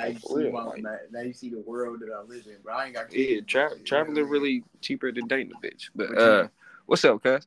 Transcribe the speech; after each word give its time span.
now 0.00 0.06
you 0.08 0.18
see 0.18 0.34
Real, 0.34 0.52
my, 0.52 0.64
like- 0.64 0.82
now, 0.82 0.96
now 1.10 1.20
you 1.20 1.32
see 1.32 1.50
the 1.50 1.60
world 1.60 2.00
that 2.00 2.10
I 2.12 2.22
live 2.22 2.46
in, 2.46 2.56
bro. 2.62 2.74
I 2.74 2.86
ain't 2.86 2.94
got 2.94 3.12
Yeah, 3.12 3.26
kids. 3.26 3.46
tra- 3.46 3.70
Yeah, 3.76 3.84
traveling 3.84 4.16
yeah. 4.16 4.24
really 4.28 4.64
cheaper 4.80 5.12
than 5.12 5.26
dating 5.26 5.52
a 5.56 5.66
bitch. 5.66 5.90
But 5.94 6.16
uh, 6.18 6.48
what's 6.86 7.04
up, 7.04 7.22
cuz? 7.22 7.46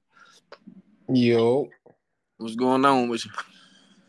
Yo, 1.09 1.69
What's 2.37 2.55
going 2.55 2.83
on 2.85 3.09
with 3.09 3.25
you? 3.25 3.31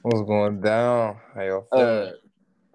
what's 0.02 0.22
going 0.22 0.60
down? 0.60 1.18
How 1.34 1.42
y'all 1.42 1.68
Uh, 1.72 2.12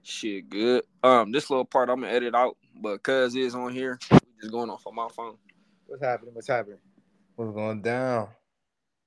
shit, 0.03 0.49
good. 0.49 0.83
Um, 1.03 1.31
this 1.31 1.49
little 1.49 1.65
part 1.65 1.89
I'm 1.89 2.01
gonna 2.01 2.11
edit 2.13 2.35
out, 2.35 2.57
but 2.81 3.01
cuz 3.03 3.35
is 3.35 3.55
on 3.55 3.73
here. 3.73 3.99
We 4.11 4.19
just 4.41 4.51
going 4.51 4.69
off 4.69 4.85
on 4.87 4.95
my 4.95 5.07
phone. 5.09 5.37
What's 5.87 6.03
happening? 6.03 6.33
What's 6.33 6.47
happening? 6.47 6.79
what's 7.35 7.53
going 7.53 7.81
down? 7.81 8.27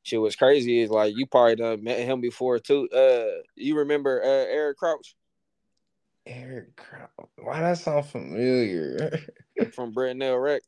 Shit, 0.04 0.20
what's 0.20 0.36
crazy 0.36 0.80
is 0.80 0.90
like 0.90 1.14
you 1.16 1.26
probably 1.26 1.54
done 1.56 1.84
met 1.84 2.00
him 2.00 2.20
before 2.20 2.58
too. 2.58 2.88
Uh, 2.90 3.42
you 3.54 3.76
remember 3.76 4.20
uh 4.22 4.26
Eric 4.26 4.78
Crouch 4.78 5.14
Eric 6.26 6.76
Crown. 6.76 7.08
Why 7.36 7.60
that 7.60 7.78
sound 7.78 8.06
familiar? 8.06 9.18
from 9.74 9.92
Britnell 9.94 10.42
Rec? 10.42 10.62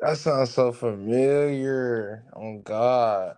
that 0.00 0.18
sounds 0.18 0.50
so 0.52 0.72
familiar. 0.72 2.24
Oh 2.34 2.58
God, 2.58 3.36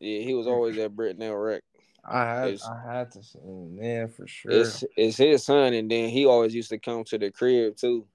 Yeah, 0.00 0.20
he 0.20 0.34
was 0.34 0.46
always 0.46 0.76
at 0.78 0.94
Britnell 0.94 1.42
Rec. 1.42 1.62
I 2.04 2.24
had 2.24 2.48
It's- 2.48 2.68
I 2.68 2.92
had 2.92 3.10
to 3.12 3.22
see 3.22 3.38
him 3.38 3.76
then 3.76 4.08
for 4.08 4.26
sure. 4.26 4.52
It's 4.52 4.84
it's 4.96 5.16
his 5.16 5.44
son, 5.44 5.74
and 5.74 5.90
then 5.90 6.08
he 6.08 6.26
always 6.26 6.54
used 6.54 6.70
to 6.70 6.78
come 6.78 7.04
to 7.04 7.18
the 7.18 7.30
crib 7.30 7.76
too. 7.76 8.06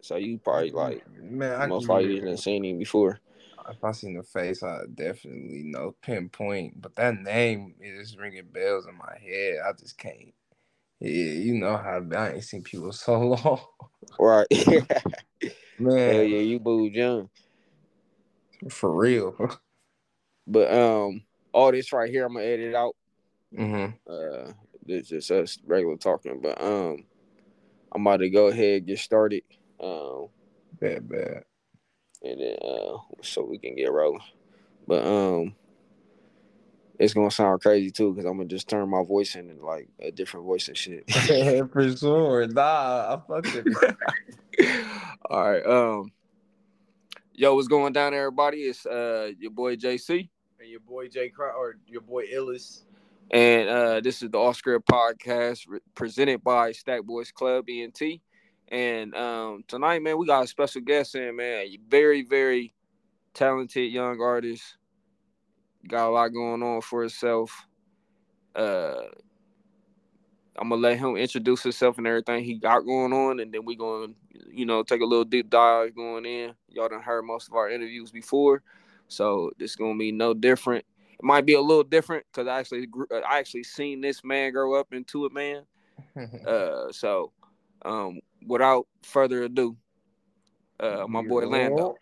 So 0.00 0.16
you 0.16 0.38
probably 0.38 0.70
like 0.70 1.02
man, 1.10 1.60
I 1.60 1.66
most 1.66 1.88
likely 1.88 2.20
done 2.20 2.36
seen 2.36 2.64
him 2.64 2.78
before. 2.78 3.20
if 3.68 3.82
I 3.82 3.92
seen 3.92 4.14
the 4.14 4.22
face, 4.22 4.62
I 4.62 4.82
definitely 4.94 5.64
know 5.64 5.96
pinpoint. 6.00 6.80
But 6.80 6.94
that 6.96 7.20
name 7.20 7.74
is 7.80 8.16
ringing 8.16 8.46
bells 8.46 8.86
in 8.86 8.96
my 8.96 9.18
head. 9.20 9.58
I 9.66 9.72
just 9.72 9.98
can't. 9.98 10.32
Yeah, 11.00 11.32
you 11.32 11.54
know 11.54 11.76
how 11.76 12.02
I 12.16 12.32
ain't 12.32 12.44
seen 12.44 12.62
people 12.62 12.92
so 12.92 13.20
long. 13.20 13.60
Right. 14.18 14.46
Hell 14.52 15.52
Man, 15.78 16.28
yeah, 16.28 16.38
you 16.38 16.58
moved 16.58 16.94
young. 16.96 17.30
for 18.70 18.92
real. 18.92 19.34
But 20.46 20.72
um, 20.72 21.22
all 21.52 21.70
this 21.70 21.92
right 21.92 22.10
here, 22.10 22.26
I'm 22.26 22.34
gonna 22.34 22.44
edit 22.46 22.74
out. 22.74 22.96
Mm-hmm. 23.56 23.94
Uh, 24.12 24.52
this 24.84 25.12
is 25.12 25.30
us 25.30 25.58
regular 25.66 25.96
talking. 25.96 26.40
But 26.42 26.60
um, 26.60 27.04
I'm 27.92 28.02
about 28.04 28.16
to 28.18 28.30
go 28.30 28.48
ahead 28.48 28.78
and 28.78 28.86
get 28.86 28.98
started. 28.98 29.42
Um, 29.80 30.28
Bad, 30.80 31.08
bad. 31.08 31.44
and 32.22 32.40
then 32.40 32.56
uh, 32.62 32.96
so 33.22 33.44
we 33.44 33.58
can 33.58 33.76
get 33.76 33.92
rolling. 33.92 34.20
But 34.86 35.06
um, 35.06 35.54
it's 36.98 37.14
gonna 37.14 37.30
sound 37.30 37.60
crazy 37.60 37.90
too 37.90 38.12
because 38.12 38.28
I'm 38.28 38.36
gonna 38.36 38.48
just 38.48 38.68
turn 38.68 38.88
my 38.88 39.02
voice 39.04 39.36
in 39.36 39.50
and 39.50 39.62
like 39.62 39.88
a 40.00 40.10
different 40.10 40.46
voice 40.46 40.68
and 40.68 40.76
shit. 40.76 41.08
for 41.72 41.96
sure. 41.96 42.46
Nah, 42.48 43.16
I 43.16 43.20
fucked 43.26 43.54
it. 43.54 44.76
All 45.30 45.50
right. 45.50 45.64
Um, 45.64 46.10
yo, 47.34 47.54
what's 47.54 47.68
going 47.68 47.92
down, 47.92 48.14
everybody? 48.14 48.58
It's 48.62 48.84
uh 48.84 49.30
your 49.38 49.52
boy 49.52 49.76
JC. 49.76 50.28
And 50.60 50.68
your 50.68 50.80
boy 50.80 51.08
Jay 51.08 51.28
Crow 51.28 51.52
or 51.56 51.76
your 51.86 52.00
boy 52.00 52.24
Illis. 52.32 52.84
And 53.30 53.68
uh, 53.68 54.00
this 54.00 54.22
is 54.22 54.30
the 54.30 54.38
Off 54.38 54.56
Script 54.56 54.88
Podcast 54.88 55.66
re- 55.68 55.80
presented 55.94 56.42
by 56.42 56.72
Stack 56.72 57.02
Boys 57.04 57.30
Club 57.30 57.66
ENT. 57.68 58.00
And 58.68 59.14
um, 59.14 59.64
tonight, 59.68 60.02
man, 60.02 60.18
we 60.18 60.26
got 60.26 60.44
a 60.44 60.46
special 60.46 60.80
guest 60.80 61.14
in, 61.14 61.36
man. 61.36 61.66
Very, 61.88 62.22
very 62.22 62.74
talented 63.34 63.92
young 63.92 64.20
artist. 64.20 64.77
Got 65.86 66.08
a 66.08 66.10
lot 66.10 66.28
going 66.28 66.62
on 66.62 66.80
for 66.80 67.02
himself. 67.02 67.66
Uh, 68.54 69.02
I'm 70.56 70.70
gonna 70.70 70.80
let 70.80 70.98
him 70.98 71.16
introduce 71.16 71.62
himself 71.62 71.98
and 71.98 72.06
everything 72.06 72.42
he 72.42 72.54
got 72.54 72.80
going 72.80 73.12
on, 73.12 73.40
and 73.40 73.52
then 73.52 73.64
we 73.64 73.76
going, 73.76 74.16
you 74.50 74.66
know, 74.66 74.82
take 74.82 75.00
a 75.00 75.06
little 75.06 75.24
deep 75.24 75.50
dive 75.50 75.94
going 75.94 76.26
in. 76.26 76.54
Y'all 76.68 76.88
done 76.88 77.02
heard 77.02 77.22
most 77.22 77.48
of 77.48 77.54
our 77.54 77.70
interviews 77.70 78.10
before, 78.10 78.62
so 79.06 79.52
this 79.58 79.76
gonna 79.76 79.96
be 79.96 80.10
no 80.10 80.34
different 80.34 80.84
it 81.18 81.24
might 81.24 81.44
be 81.44 81.54
a 81.54 81.60
little 81.60 81.82
different 81.82 82.24
because 82.30 82.46
I 82.46 82.60
actually 82.60 82.86
grew, 82.86 83.06
I 83.12 83.38
actually 83.38 83.64
seen 83.64 84.00
this 84.00 84.22
man 84.22 84.52
grow 84.52 84.78
up 84.78 84.92
into 84.92 85.26
a 85.26 85.30
man. 85.30 85.62
Uh, 86.46 86.90
so 86.90 87.32
um, 87.84 88.18
without 88.46 88.86
further 89.02 89.44
ado, 89.44 89.76
uh, 90.80 91.06
my 91.08 91.22
boy 91.22 91.46
Lando. 91.46 91.96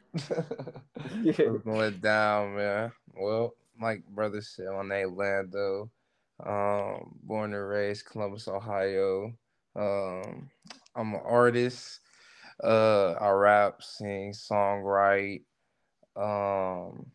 What's 1.22 1.38
going 1.64 1.98
down, 1.98 2.56
man? 2.56 2.92
Well, 3.14 3.54
like 3.80 4.04
brother 4.06 4.40
said, 4.40 4.66
my 4.66 4.82
name 4.86 5.16
Lando. 5.16 5.90
Um, 6.44 7.18
born 7.22 7.54
and 7.54 7.68
raised 7.68 8.06
Columbus, 8.06 8.48
Ohio. 8.48 9.32
Um, 9.74 10.50
I'm 10.94 11.14
an 11.14 11.20
artist. 11.24 12.00
Uh, 12.62 13.12
I 13.12 13.30
rap, 13.30 13.82
sing, 13.82 14.32
songwrite. 14.32 15.42
Um, 16.16 17.06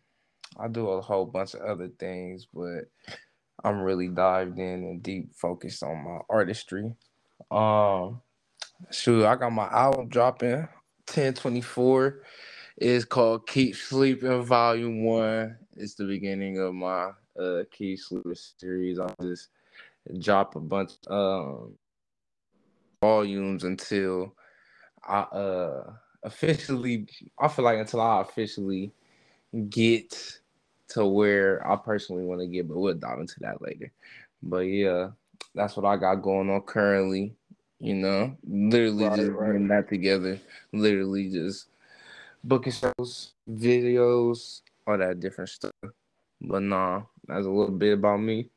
I 0.60 0.68
do 0.68 0.90
a 0.90 1.02
whole 1.02 1.26
bunch 1.26 1.54
of 1.56 1.62
other 1.62 1.90
things, 2.00 2.48
but 2.54 2.86
I'm 3.64 3.82
really 3.82 4.08
dived 4.08 4.60
in 4.60 4.84
and 4.84 5.04
deep 5.04 5.34
focused 5.36 5.84
on 5.84 6.04
my 6.04 6.20
artistry. 6.30 6.94
Um, 7.50 8.22
shoot, 8.92 9.26
I 9.26 9.36
got 9.36 9.52
my 9.52 9.68
album 9.68 10.10
dropping 10.10 10.68
1024. 11.08 12.22
It's 12.78 13.06
called 13.06 13.48
Keep 13.48 13.76
Sleeping 13.76 14.44
Volume 14.44 15.04
One. 15.04 15.58
It's 15.76 15.96
the 15.96 16.06
beginning 16.06 16.60
of 16.60 16.74
my 16.74 17.12
uh 17.40 17.64
Keep 17.72 18.00
Sleeping 18.00 18.36
series. 18.36 19.00
I'll 19.00 19.16
just 19.22 19.50
drop 20.20 20.56
a 20.56 20.60
bunch 20.60 20.94
um 21.08 21.78
volumes 23.02 23.64
until 23.64 24.36
I 25.08 25.20
uh 25.22 25.94
officially 26.24 27.08
I 27.40 27.48
feel 27.48 27.66
like 27.66 27.80
until 27.80 28.02
I 28.02 28.22
officially 28.22 28.92
get 29.70 30.40
to 30.90 31.06
where 31.06 31.66
I 31.66 31.78
personally 31.78 32.26
want 32.26 32.42
to 32.42 32.48
get, 32.48 32.68
but 32.68 32.78
we'll 32.78 32.94
dive 32.94 33.20
into 33.20 33.40
that 33.40 33.62
later. 33.62 33.92
But 34.44 34.60
yeah, 34.60 35.12
that's 35.56 35.76
what 35.78 35.86
I 35.86 35.96
got 35.98 36.16
going 36.16 36.50
on 36.50 36.62
currently. 36.62 37.34
You 37.80 37.96
know, 37.96 38.38
literally 38.48 39.06
Right, 39.06 39.16
just 39.16 39.32
right. 39.32 39.48
putting 39.48 39.68
that 39.70 39.90
together. 39.90 40.40
Literally 40.72 41.30
just 41.32 41.68
booking 42.44 42.74
shows, 42.74 43.34
videos, 43.50 44.62
all 44.88 44.98
that 44.98 45.20
different 45.20 45.50
stuff. 45.50 45.72
But 46.42 46.62
nah, 46.64 47.04
that's 47.28 47.46
a 47.46 47.50
little 47.50 47.76
bit 47.76 47.94
about 47.94 48.20
me. 48.20 48.50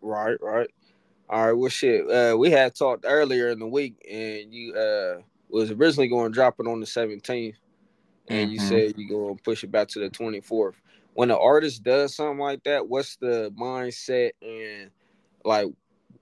Right, 0.00 0.36
right. 0.40 0.70
All 1.28 1.46
right, 1.46 1.52
well, 1.52 1.70
shit. 1.70 2.08
Uh, 2.10 2.36
we 2.36 2.50
had 2.50 2.74
talked 2.74 3.04
earlier 3.08 3.48
in 3.50 3.58
the 3.58 3.66
week, 3.66 3.94
and 4.10 4.52
you 4.52 4.74
uh 4.74 5.20
was 5.48 5.70
originally 5.70 6.08
going 6.08 6.30
to 6.30 6.34
drop 6.34 6.56
it 6.58 6.66
on 6.66 6.80
the 6.80 6.86
17th, 6.86 7.54
and 8.28 8.50
you 8.50 8.58
Mhm. 8.58 8.68
said 8.68 8.94
you're 8.96 9.08
going 9.08 9.36
to 9.36 9.42
push 9.42 9.62
it 9.64 9.70
back 9.70 9.88
to 9.88 10.00
the 10.00 10.10
24th. 10.10 10.74
When 11.14 11.30
an 11.30 11.38
artist 11.40 11.82
does 11.84 12.16
something 12.16 12.38
like 12.38 12.64
that, 12.64 12.88
what's 12.88 13.16
the 13.16 13.52
mindset 13.56 14.32
and 14.42 14.90
like 15.44 15.68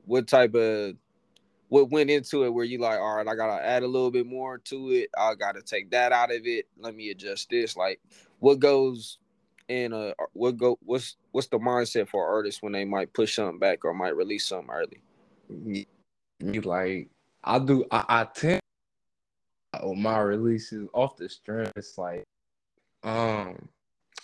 what 0.05 0.27
type 0.29 0.55
of 0.55 0.95
what 1.69 1.91
went 1.91 2.11
into 2.11 2.45
it 2.45 2.51
where 2.51 2.67
you 2.67 2.77
like, 2.79 2.99
all 2.99 3.17
right, 3.17 3.27
I 3.27 3.35
gotta 3.35 3.65
add 3.65 3.83
a 3.83 3.89
little 3.89 4.11
bit 4.11 4.27
more 4.27 4.59
to 4.59 4.91
it. 4.91 5.09
I 5.17 5.35
gotta 5.35 5.63
take 5.63 5.91
that 5.93 6.13
out 6.13 6.31
of 6.31 6.43
it. 6.45 6.67
Let 6.79 6.95
me 6.95 7.09
adjust 7.11 7.49
this. 7.49 7.75
Like, 7.77 7.99
what 8.43 8.59
goes 8.59 9.19
in 9.69 9.93
a 9.93 10.13
what 10.33 10.57
go 10.57 10.77
what's 10.83 11.17
what's 11.31 11.47
the 11.47 11.59
mindset 11.59 12.09
for 12.09 12.27
artists 12.27 12.61
when 12.61 12.73
they 12.73 12.85
might 12.85 13.13
push 13.15 13.37
something 13.37 13.61
back 13.61 13.85
or 13.85 13.95
might 13.95 14.17
release 14.17 14.47
something 14.47 14.69
early? 14.69 15.87
like 16.65 17.09
I 17.45 17.59
do 17.61 17.85
I, 17.93 18.05
I 18.09 18.25
tend 18.25 18.61
on 19.81 20.03
my 20.03 20.19
releases 20.19 20.89
off 20.93 21.17
the 21.17 21.29
strength 21.29 21.95
like 21.97 22.25
um 23.05 23.69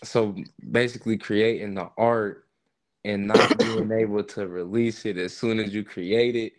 so 0.02 0.34
basically 0.72 1.16
creating 1.16 1.74
the 1.74 1.88
art 1.96 2.48
and 3.04 3.28
not 3.28 3.56
being 3.58 3.92
able 3.92 4.24
to 4.24 4.48
release 4.48 5.06
it 5.06 5.16
as 5.16 5.36
soon 5.36 5.60
as 5.60 5.72
you 5.72 5.84
create 5.84 6.34
it 6.34 6.54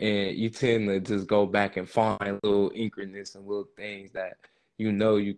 and 0.00 0.36
you 0.36 0.50
tend 0.50 0.88
to 0.88 0.98
just 0.98 1.28
go 1.28 1.46
back 1.46 1.76
and 1.76 1.88
find 1.88 2.40
little 2.42 2.72
increments 2.74 3.36
and 3.36 3.46
little 3.46 3.68
things 3.76 4.10
that 4.10 4.38
you 4.76 4.90
know 4.90 5.16
you 5.16 5.36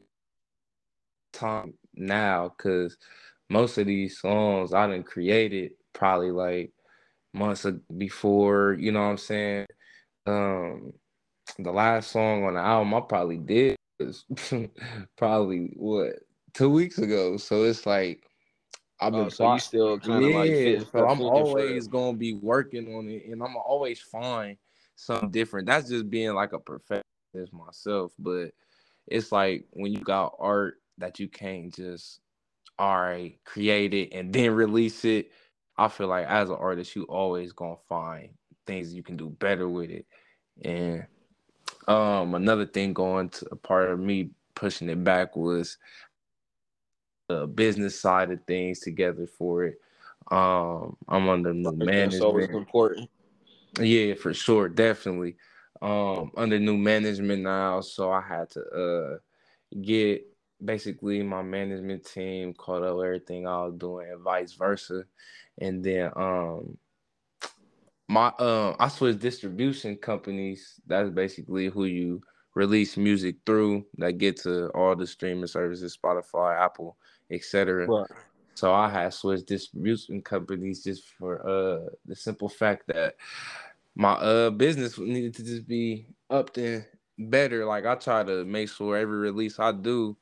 time 1.33 1.75
now 1.95 2.53
because 2.57 2.97
most 3.51 3.79
of 3.79 3.87
these 3.87 4.19
songs 4.21 4.73
I 4.73 4.87
didn't 4.87 5.07
create 5.07 5.53
it 5.53 5.73
probably 5.93 6.31
like 6.31 6.73
months 7.35 7.67
before, 7.97 8.77
you 8.79 8.93
know 8.93 9.01
what 9.01 9.11
I'm 9.11 9.19
saying? 9.19 9.67
Um 10.27 10.93
the 11.59 11.73
last 11.73 12.11
song 12.11 12.45
on 12.45 12.55
the 12.55 12.61
album 12.61 12.95
I 12.95 13.01
probably 13.01 13.39
did 13.39 13.77
was 13.99 14.25
probably 15.17 15.73
what 15.77 16.15
two 16.55 16.71
weeks 16.71 16.99
ago. 16.99 17.37
So 17.37 17.65
it's 17.65 17.87
like 17.87 18.25
I've 19.01 19.13
been 19.13 19.27
Oh, 19.27 19.29
so 19.29 19.55
you 19.55 19.61
still 19.61 19.99
kind 19.99 20.25
of 20.25 20.31
yeah, 20.31 20.79
like 20.79 20.87
so 20.93 21.09
I'm 21.09 21.21
always 21.21 21.89
gonna 21.89 22.17
be 22.17 22.35
working 22.35 22.95
on 22.95 23.09
it, 23.09 23.27
and 23.27 23.43
I'm 23.43 23.57
always 23.57 24.01
find 24.01 24.57
something 24.95 25.31
different. 25.31 25.67
That's 25.67 25.89
just 25.89 26.09
being 26.09 26.35
like 26.35 26.53
a 26.53 26.61
perfectionist 26.61 27.53
myself, 27.53 28.13
but 28.19 28.53
it's 29.09 29.33
like 29.33 29.67
when 29.73 29.93
you 29.93 29.99
got 29.99 30.37
art 30.39 30.82
that 30.99 31.21
you 31.21 31.29
can't 31.29 31.75
just 31.75 32.21
all 32.79 33.01
right 33.01 33.39
create 33.45 33.95
it 33.95 34.11
and 34.13 34.33
then 34.35 34.53
release 34.53 35.05
it. 35.05 35.31
I 35.79 35.89
feel 35.89 36.09
like 36.09 36.27
as 36.27 36.51
an 36.51 36.57
artist, 36.57 36.97
you 36.97 37.05
always 37.05 37.53
gonna 37.53 37.77
find 37.89 38.31
things 38.67 38.95
you 38.95 39.03
can 39.05 39.17
do 39.19 39.31
better 39.31 39.69
with 39.69 39.91
it. 39.91 40.07
And 40.65 41.07
um, 41.89 42.35
another 42.35 42.67
thing 42.67 42.93
going 42.95 43.31
to 43.31 43.49
a 43.53 43.57
part 43.57 43.91
of 43.91 44.01
me 44.01 44.31
pushing 44.55 44.89
it 44.91 45.05
back 45.05 45.37
was 45.37 45.79
the 47.29 47.47
business 47.47 48.01
side 48.01 48.31
of 48.33 48.41
things 48.47 48.81
together 48.81 49.27
for 49.27 49.65
it. 49.67 49.77
Um, 50.31 50.97
I'm 51.09 51.29
under 51.29 51.55
new 51.55 51.73
management. 51.77 52.13
That's 52.13 52.23
always 52.23 52.49
important. 52.51 53.11
Yeah, 53.81 54.15
for 54.15 54.35
sure, 54.35 54.69
definitely. 54.69 55.37
Um, 55.83 56.33
under 56.37 56.59
new 56.61 56.79
management 56.79 57.43
now, 57.43 57.83
so 57.83 58.13
I 58.13 58.23
had 58.23 58.51
to 58.53 58.61
uh 58.63 59.19
get 59.83 60.27
basically 60.65 61.23
my 61.23 61.43
management 61.43 62.05
team 62.05 62.55
caught 62.55 62.83
up 62.83 63.03
everything 63.03 63.47
I 63.47 63.65
was 63.65 63.75
doing 63.75 64.11
and 64.11 64.21
vice 64.21 64.53
versa. 64.53 65.05
And 65.59 65.83
then 65.85 66.11
um 66.17 66.79
my 68.09 68.29
um 68.39 68.77
I 68.79 68.89
switched 68.89 69.21
distribution 69.21 69.97
companies. 69.97 70.81
That's 70.87 71.11
basically 71.11 71.69
who 71.69 71.85
you 71.85 72.23
release 72.55 72.97
music 72.97 73.37
through 73.47 73.87
that 73.99 74.19
get 74.19 74.37
to 74.43 74.69
all 74.69 74.95
the 74.95 75.07
streaming 75.07 75.47
services, 75.47 75.97
Spotify, 75.97 76.61
Apple, 76.61 76.97
etc. 77.31 77.87
Right. 77.87 78.07
So 78.55 78.73
I 78.73 78.91
had 78.91 79.15
switched 79.15 79.47
distribution 79.47 80.21
companies 80.21 80.85
just 80.85 81.05
for 81.19 81.41
uh 81.49 81.91
the 82.07 82.15
simple 82.15 82.49
fact 82.49 82.87
that 82.89 83.17
my 83.95 84.13
uh 84.13 84.51
business 84.51 84.99
needed 84.99 85.35
to 85.35 85.45
just 85.45 85.67
be 85.67 86.07
upped 86.31 86.59
and 86.59 86.85
better. 87.19 87.65
Like 87.65 87.87
I 87.87 87.95
try 87.95 88.25
to 88.25 88.45
make 88.45 88.69
sure 88.69 88.97
every 88.97 89.19
release 89.19 89.59
I 89.59 89.73
do, 89.73 90.17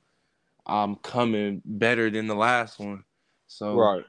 I'm 0.67 0.97
coming 0.97 1.63
better 1.65 2.11
than 2.11 2.27
the 2.27 2.35
last 2.35 2.79
one. 2.79 3.05
So 3.47 3.77
right, 3.77 4.05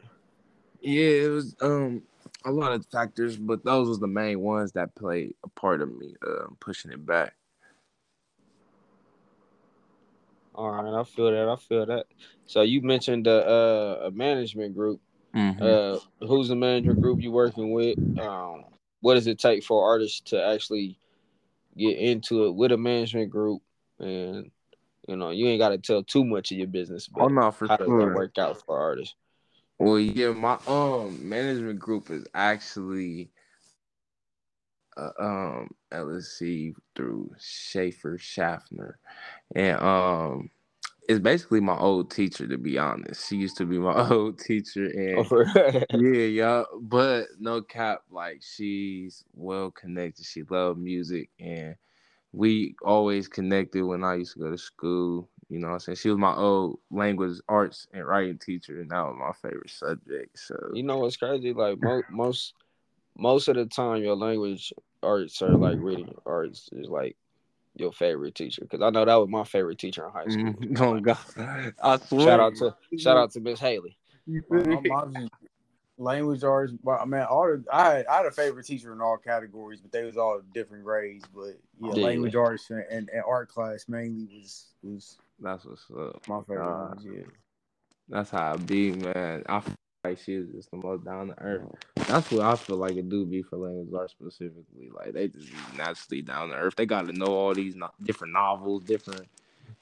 yeah, 0.81 1.25
it 1.25 1.29
was 1.29 1.55
um 1.61 2.03
a 2.45 2.51
lot 2.51 2.73
of 2.73 2.85
factors, 2.91 3.37
but 3.37 3.63
those 3.63 3.87
was 3.87 3.99
the 3.99 4.07
main 4.07 4.39
ones 4.39 4.71
that 4.73 4.95
played 4.95 5.33
a 5.43 5.49
part 5.49 5.81
of 5.81 5.95
me 5.95 6.15
uh, 6.25 6.47
pushing 6.59 6.91
it 6.91 7.05
back. 7.05 7.33
All 10.53 10.69
right, 10.69 10.99
I 10.99 11.03
feel 11.03 11.31
that. 11.31 11.47
I 11.47 11.55
feel 11.55 11.85
that. 11.85 12.05
So 12.45 12.61
you 12.61 12.81
mentioned 12.81 13.27
a, 13.27 13.47
uh, 13.47 14.07
a 14.07 14.11
management 14.11 14.75
group. 14.75 14.99
Mm-hmm. 15.35 15.63
Uh, 15.63 16.27
who's 16.27 16.49
the 16.49 16.55
management 16.55 17.01
group 17.01 17.21
you 17.21 17.31
working 17.31 17.71
with? 17.71 17.97
Um, 18.19 18.65
what 18.99 19.13
does 19.15 19.27
it 19.27 19.39
take 19.39 19.63
for 19.63 19.85
artists 19.85 20.19
to 20.31 20.43
actually 20.43 20.99
get 21.77 21.97
into 21.97 22.45
it 22.45 22.55
with 22.55 22.71
a 22.73 22.77
management 22.77 23.29
group? 23.29 23.61
And 23.99 24.51
you 25.11 25.17
know, 25.17 25.29
you 25.29 25.47
ain't 25.47 25.59
got 25.59 25.69
to 25.69 25.77
tell 25.77 26.01
too 26.01 26.23
much 26.23 26.53
of 26.53 26.57
your 26.57 26.67
business. 26.67 27.07
But 27.07 27.23
oh 27.23 27.27
no, 27.27 27.51
for 27.51 27.67
how 27.67 27.75
sure. 27.77 27.99
does 27.99 28.07
that 28.07 28.15
work 28.15 28.37
out 28.37 28.63
for 28.65 28.79
artists? 28.79 29.13
Well, 29.77 29.99
yeah, 29.99 30.31
my 30.31 30.57
um 30.67 31.27
management 31.27 31.79
group 31.79 32.09
is 32.09 32.25
actually 32.33 33.29
uh, 34.95 35.09
um 35.19 35.69
LSC 35.91 36.73
through 36.95 37.31
Schaefer 37.39 38.17
Schaffner, 38.17 38.99
and 39.53 39.79
um 39.81 40.49
it's 41.09 41.19
basically 41.19 41.59
my 41.59 41.77
old 41.77 42.09
teacher 42.09 42.47
to 42.47 42.57
be 42.57 42.77
honest. 42.77 43.27
She 43.27 43.35
used 43.35 43.57
to 43.57 43.65
be 43.65 43.79
my 43.79 44.09
old 44.11 44.39
teacher, 44.39 44.85
and 44.85 45.27
oh, 45.29 45.83
yeah, 45.93 46.25
yeah. 46.25 46.63
But 46.79 47.25
no 47.37 47.61
cap, 47.61 48.03
like 48.09 48.41
she's 48.41 49.25
well 49.33 49.71
connected. 49.71 50.25
She 50.25 50.43
loved 50.43 50.79
music, 50.79 51.29
and 51.37 51.75
we 52.33 52.75
always 52.83 53.27
connected 53.27 53.83
when 53.83 54.03
I 54.03 54.15
used 54.15 54.33
to 54.33 54.39
go 54.39 54.51
to 54.51 54.57
school. 54.57 55.29
You 55.49 55.59
know 55.59 55.67
what 55.67 55.73
I'm 55.73 55.79
saying? 55.81 55.97
She 55.97 56.09
was 56.09 56.17
my 56.17 56.33
old 56.33 56.79
language 56.89 57.39
arts 57.49 57.87
and 57.93 58.05
writing 58.05 58.37
teacher, 58.37 58.79
and 58.79 58.89
that 58.91 59.01
was 59.01 59.17
my 59.19 59.49
favorite 59.49 59.69
subject. 59.69 60.39
So 60.39 60.55
you 60.73 60.83
know 60.83 60.99
what's 60.99 61.17
crazy? 61.17 61.53
Like 61.53 61.81
mo- 61.81 62.03
most 62.09 62.53
most 63.17 63.47
of 63.49 63.55
the 63.55 63.65
time, 63.65 64.01
your 64.01 64.15
language 64.15 64.73
arts 65.03 65.41
are 65.41 65.57
like 65.57 65.77
reading 65.79 66.13
arts 66.25 66.69
is 66.71 66.87
like 66.87 67.17
your 67.75 67.91
favorite 67.91 68.35
teacher 68.35 68.61
because 68.61 68.81
I 68.81 68.89
know 68.89 69.05
that 69.05 69.15
was 69.15 69.29
my 69.29 69.43
favorite 69.43 69.79
teacher 69.79 70.05
in 70.05 70.11
high 70.11 70.27
school. 70.27 70.53
Mm-hmm. 70.53 70.83
Oh 70.83 70.99
God, 70.99 71.73
I 71.81 71.97
swear. 71.97 72.25
Shout 72.25 72.39
out 72.39 72.55
to 72.55 72.75
shout 72.97 73.17
out 73.17 73.31
to 73.31 73.41
Miss 73.41 73.59
Haley. 73.59 73.97
Language 76.01 76.43
arts. 76.43 76.73
I 76.87 77.05
mean, 77.05 77.21
all 77.21 77.45
the, 77.45 77.63
I 77.71 77.95
had 77.95 78.05
I 78.07 78.17
had 78.17 78.25
a 78.25 78.31
favorite 78.31 78.65
teacher 78.65 78.91
in 78.91 79.01
all 79.01 79.17
categories, 79.17 79.79
but 79.81 79.91
they 79.91 80.03
was 80.03 80.17
all 80.17 80.41
different 80.53 80.83
grades. 80.83 81.25
But 81.33 81.59
yeah, 81.79 81.93
yeah. 81.93 82.05
language 82.05 82.35
arts 82.35 82.69
and, 82.69 82.83
and, 82.89 83.09
and, 83.13 83.23
art 83.25 83.49
class 83.49 83.85
mainly 83.87 84.27
was 84.33 84.65
was 84.83 85.17
that's 85.39 85.65
what's 85.65 85.85
up. 85.91 86.27
My 86.27 86.41
favorite 86.41 86.65
uh, 86.65 86.87
ones, 86.89 87.05
yeah. 87.05 87.23
That's 88.09 88.31
how 88.31 88.53
I 88.53 88.57
be, 88.57 88.91
man. 88.91 89.43
I 89.47 89.59
feel 89.61 89.75
like 90.03 90.19
she's 90.19 90.47
just 90.47 90.71
the 90.71 90.77
most 90.77 91.05
down 91.05 91.27
to 91.27 91.41
earth. 91.41 91.67
That's 92.07 92.29
what 92.31 92.41
I 92.41 92.55
feel 92.55 92.77
like 92.77 92.95
it 92.97 93.07
do 93.07 93.25
be 93.25 93.43
for 93.43 93.57
language 93.57 93.93
arts 93.97 94.11
specifically. 94.11 94.89
Like 94.93 95.13
they 95.13 95.27
just 95.27 95.51
naturally 95.77 96.21
down 96.21 96.49
to 96.49 96.55
earth. 96.55 96.75
They 96.75 96.85
got 96.85 97.07
to 97.07 97.13
know 97.13 97.27
all 97.27 97.53
these 97.53 97.75
no- 97.75 97.91
different 98.03 98.33
novels, 98.33 98.83
different 98.83 99.27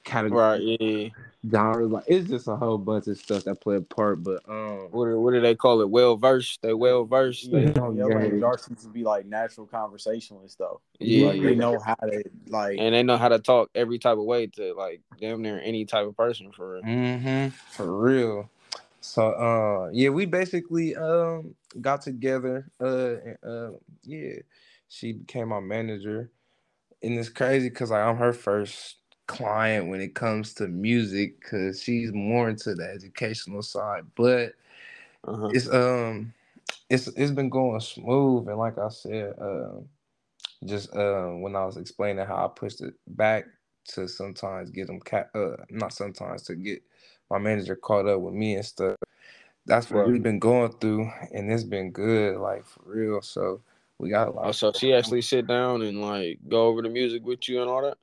categories, 0.04 0.78
right, 0.80 0.80
yeah. 0.80 1.08
genres. 1.50 1.90
Like 1.90 2.04
it's 2.06 2.28
just 2.28 2.48
a 2.48 2.56
whole 2.56 2.78
bunch 2.78 3.06
of 3.06 3.18
stuff 3.18 3.44
that 3.44 3.60
play 3.60 3.76
a 3.76 3.80
part. 3.80 4.22
But 4.22 4.42
um, 4.48 4.88
what 4.90 5.06
do, 5.06 5.20
what 5.20 5.32
do 5.32 5.40
they 5.40 5.54
call 5.54 5.80
it? 5.80 5.90
Well 5.90 6.16
versed. 6.16 6.62
They 6.62 6.74
well 6.74 7.04
versed. 7.04 7.44
Yeah, 7.44 7.70
they, 7.70 7.72
yeah, 7.72 8.04
language 8.04 8.42
arts 8.42 8.66
seems 8.66 8.82
to 8.84 8.88
be 8.88 9.04
like 9.04 9.26
natural 9.26 9.66
conversationalists 9.66 10.56
though. 10.56 10.80
Yeah, 10.98 11.28
like, 11.28 11.42
they 11.42 11.54
know 11.54 11.78
how 11.78 11.94
to 11.94 12.22
like, 12.48 12.78
and 12.78 12.94
they 12.94 13.02
know 13.02 13.16
how 13.16 13.28
to 13.28 13.38
talk 13.38 13.70
every 13.74 13.98
type 13.98 14.18
of 14.18 14.24
way 14.24 14.46
to 14.48 14.74
like 14.74 15.00
damn 15.20 15.42
near 15.42 15.60
any 15.60 15.84
type 15.84 16.06
of 16.06 16.16
person 16.16 16.52
for 16.52 16.74
real. 16.74 16.82
Mm-hmm. 16.82 17.48
For 17.70 17.96
real. 17.96 18.50
So 19.00 19.30
uh 19.30 19.90
yeah, 19.92 20.10
we 20.10 20.26
basically 20.26 20.94
um 20.94 21.54
got 21.80 22.02
together. 22.02 22.70
Uh, 22.80 23.14
and, 23.24 23.36
uh 23.42 23.70
yeah, 24.04 24.34
she 24.88 25.12
became 25.12 25.48
my 25.48 25.60
manager, 25.60 26.30
and 27.02 27.18
it's 27.18 27.28
crazy 27.28 27.70
because 27.70 27.90
like 27.90 28.02
I'm 28.02 28.16
her 28.16 28.32
first 28.32 28.96
client 29.30 29.88
when 29.88 30.00
it 30.00 30.14
comes 30.14 30.54
to 30.54 30.66
music 30.66 31.40
because 31.40 31.80
she's 31.80 32.12
more 32.12 32.50
into 32.50 32.74
the 32.74 32.84
educational 32.84 33.62
side. 33.62 34.02
But 34.16 34.54
uh-huh. 35.24 35.50
it's 35.52 35.72
um 35.72 36.34
it's 36.88 37.06
it's 37.08 37.30
been 37.30 37.48
going 37.48 37.80
smooth 37.80 38.48
and 38.48 38.58
like 38.58 38.76
I 38.78 38.88
said, 38.88 39.34
uh, 39.40 39.80
just 40.64 40.94
uh, 40.94 41.28
when 41.28 41.54
I 41.54 41.64
was 41.64 41.76
explaining 41.76 42.26
how 42.26 42.44
I 42.44 42.48
pushed 42.48 42.80
it 42.80 42.94
back 43.06 43.46
to 43.92 44.08
sometimes 44.08 44.70
get 44.70 44.88
them 44.88 45.00
cat 45.00 45.30
uh 45.34 45.56
not 45.70 45.92
sometimes 45.92 46.42
to 46.42 46.54
get 46.54 46.82
my 47.30 47.38
manager 47.38 47.76
caught 47.76 48.06
up 48.06 48.20
with 48.20 48.34
me 48.34 48.56
and 48.56 48.64
stuff. 48.64 48.96
That's 49.66 49.90
what 49.90 50.00
right. 50.00 50.12
we've 50.12 50.22
been 50.22 50.40
going 50.40 50.72
through 50.80 51.08
and 51.32 51.50
it's 51.52 51.62
been 51.62 51.92
good, 51.92 52.38
like 52.38 52.66
for 52.66 52.82
real. 52.84 53.22
So 53.22 53.62
we 53.98 54.10
got 54.10 54.28
a 54.28 54.30
lot. 54.32 54.46
Oh, 54.46 54.52
so 54.52 54.72
she 54.72 54.92
actually 54.92 55.22
sit 55.22 55.46
down 55.46 55.82
and 55.82 56.00
like 56.00 56.40
go 56.48 56.66
over 56.66 56.82
the 56.82 56.88
music 56.88 57.24
with 57.24 57.48
you 57.48 57.60
and 57.60 57.70
all 57.70 57.82
that. 57.82 57.98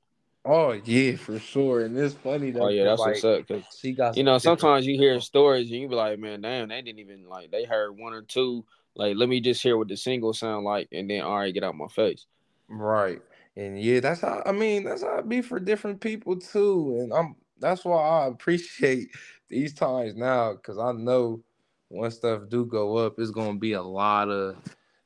Oh 0.47 0.71
yeah, 0.71 1.17
for 1.17 1.37
sure. 1.39 1.81
And 1.81 1.97
it's 1.97 2.15
funny 2.15 2.51
though. 2.51 2.65
Oh 2.65 2.67
yeah, 2.69 2.85
that's 2.85 2.99
like, 2.99 3.15
what's 3.15 3.25
up. 3.25 3.47
Cause 3.47 3.63
she 3.77 3.91
got 3.91 4.15
you 4.15 4.23
know 4.23 4.37
sometimes 4.37 4.87
you 4.87 4.97
hear 4.97 5.19
stories 5.19 5.69
and 5.69 5.81
you 5.81 5.89
be 5.89 5.95
like, 5.95 6.17
man, 6.19 6.41
damn, 6.41 6.69
they 6.69 6.81
didn't 6.81 6.99
even 6.99 7.27
like 7.27 7.51
they 7.51 7.65
heard 7.65 7.97
one 7.97 8.13
or 8.13 8.21
two. 8.21 8.65
Like, 8.95 9.17
let 9.17 9.27
me 9.27 9.41
just 9.41 9.61
hear 9.61 9.77
what 9.77 9.89
the 9.89 9.97
single 9.97 10.33
sound 10.33 10.63
like, 10.65 10.87
and 10.93 11.09
then 11.09 11.21
all 11.21 11.37
right, 11.37 11.53
get 11.53 11.65
out 11.65 11.75
my 11.75 11.89
face. 11.89 12.25
Right, 12.69 13.21
and 13.57 13.79
yeah, 13.79 13.99
that's 13.99 14.21
how 14.21 14.41
I 14.45 14.53
mean 14.53 14.85
that's 14.85 15.03
how 15.03 15.17
it 15.17 15.27
be 15.27 15.41
for 15.41 15.59
different 15.59 15.99
people 15.99 16.39
too. 16.39 16.97
And 17.01 17.13
I'm 17.13 17.35
that's 17.59 17.83
why 17.83 18.01
I 18.01 18.27
appreciate 18.27 19.09
these 19.49 19.73
times 19.73 20.15
now 20.15 20.53
because 20.53 20.77
I 20.77 20.93
know 20.93 21.43
when 21.89 22.09
stuff 22.09 22.43
do 22.47 22.65
go 22.65 22.95
up, 22.95 23.15
it's 23.19 23.31
gonna 23.31 23.59
be 23.59 23.73
a 23.73 23.83
lot 23.83 24.29
of 24.29 24.55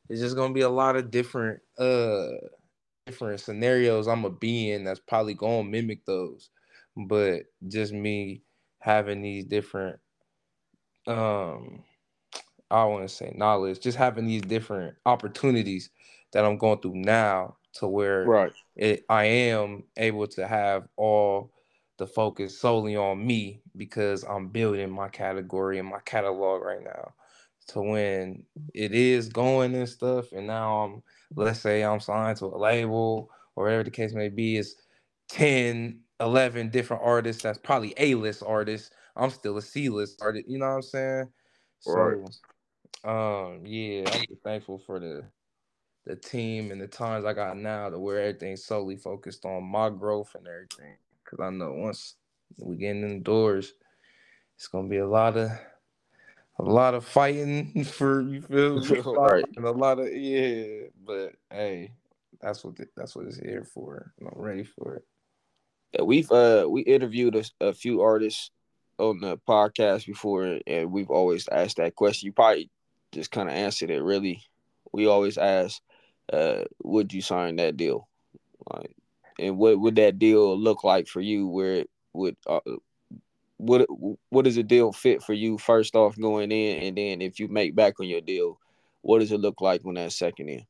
it's 0.07 0.21
just 0.21 0.35
gonna 0.35 0.53
be 0.53 0.61
a 0.61 0.69
lot 0.69 0.95
of 0.95 1.09
different 1.09 1.61
uh 1.79 2.27
different 3.11 3.39
scenarios 3.41 4.07
I'm 4.07 4.21
gonna 4.21 4.33
be 4.35 4.71
in 4.71 4.85
that's 4.85 4.99
probably 4.99 5.33
gonna 5.33 5.63
mimic 5.63 6.05
those. 6.05 6.49
But 6.95 7.43
just 7.67 7.93
me 7.93 8.43
having 8.79 9.21
these 9.21 9.45
different 9.45 9.99
um 11.07 11.83
I 12.69 12.85
want 12.85 13.07
to 13.07 13.13
say 13.13 13.33
knowledge, 13.35 13.81
just 13.81 13.97
having 13.97 14.25
these 14.25 14.43
different 14.43 14.95
opportunities 15.05 15.89
that 16.31 16.45
I'm 16.45 16.57
going 16.57 16.79
through 16.79 16.95
now 16.95 17.57
to 17.73 17.87
where 17.87 18.25
right. 18.27 18.53
it, 18.77 19.03
I 19.09 19.25
am 19.25 19.83
able 19.97 20.27
to 20.27 20.47
have 20.47 20.87
all 20.95 21.51
the 21.97 22.07
focus 22.07 22.59
solely 22.59 22.95
on 22.95 23.25
me 23.25 23.61
because 23.75 24.23
I'm 24.23 24.47
building 24.47 24.89
my 24.89 25.09
category 25.09 25.79
and 25.79 25.87
my 25.89 25.99
catalog 26.05 26.63
right 26.63 26.83
now 26.83 27.13
to 27.67 27.81
when 27.81 28.43
it 28.73 28.93
is 28.93 29.29
going 29.29 29.75
and 29.75 29.87
stuff 29.87 30.31
and 30.31 30.47
now 30.47 30.83
I'm 30.83 31.03
let's 31.35 31.59
say 31.59 31.83
I'm 31.83 31.99
signed 31.99 32.37
to 32.37 32.45
a 32.45 32.57
label 32.57 33.29
or 33.55 33.65
whatever 33.65 33.83
the 33.83 33.91
case 33.91 34.13
may 34.13 34.29
be, 34.29 34.57
is 34.57 34.75
10, 35.29 35.99
11 36.19 36.69
different 36.69 37.03
artists 37.03 37.43
that's 37.43 37.57
probably 37.57 37.93
A-list 37.97 38.43
artists. 38.45 38.91
I'm 39.15 39.29
still 39.29 39.57
a 39.57 39.61
C-list 39.61 40.21
artist, 40.21 40.47
you 40.47 40.59
know 40.59 40.67
what 40.67 40.75
I'm 40.75 40.81
saying? 40.81 41.27
So 41.79 41.93
right. 41.93 42.17
um 43.03 43.65
yeah, 43.65 44.13
I'm 44.13 44.25
just 44.27 44.43
thankful 44.43 44.79
for 44.85 44.99
the 44.99 45.23
the 46.05 46.15
team 46.15 46.71
and 46.71 46.81
the 46.81 46.87
times 46.87 47.25
I 47.25 47.33
got 47.33 47.57
now 47.57 47.89
to 47.89 47.99
where 47.99 48.19
everything's 48.19 48.65
solely 48.65 48.97
focused 48.97 49.45
on 49.45 49.63
my 49.63 49.89
growth 49.89 50.35
and 50.35 50.47
everything. 50.47 50.95
Cause 51.25 51.39
I 51.41 51.49
know 51.49 51.73
once 51.73 52.15
we 52.57 52.75
get 52.75 52.91
in 52.95 53.01
the 53.01 53.19
doors, 53.19 53.73
it's 54.57 54.67
gonna 54.67 54.87
be 54.87 54.97
a 54.97 55.07
lot 55.07 55.37
of 55.37 55.51
a 56.61 56.69
lot 56.69 56.93
of 56.93 57.05
fighting 57.05 57.83
for 57.85 58.21
you 58.21 58.41
feel 58.41 59.15
right. 59.15 59.45
and 59.55 59.65
a 59.65 59.71
lot 59.71 59.99
of 59.99 60.13
yeah. 60.13 60.87
But 61.05 61.33
hey, 61.51 61.93
that's 62.39 62.63
what 62.63 62.75
the, 62.75 62.87
that's 62.95 63.15
what 63.15 63.25
it's 63.25 63.37
here 63.37 63.63
for. 63.63 64.13
I'm 64.21 64.29
ready 64.35 64.63
for 64.63 64.95
it. 64.95 65.03
Yeah, 65.93 66.03
we've 66.03 66.31
uh 66.31 66.67
we 66.69 66.81
interviewed 66.81 67.35
a, 67.35 67.43
a 67.59 67.73
few 67.73 68.01
artists 68.01 68.51
on 68.97 69.19
the 69.19 69.37
podcast 69.37 70.05
before, 70.05 70.59
and 70.67 70.91
we've 70.91 71.09
always 71.09 71.47
asked 71.47 71.77
that 71.77 71.95
question. 71.95 72.27
You 72.27 72.33
probably 72.33 72.69
just 73.11 73.31
kind 73.31 73.49
of 73.49 73.55
answered 73.55 73.89
it. 73.89 74.01
Really, 74.01 74.43
we 74.93 75.07
always 75.07 75.37
ask, 75.37 75.81
uh, 76.31 76.63
"Would 76.83 77.13
you 77.13 77.21
sign 77.21 77.55
that 77.57 77.77
deal?" 77.77 78.07
Like, 78.71 78.95
and 79.39 79.57
what 79.57 79.79
would 79.79 79.95
that 79.95 80.19
deal 80.19 80.57
look 80.57 80.83
like 80.83 81.07
for 81.07 81.21
you? 81.21 81.47
Where 81.47 81.73
it 81.73 81.89
would 82.13 82.37
uh, 82.47 82.59
what 83.61 83.85
what 84.29 84.45
does 84.45 84.57
a 84.57 84.63
deal 84.63 84.91
fit 84.91 85.21
for 85.21 85.33
you 85.33 85.57
first 85.57 85.95
off 85.95 86.19
going 86.19 86.51
in, 86.51 86.81
and 86.81 86.97
then 86.97 87.21
if 87.21 87.39
you 87.39 87.47
make 87.47 87.75
back 87.75 87.99
on 87.99 88.07
your 88.07 88.21
deal, 88.21 88.59
what 89.01 89.19
does 89.19 89.31
it 89.31 89.39
look 89.39 89.61
like 89.61 89.81
when 89.83 89.95
that 89.95 90.11
second 90.11 90.49
in? 90.49 90.65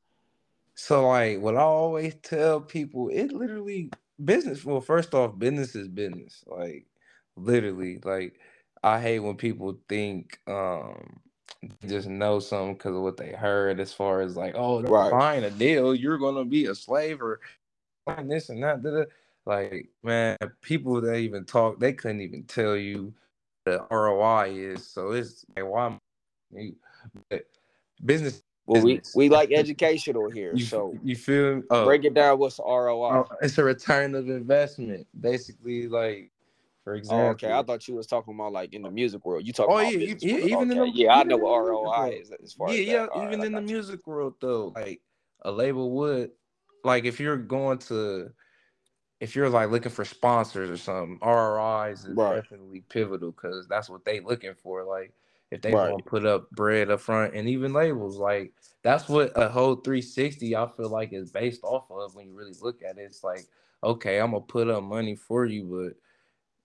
So 0.75 1.07
like 1.07 1.39
what 1.39 1.55
I 1.55 1.61
always 1.61 2.15
tell 2.21 2.59
people, 2.59 3.09
it 3.09 3.31
literally 3.31 3.91
business. 4.23 4.65
Well, 4.65 4.81
first 4.81 5.13
off, 5.13 5.39
business 5.39 5.73
is 5.75 5.87
business. 5.87 6.43
Like 6.45 6.85
literally, 7.37 7.99
like 8.03 8.39
I 8.83 8.99
hate 8.99 9.19
when 9.19 9.35
people 9.35 9.79
think 9.87 10.39
um 10.47 11.19
just 11.87 12.07
know 12.07 12.39
something 12.39 12.73
because 12.73 12.95
of 12.95 13.03
what 13.03 13.17
they 13.17 13.31
heard 13.31 13.79
as 13.79 13.93
far 13.93 14.21
as 14.21 14.35
like, 14.35 14.53
oh, 14.57 14.81
right. 14.81 15.11
buying 15.11 15.43
a 15.45 15.49
deal, 15.49 15.95
you're 15.95 16.17
gonna 16.17 16.43
be 16.43 16.65
a 16.65 16.75
slave 16.75 17.21
or 17.21 17.39
this 18.23 18.49
and 18.49 18.63
that. 18.63 19.07
Like, 19.45 19.89
man, 20.03 20.37
people 20.61 21.01
that 21.01 21.15
even 21.15 21.45
talk, 21.45 21.79
they 21.79 21.93
couldn't 21.93 22.21
even 22.21 22.43
tell 22.43 22.75
you 22.75 23.13
the 23.65 23.85
ROI 23.89 24.51
is. 24.51 24.87
So 24.87 25.11
it's 25.11 25.45
like, 25.55 25.65
why? 25.65 25.97
But 27.29 27.45
business. 28.03 28.41
Well, 28.67 28.83
business. 28.83 29.15
we 29.15 29.25
we 29.25 29.29
like 29.29 29.51
educational 29.51 30.29
here. 30.29 30.53
you, 30.53 30.65
so 30.65 30.95
you 31.03 31.15
feel 31.15 31.63
uh, 31.71 31.85
break 31.85 32.05
it 32.05 32.13
down. 32.13 32.37
What's 32.37 32.57
the 32.57 32.63
ROI? 32.63 33.21
Uh, 33.21 33.23
it's 33.41 33.57
a 33.57 33.63
return 33.63 34.13
of 34.13 34.29
investment, 34.29 35.07
basically. 35.19 35.87
Like, 35.87 36.31
for 36.83 36.95
example. 36.95 37.25
Oh, 37.25 37.29
okay, 37.31 37.51
I 37.51 37.63
thought 37.63 37.87
you 37.87 37.95
was 37.95 38.05
talking 38.05 38.35
about 38.35 38.53
like 38.53 38.73
in 38.73 38.83
the 38.83 38.91
music 38.91 39.25
world. 39.25 39.45
You 39.45 39.53
talking? 39.53 39.73
Oh 39.73 39.79
yeah, 39.79 40.13
yeah, 40.19 40.37
even 40.37 40.53
okay. 40.53 40.61
in 40.61 40.67
the 40.69 40.91
yeah, 40.93 41.15
I 41.15 41.23
know 41.23 41.37
what 41.37 41.59
ROI 41.59 42.19
is 42.21 42.31
as 42.43 42.53
far. 42.53 42.69
Yeah, 42.69 42.75
as 42.75 43.09
yeah, 43.15 43.25
even 43.25 43.39
right, 43.39 43.47
in 43.47 43.53
the 43.53 43.61
music 43.61 44.05
world 44.05 44.35
though, 44.39 44.71
like 44.75 45.01
a 45.41 45.51
label 45.51 45.89
would, 45.91 46.31
like 46.83 47.05
if 47.05 47.19
you're 47.19 47.37
going 47.37 47.79
to 47.79 48.29
if 49.21 49.35
you're 49.35 49.49
like 49.49 49.69
looking 49.69 49.91
for 49.91 50.03
sponsors 50.03 50.71
or 50.71 50.77
something, 50.77 51.19
ROIs 51.21 52.05
is 52.05 52.17
right. 52.17 52.41
definitely 52.41 52.83
pivotal 52.89 53.31
because 53.31 53.67
that's 53.67 53.87
what 53.87 54.03
they 54.03 54.19
looking 54.19 54.55
for. 54.55 54.83
Like 54.83 55.13
if 55.51 55.61
they 55.61 55.75
right. 55.75 55.91
want 55.91 56.03
to 56.03 56.09
put 56.09 56.25
up 56.25 56.49
bread 56.49 56.89
up 56.89 57.01
front 57.01 57.35
and 57.35 57.47
even 57.47 57.71
labels, 57.71 58.17
like 58.17 58.51
that's 58.81 59.07
what 59.07 59.31
a 59.35 59.47
whole 59.47 59.75
360 59.75 60.55
I 60.55 60.67
feel 60.75 60.89
like 60.89 61.13
is 61.13 61.31
based 61.31 61.63
off 61.63 61.85
of 61.91 62.15
when 62.15 62.25
you 62.25 62.33
really 62.33 62.55
look 62.61 62.81
at 62.81 62.97
it. 62.97 63.01
It's 63.01 63.23
like, 63.23 63.45
okay, 63.83 64.19
I'm 64.19 64.31
gonna 64.31 64.41
put 64.41 64.67
up 64.67 64.83
money 64.83 65.15
for 65.15 65.45
you, 65.45 65.93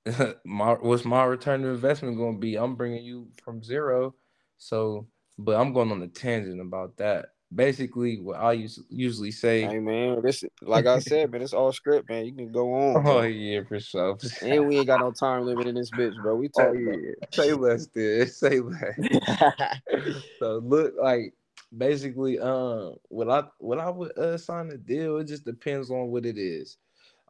but 0.07 0.39
my 0.47 0.73
what's 0.73 1.05
my 1.05 1.25
return 1.25 1.63
of 1.63 1.75
investment 1.75 2.17
gonna 2.17 2.39
be? 2.39 2.57
I'm 2.57 2.75
bringing 2.75 3.05
you 3.05 3.29
from 3.45 3.63
zero, 3.63 4.15
so 4.57 5.07
but 5.37 5.61
I'm 5.61 5.75
going 5.75 5.93
on 5.93 6.01
the 6.01 6.09
tangent 6.09 6.63
about 6.63 6.97
that 6.97 7.27
basically 7.55 8.21
what 8.21 8.37
I 8.37 8.67
usually 8.89 9.31
say. 9.31 9.63
Hey 9.63 9.79
man, 9.79 10.21
this 10.23 10.45
like 10.63 10.87
I 10.87 10.99
said, 11.01 11.31
man, 11.31 11.43
it's 11.43 11.53
all 11.53 11.73
script, 11.73 12.09
man. 12.09 12.27
You 12.27 12.35
can 12.35 12.53
go 12.53 12.75
on. 12.75 13.03
Bro. 13.03 13.19
Oh 13.19 13.23
yeah, 13.23 13.61
for 13.67 13.81
sure. 13.81 14.19
and 14.43 14.67
we 14.67 14.79
ain't 14.79 14.87
got 14.87 15.01
no 15.01 15.13
time 15.13 15.45
limit 15.45 15.67
in 15.67 15.75
this 15.75 15.91
bitch, 15.91 16.21
bro. 16.23 16.37
We 16.37 16.49
talk. 16.49 16.69
Oh, 16.69 16.73
yeah. 16.73 17.13
Say 17.33 17.53
less, 17.53 17.87
dude. 17.87 18.31
Say 18.33 18.61
less. 18.61 18.99
so 20.39 20.61
look, 20.65 20.95
like 21.01 21.35
basically, 21.77 22.39
um, 22.39 22.97
what 23.09 23.31
I 23.31 23.45
what 23.59 23.79
I 23.79 23.91
would 23.91 24.17
uh, 24.19 24.39
sign 24.39 24.71
a 24.71 24.77
deal. 24.77 25.19
It 25.19 25.29
just 25.29 25.45
depends 25.45 25.91
on 25.91 26.09
what 26.09 26.27
it 26.27 26.39
is. 26.39 26.79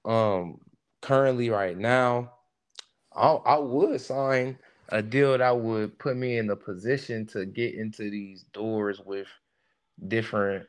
Um, 0.05 0.59
currently, 1.03 1.51
right 1.51 1.77
now, 1.77 2.33
I 3.15 3.29
I 3.29 3.59
would 3.59 4.01
sign 4.01 4.59
a 4.91 5.03
deal 5.03 5.37
that 5.37 5.59
would 5.59 5.99
put 5.99 6.17
me 6.17 6.39
in 6.39 6.47
the 6.47 6.55
position 6.55 7.27
to 7.27 7.45
get 7.45 7.75
into 7.75 8.09
these 8.09 8.45
doors 8.53 9.01
with 9.05 9.27
different 10.09 10.67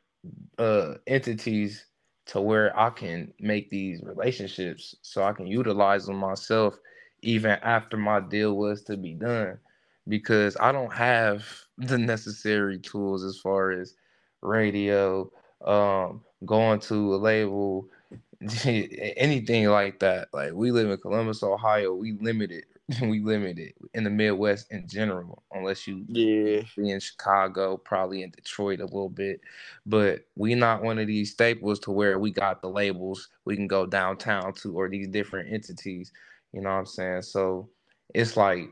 uh 0.59 0.95
entities 1.07 1.85
to 2.25 2.41
where 2.41 2.77
I 2.77 2.89
can 2.89 3.33
make 3.39 3.69
these 3.69 4.01
relationships 4.03 4.95
so 5.01 5.23
I 5.23 5.33
can 5.33 5.47
utilize 5.47 6.05
them 6.05 6.17
myself 6.17 6.77
even 7.21 7.51
after 7.63 7.97
my 7.97 8.19
deal 8.19 8.55
was 8.55 8.83
to 8.83 8.97
be 8.97 9.13
done 9.13 9.59
because 10.07 10.57
I 10.59 10.71
don't 10.71 10.93
have 10.93 11.45
the 11.77 11.97
necessary 11.97 12.79
tools 12.79 13.23
as 13.23 13.37
far 13.39 13.71
as 13.71 13.95
radio, 14.41 15.31
um, 15.65 16.21
going 16.45 16.79
to 16.81 17.15
a 17.15 17.17
label, 17.17 17.87
anything 18.65 19.67
like 19.69 19.99
that. 19.99 20.29
Like 20.33 20.53
we 20.53 20.71
live 20.71 20.89
in 20.89 20.97
Columbus, 20.97 21.43
Ohio, 21.43 21.93
we 21.93 22.13
limited 22.21 22.65
we 23.01 23.19
limited 23.19 23.73
in 23.93 24.03
the 24.03 24.09
Midwest 24.09 24.71
in 24.71 24.87
general, 24.87 25.43
unless 25.51 25.87
you 25.87 26.05
yeah 26.07 26.61
be 26.77 26.89
in 26.91 26.99
Chicago, 26.99 27.77
probably 27.77 28.23
in 28.23 28.31
Detroit 28.31 28.79
a 28.79 28.85
little 28.85 29.09
bit. 29.09 29.41
But 29.85 30.25
we 30.35 30.55
not 30.55 30.83
one 30.83 30.99
of 30.99 31.07
these 31.07 31.31
staples 31.31 31.79
to 31.81 31.91
where 31.91 32.17
we 32.19 32.31
got 32.31 32.61
the 32.61 32.69
labels 32.69 33.29
we 33.45 33.55
can 33.57 33.67
go 33.67 33.85
downtown 33.85 34.53
to 34.55 34.77
or 34.77 34.89
these 34.89 35.07
different 35.09 35.51
entities. 35.53 36.11
You 36.53 36.61
know 36.61 36.69
what 36.69 36.75
I'm 36.77 36.85
saying? 36.85 37.23
So 37.23 37.69
it's 38.13 38.37
like 38.37 38.69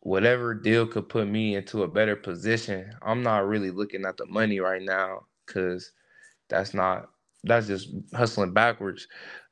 whatever 0.00 0.54
deal 0.54 0.86
could 0.86 1.08
put 1.08 1.28
me 1.28 1.56
into 1.56 1.82
a 1.82 1.88
better 1.88 2.16
position. 2.16 2.92
I'm 3.02 3.22
not 3.22 3.46
really 3.46 3.70
looking 3.70 4.04
at 4.04 4.16
the 4.16 4.26
money 4.26 4.60
right 4.60 4.82
now 4.82 5.26
because 5.46 5.92
that's 6.48 6.74
not 6.74 7.10
that's 7.44 7.66
just 7.66 7.90
hustling 8.14 8.52
backwards. 8.52 9.06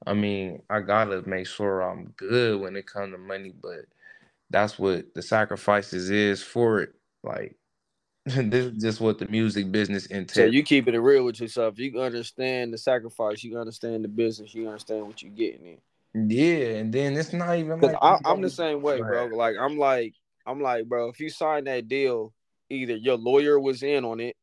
I 0.06 0.14
mean, 0.14 0.62
I 0.68 0.80
gotta 0.80 1.22
make 1.28 1.46
sure 1.46 1.82
I'm 1.82 2.12
good 2.16 2.61
when 2.61 2.76
it 2.76 2.87
comes 2.87 3.12
to 3.12 3.18
money, 3.18 3.52
but 3.61 3.84
that's 4.50 4.78
what 4.78 5.14
the 5.14 5.22
sacrifices 5.22 6.11
is 6.11 6.42
for 6.42 6.80
it. 6.80 6.94
Like 7.22 7.56
this 8.25 8.66
is 8.66 8.82
just 8.82 9.00
what 9.00 9.18
the 9.18 9.28
music 9.28 9.70
business 9.70 10.06
entails. 10.06 10.34
So 10.34 10.44
you 10.44 10.62
keeping 10.62 10.94
it 10.94 10.99
real 10.99 11.25
with 11.25 11.40
yourself. 11.40 11.78
You 11.78 12.00
understand 12.00 12.72
the 12.72 12.78
sacrifice. 12.78 13.44
You 13.44 13.58
understand 13.58 14.04
the 14.04 14.08
business. 14.08 14.54
You 14.54 14.68
understand 14.68 15.06
what 15.06 15.22
you're 15.22 15.32
getting 15.32 15.66
in. 15.66 15.78
Yeah, 16.28 16.78
and 16.78 16.92
then 16.92 17.16
it's 17.16 17.32
not 17.32 17.56
even 17.56 17.80
like 17.80 17.96
I, 18.02 18.18
am 18.26 18.42
the 18.42 18.50
same 18.50 18.82
way, 18.82 18.99
bro. 18.99 19.26
Like 19.26 19.56
I'm 19.58 19.78
like 19.78 20.14
I'm 20.46 20.61
like, 20.61 20.87
bro. 20.87 21.08
If 21.08 21.20
you 21.20 21.30
sign 21.30 21.64
that 21.64 21.88
deal, 21.88 22.32
either 22.68 22.96
your 22.96 23.16
lawyer 23.16 23.58
was 23.58 23.82
in 23.82 24.04
on 24.04 24.20
it 24.20 24.37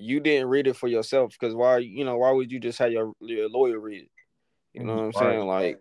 you 0.00 0.20
didn't 0.20 0.48
read 0.48 0.66
it 0.66 0.76
for 0.76 0.88
yourself 0.88 1.32
because 1.38 1.54
why 1.54 1.78
you 1.78 2.04
know 2.04 2.16
why 2.16 2.30
would 2.30 2.50
you 2.50 2.58
just 2.58 2.78
have 2.78 2.92
your, 2.92 3.12
your 3.20 3.48
lawyer 3.48 3.78
read 3.78 4.02
it? 4.02 4.10
You 4.72 4.84
know 4.84 4.96
what 4.96 5.04
I'm 5.04 5.12
saying? 5.12 5.46
Like 5.46 5.80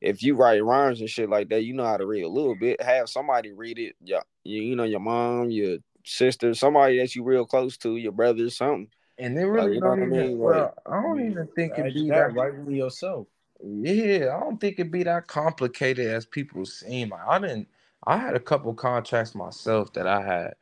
if 0.00 0.22
you 0.22 0.34
write 0.34 0.64
rhymes 0.64 1.00
and 1.00 1.08
shit 1.08 1.30
like 1.30 1.48
that, 1.48 1.64
you 1.64 1.72
know 1.72 1.84
how 1.84 1.96
to 1.96 2.06
read 2.06 2.22
a 2.22 2.28
little 2.28 2.54
bit. 2.54 2.82
Have 2.82 3.08
somebody 3.08 3.52
read 3.52 3.78
it. 3.78 3.96
Yeah, 4.02 4.20
you, 4.44 4.62
you 4.62 4.76
know 4.76 4.84
your 4.84 5.00
mom, 5.00 5.50
your 5.50 5.78
sister, 6.04 6.52
somebody 6.54 6.98
that 6.98 7.14
you 7.14 7.22
real 7.22 7.46
close 7.46 7.76
to, 7.78 7.96
your 7.96 8.12
brother, 8.12 8.48
something. 8.50 8.88
And 9.18 9.36
they 9.36 9.44
really 9.44 9.74
like, 9.74 9.82
don't 9.82 10.02
even. 10.02 10.18
I, 10.18 10.22
mean? 10.26 10.38
well, 10.38 10.74
I 10.86 11.00
don't 11.00 11.24
even 11.24 11.48
think 11.54 11.78
it'd 11.78 11.94
be 11.94 12.10
that, 12.10 12.34
right 12.34 12.54
with 12.54 12.74
yourself. 12.74 13.28
Yeah, 13.62 14.36
I 14.36 14.40
don't 14.40 14.60
think 14.60 14.74
it'd 14.78 14.92
be 14.92 15.04
that 15.04 15.26
complicated 15.26 16.06
as 16.08 16.26
people 16.26 16.64
seem. 16.66 17.10
Like 17.10 17.26
I 17.26 17.38
didn't. 17.38 17.68
I 18.06 18.18
had 18.18 18.34
a 18.34 18.40
couple 18.40 18.74
contracts 18.74 19.34
myself 19.34 19.92
that 19.94 20.06
I 20.06 20.20
had 20.22 20.54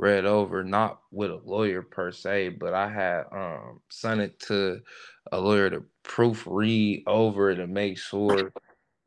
read 0.00 0.26
over, 0.26 0.64
not 0.64 1.00
with 1.12 1.32
a 1.32 1.40
lawyer 1.44 1.82
per 1.82 2.12
se, 2.12 2.50
but 2.50 2.74
I 2.74 2.90
had 2.90 3.24
um 3.32 3.82
sent 3.90 4.22
it 4.22 4.40
to 4.48 4.82
a 5.32 5.40
lawyer 5.40 5.70
to 5.70 5.84
proofread 6.04 7.04
over 7.08 7.54
to 7.56 7.68
make 7.68 7.98
sure 7.98 8.54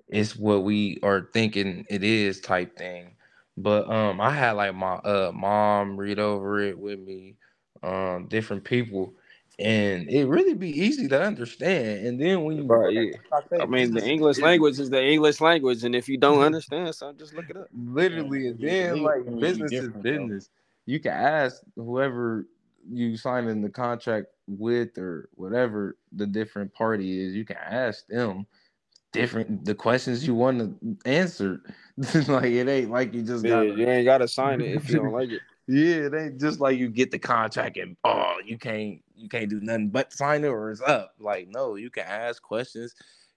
it's 0.10 0.36
what 0.38 0.64
we 0.64 1.00
are 1.04 1.30
thinking 1.34 1.86
it 1.90 2.04
is 2.04 2.42
type 2.42 2.78
thing. 2.78 3.16
But 3.58 3.90
um 3.92 4.22
I 4.22 4.32
had 4.32 4.54
like 4.54 4.76
my 4.76 4.96
uh 4.96 5.32
mom 5.36 5.98
read 5.98 6.20
over 6.20 6.60
it 6.62 6.80
with 6.80 7.00
me, 7.00 7.38
um, 7.84 8.28
different 8.30 8.66
people, 8.66 9.16
and 9.60 10.10
it 10.10 10.26
really 10.28 10.56
be 10.56 10.72
easy 10.72 11.08
to 11.10 11.22
understand. 11.24 12.08
And 12.08 12.22
then 12.22 12.44
when 12.46 12.58
you 12.58 12.66
right, 12.70 12.94
yeah. 12.94 13.12
I 13.60 13.66
mean 13.68 13.94
the 13.94 14.04
English 14.04 14.42
language 14.42 14.80
is 14.80 14.90
the 14.92 15.04
English 15.04 15.42
language, 15.42 15.84
and 15.86 15.96
if 15.96 16.10
you 16.10 16.18
don't 16.18 16.42
understand, 16.44 16.96
so 16.96 17.14
just 17.14 17.34
look 17.36 17.50
it 17.50 17.58
up. 17.58 17.70
Literally, 17.74 18.48
and 18.48 18.60
then 18.62 19.04
like 19.04 19.24
business 19.40 19.80
is 19.80 19.90
business. 19.94 20.50
Though 20.54 20.63
you 20.86 21.00
can 21.00 21.14
ask 21.14 21.62
whoever 21.76 22.48
you 22.90 23.16
sign 23.18 23.48
in 23.48 23.62
the 23.62 23.70
contract 23.70 24.28
with 24.48 24.98
or 24.98 25.30
whatever 25.36 25.98
the 26.12 26.28
different 26.28 26.74
party 26.74 27.26
is, 27.26 27.34
you 27.34 27.46
can 27.46 27.58
ask 27.58 28.06
them 28.08 28.46
different 29.14 29.64
the 29.64 29.76
questions 29.76 30.26
you 30.26 30.36
want 30.36 30.60
to 30.60 31.10
answer. 31.10 31.62
like 32.28 32.46
it 32.46 32.68
ain't 32.68 32.92
like 32.92 33.14
you 33.14 33.22
just 33.22 33.44
gotta, 33.44 33.68
you 33.68 33.88
ain't 33.88 34.06
gotta 34.06 34.28
sign 34.28 34.60
it 34.60 34.76
if 34.76 34.90
you 34.90 34.96
don't 34.96 35.14
like 35.14 35.30
it. 35.30 35.42
Yeah, 35.66 36.08
it 36.08 36.14
ain't 36.14 36.42
just 36.42 36.60
like 36.60 36.78
you 36.78 36.90
get 36.90 37.10
the 37.10 37.20
contract 37.20 37.78
and 37.78 37.96
oh 38.04 38.36
you 38.46 38.58
can't 38.58 39.00
you 39.16 39.30
can't 39.30 39.50
do 39.50 39.62
nothing 39.62 39.88
but 39.88 40.12
sign 40.12 40.44
it 40.44 40.50
or 40.50 40.70
it's 40.72 40.82
up. 40.82 41.14
Like 41.20 41.48
no, 41.48 41.76
you 41.76 41.90
can 41.90 42.04
ask 42.04 42.42
questions. 42.42 42.94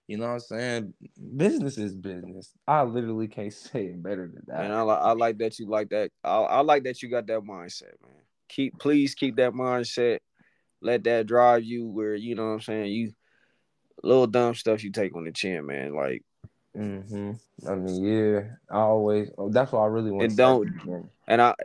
You 0.07 0.17
know 0.17 0.27
what 0.27 0.33
I'm 0.33 0.39
saying? 0.39 0.93
Business 1.35 1.77
is 1.77 1.93
business. 1.93 2.51
I 2.65 2.83
literally 2.83 3.27
can't 3.27 3.53
say 3.53 3.87
it 3.87 4.01
better 4.01 4.31
than 4.33 4.43
that. 4.47 4.63
And 4.63 4.73
I, 4.73 4.81
I 4.81 5.11
like 5.11 5.37
that 5.39 5.59
you 5.59 5.67
like 5.67 5.89
that. 5.89 6.11
I, 6.23 6.37
I 6.37 6.59
like 6.61 6.85
that 6.85 7.03
you 7.03 7.09
got 7.09 7.27
that 7.27 7.41
mindset, 7.41 8.01
man. 8.01 8.23
Keep 8.49 8.79
please 8.79 9.13
keep 9.13 9.35
that 9.35 9.51
mindset. 9.51 10.19
Let 10.81 11.03
that 11.03 11.27
drive 11.27 11.63
you 11.63 11.87
where 11.87 12.15
you 12.15 12.35
know 12.35 12.47
what 12.47 12.53
I'm 12.53 12.61
saying. 12.61 12.91
You 12.91 13.13
little 14.03 14.27
dumb 14.27 14.55
stuff 14.55 14.83
you 14.83 14.91
take 14.91 15.13
on 15.15 15.25
the 15.25 15.31
chin, 15.33 15.65
man. 15.65 15.93
Like, 15.93 16.23
mm-hmm. 16.77 17.31
I 17.67 17.75
mean, 17.75 18.05
yeah, 18.05 18.41
I 18.71 18.79
always. 18.79 19.29
Oh, 19.37 19.49
that's 19.49 19.73
what 19.73 19.81
I 19.81 19.87
really 19.87 20.11
want. 20.11 20.23
And 20.23 20.37
don't. 20.37 21.09
And 21.27 21.41
I 21.41 21.55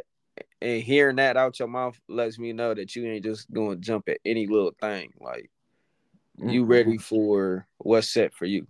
and 0.61 0.83
hearing 0.83 1.17
that 1.17 1.37
out 1.37 1.61
your 1.61 1.69
mouth 1.69 2.01
lets 2.09 2.41
me 2.41 2.53
know 2.53 2.75
that 2.75 2.97
you 2.97 3.07
ain't 3.07 3.25
just 3.25 3.53
going 3.53 3.77
to 3.77 3.81
jump 3.81 4.09
at 4.09 4.19
any 4.25 4.49
little 4.49 4.75
thing. 4.81 5.13
Like. 5.21 5.49
You 6.39 6.65
ready 6.65 6.99
for 6.99 7.67
what's 7.79 8.09
set 8.09 8.33
for 8.35 8.47
you. 8.47 8.67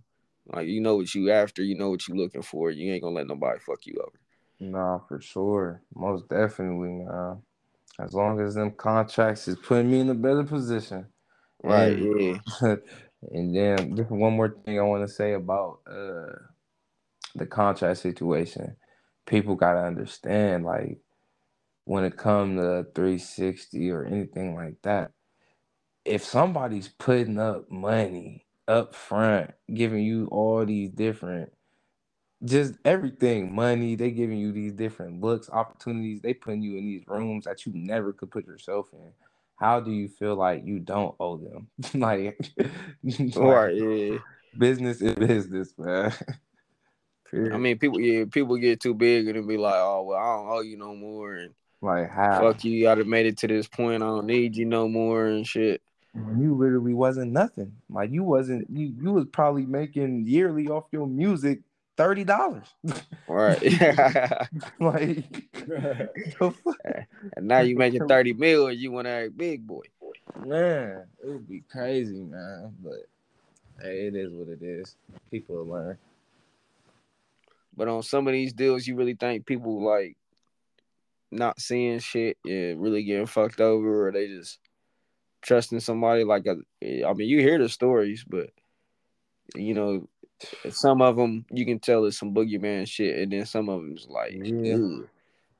Like, 0.47 0.67
you 0.67 0.81
know 0.81 0.97
what 0.97 1.13
you 1.15 1.31
after. 1.31 1.63
You 1.63 1.75
know 1.75 1.89
what 1.89 2.07
you 2.07 2.15
looking 2.15 2.41
for. 2.41 2.69
You 2.71 2.91
ain't 2.91 3.03
gonna 3.03 3.15
let 3.15 3.27
nobody 3.27 3.59
fuck 3.59 3.85
you 3.85 3.95
over. 4.01 4.19
Nah, 4.59 4.99
for 5.07 5.21
sure, 5.21 5.81
most 5.95 6.27
definitely, 6.29 6.89
man. 6.89 7.41
As 7.99 8.13
long 8.13 8.39
as 8.39 8.55
them 8.55 8.71
contracts 8.71 9.47
is 9.47 9.55
putting 9.55 9.91
me 9.91 9.99
in 9.99 10.09
a 10.09 10.15
better 10.15 10.43
position. 10.43 11.05
Right. 11.63 11.93
And, 11.93 12.41
yeah. 12.61 12.75
And 13.31 13.55
then 13.55 13.95
just 13.95 14.09
one 14.11 14.33
more 14.33 14.53
thing 14.65 14.77
I 14.77 14.83
want 14.83 15.07
to 15.07 15.13
say 15.13 15.31
about 15.31 15.79
uh 15.87 16.35
the 17.35 17.45
contract 17.45 17.99
situation. 17.99 18.75
People 19.25 19.55
gotta 19.55 19.79
understand, 19.79 20.65
like 20.65 20.97
when 21.85 22.03
it 22.03 22.17
comes 22.17 22.59
to 22.59 22.85
360 22.93 23.91
or 23.91 24.05
anything 24.05 24.55
like 24.55 24.75
that, 24.83 25.11
if 26.05 26.23
somebody's 26.23 26.87
putting 26.87 27.39
up 27.39 27.71
money 27.71 28.45
up 28.67 28.95
front, 28.95 29.51
giving 29.73 30.03
you 30.03 30.27
all 30.27 30.65
these 30.65 30.89
different 30.89 31.51
just 32.43 32.73
everything, 32.83 33.55
money, 33.55 33.95
they 33.95 34.11
giving 34.11 34.37
you 34.37 34.51
these 34.51 34.73
different 34.73 35.21
looks, 35.21 35.49
opportunities, 35.49 36.21
they 36.21 36.33
putting 36.33 36.61
you 36.61 36.77
in 36.77 36.85
these 36.85 37.03
rooms 37.07 37.45
that 37.45 37.65
you 37.65 37.71
never 37.73 38.11
could 38.11 38.31
put 38.31 38.45
yourself 38.45 38.89
in 38.91 39.13
how 39.63 39.79
do 39.79 39.91
you 39.91 40.09
feel 40.09 40.35
like 40.35 40.65
you 40.65 40.79
don't 40.79 41.15
owe 41.21 41.37
them? 41.37 41.67
like, 41.93 42.37
like, 43.03 43.35
right, 43.37 43.75
yeah. 43.75 44.17
Business 44.57 45.01
is 45.01 45.15
business, 45.15 45.73
man. 45.77 46.13
I 47.33 47.57
mean, 47.57 47.79
people, 47.79 47.99
yeah, 47.99 48.25
people 48.29 48.57
get 48.57 48.79
too 48.79 48.93
big 48.93 49.27
and 49.27 49.47
be 49.47 49.57
like, 49.57 49.73
"Oh, 49.75 50.03
well, 50.03 50.19
I 50.19 50.35
don't 50.35 50.51
owe 50.51 50.61
you 50.61 50.77
no 50.77 50.93
more," 50.95 51.33
and 51.33 51.53
like, 51.81 52.09
how? 52.09 52.41
Fuck 52.41 52.63
you, 52.63 52.83
gotta 52.83 53.05
made 53.05 53.25
it 53.25 53.37
to 53.39 53.47
this 53.47 53.67
point. 53.67 54.03
I 54.03 54.07
don't 54.07 54.27
need 54.27 54.55
you 54.55 54.65
no 54.65 54.87
more 54.87 55.25
and 55.25 55.47
shit. 55.47 55.81
Mm-hmm. 56.17 56.41
You 56.41 56.55
literally 56.55 56.93
wasn't 56.93 57.31
nothing. 57.31 57.73
Like 57.89 58.11
you 58.11 58.23
wasn't. 58.23 58.69
You 58.69 58.93
you 59.01 59.11
was 59.11 59.25
probably 59.31 59.65
making 59.65 60.25
yearly 60.27 60.67
off 60.67 60.85
your 60.91 61.07
music 61.07 61.61
thirty 61.97 62.23
dollars. 62.23 62.67
Right. 63.27 63.61
like 64.79 65.49
and 66.39 67.47
now 67.47 67.59
you 67.59 67.75
making 67.77 68.07
30 68.07 68.33
million, 68.33 68.79
you 68.79 68.91
want 68.91 69.05
to 69.05 69.11
act 69.11 69.37
big 69.37 69.65
boy. 69.65 69.83
Man, 70.45 71.05
it 71.23 71.27
would 71.27 71.47
be 71.47 71.63
crazy, 71.71 72.21
man. 72.21 72.73
But 72.83 73.07
hey, 73.81 74.07
it 74.07 74.15
is 74.15 74.31
what 74.33 74.49
it 74.49 74.61
is. 74.61 74.95
People 75.31 75.65
learn. 75.65 75.97
But 77.75 77.87
on 77.87 78.03
some 78.03 78.27
of 78.27 78.33
these 78.33 78.53
deals, 78.53 78.85
you 78.85 78.95
really 78.95 79.15
think 79.15 79.45
people 79.45 79.83
like 79.83 80.15
not 81.31 81.59
seeing 81.59 81.99
shit 81.99 82.37
and 82.45 82.81
really 82.81 83.03
getting 83.03 83.25
fucked 83.25 83.59
over, 83.59 84.07
or 84.07 84.11
they 84.11 84.27
just 84.27 84.59
trusting 85.43 85.79
somebody 85.79 86.23
like 86.23 86.47
a, 86.47 86.57
I 87.05 87.13
mean, 87.13 87.29
you 87.29 87.39
hear 87.39 87.59
the 87.59 87.69
stories, 87.69 88.23
but 88.27 88.49
you 89.55 89.73
know, 89.73 90.07
some 90.69 91.01
of 91.01 91.15
them 91.15 91.45
you 91.51 91.65
can 91.65 91.79
tell 91.79 92.05
it's 92.05 92.17
some 92.17 92.33
boogeyman 92.33 92.87
shit, 92.87 93.19
and 93.19 93.31
then 93.31 93.45
some 93.45 93.69
of 93.69 93.81
them's 93.81 94.07
like, 94.09 94.33
yeah. 94.33 94.77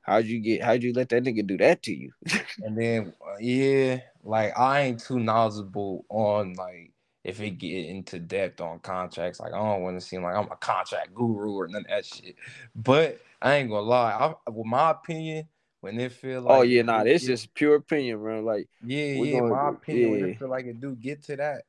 how'd 0.01 0.25
you 0.25 0.39
get? 0.39 0.63
How'd 0.63 0.83
you 0.83 0.93
let 0.93 1.09
that 1.09 1.23
nigga 1.23 1.45
do 1.45 1.57
that 1.57 1.83
to 1.83 1.93
you? 1.93 2.11
and 2.63 2.77
then 2.77 3.13
uh, 3.21 3.37
yeah, 3.39 3.99
like 4.23 4.57
I 4.57 4.81
ain't 4.81 4.99
too 4.99 5.19
knowledgeable 5.19 6.05
on 6.09 6.53
like 6.53 6.91
if 7.23 7.39
it 7.39 7.51
get 7.51 7.85
into 7.85 8.19
depth 8.19 8.61
on 8.61 8.79
contracts. 8.79 9.39
Like 9.39 9.53
I 9.53 9.57
don't 9.57 9.83
want 9.83 9.99
to 9.99 10.05
seem 10.05 10.23
like 10.23 10.35
I'm 10.35 10.51
a 10.51 10.57
contract 10.57 11.13
guru 11.13 11.53
or 11.53 11.67
none 11.67 11.81
of 11.81 11.87
that 11.87 12.05
shit. 12.05 12.35
But 12.75 13.19
I 13.41 13.55
ain't 13.55 13.69
gonna 13.69 13.81
lie. 13.81 14.35
I, 14.47 14.49
with 14.49 14.65
my 14.65 14.91
opinion, 14.91 15.47
when 15.83 15.99
it 15.99 16.13
feel 16.13 16.39
oh, 16.39 16.43
like 16.43 16.59
oh 16.59 16.61
yeah, 16.61 16.81
nah, 16.81 17.01
it's 17.01 17.25
just 17.25 17.53
pure 17.53 17.75
opinion, 17.75 18.17
bro. 18.19 18.39
Like 18.39 18.69
yeah, 18.85 19.03
yeah, 19.03 19.39
gonna, 19.39 19.53
my 19.53 19.69
opinion. 19.69 20.05
Yeah. 20.05 20.11
When 20.11 20.29
it 20.29 20.39
feel 20.39 20.49
like 20.49 20.65
it 20.65 20.79
do 20.79 20.95
get 20.95 21.25
to 21.25 21.35
that, 21.35 21.63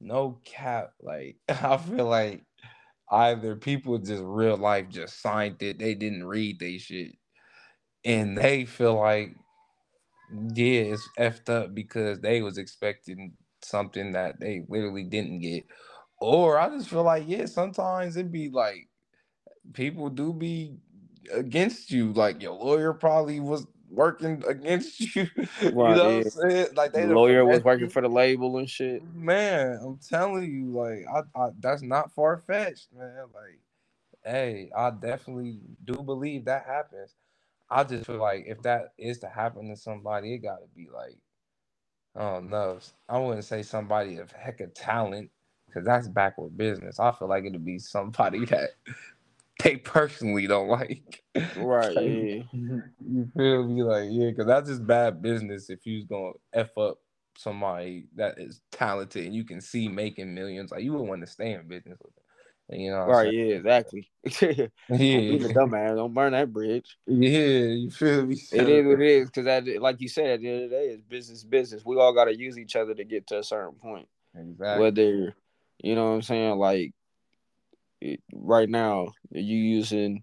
no 0.00 0.40
cap. 0.44 0.94
Like 1.00 1.36
I 1.48 1.76
feel 1.76 2.06
like 2.06 2.42
either 3.08 3.54
people 3.54 3.98
just 3.98 4.24
real 4.24 4.56
life 4.56 4.88
just 4.88 5.22
signed 5.22 5.62
it, 5.62 5.78
they 5.78 5.94
didn't 5.94 6.24
read 6.24 6.58
they 6.58 6.78
shit, 6.78 7.12
and 8.04 8.36
they 8.36 8.64
feel 8.64 8.98
like 8.98 9.36
yeah, 10.54 10.80
it's 10.80 11.08
effed 11.16 11.48
up 11.48 11.72
because 11.72 12.18
they 12.18 12.42
was 12.42 12.58
expecting 12.58 13.34
something 13.62 14.10
that 14.10 14.40
they 14.40 14.64
literally 14.68 15.04
didn't 15.04 15.38
get. 15.38 15.66
Or 16.18 16.58
I 16.58 16.68
just 16.68 16.88
feel 16.88 17.04
like, 17.04 17.28
yeah, 17.28 17.46
sometimes 17.46 18.16
it 18.16 18.32
be 18.32 18.48
like 18.48 18.88
people 19.72 20.08
do 20.08 20.32
be 20.32 20.78
against 21.32 21.90
you. 21.90 22.12
Like 22.12 22.42
your 22.42 22.54
lawyer 22.54 22.92
probably 22.92 23.40
was 23.40 23.66
working 23.90 24.42
against 24.48 25.00
you. 25.16 25.28
you 25.36 25.70
know 25.94 26.16
what 26.18 26.26
I'm 26.26 26.30
saying? 26.50 26.66
Like 26.74 26.92
they 26.92 27.06
the 27.06 27.14
lawyer 27.14 27.44
was 27.44 27.62
working 27.64 27.88
for 27.88 28.02
the 28.02 28.08
label 28.08 28.58
and 28.58 28.68
shit. 28.68 29.02
Man, 29.14 29.78
I'm 29.84 29.98
telling 29.98 30.50
you, 30.50 30.72
like 30.72 31.04
I, 31.12 31.40
I 31.40 31.50
that's 31.60 31.82
not 31.82 32.14
far 32.14 32.38
fetched, 32.38 32.88
man. 32.96 33.26
Like, 33.34 33.60
hey, 34.24 34.70
I 34.76 34.90
definitely 34.90 35.60
do 35.84 35.94
believe 35.94 36.46
that 36.46 36.66
happens. 36.66 37.14
I 37.70 37.84
just 37.84 38.06
feel 38.06 38.18
like 38.18 38.44
if 38.46 38.62
that 38.62 38.92
is 38.98 39.18
to 39.20 39.28
happen 39.28 39.68
to 39.70 39.76
somebody, 39.76 40.34
it 40.34 40.38
gotta 40.38 40.66
be 40.76 40.88
like, 40.94 41.18
I 42.16 42.20
don't 42.32 42.50
know. 42.50 42.78
I 43.08 43.18
wouldn't 43.18 43.44
say 43.44 43.62
somebody 43.62 44.18
of 44.18 44.32
heck 44.32 44.60
of 44.60 44.74
talent, 44.74 45.30
because 45.66 45.84
that's 45.86 46.08
backward 46.08 46.56
business. 46.56 47.00
I 47.00 47.12
feel 47.12 47.28
like 47.28 47.44
it'd 47.44 47.64
be 47.64 47.78
somebody 47.78 48.44
that 48.46 48.70
they 49.62 49.76
personally 49.76 50.46
don't 50.46 50.68
like. 50.68 51.22
Right. 51.56 51.94
yeah. 51.94 52.42
You 52.52 53.30
feel 53.36 53.66
me? 53.66 53.82
Like, 53.82 54.08
yeah, 54.10 54.30
because 54.30 54.46
that's 54.46 54.68
just 54.68 54.86
bad 54.86 55.22
business 55.22 55.70
if 55.70 55.86
you's 55.86 56.04
gonna 56.04 56.32
F 56.52 56.76
up 56.76 56.98
somebody 57.36 58.06
that 58.16 58.38
is 58.38 58.60
talented 58.70 59.24
and 59.24 59.34
you 59.34 59.44
can 59.44 59.60
see 59.60 59.88
making 59.88 60.34
millions. 60.34 60.70
Like 60.70 60.82
you 60.82 60.92
would 60.92 61.08
want 61.08 61.22
to 61.22 61.26
stay 61.26 61.52
in 61.52 61.66
business 61.66 61.98
with 62.02 62.14
them. 62.14 62.22
You 62.70 62.90
know, 62.90 63.06
right? 63.06 63.32
Yeah, 63.32 63.56
exactly. 63.56 64.10
yeah, 64.24 64.68
the 64.88 65.52
dumbass. 65.54 65.96
Don't 65.96 66.14
burn 66.14 66.32
that 66.32 66.52
bridge. 66.52 66.96
Yeah, 67.06 67.38
you 67.38 67.90
feel 67.90 68.24
me? 68.24 68.36
It 68.52 68.68
is 68.68 68.86
what 68.86 69.00
it 69.00 69.06
is 69.06 69.30
because, 69.30 69.66
like 69.78 70.00
you 70.00 70.08
said, 70.08 70.26
at 70.26 70.40
the 70.40 70.48
end 70.48 70.64
of 70.64 70.70
the 70.70 70.76
day, 70.76 70.84
it's 70.86 71.02
business. 71.02 71.44
Business. 71.44 71.84
We 71.84 71.96
all 71.96 72.14
got 72.14 72.26
to 72.26 72.36
use 72.36 72.58
each 72.58 72.76
other 72.76 72.94
to 72.94 73.04
get 73.04 73.26
to 73.26 73.40
a 73.40 73.44
certain 73.44 73.74
point. 73.74 74.08
Exactly. 74.34 74.80
Whether 74.80 75.34
you 75.82 75.94
know 75.94 76.10
what 76.10 76.14
I'm 76.14 76.22
saying, 76.22 76.56
like 76.58 76.92
right 78.34 78.68
now 78.68 79.08
you 79.30 79.56
using 79.56 80.22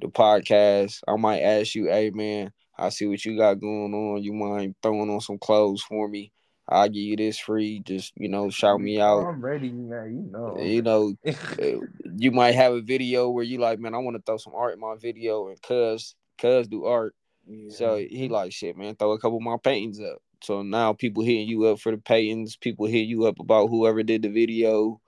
the 0.00 0.08
podcast, 0.08 1.00
I 1.08 1.16
might 1.16 1.40
ask 1.40 1.74
you, 1.74 1.86
hey 1.86 2.10
man, 2.10 2.52
I 2.78 2.90
see 2.90 3.06
what 3.06 3.24
you 3.24 3.36
got 3.36 3.60
going 3.60 3.94
on. 3.94 4.22
You 4.22 4.32
mind 4.32 4.74
throwing 4.82 5.10
on 5.10 5.20
some 5.20 5.38
clothes 5.38 5.82
for 5.82 6.08
me? 6.08 6.32
I'll 6.68 6.88
give 6.88 6.96
you 6.96 7.16
this 7.16 7.38
free. 7.38 7.80
Just 7.80 8.12
you 8.16 8.28
know, 8.28 8.50
shout 8.50 8.80
me 8.80 9.00
out. 9.00 9.24
I'm 9.24 9.40
ready, 9.40 9.70
man. 9.70 10.16
You 10.16 10.32
know. 10.32 10.58
You 10.58 10.82
know, 10.82 11.14
uh, 11.26 11.86
you 12.16 12.32
might 12.32 12.54
have 12.56 12.72
a 12.72 12.82
video 12.82 13.30
where 13.30 13.44
you 13.44 13.58
like, 13.58 13.78
man, 13.78 13.94
I 13.94 13.98
want 13.98 14.16
to 14.16 14.22
throw 14.22 14.36
some 14.36 14.54
art 14.54 14.74
in 14.74 14.80
my 14.80 14.96
video, 14.96 15.48
and 15.48 15.60
cuz 15.62 16.14
cuz 16.38 16.66
do 16.68 16.84
art. 16.84 17.14
Yeah. 17.46 17.70
So 17.70 17.96
he 17.96 18.28
like, 18.28 18.52
shit, 18.52 18.76
man, 18.76 18.96
throw 18.96 19.12
a 19.12 19.18
couple 19.18 19.40
more 19.40 19.58
paintings 19.58 20.00
up. 20.00 20.18
So 20.42 20.62
now 20.62 20.92
people 20.92 21.22
hitting 21.22 21.48
you 21.48 21.64
up 21.66 21.78
for 21.78 21.92
the 21.92 21.98
paintings. 21.98 22.56
People 22.56 22.86
hit 22.86 23.06
you 23.06 23.26
up 23.26 23.38
about 23.38 23.68
whoever 23.68 24.02
did 24.02 24.22
the 24.22 24.28
video 24.28 25.00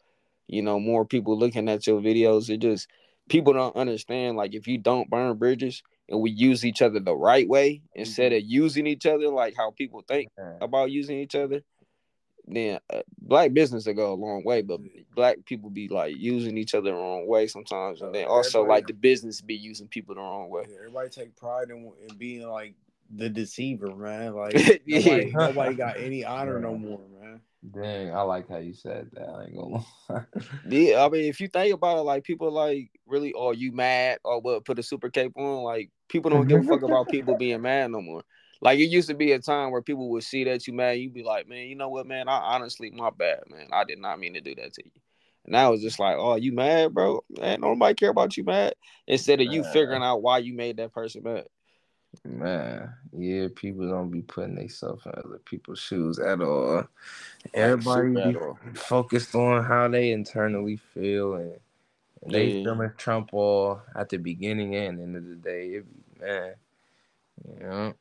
you 0.49 0.63
know, 0.63 0.81
more 0.81 1.05
people 1.05 1.39
looking 1.39 1.69
at 1.69 1.87
your 1.87 2.01
videos. 2.01 2.51
It 2.51 2.59
just 2.59 2.89
people 3.29 3.53
don't 3.53 3.77
understand. 3.77 4.37
Like 4.37 4.55
if 4.55 4.67
you 4.67 4.79
don't 4.79 5.11
burn 5.11 5.37
bridges 5.37 5.83
and 6.09 6.21
we 6.21 6.31
use 6.31 6.65
each 6.65 6.83
other 6.83 6.99
the 6.99 7.15
right 7.15 7.49
way 7.49 7.83
instead 7.95 8.33
of 8.33 8.43
using 8.43 8.87
each 8.87 9.07
other 9.07 9.29
like 9.29 9.55
how 9.57 9.71
people 9.73 10.03
think 10.09 10.31
about 10.61 10.91
using 10.91 11.19
each 11.19 11.35
other, 11.35 11.63
then 12.47 12.79
uh, 12.93 13.03
black 13.21 13.53
business 13.53 13.87
will 13.87 13.95
go 13.95 14.13
a 14.13 14.15
long 14.15 14.43
way. 14.45 14.63
But 14.63 14.81
black 15.15 15.45
people 15.45 15.71
be 15.71 15.89
like 15.89 16.17
using 16.17 16.57
each 16.57 16.75
other 16.75 16.91
the 16.91 16.97
wrong 16.97 17.29
way 17.29 17.47
sometimes, 17.47 18.01
and 18.01 18.15
then 18.15 18.27
also 18.27 18.65
like 18.65 18.87
the 18.87 18.95
business 18.95 19.41
be 19.41 19.55
using 19.55 19.89
people 19.89 20.15
the 20.15 20.21
wrong 20.21 20.49
way. 20.49 20.65
Everybody 20.79 21.11
take 21.11 21.37
pride 21.37 21.71
in, 21.71 21.93
in 22.09 22.17
being 22.17 22.49
like 22.49 22.75
the 23.15 23.29
deceiver, 23.29 23.95
man. 23.95 24.35
Like 24.35 24.55
yeah. 24.87 24.99
nobody, 24.99 25.31
nobody 25.33 25.75
got 25.77 25.97
any 25.99 26.25
honor 26.25 26.59
no 26.59 26.77
more, 26.77 27.01
man. 27.13 27.18
Dang, 27.68 28.14
I 28.14 28.23
like 28.23 28.49
how 28.49 28.59
you 28.59 28.73
said 28.73 29.11
that. 29.14 29.29
I 29.29 29.44
ain't 29.44 29.57
gonna 29.57 29.85
lie. 30.09 30.25
yeah, 30.68 31.05
I 31.05 31.09
mean, 31.09 31.25
if 31.25 31.40
you 31.40 31.49
think 31.49 31.75
about 31.75 31.99
it, 31.99 32.03
like 32.03 32.25
people 32.25 32.53
like 32.53 32.90
really, 33.07 33.33
are 33.33 33.49
oh, 33.49 33.51
you 33.51 33.73
mad 33.73 34.18
or 34.25 34.40
what? 34.40 34.64
Put 34.64 34.79
a 34.79 34.83
super 34.83 35.11
cape 35.11 35.33
on. 35.37 35.64
Like 35.64 35.90
people 36.09 36.31
don't 36.31 36.47
give 36.47 36.61
a 36.61 36.64
fuck 36.64 36.83
about 36.83 37.09
people 37.09 37.35
being 37.38 37.62
mad 37.62 37.90
no 37.90 38.01
more. 38.01 38.23
Like 38.61 38.79
it 38.79 38.85
used 38.85 39.09
to 39.09 39.14
be 39.14 39.33
a 39.33 39.38
time 39.38 39.71
where 39.71 39.83
people 39.83 40.09
would 40.11 40.23
see 40.23 40.44
that 40.44 40.66
you 40.66 40.73
mad, 40.73 40.99
you'd 40.99 41.14
be 41.14 41.23
like, 41.23 41.49
man, 41.49 41.66
you 41.66 41.75
know 41.75 41.88
what, 41.88 42.07
man? 42.07 42.29
I 42.29 42.38
honestly, 42.38 42.90
my 42.90 43.11
bad, 43.11 43.40
man. 43.49 43.68
I 43.73 43.85
did 43.85 43.99
not 43.99 44.18
mean 44.18 44.35
to 44.35 44.40
do 44.40 44.55
that 44.57 44.73
to 44.75 44.85
you. 44.85 44.90
And 45.44 45.57
I 45.57 45.68
was 45.68 45.81
just 45.81 45.99
like, 45.99 46.16
oh, 46.18 46.37
you 46.37 46.53
mad, 46.53 46.92
bro? 46.92 47.25
Man, 47.31 47.61
nobody 47.61 47.94
care 47.94 48.11
about 48.11 48.37
you 48.37 48.44
mad. 48.44 48.75
Instead 49.07 49.40
of 49.40 49.47
you 49.47 49.64
figuring 49.64 50.03
out 50.03 50.23
why 50.23 50.38
you 50.38 50.55
made 50.55 50.77
that 50.77 50.92
person 50.92 51.23
mad. 51.25 51.44
Man, 52.25 52.92
yeah, 53.12 53.49
people 53.55 53.88
don't 53.88 54.11
be 54.11 54.23
putting 54.23 54.57
themselves 54.57 55.05
in 55.07 55.12
other 55.12 55.40
people's 55.44 55.79
shoes 55.79 56.18
at 56.18 56.40
all. 56.40 56.85
Everybody 57.55 58.33
be 58.33 58.37
all. 58.37 58.59
focused 58.75 59.35
on 59.35 59.64
how 59.64 59.88
they 59.88 60.12
internally 60.12 60.77
feel 60.77 61.35
and, 61.35 61.59
and 62.23 62.33
they 62.33 62.47
yeah. 62.47 62.64
feeling 62.64 62.92
Trump 62.97 63.31
all 63.33 63.83
at 63.94 64.09
the 64.09 64.16
beginning 64.16 64.75
and 64.75 65.01
end 65.01 65.16
of 65.16 65.27
the 65.27 65.37
day. 65.37 65.66
It 65.66 65.87
be, 65.87 66.21
man, 66.21 66.55
you 67.47 67.66
know. 67.66 67.94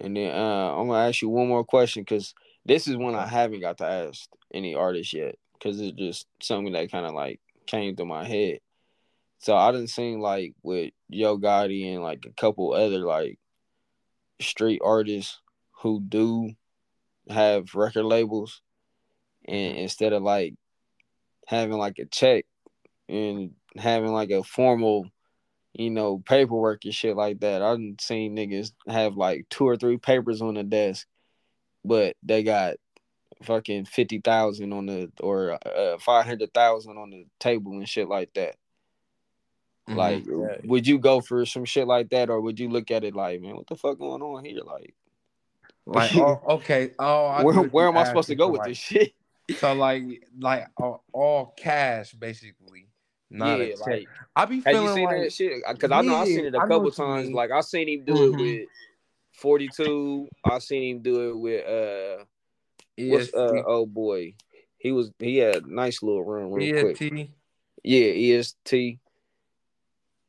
And 0.00 0.16
then 0.16 0.34
uh, 0.34 0.74
I'm 0.76 0.88
gonna 0.88 1.08
ask 1.08 1.22
you 1.22 1.28
one 1.28 1.48
more 1.48 1.64
question 1.64 2.02
because 2.02 2.34
this 2.66 2.88
is 2.88 2.96
one 2.96 3.14
I 3.14 3.26
haven't 3.26 3.60
got 3.60 3.78
to 3.78 3.86
ask 3.86 4.28
any 4.52 4.74
artist 4.74 5.12
yet 5.12 5.36
because 5.54 5.80
it's 5.80 5.96
just 5.96 6.26
something 6.40 6.72
that 6.72 6.90
kind 6.90 7.06
of 7.06 7.14
like 7.14 7.40
came 7.66 7.94
to 7.96 8.04
my 8.04 8.26
head. 8.26 8.58
So 9.42 9.56
I 9.56 9.72
didn't 9.72 9.88
seen 9.88 10.20
like 10.20 10.54
with 10.62 10.92
Yo 11.08 11.36
Gotti 11.36 11.92
and 11.92 12.02
like 12.02 12.24
a 12.26 12.32
couple 12.40 12.74
other 12.74 13.00
like 13.00 13.40
street 14.40 14.80
artists 14.84 15.40
who 15.80 16.00
do 16.00 16.50
have 17.28 17.74
record 17.74 18.04
labels, 18.04 18.62
and 19.46 19.78
instead 19.78 20.12
of 20.12 20.22
like 20.22 20.54
having 21.48 21.76
like 21.76 21.98
a 21.98 22.04
check 22.04 22.44
and 23.08 23.50
having 23.76 24.12
like 24.12 24.30
a 24.30 24.44
formal, 24.44 25.08
you 25.72 25.90
know, 25.90 26.22
paperwork 26.24 26.84
and 26.84 26.94
shit 26.94 27.16
like 27.16 27.40
that, 27.40 27.62
I've 27.62 27.80
seen 28.00 28.36
niggas 28.36 28.70
have 28.86 29.16
like 29.16 29.46
two 29.50 29.66
or 29.66 29.76
three 29.76 29.98
papers 29.98 30.40
on 30.40 30.54
the 30.54 30.62
desk, 30.62 31.04
but 31.84 32.14
they 32.22 32.44
got 32.44 32.76
fucking 33.42 33.86
fifty 33.86 34.20
thousand 34.20 34.72
on 34.72 34.86
the 34.86 35.10
or 35.20 35.58
uh, 35.66 35.98
five 35.98 36.26
hundred 36.26 36.54
thousand 36.54 36.96
on 36.96 37.10
the 37.10 37.26
table 37.40 37.72
and 37.72 37.88
shit 37.88 38.08
like 38.08 38.32
that. 38.34 38.54
Mm-hmm. 39.92 39.98
Like, 39.98 40.26
yeah. 40.26 40.56
would 40.64 40.86
you 40.86 40.98
go 40.98 41.20
for 41.20 41.44
some 41.46 41.64
shit 41.64 41.86
like 41.86 42.10
that, 42.10 42.30
or 42.30 42.40
would 42.40 42.58
you 42.58 42.68
look 42.68 42.90
at 42.90 43.04
it 43.04 43.14
like, 43.14 43.40
man, 43.40 43.56
what 43.56 43.66
the 43.66 43.76
fuck 43.76 43.98
going 43.98 44.22
on 44.22 44.44
here? 44.44 44.60
Like, 44.64 44.94
like, 45.86 46.16
oh, 46.16 46.40
okay, 46.48 46.92
oh, 46.98 47.42
where, 47.42 47.62
where 47.68 47.88
am 47.88 47.96
I 47.96 48.04
supposed 48.04 48.28
to 48.28 48.34
go 48.34 48.48
with 48.48 48.60
like, 48.60 48.68
this 48.68 48.78
shit? 48.78 49.12
So 49.58 49.74
like, 49.74 50.04
like 50.38 50.68
all, 50.78 51.04
all 51.12 51.52
cash 51.58 52.12
basically. 52.12 52.86
Not 53.28 53.58
yeah, 53.58 53.74
like 53.86 54.06
I 54.36 54.44
be 54.44 54.60
feeling 54.60 54.84
you 54.84 54.94
seen 54.94 55.04
like 55.04 55.22
that 55.22 55.32
shit 55.32 55.62
because 55.68 55.90
yeah, 55.90 55.98
I 55.98 56.02
know 56.02 56.16
I've 56.16 56.28
seen 56.28 56.44
it 56.44 56.54
a 56.54 56.60
couple 56.60 56.90
times. 56.90 57.30
Like 57.30 57.50
I 57.50 57.60
seen 57.60 57.88
him 57.88 58.04
do 58.04 58.12
mm-hmm. 58.14 58.38
it 58.38 58.42
with 58.42 58.68
forty 59.32 59.68
two. 59.68 60.28
I 60.44 60.58
seen 60.60 60.96
him 60.96 61.02
do 61.02 61.30
it 61.30 61.38
with 61.38 61.66
uh 61.66 62.24
What's 62.98 63.32
uh 63.34 63.62
oh 63.66 63.86
boy? 63.86 64.34
He 64.78 64.92
was 64.92 65.10
he 65.18 65.38
had 65.38 65.56
a 65.56 65.74
nice 65.74 66.02
little 66.02 66.24
run 66.24 66.52
real 66.52 66.90
EST. 66.90 67.10
quick. 67.10 67.30
Yeah, 67.82 68.38
EST. 68.38 68.98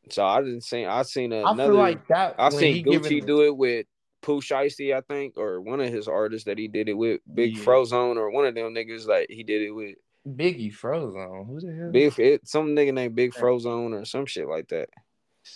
So 0.10 0.26
I 0.26 0.42
didn't 0.42 0.62
see 0.62 0.86
I 0.86 1.04
seen 1.04 1.32
another 1.32 1.64
I 1.64 1.66
feel 1.68 1.76
like 1.76 2.08
that 2.08 2.36
I 2.38 2.50
seen 2.50 2.86
Gucci 2.86 3.26
do 3.26 3.44
it 3.44 3.56
with 3.56 3.86
Pooh 4.22 4.42
Shiesty, 4.42 4.96
I 4.96 5.02
think, 5.02 5.38
or 5.38 5.60
one 5.62 5.82
of 5.82 5.92
his 5.92 6.08
artists 6.08 6.46
that 6.46 6.58
he 6.58 6.68
did 6.68 6.88
it 6.88 6.94
with, 6.94 7.20
Big 7.34 7.58
yeah. 7.58 7.64
Frozone, 7.64 8.16
or 8.16 8.32
one 8.32 8.46
of 8.46 8.56
them 8.56 8.74
niggas 8.74 9.06
like 9.06 9.28
he 9.30 9.44
did 9.44 9.62
it 9.62 9.72
with. 9.72 9.96
Biggie 10.26 10.74
Frozone. 10.74 11.46
Who 11.46 11.60
the 11.60 11.76
hell? 11.76 11.92
Big 11.92 12.18
it, 12.18 12.48
some 12.48 12.68
nigga 12.68 12.94
named 12.94 13.14
Big 13.16 13.34
Frozone 13.34 13.94
or 13.94 14.06
some 14.06 14.26
shit 14.26 14.48
like 14.48 14.70
that. 14.70 14.88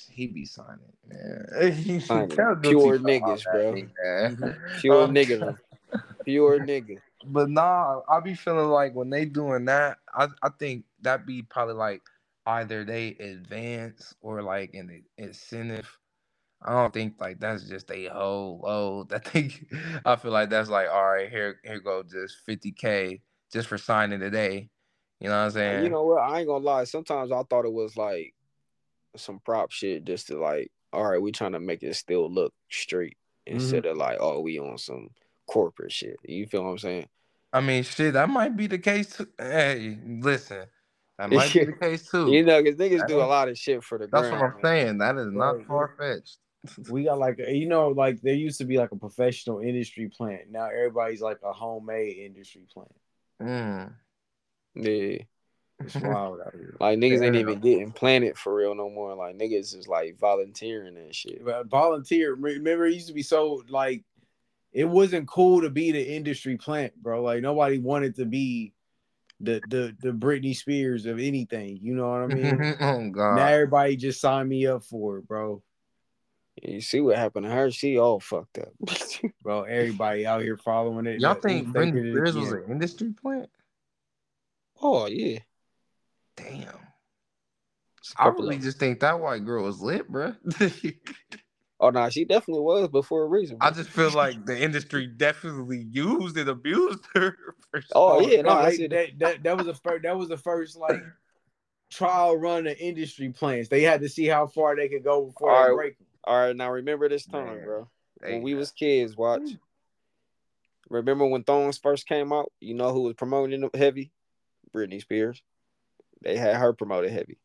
He 0.09 0.27
be 0.27 0.43
signing, 0.43 0.79
man. 1.07 1.71
He 1.73 2.01
signing 2.01 2.27
pure 2.27 2.99
niggas, 2.99 3.43
bro. 3.45 4.53
Pure 4.81 5.03
um, 5.03 5.15
niggas 5.15 5.57
pure 6.27 6.59
nigga. 6.65 6.97
But 7.25 7.49
nah, 7.49 8.01
I 8.07 8.19
be 8.19 8.35
feeling 8.35 8.67
like 8.67 8.93
when 8.93 9.09
they 9.09 9.25
doing 9.25 9.65
that, 9.65 9.97
I 10.13 10.27
I 10.43 10.49
think 10.59 10.83
that 11.01 11.25
be 11.25 11.41
probably 11.41 11.75
like 11.75 12.01
either 12.47 12.85
they 12.85 13.09
advance 13.19 14.15
or 14.21 14.41
like 14.41 14.73
an 14.73 15.03
incentive. 15.17 15.89
I 16.61 16.71
don't 16.71 16.93
think 16.93 17.15
like 17.19 17.39
that's 17.39 17.65
just 17.65 17.91
a 17.91 18.07
whole 18.07 18.61
load. 18.63 19.13
I 19.13 19.19
think 19.19 19.65
I 20.05 20.15
feel 20.15 20.31
like 20.31 20.49
that's 20.49 20.69
like 20.69 20.87
all 20.89 21.05
right, 21.05 21.29
here 21.29 21.59
here 21.63 21.79
go 21.79 22.03
just 22.03 22.37
fifty 22.45 22.71
k 22.71 23.21
just 23.51 23.67
for 23.67 23.77
signing 23.77 24.19
today. 24.19 24.69
You 25.19 25.29
know 25.29 25.37
what 25.37 25.45
I'm 25.45 25.51
saying? 25.51 25.83
You 25.83 25.89
know 25.89 26.03
what? 26.03 26.21
I 26.21 26.39
ain't 26.39 26.47
gonna 26.47 26.63
lie. 26.63 26.85
Sometimes 26.85 27.31
I 27.31 27.43
thought 27.43 27.65
it 27.65 27.73
was 27.73 27.97
like 27.97 28.33
some 29.15 29.39
prop 29.43 29.71
shit 29.71 30.05
just 30.05 30.27
to 30.27 30.39
like, 30.39 30.71
all 30.93 31.05
right, 31.05 31.21
we 31.21 31.31
trying 31.31 31.51
to 31.51 31.59
make 31.59 31.83
it 31.83 31.95
still 31.95 32.31
look 32.31 32.53
straight 32.69 33.17
mm-hmm. 33.47 33.55
instead 33.57 33.85
of 33.85 33.97
like, 33.97 34.17
oh, 34.21 34.39
we 34.39 34.59
on 34.59 34.77
some 34.77 35.09
corporate 35.47 35.91
shit. 35.91 36.17
You 36.23 36.45
feel 36.45 36.63
what 36.63 36.71
I'm 36.71 36.77
saying? 36.77 37.07
I 37.51 37.61
mean, 37.61 37.83
shit, 37.83 38.13
that 38.13 38.29
might 38.29 38.55
be 38.55 38.67
the 38.67 38.77
case 38.77 39.15
too. 39.15 39.27
Hey, 39.39 39.97
listen, 40.05 40.65
that 41.17 41.31
might 41.31 41.51
be 41.53 41.65
the 41.65 41.73
case 41.73 42.09
too. 42.09 42.31
You 42.31 42.43
know, 42.43 42.61
because 42.61 42.79
niggas 42.79 43.07
do 43.07 43.19
a 43.19 43.23
lot 43.23 43.49
of 43.49 43.57
shit 43.57 43.83
for 43.83 43.97
the. 43.97 44.07
That's 44.07 44.29
what 44.29 44.41
I'm 44.41 44.55
saying. 44.63 44.99
That 44.99 45.17
is 45.17 45.31
not 45.31 45.65
far 45.65 45.95
fetched. 45.97 46.37
we 46.89 47.05
got 47.05 47.17
like 47.17 47.39
you 47.39 47.67
know, 47.67 47.89
like 47.89 48.21
there 48.21 48.33
used 48.33 48.59
to 48.59 48.65
be 48.65 48.77
like 48.77 48.91
a 48.91 48.95
professional 48.97 49.59
industry 49.59 50.09
plant. 50.09 50.51
Now 50.51 50.65
everybody's 50.65 51.21
like 51.21 51.39
a 51.43 51.53
homemade 51.53 52.17
industry 52.17 52.63
plant. 52.71 52.95
Mm. 53.41 53.93
Yeah. 54.75 55.17
It's 55.79 55.95
wild 55.95 56.39
out 56.41 56.53
here. 56.53 56.75
Like 56.79 56.97
niggas 56.97 57.21
ain't 57.21 57.35
even 57.35 57.59
getting 57.59 57.91
planted 57.91 58.37
for 58.37 58.53
real 58.53 58.73
no 58.73 58.89
more. 58.89 59.13
Like 59.15 59.37
niggas 59.37 59.75
is 59.75 59.87
like 59.87 60.17
volunteering 60.19 60.97
and 60.97 61.13
shit. 61.13 61.45
But 61.45 61.67
volunteer. 61.67 62.33
Remember, 62.33 62.87
it 62.87 62.95
used 62.95 63.07
to 63.07 63.13
be 63.13 63.21
so 63.21 63.63
like 63.69 64.03
it 64.71 64.85
wasn't 64.85 65.27
cool 65.27 65.61
to 65.61 65.69
be 65.69 65.91
the 65.91 66.15
industry 66.15 66.57
plant, 66.57 66.95
bro. 67.01 67.21
Like 67.21 67.41
nobody 67.41 67.77
wanted 67.77 68.15
to 68.15 68.25
be 68.25 68.73
the 69.39 69.61
the 69.67 69.95
the 70.01 70.11
Britney 70.11 70.55
Spears 70.55 71.05
of 71.05 71.19
anything. 71.19 71.79
You 71.81 71.95
know 71.95 72.09
what 72.09 72.21
I 72.21 72.27
mean? 72.27 72.75
oh 72.79 73.09
God! 73.09 73.35
Now 73.35 73.47
everybody 73.47 73.95
just 73.95 74.21
signed 74.21 74.49
me 74.49 74.67
up 74.67 74.83
for 74.83 75.17
it, 75.17 75.27
bro. 75.27 75.61
You 76.63 76.81
see 76.81 77.01
what 77.01 77.17
happened 77.17 77.45
to 77.45 77.51
her? 77.51 77.69
She 77.69 77.99
all 77.99 78.19
fucked 78.19 78.57
up, 78.57 78.73
bro. 79.43 79.63
Everybody 79.63 80.25
out 80.25 80.41
here 80.41 80.57
following 80.57 81.05
it. 81.05 81.21
Y'all 81.21 81.35
think 81.35 81.67
Britney 81.67 82.11
Spears 82.11 82.35
was 82.35 82.51
an 82.51 82.63
industry 82.69 83.13
plant? 83.13 83.49
Oh 84.81 85.07
yeah. 85.07 85.39
Damn. 86.35 86.73
I 88.17 88.27
really 88.29 88.57
just 88.57 88.79
think 88.79 89.01
that 89.01 89.19
white 89.19 89.43
girl 89.43 89.65
was 89.65 89.81
lit, 89.81 90.07
bro. 90.07 90.33
Oh 91.79 91.91
no, 91.91 92.09
she 92.09 92.25
definitely 92.25 92.63
was, 92.63 92.87
but 92.87 93.05
for 93.05 93.23
a 93.23 93.27
reason. 93.27 93.57
Bro. 93.57 93.67
I 93.67 93.71
just 93.71 93.89
feel 93.89 94.09
like 94.11 94.45
the 94.45 94.59
industry 94.59 95.05
definitely 95.05 95.85
used 95.91 96.35
and 96.37 96.49
abused 96.49 97.05
her. 97.13 97.37
oh 97.93 98.27
yeah, 98.27 98.41
no, 98.41 98.55
that, 98.55 98.89
that, 98.89 99.19
that, 99.19 99.43
that 99.43 99.57
was 99.57 99.67
the 99.67 99.75
first. 99.75 100.03
That 100.03 100.17
was 100.17 100.29
the 100.29 100.37
first 100.37 100.75
like 100.77 101.03
trial 101.91 102.35
run 102.35 102.65
of 102.67 102.77
industry 102.79 103.29
plans. 103.29 103.69
They 103.69 103.83
had 103.83 104.01
to 104.01 104.09
see 104.09 104.25
how 104.25 104.47
far 104.47 104.75
they 104.75 104.89
could 104.89 105.03
go 105.03 105.25
before 105.25 105.51
All 105.51 105.63
they 105.63 105.69
right. 105.69 105.75
break 105.75 105.97
them. 105.97 106.07
All 106.23 106.39
right, 106.39 106.55
now 106.55 106.71
remember 106.71 107.07
this 107.07 107.25
time, 107.25 107.57
Man. 107.57 107.63
bro. 107.63 107.89
When 108.21 108.41
we 108.41 108.55
was 108.55 108.71
kids, 108.71 109.15
watch. 109.15 109.49
Remember 110.89 111.25
when 111.25 111.43
Thongs 111.43 111.77
first 111.77 112.07
came 112.07 112.33
out? 112.33 112.51
You 112.59 112.73
know 112.73 112.91
who 112.91 113.03
was 113.03 113.13
promoting 113.13 113.61
them 113.61 113.69
heavy? 113.73 114.11
Britney 114.73 115.01
Spears. 115.01 115.41
They 116.21 116.37
had 116.37 116.55
her 116.55 116.73
promoted 116.73 117.11
heavy. 117.11 117.37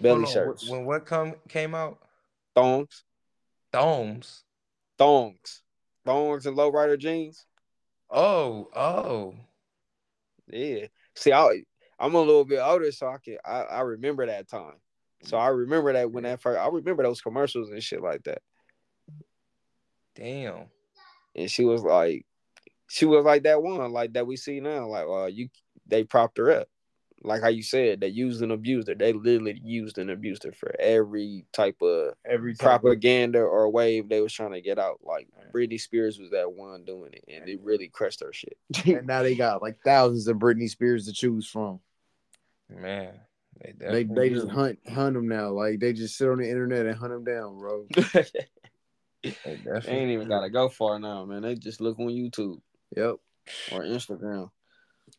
Belly 0.00 0.26
shirts. 0.26 0.68
When 0.68 0.84
what 0.84 1.06
come 1.06 1.34
came 1.48 1.74
out? 1.74 1.98
Thongs. 2.54 3.04
Thongs. 3.72 4.44
Thongs. 4.98 5.62
Thongs 6.04 6.46
and 6.46 6.56
lowrider 6.56 6.98
jeans. 6.98 7.46
Oh, 8.10 8.68
oh. 8.74 9.34
Yeah. 10.48 10.86
See, 11.14 11.32
I 11.32 11.62
I'm 11.98 12.14
a 12.14 12.20
little 12.20 12.44
bit 12.44 12.58
older, 12.58 12.90
so 12.92 13.08
I 13.08 13.16
can 13.18 13.38
I, 13.44 13.62
I 13.62 13.80
remember 13.80 14.26
that 14.26 14.48
time. 14.48 14.74
So 15.24 15.36
I 15.36 15.48
remember 15.48 15.92
that 15.92 16.10
when 16.10 16.24
that 16.24 16.42
first 16.42 16.60
I 16.60 16.68
remember 16.68 17.02
those 17.02 17.20
commercials 17.20 17.70
and 17.70 17.82
shit 17.82 18.02
like 18.02 18.24
that. 18.24 18.42
Damn. 20.14 20.66
And 21.34 21.50
she 21.50 21.64
was 21.64 21.82
like, 21.82 22.26
she 22.88 23.06
was 23.06 23.24
like 23.24 23.44
that 23.44 23.62
one, 23.62 23.92
like 23.92 24.12
that 24.14 24.26
we 24.26 24.36
see 24.36 24.60
now. 24.60 24.86
Like, 24.88 25.08
well, 25.08 25.28
you 25.28 25.48
they 25.86 26.04
propped 26.04 26.38
her 26.38 26.50
up 26.50 26.68
like 27.24 27.42
how 27.42 27.48
you 27.48 27.62
said, 27.62 28.00
they 28.00 28.08
used 28.08 28.42
and 28.42 28.52
abused 28.52 28.88
her. 28.88 28.94
They 28.94 29.12
literally 29.12 29.60
used 29.64 29.98
and 29.98 30.10
abused 30.10 30.42
her 30.44 30.52
for 30.52 30.74
every 30.78 31.44
type 31.52 31.80
of 31.80 32.14
every 32.24 32.54
type 32.54 32.80
propaganda 32.80 33.40
of... 33.40 33.48
or 33.48 33.70
wave 33.70 34.08
they 34.08 34.20
was 34.20 34.32
trying 34.32 34.52
to 34.52 34.60
get 34.60 34.78
out. 34.78 35.00
Like 35.04 35.28
Britney 35.54 35.80
Spears 35.80 36.18
was 36.18 36.30
that 36.30 36.52
one 36.52 36.84
doing 36.84 37.12
it, 37.12 37.24
and 37.28 37.48
it 37.48 37.60
really 37.62 37.88
crushed 37.88 38.20
her 38.20 38.32
shit. 38.32 38.56
and 38.86 39.06
now 39.06 39.22
they 39.22 39.34
got 39.34 39.62
like 39.62 39.78
thousands 39.84 40.26
of 40.26 40.38
Britney 40.38 40.68
Spears 40.68 41.06
to 41.06 41.12
choose 41.12 41.46
from. 41.46 41.80
Man, 42.68 43.12
they 43.60 43.74
they, 43.78 44.04
they 44.04 44.30
just 44.30 44.48
hunt 44.48 44.78
hunt 44.88 45.14
them 45.14 45.28
now. 45.28 45.50
Like 45.50 45.78
they 45.78 45.92
just 45.92 46.16
sit 46.16 46.28
on 46.28 46.38
the 46.38 46.48
internet 46.48 46.86
and 46.86 46.96
hunt 46.96 47.12
them 47.12 47.24
down, 47.24 47.58
bro. 47.58 47.86
they, 48.12 48.24
they 49.22 49.80
ain't 49.88 50.10
even 50.10 50.28
gotta 50.28 50.50
go 50.50 50.68
far 50.68 50.98
now, 50.98 51.24
man. 51.24 51.42
They 51.42 51.54
just 51.54 51.80
look 51.80 51.98
on 51.98 52.08
YouTube. 52.08 52.60
Yep. 52.96 53.16
Or 53.72 53.80
Instagram 53.80 54.50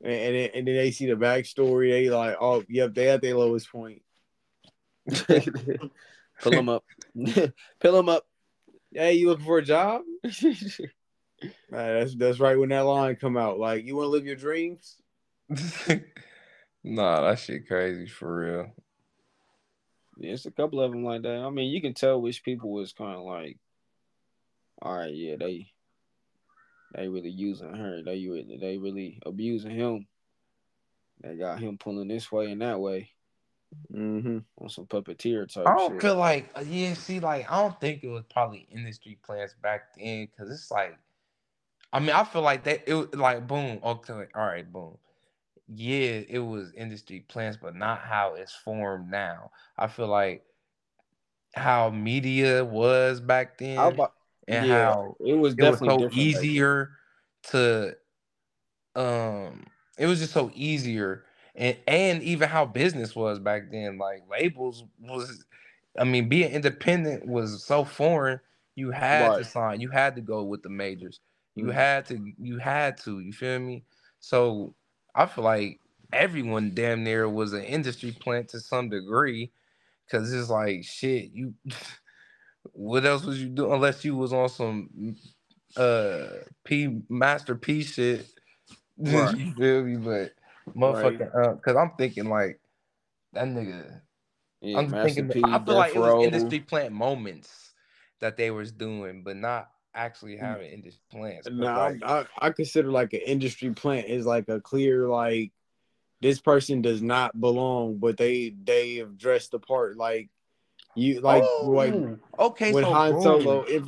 and 0.04 0.14
and, 0.14 0.52
and 0.54 0.68
then 0.68 0.76
they 0.76 0.92
see 0.92 1.08
the 1.08 1.16
backstory. 1.16 1.92
They 1.92 2.10
like, 2.10 2.38
oh, 2.40 2.64
yep, 2.68 2.94
they 2.94 3.10
at 3.10 3.22
their 3.22 3.36
lowest 3.36 3.72
point. 3.72 4.02
Pull 6.42 6.52
them 6.52 6.70
up. 6.70 6.84
Pull 7.80 7.92
them 7.92 8.10
up. 8.10 8.26
Hey, 8.92 9.14
you 9.14 9.30
looking 9.30 9.46
for 9.46 9.58
a 9.58 9.64
job? 9.64 10.02
Man, 11.70 12.00
that's 12.00 12.16
that's 12.16 12.40
right 12.40 12.58
when 12.58 12.70
that 12.70 12.82
line 12.82 13.16
come 13.16 13.38
out. 13.38 13.60
Like, 13.60 13.86
you 13.86 13.96
want 13.96 14.06
to 14.06 14.10
live 14.10 14.26
your 14.26 14.36
dreams? 14.36 14.98
Nah, 16.84 17.22
that 17.22 17.40
shit 17.40 17.68
crazy 17.68 18.08
for 18.08 18.36
real. 18.36 18.72
Yeah, 20.18 20.34
it's 20.34 20.46
a 20.46 20.52
couple 20.52 20.82
of 20.82 20.92
them 20.92 21.04
like 21.04 21.24
that. 21.24 21.38
I 21.38 21.50
mean, 21.50 21.72
you 21.72 21.82
can 21.82 21.94
tell 21.94 22.22
which 22.22 22.44
people 22.44 22.72
was 22.72 22.94
kind 22.94 23.16
of 23.16 23.24
like, 23.24 23.58
all 24.82 24.96
right, 24.96 25.14
yeah, 25.14 25.38
they 25.38 25.73
they 26.94 27.08
really 27.08 27.30
using 27.30 27.74
her. 27.74 28.02
They 28.04 28.28
really 28.28 28.58
they 28.60 28.78
really 28.78 29.20
abusing 29.26 29.72
him. 29.72 30.08
They 31.22 31.36
got 31.36 31.60
him 31.60 31.78
pulling 31.78 32.08
this 32.08 32.32
way 32.32 32.52
and 32.52 32.62
that 32.62 32.80
way. 32.80 33.10
Mm-hmm. 33.92 34.40
On 34.60 34.70
some 34.70 34.86
puppeteer 34.86 35.52
type. 35.52 35.68
I 35.68 35.76
don't 35.76 35.94
shit. 35.94 36.02
feel 36.02 36.16
like 36.16 36.56
yeah. 36.66 36.94
See, 36.94 37.20
like 37.20 37.52
I 37.52 37.62
don't 37.62 37.80
think 37.80 38.04
it 38.04 38.10
was 38.10 38.24
probably 38.32 38.68
industry 38.72 39.18
plans 39.26 39.56
back 39.62 39.96
then 39.98 40.28
because 40.28 40.52
it's 40.52 40.70
like, 40.70 40.96
I 41.92 42.00
mean, 42.00 42.12
I 42.12 42.24
feel 42.24 42.44
like 42.44 42.64
that 42.66 42.84
it 42.88 42.94
was 42.94 43.08
like 43.14 43.48
boom. 43.48 43.80
Okay, 43.84 44.26
all 44.36 44.46
right, 44.46 44.72
boom. 44.72 44.98
Yeah, 45.68 46.22
it 46.28 46.40
was 46.40 46.72
industry 46.74 47.26
plans, 47.28 47.58
but 47.58 47.76
not 47.76 48.00
how 48.00 48.36
it's 48.36 48.54
formed 48.54 49.10
now. 49.10 49.52
I 49.78 49.88
feel 49.88 50.08
like 50.08 50.44
how 51.56 51.90
media 51.90 52.64
was 52.66 53.22
back 53.22 53.58
then, 53.58 53.78
About, 53.78 54.14
and 54.48 54.66
yeah, 54.66 54.68
how 54.68 55.18
it 55.20 55.36
was 55.36 55.56
it 55.58 55.64
was 55.64 55.82
definitely 55.82 55.90
so 55.90 56.08
easier 56.12 56.92
to 57.44 57.96
um 58.96 59.66
it 59.98 60.08
was 60.08 60.20
just 60.20 60.34
so 60.34 60.52
easier. 60.56 61.26
And 61.56 61.78
and 61.88 62.24
even 62.24 62.50
how 62.50 62.66
business 62.66 63.16
was 63.16 63.40
back 63.40 63.72
then 63.72 63.98
like 64.00 64.24
labels 64.30 64.86
was 65.00 65.46
i 66.00 66.04
mean 66.04 66.30
being 66.30 66.52
independent 66.52 67.28
was 67.28 67.64
so 67.64 67.84
foreign. 67.86 68.40
You 68.76 68.92
had 68.92 69.36
to 69.36 69.44
sign 69.46 69.82
you 69.82 69.90
had 69.92 70.16
to 70.16 70.22
go 70.22 70.44
with 70.44 70.64
the 70.64 70.70
majors. 70.70 71.20
You 71.56 71.70
Mhm. 71.70 71.72
had 71.72 72.06
to 72.08 72.34
you 72.40 72.58
had 72.60 72.98
to 73.00 73.20
you 73.20 73.34
feel 73.34 73.60
me? 73.60 73.86
So 74.20 74.76
i 75.16 75.26
feel 75.28 75.44
like 75.44 75.80
everyone 76.14 76.74
damn 76.76 77.04
near 77.04 77.30
was 77.30 77.54
an 77.54 77.64
industry 77.64 78.12
plant 78.12 78.50
to 78.50 78.60
some 78.60 78.90
degree 78.90 79.52
because 80.06 80.34
it's 80.34 80.50
like 80.50 80.84
shit 80.86 81.32
you 81.34 81.56
what 82.72 83.06
else 83.06 83.26
was 83.26 83.42
you 83.42 83.50
doing 83.50 83.74
unless 83.74 84.06
you 84.06 84.16
was 84.16 84.34
on 84.34 84.50
some 84.50 85.16
uh 85.76 86.28
P 86.64 87.02
Master 87.10 87.56
P 87.56 87.84
shit. 87.84 88.28
Right. 88.96 89.36
you 89.36 89.54
feel 89.54 89.84
me? 89.84 89.96
But 89.96 90.34
motherfucking 90.78 91.36
uh, 91.36 91.56
cause 91.56 91.76
I'm 91.76 91.94
thinking 91.98 92.30
like 92.30 92.60
that 93.34 93.46
nigga. 93.46 94.02
Yeah, 94.62 94.80
I'm 94.80 94.92
Master 94.92 95.08
thinking 95.08 95.30
P, 95.30 95.44
I 95.44 95.58
feel 95.58 95.76
like 95.76 95.96
it 95.96 96.00
was 96.00 96.24
industry 96.24 96.60
plant 96.60 96.94
moments 96.94 97.74
that 98.22 98.38
they 98.38 98.52
was 98.52 98.72
doing, 98.72 99.24
but 99.24 99.36
not 99.36 99.70
actually 99.96 100.38
having 100.38 100.72
industry 100.72 101.02
plants. 101.12 101.50
No, 101.52 101.66
like, 101.66 102.04
I, 102.04 102.26
I 102.38 102.52
consider 102.52 102.92
like 102.92 103.14
an 103.14 103.22
industry 103.26 103.72
plant 103.72 104.08
is 104.08 104.26
like 104.28 104.48
a 104.48 104.62
clear 104.62 105.08
like 105.08 105.52
this 106.22 106.40
person 106.40 106.82
does 106.82 107.02
not 107.02 107.40
belong, 107.40 107.98
but 107.98 108.18
they 108.18 108.56
they 108.64 108.96
have 108.96 109.18
dressed 109.18 109.52
the 109.52 109.60
part 109.60 109.98
like 109.98 110.30
you 110.96 111.22
like 111.22 111.44
oh, 111.62 111.70
like 111.70 111.94
oh, 111.94 112.18
okay, 112.48 112.72
with 112.74 112.86
so 112.86 112.94
Han 112.94 113.12
boom. 113.14 113.22
Solo. 113.22 113.64
If 113.68 113.84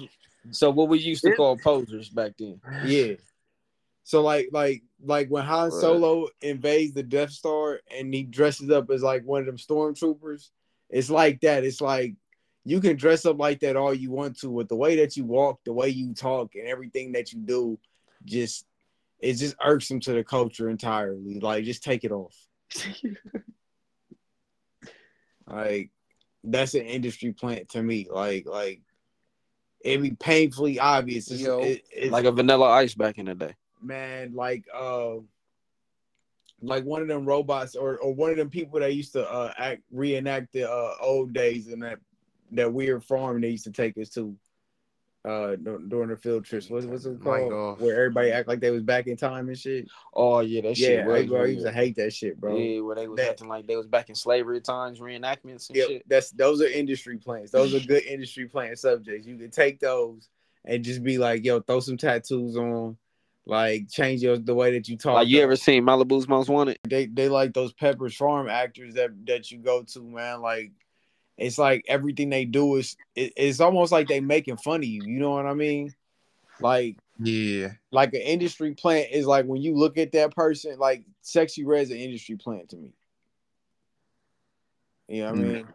So 0.51 0.69
what 0.71 0.89
we 0.89 0.99
used 0.99 1.23
to 1.23 1.29
Yeah. 1.29 1.35
call 1.35 1.57
posers 1.57 2.09
back 2.09 2.33
then. 2.37 2.59
yeah, 2.83 3.15
so 4.03 4.21
like 4.21 4.49
like 4.51 4.83
like 5.03 5.29
when 5.29 5.43
Han 5.43 5.71
Right. 5.71 5.71
Solo 5.71 6.27
invades 6.41 6.93
the 6.93 7.03
Death 7.03 7.31
Star 7.31 7.81
and 7.95 8.13
he 8.13 8.23
dresses 8.23 8.69
up 8.69 8.89
as 8.91 9.01
like 9.03 9.23
one 9.23 9.41
of 9.41 9.47
them 9.47 9.57
stormtroopers, 9.57 10.49
it's 10.89 11.09
like 11.09 11.41
that. 11.41 11.63
It's 11.63 11.81
like 11.81 12.15
you 12.63 12.79
can 12.81 12.95
dress 12.97 13.25
up 13.25 13.39
like 13.39 13.59
that 13.61 13.75
all 13.75 13.93
you 13.93 14.11
want 14.11 14.39
to, 14.39 14.49
with 14.49 14.67
the 14.69 14.75
way 14.75 14.95
that 14.97 15.17
you 15.17 15.23
walk, 15.25 15.59
the 15.65 15.73
way 15.73 15.89
you 15.89 16.13
talk, 16.13 16.55
and 16.55 16.67
everything 16.67 17.11
that 17.13 17.31
you 17.33 17.39
do, 17.39 17.79
just 18.23 18.65
it's 19.19 19.39
just 19.39 19.55
irksome 19.63 19.99
to 20.01 20.13
the 20.13 20.23
culture 20.23 20.69
entirely. 20.69 21.39
Like 21.39 21.63
just 21.63 21.83
take 21.83 22.03
it 22.03 22.11
off. 22.11 22.35
like 25.47 25.91
that's 26.45 26.73
an 26.73 26.85
industry 26.85 27.31
plant 27.33 27.69
to 27.69 27.81
me. 27.83 28.07
Like 28.09 28.45
like 28.47 28.81
it'd 29.81 30.01
be 30.01 30.11
painfully 30.11 30.79
obvious. 30.79 31.29
It's, 31.31 31.41
Yo, 31.41 31.59
it- 31.59 31.83
it's 31.91 32.11
Like 32.11 32.25
a 32.25 32.31
vanilla 32.31 32.67
ice 32.69 32.95
back 32.95 33.17
in 33.17 33.25
the 33.25 33.35
day. 33.35 33.55
man, 33.81 34.33
like 34.33 34.65
uh 34.73 35.15
like 36.61 36.83
one 36.85 37.01
of 37.01 37.07
them 37.07 37.25
robots 37.25 37.75
or 37.75 37.97
or 37.97 38.13
one 38.13 38.31
of 38.31 38.37
them 38.37 38.49
people 38.49 38.79
that 38.79 38.93
used 38.95 39.13
to 39.13 39.29
uh 39.29 39.53
act 39.57 39.81
reenact 39.91 40.53
the 40.53 40.69
uh 40.69 40.95
old 41.01 41.33
days 41.33 41.67
in 41.67 41.79
that 41.81 41.99
that 42.51 42.71
weird 42.71 43.03
farm 43.03 43.41
they 43.41 43.49
used 43.49 43.65
to 43.65 43.71
take 43.71 43.97
us 43.97 44.09
to 44.09 44.35
uh 45.25 45.55
during 45.55 46.09
the 46.09 46.17
field 46.17 46.45
trips. 46.45 46.69
What's 46.69 46.85
what's 46.85 47.05
it 47.05 47.21
called? 47.23 47.81
Where 47.81 47.95
everybody 47.95 48.31
act 48.31 48.47
like 48.47 48.59
they 48.59 48.69
was 48.71 48.83
back 48.83 49.07
in 49.07 49.17
time 49.17 49.47
and 49.47 49.57
shit. 49.57 49.87
Oh 50.13 50.41
yeah, 50.41 50.61
that 50.61 50.77
shit 50.77 50.99
yeah, 50.99 51.03
bro, 51.03 51.41
I 51.41 51.45
used 51.47 51.65
to 51.65 51.71
hate 51.71 51.95
that 51.95 52.13
shit, 52.13 52.39
bro. 52.39 52.55
Yeah, 52.57 52.81
where 52.81 52.95
they 52.95 53.07
was 53.07 53.17
That- 53.17 53.31
acting 53.31 53.47
like 53.47 53.65
they 53.67 53.75
was 53.75 53.87
back 53.87 54.09
in 54.09 54.15
slavery 54.15 54.61
times, 54.61 54.99
reenactments 54.99 55.69
and 55.69 55.77
Yep, 55.77 55.87
shit. 55.87 56.03
that's 56.07 56.31
those 56.31 56.61
are 56.61 56.67
industry 56.67 57.17
plants. 57.17 57.51
Those 57.51 57.73
are 57.73 57.79
good 57.87 58.03
industry 58.03 58.45
plant 58.47 58.77
subjects. 58.77 59.25
You 59.27 59.37
can 59.37 59.49
take 59.51 59.79
those 59.79 60.29
and 60.63 60.83
just 60.83 61.03
be 61.03 61.17
like, 61.17 61.43
yo, 61.45 61.59
throw 61.59 61.79
some 61.79 61.97
tattoos 61.97 62.57
on, 62.57 62.97
like 63.47 63.89
change 63.89 64.21
your 64.21 64.37
the 64.37 64.53
way 64.55 64.71
that 64.73 64.87
you 64.87 64.97
talk. 64.97 65.15
Like 65.15 65.27
you 65.27 65.41
ever 65.41 65.55
seen 65.55 65.83
Malibu's 65.83 66.27
Most 66.27 66.49
Wanted? 66.49 66.77
they 66.87 67.05
they 67.07 67.29
like 67.29 67.53
those 67.53 67.73
Peppers 67.73 68.15
Farm 68.15 68.47
actors 68.49 68.93
that 68.95 69.11
that 69.25 69.51
you 69.51 69.57
go 69.59 69.83
to, 69.83 70.01
man. 70.01 70.41
Like 70.41 70.71
it's 71.37 71.57
like 71.57 71.85
everything 71.87 72.29
they 72.29 72.45
do 72.45 72.75
is 72.77 72.95
it, 73.15 73.33
it's 73.35 73.59
almost 73.59 73.91
like 73.91 74.07
they 74.07 74.19
making 74.19 74.57
fun 74.57 74.79
of 74.81 74.85
you. 74.85 75.03
You 75.03 75.19
know 75.19 75.31
what 75.31 75.45
I 75.45 75.53
mean? 75.53 75.93
Like 76.59 76.97
yeah, 77.19 77.69
like 77.91 78.13
an 78.13 78.21
industry 78.21 78.73
plant 78.73 79.07
is 79.11 79.25
like 79.25 79.45
when 79.45 79.61
you 79.61 79.75
look 79.75 79.97
at 79.97 80.11
that 80.13 80.35
person, 80.35 80.77
like 80.79 81.03
Sexyy 81.23 81.65
Red's 81.65 81.91
an 81.91 81.97
industry 81.97 82.35
plant 82.37 82.69
to 82.69 82.77
me. 82.77 82.93
You 85.07 85.23
know 85.23 85.31
what 85.31 85.39
I 85.39 85.41
Mm. 85.41 85.53
mean? 85.53 85.67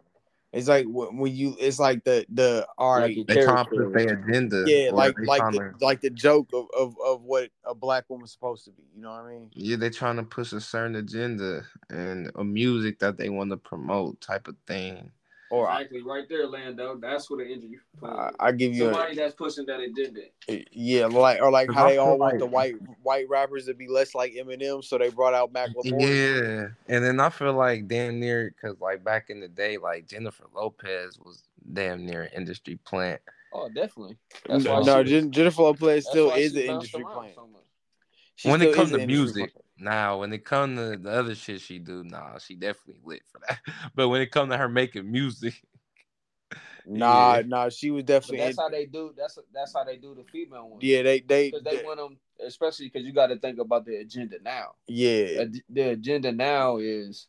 It's 0.53 0.67
like 0.67 0.85
when 0.89 1.33
you, 1.33 1.55
it's 1.59 1.79
like 1.79 2.03
the 2.03 2.25
the 2.33 2.67
all 2.77 2.95
right, 2.95 3.03
Like 3.03 3.15
you- 3.15 3.23
they 3.23 3.35
trying 3.35 3.63
to 3.63 3.69
Character. 3.71 3.89
put 3.89 3.93
their 3.93 4.19
agenda. 4.19 4.65
yeah, 4.67 4.91
like 4.91 5.15
like 5.19 5.41
tryna- 5.41 5.79
the, 5.79 5.85
like 5.85 6.01
the 6.01 6.09
joke 6.09 6.49
of, 6.53 6.65
of 6.77 6.93
of 7.05 7.21
what 7.23 7.49
a 7.63 7.73
black 7.73 8.09
woman's 8.09 8.33
supposed 8.33 8.65
to 8.65 8.71
be. 8.71 8.83
You 8.93 9.01
know 9.01 9.11
what 9.11 9.21
I 9.21 9.29
mean? 9.31 9.49
Yeah, 9.53 9.77
they're 9.77 9.89
trying 9.89 10.17
to 10.17 10.23
push 10.23 10.51
a 10.51 10.59
certain 10.59 10.97
agenda 10.97 11.63
and 11.89 12.29
a 12.35 12.43
music 12.43 12.99
that 12.99 13.17
they 13.17 13.29
want 13.29 13.51
to 13.51 13.57
promote, 13.57 14.19
type 14.19 14.49
of 14.49 14.57
thing. 14.67 15.11
Or 15.51 15.67
I, 15.69 15.81
Exactly, 15.81 16.01
right 16.01 16.23
there, 16.29 16.47
Lando. 16.47 16.95
That's 16.95 17.29
what 17.29 17.41
an 17.41 17.47
injury. 17.47 17.77
I, 18.01 18.29
I 18.39 18.51
give 18.53 18.73
you, 18.73 18.87
a, 18.89 18.93
Somebody 18.93 19.15
that's 19.17 19.35
pushing 19.35 19.65
that 19.65 19.81
agenda. 19.81 20.21
yeah, 20.71 21.07
like 21.07 21.41
or 21.41 21.51
like 21.51 21.69
how 21.71 21.89
they 21.89 21.97
all 21.97 22.17
want 22.17 22.35
like- 22.35 22.39
the 22.39 22.45
white 22.45 22.75
white 23.03 23.27
rappers 23.27 23.65
to 23.65 23.73
be 23.73 23.87
less 23.89 24.15
like 24.15 24.33
Eminem, 24.33 24.81
so 24.81 24.97
they 24.97 25.09
brought 25.09 25.33
out 25.33 25.51
Mac 25.51 25.69
LaFleur. 25.75 25.99
Yeah, 25.99 26.67
and 26.95 27.03
then 27.03 27.19
I 27.19 27.29
feel 27.29 27.53
like 27.53 27.87
damn 27.89 28.19
near 28.19 28.49
because 28.55 28.79
like 28.79 29.03
back 29.03 29.29
in 29.29 29.41
the 29.41 29.49
day, 29.49 29.77
like 29.77 30.07
Jennifer 30.07 30.45
Lopez 30.55 31.19
was 31.19 31.43
damn 31.73 32.05
near 32.05 32.23
an 32.23 32.29
industry 32.33 32.77
plant. 32.85 33.19
Oh, 33.53 33.67
definitely. 33.67 34.17
That's 34.47 34.63
No, 34.63 34.81
no 34.81 35.01
was- 35.01 35.11
Jennifer 35.31 35.63
Lopez 35.63 36.05
that's 36.05 36.09
still 36.09 36.31
is 36.31 36.53
she 36.53 36.63
an 36.69 36.75
industry 36.75 37.03
plant. 37.03 37.35
so 38.37 38.49
when 38.49 38.61
it 38.61 38.73
comes 38.73 38.91
to 38.91 39.05
music, 39.05 39.51
plant. 39.51 39.60
Now 39.81 40.19
when 40.19 40.31
it 40.33 40.45
comes 40.45 40.77
to 40.77 40.97
the 40.97 41.09
other 41.11 41.35
shit 41.35 41.61
she 41.61 41.79
do, 41.79 42.03
nah, 42.03 42.37
she 42.37 42.55
definitely 42.55 43.01
lit 43.03 43.23
for 43.31 43.39
that. 43.47 43.59
But 43.95 44.09
when 44.09 44.21
it 44.21 44.31
comes 44.31 44.51
to 44.51 44.57
her 44.57 44.69
making 44.69 45.11
music, 45.11 45.55
Nah, 46.85 47.35
Yeah. 47.37 47.41
nah, 47.45 47.69
she 47.69 47.91
was 47.91 48.03
But 48.03 48.07
definitely. 48.07 48.37
that's 48.45 48.57
in- 48.57 48.63
how 48.63 48.69
they 48.69 48.85
do. 48.85 49.13
That's 49.15 49.37
that's 49.53 49.73
how 49.73 49.83
they 49.83 49.97
do 49.97 50.15
the 50.15 50.23
female 50.23 50.67
ones. 50.69 50.83
yeah, 50.83 51.03
they 51.03 51.19
they, 51.21 51.51
because 51.51 51.63
they 51.63 51.77
they- 51.77 51.83
want 51.83 51.97
them, 51.99 52.17
especially 52.45 52.87
because 52.87 53.05
you 53.05 53.13
got 53.13 53.27
to 53.27 53.37
think 53.37 53.59
about 53.59 53.85
the 53.85 53.97
agenda 53.97 54.37
now. 54.41 54.75
yeah, 54.87 55.41
Ag- 55.41 55.63
The 55.69 55.89
agenda 55.91 56.31
now 56.31 56.77
is 56.77 57.27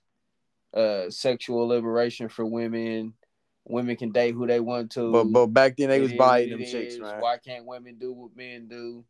uh 0.74 1.10
sexual 1.10 1.68
liberation 1.68 2.28
for 2.28 2.44
women. 2.46 3.14
Women 3.64 3.94
can 3.96 4.10
date 4.10 4.34
who 4.34 4.46
they 4.46 4.58
want 4.58 4.90
to. 4.92 5.12
but 5.12 5.24
but 5.24 5.46
back 5.48 5.76
then 5.76 5.90
they 5.90 5.98
It 5.98 6.02
was 6.02 6.12
is 6.12 6.18
buying 6.18 6.50
them 6.50 6.60
it 6.62 6.66
chicks, 6.66 6.94
is. 6.94 7.00
man. 7.00 7.20
Why 7.20 7.36
can't 7.38 7.64
women 7.66 7.96
do 7.98 8.12
what 8.12 8.34
men 8.36 8.66
do? 8.68 9.04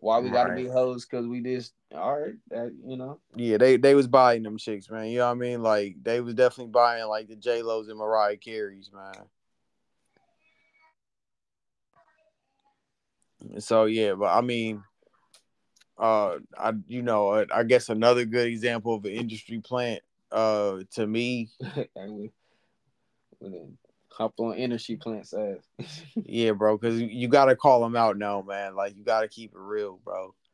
Why 0.00 0.18
we 0.18 0.30
gotta 0.30 0.54
be 0.54 0.66
hoes? 0.66 1.04
Because 1.04 1.26
we 1.26 1.42
just 1.42 1.74
all 1.94 2.18
right, 2.18 2.34
that, 2.50 2.72
you 2.86 2.96
know. 2.96 3.20
Yeah, 3.36 3.58
they 3.58 3.76
they 3.76 3.94
was 3.94 4.08
buying 4.08 4.42
them 4.42 4.56
chicks, 4.56 4.88
man. 4.90 5.08
You 5.08 5.18
know 5.18 5.26
what 5.26 5.32
I 5.32 5.34
mean? 5.34 5.62
Like 5.62 5.96
they 6.02 6.20
was 6.20 6.34
definitely 6.34 6.70
buying 6.72 7.06
like 7.06 7.28
the 7.28 7.36
J 7.36 7.62
Lo's 7.62 7.88
and 7.88 7.98
Mariah 7.98 8.38
Carey's, 8.38 8.90
man. 8.92 9.12
So 13.60 13.84
yeah, 13.84 14.14
but 14.14 14.34
I 14.34 14.40
mean, 14.40 14.82
uh, 15.98 16.38
I 16.56 16.72
you 16.88 17.02
know 17.02 17.34
I, 17.34 17.46
I 17.54 17.62
guess 17.64 17.90
another 17.90 18.24
good 18.24 18.46
example 18.46 18.94
of 18.94 19.04
an 19.04 19.12
industry 19.12 19.60
plant, 19.60 20.02
uh, 20.32 20.78
to 20.92 21.06
me, 21.06 21.50
and 21.94 22.12
we, 22.12 22.32
we 23.40 23.50
then 23.50 23.76
hopped 24.12 24.40
on 24.40 24.54
energy 24.56 24.96
plants 24.96 25.32
ass. 25.34 25.58
yeah, 26.24 26.52
bro, 26.52 26.76
because 26.76 27.00
you 27.00 27.28
got 27.28 27.46
to 27.46 27.56
call 27.56 27.80
them 27.82 27.96
out 27.96 28.18
now, 28.18 28.42
man. 28.42 28.74
Like 28.74 28.96
you 28.96 29.04
got 29.04 29.20
to 29.22 29.28
keep 29.28 29.52
it 29.52 29.58
real, 29.58 30.00
bro. 30.04 30.34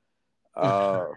Uh, 0.56 1.08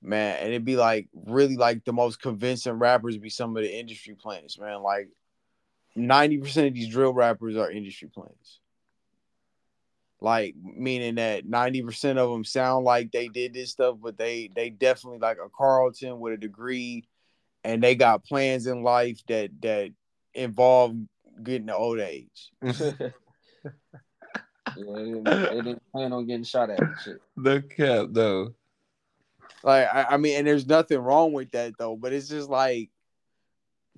man, 0.00 0.38
and 0.38 0.48
it'd 0.48 0.64
be 0.64 0.76
like 0.76 1.08
really 1.12 1.56
like 1.56 1.84
the 1.84 1.92
most 1.92 2.22
convincing 2.22 2.72
rappers 2.72 3.18
be 3.18 3.28
some 3.28 3.56
of 3.56 3.62
the 3.62 3.78
industry 3.78 4.14
plants, 4.14 4.58
man. 4.58 4.82
Like 4.82 5.08
ninety 5.94 6.38
percent 6.38 6.68
of 6.68 6.74
these 6.74 6.88
drill 6.88 7.12
rappers 7.12 7.56
are 7.56 7.70
industry 7.70 8.08
plants. 8.08 8.60
like 10.20 10.54
meaning 10.62 11.16
that 11.16 11.46
90% 11.46 12.16
of 12.18 12.30
them 12.30 12.44
sound 12.44 12.84
like 12.84 13.12
they 13.12 13.28
did 13.28 13.54
this 13.54 13.70
stuff 13.70 13.96
but 14.02 14.18
they 14.18 14.50
they 14.54 14.70
definitely 14.70 15.18
like 15.20 15.38
a 15.44 15.48
carlton 15.50 16.18
with 16.18 16.32
a 16.32 16.36
degree 16.36 17.06
and 17.64 17.82
they 17.82 17.94
got 17.94 18.24
plans 18.24 18.66
in 18.66 18.82
life 18.82 19.20
that 19.28 19.50
that 19.62 19.90
involve 20.34 20.96
getting 21.42 21.66
the 21.66 21.76
old 21.76 22.00
age 22.00 22.50
Yeah, 24.76 24.94
they 24.96 25.60
didn't, 25.62 25.82
plan 25.92 26.12
on 26.12 26.26
getting 26.26 26.44
shot 26.44 26.70
at 26.70 26.78
shit. 27.02 27.20
The 27.36 27.62
cap 27.62 28.08
though. 28.10 28.54
like 29.64 29.88
I, 29.92 30.04
I 30.10 30.16
mean 30.18 30.36
and 30.38 30.46
there's 30.46 30.66
nothing 30.66 30.98
wrong 30.98 31.32
with 31.32 31.50
that 31.52 31.72
though 31.78 31.96
but 31.96 32.12
it's 32.12 32.28
just 32.28 32.48
like 32.48 32.90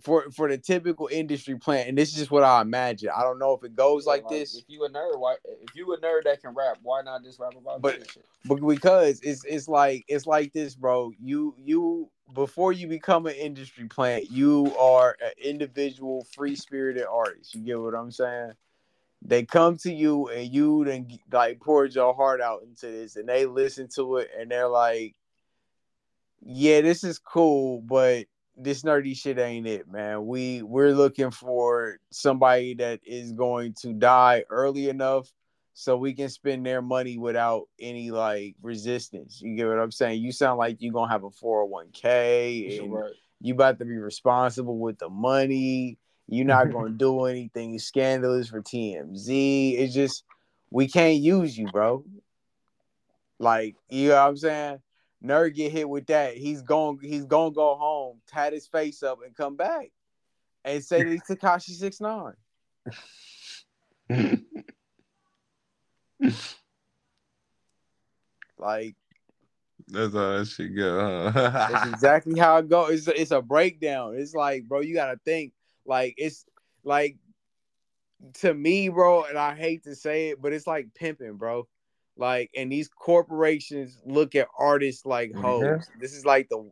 for 0.02 0.30
for 0.30 0.48
the 0.48 0.58
typical 0.58 1.08
industry 1.10 1.56
plant 1.56 1.88
and 1.88 1.96
this 1.96 2.10
is 2.10 2.14
just 2.16 2.30
what 2.30 2.42
i 2.42 2.60
imagine 2.60 3.10
i 3.14 3.22
don't 3.22 3.38
know 3.38 3.52
if 3.52 3.62
it 3.64 3.74
goes 3.76 4.06
like 4.06 4.26
this 4.28 4.56
If 4.56 4.64
you 4.68 4.84
a 4.84 4.90
nerd, 4.90 5.18
why? 5.18 5.36
If 5.44 5.74
you 5.74 5.92
a 5.92 5.98
nerd 6.00 6.24
that 6.24 6.40
can 6.40 6.54
rap, 6.54 6.78
why 6.82 7.02
not 7.02 7.22
just 7.22 7.38
rap 7.38 7.54
about 7.56 7.80
But- 7.82 8.00
this 8.00 8.08
shit? 8.12 8.24
But 8.46 8.56
because 8.66 9.20
it's 9.20 9.44
it's 9.44 9.68
like 9.68 10.04
it's 10.08 10.26
like 10.26 10.52
this, 10.52 10.74
bro. 10.74 11.12
You 11.20 11.54
you 11.58 12.10
before 12.32 12.72
you 12.72 12.86
become 12.86 13.26
an 13.26 13.34
industry 13.34 13.86
plant, 13.86 14.30
you 14.30 14.74
are 14.78 15.16
an 15.20 15.32
individual, 15.42 16.26
free 16.34 16.56
spirited 16.56 17.04
artist. 17.04 17.54
You 17.54 17.62
get 17.62 17.80
what 17.80 17.94
I'm 17.94 18.10
saying? 18.10 18.52
They 19.22 19.44
come 19.44 19.76
to 19.78 19.92
you 19.92 20.28
and 20.28 20.50
you 20.50 20.84
then 20.86 21.08
like 21.30 21.60
poured 21.60 21.94
your 21.94 22.14
heart 22.14 22.40
out 22.40 22.62
into 22.62 22.86
this, 22.86 23.16
and 23.16 23.28
they 23.28 23.44
listen 23.44 23.88
to 23.96 24.16
it 24.16 24.30
and 24.38 24.50
they're 24.50 24.68
like, 24.68 25.14
"Yeah, 26.40 26.80
this 26.80 27.04
is 27.04 27.18
cool, 27.18 27.82
but 27.82 28.24
this 28.62 28.82
nerdy 28.82 29.16
shit 29.16 29.38
ain't 29.38 29.66
it, 29.66 29.88
man. 29.88 30.26
We 30.26 30.62
we're 30.62 30.92
looking 30.92 31.30
for 31.30 31.98
somebody 32.10 32.74
that 32.74 33.00
is 33.04 33.32
going 33.32 33.74
to 33.82 33.92
die 33.92 34.44
early 34.50 34.88
enough." 34.88 35.32
so 35.80 35.96
we 35.96 36.12
can 36.12 36.28
spend 36.28 36.66
their 36.66 36.82
money 36.82 37.16
without 37.16 37.66
any 37.80 38.10
like 38.10 38.54
resistance. 38.60 39.40
You 39.40 39.56
get 39.56 39.66
what 39.66 39.78
I'm 39.78 39.90
saying? 39.90 40.20
You 40.20 40.30
sound 40.30 40.58
like 40.58 40.76
you're 40.80 40.92
gonna 40.92 41.10
have 41.10 41.24
a 41.24 41.30
401k 41.30 42.82
and 42.82 42.92
Right. 42.92 43.12
you 43.40 43.54
about 43.54 43.78
to 43.78 43.86
be 43.86 43.96
responsible 43.96 44.78
with 44.78 44.98
the 44.98 45.08
money. 45.08 45.98
You're 46.28 46.44
not 46.44 46.70
gonna 46.72 46.90
do 46.90 47.24
anything 47.24 47.78
scandalous 47.78 48.48
for 48.48 48.60
TMZ. 48.60 49.78
It's 49.78 49.94
just 49.94 50.24
we 50.70 50.86
can't 50.86 51.16
use 51.16 51.56
you, 51.56 51.68
bro. 51.68 52.04
Like, 53.38 53.76
you 53.88 54.08
know 54.10 54.16
what 54.16 54.28
I'm 54.28 54.36
saying? 54.36 54.78
Nerd 55.24 55.54
get 55.54 55.72
hit 55.72 55.88
with 55.88 56.06
that. 56.06 56.36
He's 56.36 56.62
going 56.62 56.98
he's 57.02 57.26
gonna 57.26 57.52
go 57.52 57.76
home, 57.76 58.20
tat 58.26 58.52
his 58.52 58.66
face 58.66 59.02
up, 59.02 59.18
and 59.24 59.34
come 59.34 59.56
back 59.56 59.90
and 60.64 60.82
say 60.82 61.02
that 61.02 61.10
he's 61.10 61.22
Tekashi 61.22 61.70
six 61.70 62.00
nine. 62.00 62.34
Like 68.60 68.94
That's 69.88 70.12
how 70.12 70.38
that 70.38 70.46
shit 70.46 70.76
go, 70.76 71.30
That's 71.30 71.86
exactly 71.86 72.38
how 72.38 72.58
it 72.58 72.68
goes. 72.68 72.90
It's 72.90 73.08
a, 73.08 73.20
it's 73.20 73.30
a 73.30 73.40
breakdown. 73.40 74.16
It's 74.16 74.34
like, 74.34 74.64
bro, 74.64 74.80
you 74.80 74.94
gotta 74.94 75.18
think. 75.24 75.54
Like 75.86 76.14
it's 76.18 76.44
like 76.84 77.16
to 78.40 78.52
me, 78.52 78.90
bro, 78.90 79.24
and 79.24 79.38
I 79.38 79.54
hate 79.54 79.84
to 79.84 79.94
say 79.94 80.28
it, 80.28 80.42
but 80.42 80.52
it's 80.52 80.66
like 80.66 80.92
pimping, 80.94 81.36
bro. 81.36 81.66
Like, 82.16 82.50
and 82.56 82.70
these 82.70 82.88
corporations 82.88 83.98
look 84.04 84.34
at 84.34 84.48
artists 84.58 85.06
like 85.06 85.34
hoes. 85.34 85.62
Mhm. 85.62 86.00
This 86.00 86.12
is 86.12 86.26
like 86.26 86.48
the 86.48 86.70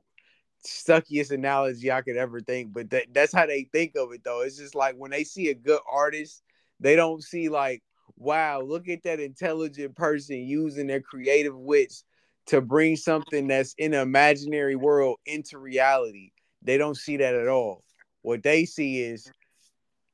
suckiest 0.66 1.30
analogy 1.30 1.90
I 1.90 2.02
could 2.02 2.16
ever 2.16 2.40
think, 2.40 2.72
but 2.72 2.90
that, 2.90 3.06
that's 3.12 3.32
how 3.32 3.46
they 3.46 3.64
think 3.72 3.96
of 3.96 4.12
it 4.12 4.22
though. 4.24 4.42
It's 4.42 4.58
just 4.58 4.74
like 4.74 4.96
when 4.96 5.10
they 5.10 5.24
see 5.24 5.48
a 5.48 5.54
good 5.54 5.80
artist, 5.90 6.42
they 6.80 6.96
don't 6.96 7.22
see 7.22 7.48
like, 7.48 7.82
wow, 8.16 8.60
look 8.60 8.88
at 8.88 9.02
that 9.04 9.20
intelligent 9.20 9.96
person 9.96 10.36
using 10.36 10.86
their 10.86 11.00
creative 11.00 11.56
wits 11.56 12.04
to 12.46 12.60
bring 12.60 12.96
something 12.96 13.46
that's 13.46 13.74
in 13.78 13.94
an 13.94 14.00
imaginary 14.00 14.76
world 14.76 15.18
into 15.26 15.58
reality. 15.58 16.30
They 16.62 16.78
don't 16.78 16.96
see 16.96 17.18
that 17.18 17.34
at 17.34 17.48
all. 17.48 17.84
What 18.22 18.42
they 18.42 18.64
see 18.64 19.00
is 19.00 19.30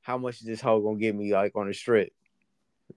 how 0.01 0.17
much 0.17 0.41
is 0.41 0.47
this 0.47 0.61
hoe 0.61 0.81
gonna 0.81 0.99
give 0.99 1.15
me 1.15 1.33
like 1.33 1.55
on 1.55 1.67
the 1.67 1.73
strip? 1.73 2.13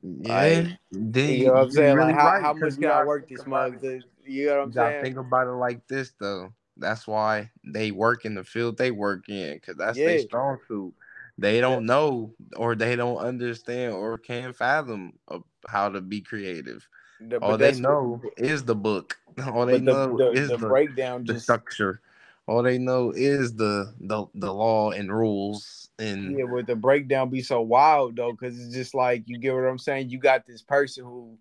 Yeah. 0.02 0.66
Then 0.90 1.30
You 1.30 1.46
know 1.46 1.52
what 1.52 1.62
I'm 1.62 1.70
saying? 1.70 1.96
really 1.96 2.12
like 2.12 2.20
how, 2.20 2.28
right, 2.28 2.42
how 2.42 2.52
much 2.54 2.76
can 2.76 2.90
I 2.90 3.04
work 3.04 3.28
think 3.28 3.38
this 3.38 3.46
it. 3.82 4.04
You 4.26 4.46
know 4.46 4.56
what 4.56 4.62
I'm 4.62 4.72
saying? 4.72 5.02
think 5.02 5.16
about 5.16 5.46
it 5.46 5.52
like 5.52 5.86
this 5.88 6.12
though. 6.20 6.52
That's 6.76 7.06
why 7.06 7.50
they 7.64 7.90
work 7.90 8.24
in 8.24 8.34
the 8.34 8.44
field 8.44 8.78
they 8.78 8.90
work 8.90 9.28
in, 9.28 9.54
because 9.54 9.76
that's 9.76 9.98
their 9.98 10.18
strong 10.20 10.58
suit. 10.68 10.94
They 11.36 11.60
don't 11.60 11.86
know 11.86 12.34
or 12.56 12.74
they 12.74 12.96
don't 12.96 13.18
understand 13.18 13.94
or 13.94 14.18
can't 14.18 14.54
fathom 14.54 15.14
of 15.28 15.44
how 15.68 15.88
to 15.88 16.00
be 16.00 16.20
creative. 16.20 16.86
The- 17.20 17.38
All 17.38 17.56
they 17.56 17.74
know 17.74 18.20
is 18.36 18.64
the 18.64 18.74
book. 18.74 19.18
All 19.52 19.66
they 19.66 19.74
the, 19.74 19.80
know 19.80 20.16
the, 20.16 20.30
is 20.30 20.50
the 20.50 20.58
breakdown 20.58 21.24
the 21.24 21.38
structure. 21.40 22.00
All 22.48 22.64
they 22.64 22.78
know 22.78 23.12
is 23.12 23.54
the 23.56 23.94
the 24.00 24.26
the 24.34 24.52
law 24.52 24.90
and 24.90 25.12
rules 25.12 25.90
and 26.00 26.36
yeah, 26.36 26.44
would 26.44 26.66
the 26.66 26.76
breakdown 26.76 27.30
be 27.30 27.42
so 27.42 27.60
wild 27.60 28.16
though? 28.16 28.32
Because 28.32 28.58
it's 28.60 28.74
just 28.74 28.94
like 28.94 29.24
you 29.26 29.38
get 29.38 29.54
what 29.54 29.64
I'm 29.64 29.78
saying. 29.78 30.10
You 30.10 30.18
got 30.18 30.46
this 30.46 30.62
person 30.62 31.04
who 31.04 31.38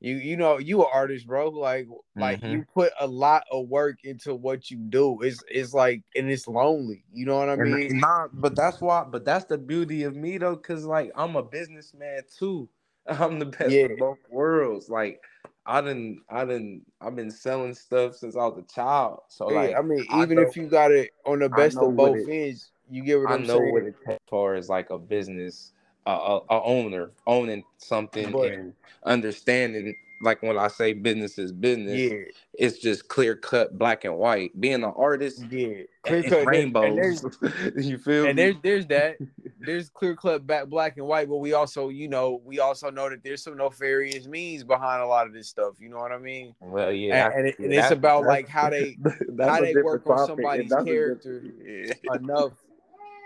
you 0.00 0.16
you 0.16 0.36
know 0.36 0.58
you 0.58 0.82
an 0.82 0.88
artist, 0.92 1.26
bro. 1.26 1.48
Like 1.50 1.88
like 2.18 2.42
Mhm. 2.42 2.52
you 2.52 2.64
put 2.74 2.92
a 3.00 3.06
lot 3.06 3.44
of 3.50 3.68
work 3.68 3.98
into 4.04 4.34
what 4.34 4.70
you 4.70 4.78
do. 4.78 5.20
It's 5.22 5.42
it's 5.48 5.74
like 5.74 6.02
and 6.16 6.30
it's 6.30 6.48
lonely. 6.48 7.04
You 7.12 7.26
know 7.26 7.38
what 7.38 7.48
I 7.50 7.56
mean? 7.56 7.90
and 7.90 8.00
nah, 8.00 8.28
but 8.32 8.56
that's 8.56 8.80
why. 8.80 9.04
But 9.04 9.24
that's 9.24 9.46
the 9.46 9.58
beauty 9.58 10.04
of 10.04 10.16
me 10.16 10.38
though, 10.38 10.56
cause 10.56 10.84
like 10.84 11.12
I'm 11.16 11.36
a 11.36 11.42
businessman 11.42 12.22
too. 12.38 12.68
I'm 13.06 13.38
the 13.38 13.46
best 13.46 13.68
Yeah. 13.68 13.84
of 13.84 13.96
both 13.98 14.18
worlds. 14.30 14.88
Like 14.88 15.20
I 15.64 15.80
didn't, 15.80 16.22
I 16.28 16.44
didn't, 16.44 16.82
I've 17.00 17.14
been 17.14 17.30
selling 17.30 17.74
stuff 17.74 18.16
since 18.16 18.34
I 18.36 18.40
was 18.46 18.58
a 18.58 18.74
child. 18.74 19.20
So 19.28 19.50
Yeah, 19.50 19.56
like 19.60 19.76
I 19.76 19.82
mean, 19.82 20.04
I 20.10 20.22
even 20.22 20.36
know- 20.36 20.42
if 20.42 20.56
you 20.56 20.66
got 20.66 20.90
it 20.90 21.10
on 21.24 21.38
the 21.40 21.48
best 21.48 21.76
of 21.78 21.94
both 21.96 22.16
it- 22.18 22.28
ends, 22.28 22.70
you 22.90 23.02
get 23.04 23.20
what 23.20 23.30
I 23.30 23.34
I'm 23.34 23.42
know 23.46 23.58
saying. 23.58 23.72
what 23.72 23.82
it 23.84 23.94
as 24.08 24.18
far 24.28 24.54
as 24.54 24.68
like 24.68 24.90
a 24.90 24.98
business, 24.98 25.72
uh, 26.06 26.40
a, 26.50 26.54
a 26.54 26.62
owner 26.64 27.10
owning 27.26 27.62
something 27.78 28.32
But- 28.32 28.52
and 28.52 28.74
understanding. 29.04 29.94
Like 30.22 30.42
when 30.42 30.56
I 30.56 30.68
say 30.68 30.92
business 30.92 31.36
is 31.38 31.52
business, 31.52 31.98
yeah, 31.98 32.18
it's 32.54 32.78
just 32.78 33.08
clear 33.08 33.34
cut, 33.36 33.76
black 33.76 34.04
and 34.04 34.16
white. 34.16 34.58
Being 34.60 34.84
an 34.84 34.92
artist, 34.96 35.44
yeah, 35.50 35.82
clear 36.04 36.22
cut 36.22 36.46
rainbows. 36.46 37.24
And 37.42 37.74
you 37.84 37.98
feel 37.98 38.26
and 38.26 38.36
me? 38.36 38.42
there's 38.42 38.56
there's 38.62 38.86
that 38.86 39.16
there's 39.60 39.88
clear 39.90 40.14
cut 40.16 40.46
back 40.46 40.66
black 40.68 40.96
and 40.96 41.06
white, 41.06 41.28
but 41.28 41.38
we 41.38 41.52
also 41.54 41.88
you 41.88 42.08
know 42.08 42.40
we 42.44 42.60
also 42.60 42.88
know 42.90 43.10
that 43.10 43.24
there's 43.24 43.42
some 43.42 43.56
nefarious 43.56 44.26
means 44.28 44.64
behind 44.64 45.02
a 45.02 45.06
lot 45.06 45.26
of 45.26 45.32
this 45.32 45.48
stuff. 45.48 45.74
You 45.80 45.88
know 45.88 45.98
what 45.98 46.12
I 46.12 46.18
mean? 46.18 46.54
Well, 46.60 46.92
yeah, 46.92 47.26
And- 47.26 47.34
and 47.34 47.46
it- 47.48 47.58
and 47.58 47.72
it's 47.72 47.90
about, 47.90 48.24
like, 48.24 48.48
how 48.48 48.70
they- 48.70 48.96
how 49.40 49.60
they 49.60 49.74
work 49.74 50.06
on 50.08 50.26
somebody's 50.26 50.62
and 50.62 50.70
that's 50.70 50.82
a 50.82 50.84
character. 50.84 51.42
yeah. 51.64 52.14
Enough 52.14 52.52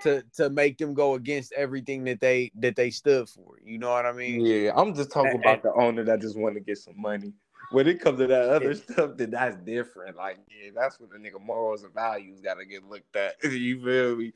to 0.02 0.22
to 0.34 0.50
make 0.50 0.78
them 0.78 0.94
go 0.94 1.14
against 1.14 1.52
everything 1.52 2.04
that 2.04 2.20
they 2.20 2.50
that 2.56 2.76
they 2.76 2.90
stood 2.90 3.28
for. 3.28 3.58
You 3.64 3.78
know 3.78 3.90
what 3.90 4.06
I 4.06 4.12
mean? 4.12 4.40
Yeah, 4.44 4.72
I'm 4.76 4.94
just 4.94 5.10
talking 5.10 5.32
And- 5.32 5.40
about 5.40 5.62
the 5.62 5.72
owner 5.74 6.04
that 6.04 6.20
just 6.20 6.36
want 6.38 6.54
to 6.54 6.60
get 6.60 6.78
some 6.78 7.00
money. 7.00 7.32
When 7.72 7.88
it 7.88 8.00
comes 8.00 8.20
to 8.20 8.28
that 8.28 8.48
other 8.48 8.74
stuff, 8.74 9.16
then 9.16 9.30
that's 9.30 9.56
different. 9.56 10.16
Like, 10.16 10.38
yeah, 10.48 10.70
that's 10.72 11.00
what 11.00 11.10
the 11.10 11.18
nigga 11.18 11.40
morals 11.44 11.82
and 11.82 11.92
values 11.92 12.40
gotta 12.40 12.64
get 12.64 12.84
looked 12.84 13.16
at. 13.16 13.34
you 13.42 13.82
feel 13.82 14.14
me? 14.16 14.32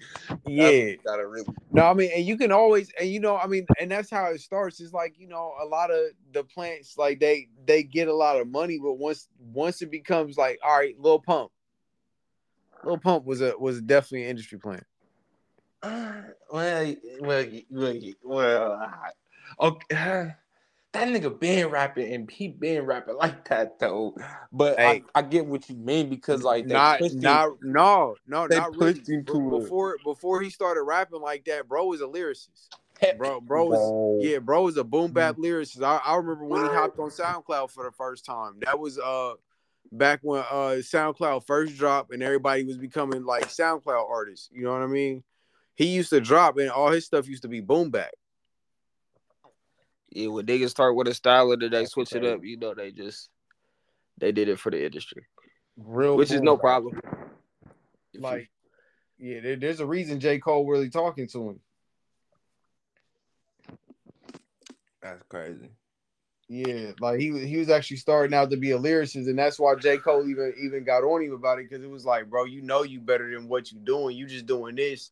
Yeah. 0.48 0.94
gotta 1.04 1.28
really. 1.28 1.46
No, 1.70 1.84
I 1.86 1.94
mean, 1.94 2.10
and 2.12 2.24
you 2.24 2.36
can 2.36 2.50
always, 2.50 2.90
and 2.98 3.08
you 3.08 3.20
know, 3.20 3.36
I 3.36 3.46
mean, 3.46 3.66
and 3.80 3.88
that's 3.88 4.10
how 4.10 4.26
it 4.32 4.40
starts. 4.40 4.80
It's 4.80 4.92
like 4.92 5.14
you 5.16 5.28
know, 5.28 5.52
a 5.62 5.64
lot 5.64 5.92
of 5.92 6.06
the 6.32 6.42
plants, 6.42 6.98
like 6.98 7.20
they 7.20 7.46
they 7.66 7.84
get 7.84 8.08
a 8.08 8.14
lot 8.14 8.40
of 8.40 8.48
money, 8.48 8.80
but 8.82 8.94
once 8.94 9.28
once 9.52 9.80
it 9.80 9.92
becomes 9.92 10.36
like, 10.36 10.58
all 10.64 10.76
right, 10.76 10.98
Lil 10.98 11.20
Pump, 11.20 11.52
Lil 12.82 12.98
Pump 12.98 13.24
was 13.26 13.42
a 13.42 13.56
was 13.56 13.80
definitely 13.80 14.24
an 14.24 14.30
industry 14.30 14.58
plant. 14.58 14.82
Uh, 15.82 16.22
well, 16.52 16.94
well, 17.20 17.46
well, 17.70 18.00
well. 18.22 18.90
Okay. 19.60 20.32
That 20.92 21.06
nigga 21.06 21.38
been 21.38 21.68
rapping 21.68 22.12
and 22.12 22.28
he 22.28 22.48
been 22.48 22.84
rapping 22.84 23.14
like 23.14 23.48
that 23.48 23.78
though. 23.78 24.16
But 24.50 24.80
Hey. 24.80 25.04
I, 25.14 25.20
I 25.20 25.22
get 25.22 25.46
what 25.46 25.68
you 25.70 25.76
mean 25.76 26.10
because 26.10 26.42
like 26.42 26.66
they 26.66 26.74
not 26.74 26.98
pushed 26.98 27.14
him- 27.14 27.20
not 27.20 27.50
no 27.62 28.16
no 28.26 28.48
they 28.48 28.56
not 28.56 28.76
really. 28.76 28.94
pushed 28.94 29.08
him 29.08 29.22
Be- 29.22 29.30
to 29.30 29.38
a- 29.54 29.60
before 29.60 29.98
before 30.02 30.42
he 30.42 30.50
started 30.50 30.82
rapping 30.82 31.20
like 31.20 31.44
that, 31.44 31.68
bro 31.68 31.84
was 31.86 32.00
a 32.00 32.06
lyricist. 32.06 32.70
Bro, 33.16 33.42
bro 33.42 33.66
was 33.66 34.24
yeah, 34.26 34.40
bro 34.40 34.62
was 34.62 34.76
a 34.78 34.82
boom 34.84 35.12
bap 35.12 35.36
lyricist. 35.36 35.80
I, 35.84 36.00
I 36.04 36.16
remember 36.16 36.44
when 36.44 36.64
he 36.64 36.68
hopped 36.70 36.98
on 36.98 37.10
SoundCloud 37.10 37.70
for 37.70 37.84
the 37.84 37.92
first 37.92 38.24
time. 38.24 38.54
That 38.62 38.80
was 38.80 38.98
uh 38.98 39.34
back 39.92 40.18
when 40.22 40.40
uh 40.50 40.80
SoundCloud 40.80 41.46
first 41.46 41.76
dropped 41.76 42.12
and 42.12 42.20
everybody 42.20 42.64
was 42.64 42.78
becoming 42.78 43.24
like 43.24 43.46
SoundCloud 43.46 44.10
artists. 44.10 44.48
You 44.52 44.64
know 44.64 44.72
what 44.72 44.82
I 44.82 44.86
mean? 44.88 45.22
He 45.80 45.86
used 45.86 46.10
to 46.10 46.20
drop 46.20 46.58
and 46.58 46.68
all 46.68 46.90
his 46.90 47.06
stuff 47.06 47.26
used 47.26 47.40
to 47.40 47.48
be 47.48 47.62
boom 47.62 47.88
back. 47.88 48.12
Yeah, 50.10 50.26
when 50.26 50.44
niggas 50.44 50.68
start 50.68 50.94
with 50.94 51.08
a 51.08 51.14
style 51.14 51.50
and 51.52 51.62
then 51.62 51.70
they 51.70 51.86
switch 51.86 52.14
it 52.14 52.22
up, 52.22 52.44
you 52.44 52.58
know 52.58 52.74
they 52.74 52.90
just 52.90 53.30
they 54.18 54.30
did 54.30 54.50
it 54.50 54.58
for 54.58 54.70
the 54.70 54.84
industry, 54.84 55.24
Real 55.78 56.18
which 56.18 56.32
is 56.32 56.42
no 56.42 56.56
bap. 56.56 56.60
problem. 56.60 57.00
Like, 58.14 58.50
yeah, 59.18 59.40
there, 59.40 59.56
there's 59.56 59.80
a 59.80 59.86
reason 59.86 60.20
J. 60.20 60.38
Cole 60.38 60.66
really 60.66 60.90
talking 60.90 61.26
to 61.28 61.48
him. 61.48 61.60
That's 65.00 65.22
crazy. 65.30 65.70
Yeah, 66.46 66.90
like 67.00 67.20
he 67.20 67.30
was 67.30 67.44
he 67.44 67.56
was 67.56 67.70
actually 67.70 67.96
starting 67.96 68.34
out 68.34 68.50
to 68.50 68.58
be 68.58 68.72
a 68.72 68.78
lyricist, 68.78 69.28
and 69.28 69.38
that's 69.38 69.58
why 69.58 69.76
J. 69.76 69.96
Cole 69.96 70.28
even 70.28 70.52
even 70.62 70.84
got 70.84 71.04
on 71.04 71.22
him 71.22 71.32
about 71.32 71.58
it 71.58 71.70
because 71.70 71.82
it 71.82 71.90
was 71.90 72.04
like, 72.04 72.28
bro, 72.28 72.44
you 72.44 72.60
know 72.60 72.82
you 72.82 73.00
better 73.00 73.34
than 73.34 73.48
what 73.48 73.72
you 73.72 73.78
doing. 73.78 74.14
You 74.14 74.26
just 74.26 74.44
doing 74.44 74.74
this 74.74 75.10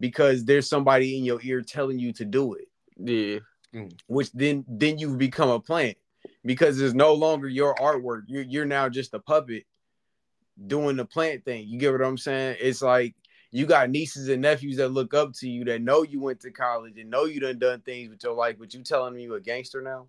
because 0.00 0.44
there's 0.44 0.68
somebody 0.68 1.16
in 1.16 1.24
your 1.24 1.40
ear 1.42 1.60
telling 1.60 1.98
you 1.98 2.12
to 2.14 2.24
do 2.24 2.54
it. 2.54 2.68
Yeah. 2.96 3.38
Mm. 3.74 3.92
Which 4.08 4.32
then 4.32 4.64
then 4.66 4.98
you 4.98 5.16
become 5.16 5.50
a 5.50 5.60
plant 5.60 5.96
because 6.44 6.80
it's 6.80 6.94
no 6.94 7.14
longer 7.14 7.48
your 7.48 7.74
artwork. 7.76 8.22
You're 8.26 8.42
you're 8.42 8.64
now 8.64 8.88
just 8.88 9.14
a 9.14 9.20
puppet 9.20 9.64
doing 10.66 10.96
the 10.96 11.04
plant 11.04 11.44
thing. 11.44 11.68
You 11.68 11.78
get 11.78 11.92
what 11.92 12.02
I'm 12.02 12.18
saying? 12.18 12.56
It's 12.60 12.82
like 12.82 13.14
you 13.52 13.66
got 13.66 13.90
nieces 13.90 14.28
and 14.28 14.42
nephews 14.42 14.76
that 14.78 14.88
look 14.88 15.14
up 15.14 15.32
to 15.34 15.48
you 15.48 15.64
that 15.64 15.82
know 15.82 16.02
you 16.02 16.20
went 16.20 16.40
to 16.40 16.50
college 16.50 16.98
and 16.98 17.10
know 17.10 17.26
you 17.26 17.40
done 17.40 17.58
done 17.58 17.80
things 17.80 18.10
with 18.10 18.22
your 18.22 18.34
life, 18.34 18.56
but 18.58 18.72
you 18.74 18.82
telling 18.82 19.14
me 19.14 19.22
you 19.22 19.34
a 19.34 19.40
gangster 19.40 19.82
now? 19.82 20.08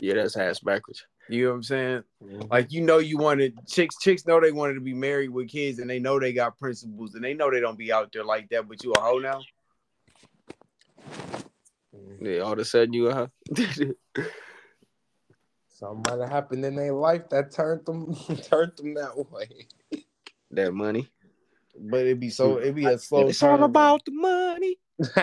Yeah, 0.00 0.14
that's 0.14 0.36
ass 0.36 0.60
backwards. 0.60 1.04
You 1.28 1.44
know 1.44 1.50
what 1.50 1.56
I'm 1.56 1.62
saying? 1.64 2.02
Mm-hmm. 2.22 2.42
Like 2.50 2.72
you 2.72 2.82
know 2.82 2.98
you 2.98 3.18
wanted 3.18 3.54
chicks 3.66 3.96
chicks 3.98 4.26
know 4.26 4.40
they 4.40 4.52
wanted 4.52 4.74
to 4.74 4.80
be 4.80 4.94
married 4.94 5.30
with 5.30 5.48
kids 5.48 5.78
and 5.80 5.90
they 5.90 5.98
know 5.98 6.20
they 6.20 6.32
got 6.32 6.58
principles 6.58 7.14
and 7.14 7.24
they 7.24 7.34
know 7.34 7.50
they 7.50 7.60
don't 7.60 7.78
be 7.78 7.92
out 7.92 8.12
there 8.12 8.24
like 8.24 8.48
that, 8.50 8.68
but 8.68 8.82
you 8.84 8.92
a 8.92 9.00
hoe 9.00 9.18
now. 9.18 9.40
Yeah, 12.20 12.40
all 12.40 12.52
of 12.52 12.58
a 12.58 12.64
sudden 12.64 12.92
you 12.92 13.08
a 13.08 13.14
hoe. 13.14 13.30
Something 15.68 16.04
might 16.08 16.20
have 16.22 16.30
happened 16.30 16.64
in 16.64 16.74
their 16.76 16.94
life 16.94 17.28
that 17.30 17.50
turned 17.50 17.84
them 17.84 18.14
turned 18.42 18.76
them 18.76 18.94
that 18.94 19.30
way. 19.30 19.66
That 20.52 20.72
money. 20.72 21.08
But 21.78 22.00
it'd 22.00 22.20
be 22.20 22.30
so 22.30 22.58
it'd 22.58 22.74
be 22.74 22.86
a 22.86 22.98
slow. 22.98 23.28
It's 23.28 23.42
all 23.42 23.62
about 23.64 24.04
the 24.04 24.12
money. 24.12 24.78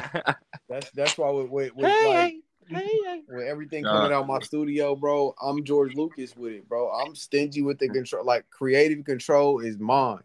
that's 0.69 0.91
that's 0.93 1.17
why 1.17 1.31
with, 1.31 1.49
with, 1.49 1.75
with 1.75 1.87
hey, 1.87 2.07
like, 2.07 2.35
with 3.27 3.47
everything 3.47 3.83
coming 3.83 4.11
out 4.11 4.27
my 4.27 4.39
studio, 4.39 4.95
bro, 4.95 5.33
I'm 5.41 5.63
George 5.63 5.95
Lucas 5.95 6.35
with 6.35 6.53
it, 6.53 6.69
bro. 6.69 6.89
I'm 6.89 7.15
stingy 7.15 7.61
with 7.61 7.79
the 7.79 7.89
control. 7.89 8.25
Like 8.25 8.49
creative 8.49 9.03
control 9.05 9.59
is 9.59 9.77
mine, 9.77 10.23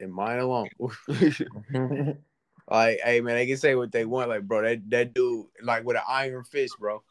and 0.00 0.12
mine 0.12 0.38
alone. 0.38 0.68
like, 2.70 3.00
hey 3.04 3.20
man, 3.20 3.36
they 3.36 3.46
can 3.46 3.56
say 3.56 3.74
what 3.74 3.92
they 3.92 4.04
want, 4.04 4.28
like, 4.28 4.42
bro. 4.42 4.62
That 4.62 4.88
that 4.90 5.14
dude, 5.14 5.46
like 5.62 5.84
with 5.84 5.96
an 5.96 6.02
iron 6.08 6.44
fist, 6.44 6.78
bro. 6.78 7.02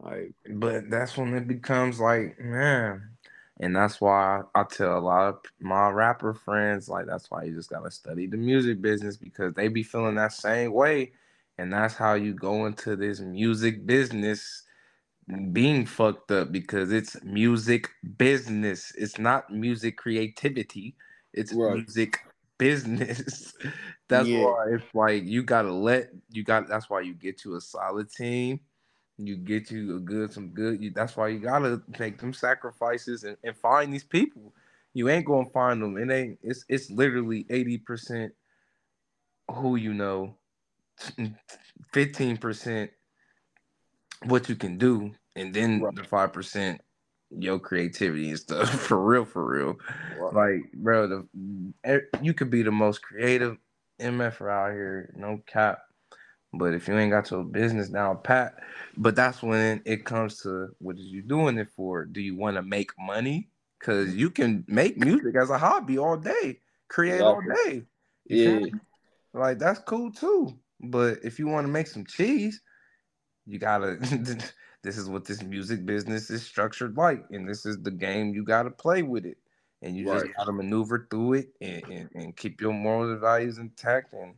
Like, 0.00 0.34
but 0.48 0.90
that's 0.90 1.16
when 1.16 1.34
it 1.34 1.48
becomes 1.48 2.00
like, 2.00 2.38
man, 2.38 3.10
and 3.58 3.74
that's 3.74 4.00
why 4.00 4.42
I 4.54 4.64
tell 4.64 4.98
a 4.98 5.00
lot 5.00 5.28
of 5.28 5.40
my 5.60 5.90
rapper 5.90 6.32
friends, 6.32 6.88
like, 6.88 7.06
that's 7.06 7.30
why 7.30 7.44
you 7.44 7.54
just 7.54 7.70
gotta 7.70 7.90
study 7.90 8.26
the 8.26 8.36
music 8.36 8.80
business 8.80 9.16
because 9.16 9.54
they 9.54 9.68
be 9.68 9.82
feeling 9.82 10.14
that 10.14 10.32
same 10.32 10.72
way 10.72 11.12
and 11.60 11.70
that's 11.70 11.94
how 11.94 12.14
you 12.14 12.32
go 12.32 12.64
into 12.64 12.96
this 12.96 13.20
music 13.20 13.84
business 13.84 14.62
being 15.52 15.84
fucked 15.84 16.30
up 16.30 16.50
because 16.50 16.90
it's 16.90 17.22
music 17.22 17.90
business. 18.16 18.94
It's 18.96 19.18
not 19.18 19.52
music 19.52 19.98
creativity. 19.98 20.96
It's 21.34 21.52
right. 21.52 21.74
music 21.74 22.18
business. 22.58 23.52
that's 24.08 24.26
yeah. 24.26 24.42
why 24.42 24.68
it's 24.70 24.94
like 24.94 25.24
you 25.26 25.42
gotta 25.42 25.70
let 25.70 26.08
you 26.30 26.44
got. 26.44 26.66
That's 26.66 26.88
why 26.88 27.02
you 27.02 27.12
get 27.12 27.44
you 27.44 27.56
a 27.56 27.60
solid 27.60 28.10
team. 28.10 28.60
You 29.18 29.36
get 29.36 29.70
you 29.70 29.96
a 29.96 30.00
good 30.00 30.32
some 30.32 30.48
good. 30.48 30.82
You, 30.82 30.92
that's 30.92 31.14
why 31.14 31.28
you 31.28 31.40
gotta 31.40 31.82
make 31.98 32.18
them 32.18 32.32
sacrifices 32.32 33.24
and, 33.24 33.36
and 33.44 33.54
find 33.54 33.92
these 33.92 34.04
people. 34.04 34.54
You 34.94 35.10
ain't 35.10 35.26
gonna 35.26 35.50
find 35.50 35.82
them. 35.82 35.98
It 35.98 36.10
ain't. 36.10 36.38
It's 36.42 36.64
it's 36.70 36.90
literally 36.90 37.44
eighty 37.50 37.76
percent 37.76 38.32
who 39.50 39.76
you 39.76 39.92
know 39.92 40.36
15% 41.92 42.88
what 44.24 44.48
you 44.48 44.56
can 44.56 44.78
do, 44.78 45.12
and 45.36 45.54
then 45.54 45.80
right. 45.80 45.94
the 45.94 46.02
5% 46.02 46.78
your 47.38 47.58
creativity 47.58 48.30
and 48.30 48.38
stuff 48.38 48.68
for 48.80 49.00
real, 49.00 49.24
for 49.24 49.44
real. 49.44 49.76
Right. 50.18 50.60
Like, 50.62 50.72
bro, 50.72 51.06
the 51.06 52.02
you 52.20 52.34
could 52.34 52.50
be 52.50 52.62
the 52.62 52.72
most 52.72 53.02
creative 53.02 53.56
MF 54.00 54.40
er 54.40 54.50
out 54.50 54.72
here, 54.72 55.14
no 55.16 55.40
cap. 55.46 55.78
But 56.52 56.74
if 56.74 56.88
you 56.88 56.98
ain't 56.98 57.12
got 57.12 57.30
your 57.30 57.44
business 57.44 57.88
down 57.88 58.18
pat, 58.24 58.54
but 58.96 59.14
that's 59.14 59.40
when 59.40 59.82
it 59.84 60.04
comes 60.04 60.42
to 60.42 60.68
what 60.78 60.98
is 60.98 61.06
you 61.06 61.22
doing 61.22 61.58
it 61.58 61.68
for? 61.76 62.04
Do 62.04 62.20
you 62.20 62.36
want 62.36 62.56
to 62.56 62.62
make 62.62 62.90
money? 62.98 63.48
Cause 63.82 64.14
you 64.14 64.28
can 64.28 64.62
make 64.68 64.98
music 64.98 65.34
as 65.40 65.48
a 65.48 65.56
hobby 65.56 65.96
all 65.96 66.18
day, 66.18 66.60
create 66.88 67.22
all 67.22 67.40
day. 67.40 67.84
Yeah, 68.26 68.66
like 69.32 69.58
that's 69.58 69.78
cool 69.78 70.12
too. 70.12 70.58
But 70.82 71.18
if 71.22 71.38
you 71.38 71.46
want 71.46 71.66
to 71.66 71.72
make 71.72 71.86
some 71.86 72.04
cheese, 72.04 72.60
you 73.46 73.58
gotta. 73.58 73.96
this 74.82 74.96
is 74.96 75.08
what 75.08 75.24
this 75.24 75.42
music 75.42 75.84
business 75.84 76.30
is 76.30 76.42
structured 76.42 76.96
like, 76.96 77.24
and 77.30 77.48
this 77.48 77.66
is 77.66 77.82
the 77.82 77.90
game 77.90 78.34
you 78.34 78.44
gotta 78.44 78.70
play 78.70 79.02
with 79.02 79.26
it, 79.26 79.38
and 79.82 79.96
you 79.96 80.06
right. 80.06 80.22
just 80.22 80.36
gotta 80.36 80.52
maneuver 80.52 81.06
through 81.10 81.34
it 81.34 81.48
and, 81.60 81.82
and, 81.90 82.10
and 82.14 82.36
keep 82.36 82.60
your 82.60 82.72
moral 82.72 83.18
values 83.18 83.58
intact 83.58 84.14
and 84.14 84.34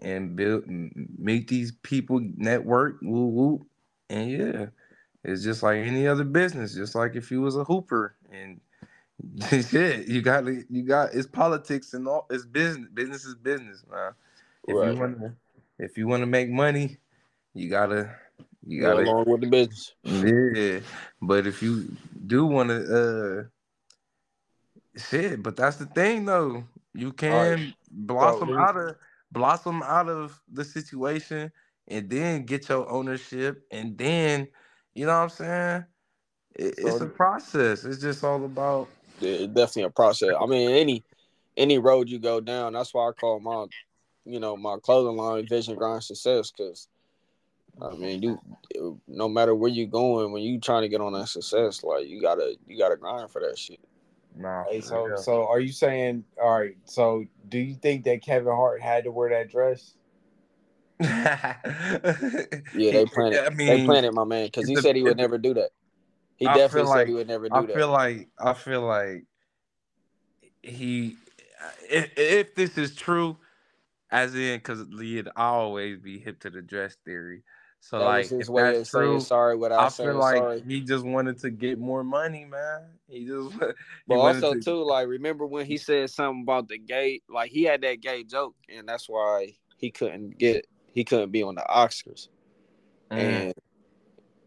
and 0.00 0.36
build 0.36 0.64
meet 0.66 1.48
these 1.48 1.72
people, 1.82 2.20
network, 2.36 2.98
woo 3.02 3.26
woo, 3.26 3.66
and 4.10 4.30
yeah, 4.30 4.66
it's 5.24 5.42
just 5.42 5.62
like 5.62 5.78
any 5.78 6.06
other 6.06 6.24
business. 6.24 6.74
Just 6.74 6.94
like 6.94 7.14
if 7.14 7.30
you 7.30 7.40
was 7.40 7.56
a 7.56 7.64
hooper 7.64 8.16
and 8.30 8.60
shit, 9.68 10.08
you 10.08 10.20
got 10.22 10.44
you 10.46 10.82
got 10.82 11.14
it's 11.14 11.26
politics 11.26 11.94
and 11.94 12.08
all 12.08 12.26
it's 12.30 12.44
business. 12.44 12.88
Business 12.92 13.24
is 13.24 13.34
business, 13.36 13.84
man. 13.90 14.12
If 14.66 14.76
right. 14.76 14.92
you 14.92 15.00
want 15.00 15.20
to 15.20 15.32
if 15.82 15.98
you 15.98 16.06
want 16.06 16.22
to 16.22 16.26
make 16.26 16.48
money, 16.48 16.96
you 17.54 17.68
gotta 17.68 18.14
you 18.66 18.80
gotta 18.80 19.04
go 19.04 19.10
along 19.10 19.24
with 19.26 19.40
the 19.40 19.48
business. 19.48 19.92
Yeah, 20.04 20.80
but 21.20 21.46
if 21.46 21.62
you 21.62 21.94
do 22.26 22.46
want 22.46 22.70
to, 22.70 23.48
uh, 24.96 24.98
shit. 24.98 25.42
But 25.42 25.56
that's 25.56 25.76
the 25.76 25.86
thing, 25.86 26.24
though. 26.24 26.64
You 26.94 27.12
can 27.12 27.60
right. 27.60 27.74
blossom 27.90 28.48
Bro, 28.48 28.62
out 28.62 28.76
of 28.76 28.96
blossom 29.32 29.82
out 29.82 30.08
of 30.08 30.40
the 30.50 30.64
situation, 30.64 31.50
and 31.88 32.08
then 32.08 32.44
get 32.44 32.68
your 32.68 32.88
ownership, 32.88 33.66
and 33.70 33.98
then 33.98 34.46
you 34.94 35.06
know 35.06 35.18
what 35.18 35.24
I'm 35.24 35.28
saying. 35.30 35.84
It, 36.54 36.74
it's 36.78 37.00
a 37.00 37.06
process. 37.06 37.84
It's 37.84 38.00
just 38.00 38.22
all 38.22 38.44
about. 38.44 38.88
Yeah, 39.20 39.46
definitely 39.46 39.84
a 39.84 39.90
process. 39.90 40.34
I 40.40 40.46
mean, 40.46 40.70
any 40.70 41.04
any 41.56 41.78
road 41.78 42.08
you 42.08 42.18
go 42.18 42.40
down, 42.40 42.72
that's 42.72 42.94
why 42.94 43.08
I 43.08 43.12
call 43.12 43.40
my 43.40 43.66
you 44.24 44.40
know 44.40 44.56
my 44.56 44.76
clothing 44.82 45.16
line 45.16 45.46
vision 45.46 45.74
grind 45.74 46.02
success 46.02 46.50
because 46.50 46.88
I 47.80 47.94
mean 47.94 48.22
you 48.22 49.00
no 49.08 49.28
matter 49.28 49.54
where 49.54 49.70
you 49.70 49.86
going 49.86 50.32
when 50.32 50.42
you 50.42 50.60
trying 50.60 50.82
to 50.82 50.88
get 50.88 51.00
on 51.00 51.12
that 51.14 51.28
success 51.28 51.82
like 51.82 52.06
you 52.06 52.20
gotta 52.20 52.56
you 52.66 52.78
gotta 52.78 52.96
grind 52.96 53.30
for 53.30 53.40
that 53.40 53.58
shit. 53.58 53.80
Nah, 54.34 54.64
hey, 54.70 54.80
so 54.80 55.08
yeah. 55.08 55.16
so 55.16 55.46
are 55.46 55.60
you 55.60 55.72
saying 55.72 56.24
all 56.40 56.58
right? 56.58 56.76
So 56.84 57.24
do 57.48 57.58
you 57.58 57.74
think 57.74 58.04
that 58.04 58.22
Kevin 58.22 58.54
Hart 58.54 58.80
had 58.80 59.04
to 59.04 59.10
wear 59.10 59.30
that 59.30 59.50
dress? 59.50 59.94
yeah, 61.02 61.56
they 62.74 63.04
planted. 63.06 63.44
I 63.44 63.50
mean, 63.50 63.66
they 63.66 63.84
planted 63.84 64.12
my 64.12 64.24
man 64.24 64.46
because 64.46 64.68
he 64.68 64.76
said 64.76 64.94
he 64.96 65.02
would 65.02 65.16
never 65.16 65.36
do 65.36 65.54
that. 65.54 65.70
He 66.36 66.46
I 66.46 66.54
definitely 66.56 66.88
said 66.88 66.96
like, 66.96 67.08
he 67.08 67.14
would 67.14 67.28
never 67.28 67.48
do 67.48 67.54
I 67.54 67.60
that. 67.62 67.70
I 67.72 67.74
feel 67.74 67.88
like 67.88 68.28
I 68.38 68.52
feel 68.54 68.82
like 68.82 69.24
he. 70.62 71.16
If, 71.88 72.10
if 72.16 72.54
this 72.54 72.78
is 72.78 72.94
true, 72.94 73.36
as 74.12 74.34
in, 74.34 74.58
because 74.58 74.84
I 75.34 75.44
always 75.44 75.98
be 75.98 76.18
hip 76.18 76.40
to 76.40 76.50
the 76.50 76.62
dress 76.62 76.96
theory. 77.04 77.42
So 77.80 77.98
that 77.98 78.04
like, 78.04 78.30
if 78.30 78.46
that's 78.46 78.90
true, 78.90 79.18
sorry 79.18 79.56
without 79.56 79.80
I 79.80 79.88
feel 79.88 80.14
like 80.14 80.36
sorry. 80.36 80.62
he 80.64 80.82
just 80.82 81.04
wanted 81.04 81.38
to 81.40 81.50
get 81.50 81.80
more 81.80 82.04
money, 82.04 82.44
man. 82.44 82.82
He 83.08 83.26
just. 83.26 83.52
he 83.60 83.66
but 84.06 84.18
also 84.18 84.54
to... 84.54 84.60
too, 84.60 84.84
like, 84.84 85.08
remember 85.08 85.46
when 85.46 85.66
he 85.66 85.78
said 85.78 86.08
something 86.10 86.42
about 86.42 86.68
the 86.68 86.78
gay? 86.78 87.22
Like, 87.28 87.50
he 87.50 87.64
had 87.64 87.80
that 87.80 88.00
gay 88.00 88.22
joke, 88.22 88.54
and 88.68 88.88
that's 88.88 89.08
why 89.08 89.54
he 89.78 89.90
couldn't 89.90 90.38
get 90.38 90.66
he 90.92 91.04
couldn't 91.04 91.32
be 91.32 91.42
on 91.42 91.56
the 91.56 91.66
Oscars. 91.68 92.28
Mm. 93.10 93.18
And 93.18 93.54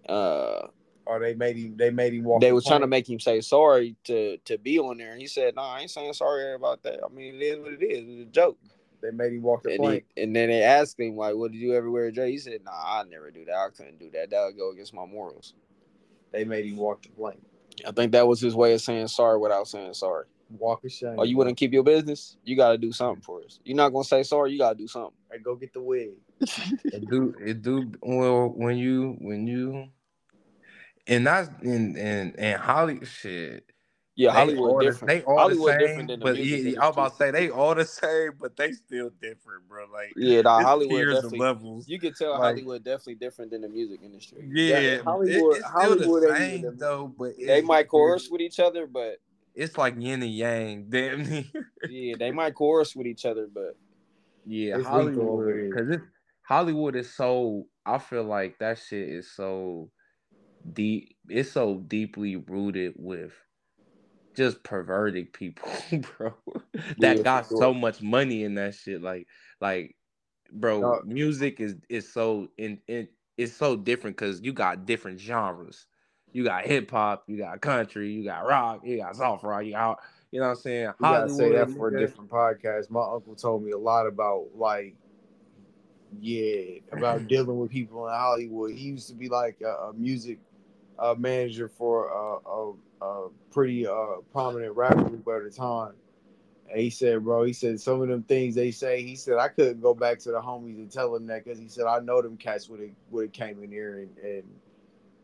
uh, 0.08 0.68
or 1.06 1.20
they 1.20 1.34
made 1.34 1.58
him 1.58 1.76
they 1.76 1.90
made 1.90 2.14
him 2.14 2.24
walk. 2.24 2.40
They 2.40 2.54
were 2.54 2.62
trying 2.62 2.82
to 2.82 2.88
make 2.88 3.10
him 3.10 3.20
say 3.20 3.42
sorry 3.42 3.98
to 4.06 4.38
to 4.46 4.58
be 4.58 4.80
on 4.80 4.98
there, 4.98 5.12
and 5.12 5.20
he 5.20 5.28
said, 5.28 5.56
"No, 5.56 5.64
nah, 5.64 5.74
I 5.74 5.82
ain't 5.82 5.92
saying 5.92 6.14
sorry 6.14 6.54
about 6.54 6.84
that. 6.84 7.02
I 7.04 7.14
mean, 7.14 7.36
it 7.36 7.42
is 7.42 7.60
what 7.60 7.74
it 7.74 7.84
is. 7.84 8.06
It's 8.08 8.30
a 8.30 8.32
joke." 8.32 8.58
They 9.06 9.12
made 9.16 9.34
him 9.34 9.42
walk 9.42 9.64
the 9.64 9.72
and 9.72 9.80
plank. 9.80 10.06
He, 10.16 10.24
and 10.24 10.36
then 10.36 10.50
they 10.50 10.64
asked 10.64 11.00
him, 11.00 11.16
like, 11.16 11.36
what 11.36 11.52
did 11.52 11.60
you 11.60 11.74
ever 11.74 11.90
wear 11.90 12.06
a 12.06 12.12
dress? 12.12 12.30
He 12.30 12.38
said, 12.38 12.62
nah, 12.64 12.72
I 12.72 13.04
never 13.10 13.32
do 13.32 13.46
that. 13.46 13.56
I 13.56 13.70
couldn't 13.76 14.00
do 14.00 14.10
that. 14.12 14.30
That 14.30 14.46
would 14.46 14.58
go 14.58 14.72
against 14.72 14.94
my 14.94 15.06
morals. 15.06 15.54
They 16.32 16.44
made 16.44 16.66
him 16.66 16.78
walk 16.78 17.04
the 17.04 17.10
plank. 17.10 17.40
I 17.88 17.92
think 17.92 18.12
that 18.14 18.28
was 18.28 18.42
his 18.42 18.56
way 18.56 18.74
of 18.74 18.82
saying 18.82 19.08
sorry 19.08 19.38
without 19.38 19.68
saying 19.68 19.94
sorry. 19.94 20.26
Walk 20.50 20.84
a 20.86 20.90
shame. 20.90 21.16
Oh, 21.18 21.24
you 21.24 21.38
wouldn't 21.38 21.58
keep 21.58 21.74
your 21.74 21.84
business? 21.84 22.38
You 22.44 22.56
got 22.56 22.72
to 22.72 22.78
do 22.78 22.92
something 22.92 23.22
for 23.22 23.42
us. 23.44 23.60
You're 23.64 23.76
not 23.76 23.90
gonna 23.90 24.04
say 24.04 24.24
sorry. 24.24 24.52
You 24.52 24.60
got 24.60 24.74
to 24.74 24.78
do 24.78 24.88
something. 24.88 25.14
Hey, 25.32 25.40
go 25.40 25.56
get 25.56 25.74
the 25.74 25.82
wig. 25.82 26.12
it 26.40 27.10
do 27.10 27.34
it 27.44 27.62
do 27.62 27.92
well 28.02 28.50
when 28.50 28.78
you 28.78 29.18
when 29.20 29.48
you 29.48 29.88
and 31.08 31.28
that's 31.28 31.50
in 31.64 31.98
and, 31.98 32.38
and 32.38 32.62
Holly 32.62 33.04
shit 33.06 33.65
Yeah, 34.18 34.32
They 34.32 34.40
Hollywood 34.56 34.82
the- 34.82 34.86
different. 34.86 35.08
They 35.10 35.24
all 35.24 35.38
Hollywood 35.40 35.74
the 35.74 35.78
different 35.80 35.98
same, 36.00 36.08
than 36.08 36.20
the 36.20 36.26
but 36.26 36.38
yeah, 36.46 36.82
I'm 36.82 36.92
about 36.94 37.12
to 37.12 37.16
say 37.18 37.32
they 37.32 37.50
all 37.50 37.76
the 37.76 37.84
same, 37.86 38.32
but 38.40 38.56
they 38.56 38.72
still 38.72 39.10
different, 39.22 39.68
bro. 39.68 39.86
Like 39.92 40.14
Yeah, 40.16 40.42
nah, 40.42 40.62
Hollywood 40.62 41.08
definitely. 41.16 41.40
levels. 41.40 41.88
You 41.90 42.00
can 42.00 42.14
tell 42.14 42.32
Like- 42.32 42.42
Hollywood 42.42 42.84
definitely 42.86 43.16
different 43.16 43.52
than 43.52 43.62
the 43.62 43.68
music 43.70 44.00
industry. 44.04 44.50
Yeah, 44.54 44.78
it- 44.80 45.02
Hollywood- 45.02 45.58
it's 45.58 45.68
still 45.68 45.80
Hollywood 45.80 46.24
the 46.24 46.36
same 46.38 46.78
though, 46.78 47.08
but 47.18 47.34
They 47.38 47.62
might 47.62 47.88
chorus 47.90 48.30
with 48.30 48.40
each 48.42 48.60
other, 48.60 48.88
but 48.88 49.18
It's 49.54 49.78
like 49.78 49.96
yin 49.98 50.24
and 50.24 50.34
yang, 50.34 50.86
damn 50.90 51.24
near. 51.30 51.44
yeah, 51.90 52.16
they 52.18 52.32
might 52.32 52.54
chorus 52.56 52.96
with 52.96 53.08
each 53.08 53.26
other, 53.26 53.48
but 53.54 53.76
Yeah, 54.46 54.78
It's 54.78 54.88
Hollywood 54.88 55.70
because 55.72 55.98
Hollywood 56.44 56.96
is 56.96 57.14
so. 57.14 57.68
I 57.86 57.98
feel 57.98 58.24
like 58.24 58.60
that 58.60 58.78
shit 58.80 59.10
is 59.10 59.30
so 59.32 59.90
deep. 60.72 61.18
It's 61.28 61.52
so 61.52 61.80
deeply 61.80 62.36
rooted 62.38 62.94
with 62.96 63.34
just 64.36 64.64
perverted 64.64 65.34
people, 65.34 65.70
bro. 66.18 66.34
that 67.00 67.16
Yeah, 67.18 67.24
got 67.24 67.48
sure. 67.48 67.58
so 67.58 67.74
much 67.74 68.02
money 68.02 68.44
in 68.44 68.56
that 68.56 68.76
shit. 68.76 69.02
Like, 69.02 69.28
like, 69.62 69.96
bro, 70.52 70.82
No. 70.82 71.02
music 71.04 71.60
is 71.60 71.76
is 71.90 72.12
so 72.12 72.50
in 72.58 72.80
it. 72.88 73.14
It's 73.38 73.54
so 73.54 73.76
different 73.76 74.16
because 74.18 74.42
you 74.42 74.54
got 74.54 74.86
different 74.86 75.20
genres. 75.20 75.88
You 76.32 76.44
got 76.44 76.66
hip 76.66 76.92
hop, 76.92 77.24
you 77.28 77.38
got 77.38 77.62
country, 77.62 78.12
you 78.12 78.24
got 78.24 78.46
rock, 78.46 78.82
you 78.86 78.98
got 78.98 79.16
soft 79.16 79.44
rock, 79.44 79.66
you 79.66 79.72
got 79.74 80.00
you 80.32 80.40
know 80.40 80.48
what 80.48 80.58
I'm 80.58 80.62
saying. 80.62 80.92
We 81.00 81.10
gotta 81.10 81.30
say 81.30 81.52
that 81.52 81.70
for 81.72 81.88
a 81.90 81.98
different 81.98 82.30
podcast. 82.30 82.90
My 82.90 83.02
uncle 83.02 83.36
told 83.36 83.64
me 83.64 83.72
a 83.72 83.78
lot 83.78 84.06
about 84.08 84.48
like, 84.56 84.96
yeah, 86.20 86.80
about 86.92 87.28
dealing 87.28 87.60
with 87.60 87.72
people 87.72 88.08
in 88.08 88.14
Hollywood. 88.14 88.72
He 88.74 88.90
used 88.90 89.08
to 89.10 89.16
be 89.16 89.30
like 89.30 89.62
a, 89.62 89.90
a 89.90 89.94
music 89.94 90.40
uh, 91.00 91.16
manager 91.18 91.68
for 91.70 92.10
a, 92.10 92.72
a, 93.02 93.28
pretty 93.52 93.88
uh, 93.88 94.18
prominent 94.32 94.76
rapper 94.76 95.06
at 95.06 95.44
the 95.44 95.54
time. 95.56 95.94
And 96.70 96.82
he 96.82 96.90
said, 96.90 97.24
bro, 97.24 97.44
he 97.44 97.54
said 97.54 97.80
some 97.80 98.02
of 98.02 98.08
them 98.08 98.24
things 98.24 98.56
they 98.56 98.72
say. 98.72 99.04
He 99.04 99.16
said 99.16 99.38
I 99.38 99.50
couldn't 99.50 99.82
go 99.82 99.94
back 99.94 100.20
to 100.20 100.32
the 100.32 100.42
homies 100.42 100.78
and 100.78 100.92
tell 100.92 101.14
them 101.14 101.28
that 101.28 101.44
because 101.44 101.60
he 101.60 101.68
said 101.68 101.86
I 101.86 102.00
know 102.00 102.22
them 102.22 102.38
cats 102.38 102.68
would 102.70 102.80
have 102.80 102.90
would 103.12 103.26
have 103.26 103.34
came 103.34 103.64
in 103.64 103.72
here 103.72 104.00
and 104.00 104.18
and 104.18 104.44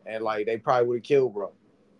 and 0.06 0.24
like 0.24 0.46
they 0.46 0.56
probably 0.56 0.86
would 0.86 0.96
have 0.98 1.04
killed, 1.04 1.34
bro. 1.34 1.52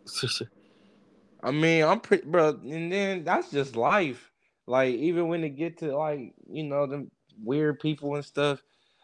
I 1.42 1.50
mean, 1.50 1.84
I'm 1.84 2.00
pretty, 2.00 2.26
bro, 2.26 2.50
and 2.50 2.92
then 2.92 3.24
that's 3.24 3.50
just 3.50 3.74
life. 3.74 4.30
Like, 4.66 4.94
even 4.94 5.26
when 5.26 5.40
they 5.40 5.48
get 5.48 5.78
to 5.78 5.96
like, 5.96 6.34
you 6.48 6.62
know, 6.62 6.86
them 6.86 7.10
weird 7.42 7.80
people 7.80 8.14
and 8.14 8.24
stuff, 8.24 8.62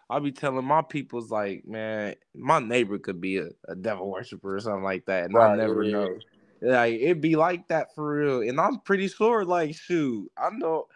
I'll 0.09 0.21
be 0.21 0.33
telling 0.33 0.65
my 0.65 0.83
people's 0.83 1.31
like, 1.31 1.67
man, 1.67 2.15
my 2.35 2.61
neighbor 2.61 2.99
could 2.99 3.21
be 3.21 3.39
a, 3.39 3.49
a 3.67 3.75
devil 3.75 4.09
worshiper 4.09 4.55
or 4.55 4.61
something 4.61 4.85
like 4.85 5.05
that, 5.07 5.25
and 5.25 5.37
I 5.37 5.57
never 5.57 5.83
yeah. 5.83 5.93
know. 5.93 6.19
Like, 6.61 6.95
it'd 6.95 7.21
be 7.21 7.37
like 7.37 7.69
that 7.69 7.95
for 7.95 8.15
real, 8.17 8.41
and 8.49 8.61
I'm 8.61 8.81
pretty 8.81 9.09
sure, 9.09 9.45
like, 9.45 9.75
shoot, 9.77 10.31
I 10.37 10.51
know, 10.51 10.87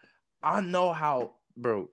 I 0.43 0.61
know 0.61 0.93
how, 0.93 1.35
bro. 1.57 1.89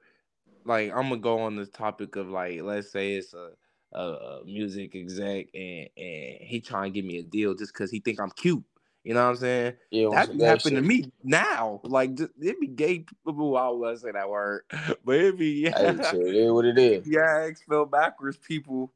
Like, 0.66 0.92
I'm 0.92 1.10
gonna 1.10 1.18
go 1.18 1.40
on 1.42 1.56
the 1.56 1.66
topic 1.66 2.16
of 2.16 2.30
like, 2.30 2.62
let's 2.62 2.92
say 2.92 3.14
it's 3.14 3.34
a 3.34 3.52
a, 3.94 4.02
a 4.02 4.46
music 4.46 4.96
exec, 4.96 5.48
and 5.54 5.90
and 5.98 6.38
he 6.42 6.62
trying 6.64 6.92
to 6.94 6.96
give 6.96 7.06
me 7.06 7.20
a 7.20 7.24
deal 7.24 7.56
just 7.56 7.74
because 7.74 7.92
he 7.92 8.00
think 8.00 8.20
I'm 8.20 8.32
cute. 8.32 8.64
You 9.04 9.14
know 9.14 9.24
what 9.24 9.30
I'm 9.32 9.36
saying? 9.38 9.74
yeah, 9.92 10.26
That 10.26 10.64
be 10.64 10.70
to 10.72 10.82
me 10.82 11.12
now. 11.24 11.82
Like 11.84 12.16
just, 12.16 12.32
it 12.40 12.60
be 12.60 12.68
gay 12.68 13.00
people. 13.26 13.58
I 13.58 13.70
was 13.70 14.02
say 14.02 14.12
that 14.12 14.30
word, 14.30 14.64
but 15.04 15.16
it 15.16 15.38
be 15.38 15.62
yeah, 15.64 15.80
it 15.80 16.36
is 16.36 16.52
what 16.52 16.66
it 16.66 16.78
is. 16.78 17.08
yeah, 17.08 17.50
spell 17.56 17.86
backwards 17.86 18.38
people 18.38 18.92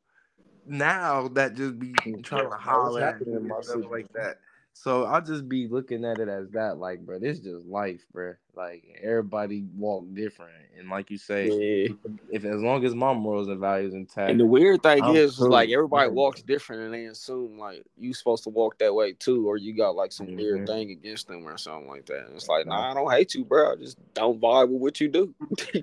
now 0.65 1.27
that 1.29 1.55
just 1.55 1.79
be 1.79 1.93
trying 2.23 2.49
to 2.49 2.57
holler 2.57 3.01
at 3.01 3.21
me 3.21 3.35
and 3.35 3.63
stuff 3.63 3.81
like 3.91 4.11
that. 4.13 4.37
So 4.75 5.05
I 5.05 5.19
just 5.19 5.47
be 5.47 5.67
looking 5.67 6.03
at 6.03 6.17
it 6.19 6.27
as 6.27 6.49
that, 6.49 6.77
like, 6.77 6.99
bro, 7.05 7.19
this 7.19 7.39
just 7.39 7.63
life, 7.65 8.01
bro. 8.11 8.33
Like 8.55 8.83
everybody 9.01 9.63
walk 9.77 10.05
different, 10.13 10.51
and 10.77 10.89
like 10.89 11.09
you 11.11 11.17
say, 11.17 11.47
Yeah. 11.87 11.93
if 12.31 12.43
as 12.43 12.61
long 12.61 12.83
as 12.83 12.93
my 12.93 13.13
morals 13.13 13.47
and 13.47 13.59
values 13.59 13.93
intact, 13.93 14.31
And 14.31 14.39
the 14.39 14.45
weird 14.45 14.81
thing 14.83 15.01
I'm 15.03 15.15
is, 15.15 15.33
is 15.33 15.39
like 15.41 15.69
everybody 15.69 16.07
Yeah. 16.07 16.13
walks 16.13 16.41
different, 16.41 16.81
and 16.83 16.93
they 16.93 17.05
assume 17.05 17.57
like 17.57 17.83
you 17.97 18.13
supposed 18.13 18.43
to 18.43 18.49
walk 18.49 18.77
that 18.79 18.93
way 18.93 19.13
too, 19.13 19.47
or 19.47 19.57
you 19.57 19.73
got 19.73 19.95
like 19.95 20.11
some 20.11 20.35
weird 20.35 20.61
Mhm. 20.61 20.67
thing 20.67 20.91
against 20.91 21.27
them 21.27 21.47
or 21.47 21.57
something 21.57 21.87
like 21.87 22.05
that. 22.07 22.25
And 22.25 22.35
it's 22.35 22.47
like, 22.49 22.65
nah, 22.67 22.91
I 22.91 22.93
don't 22.95 23.11
hate 23.11 23.33
you, 23.35 23.45
bro. 23.45 23.71
I 23.73 23.75
just 23.75 23.97
don't 24.15 24.41
vibe 24.41 24.69
with 24.69 24.81
what 24.81 24.99
you 24.99 25.07
do. 25.07 25.33
we 25.73 25.81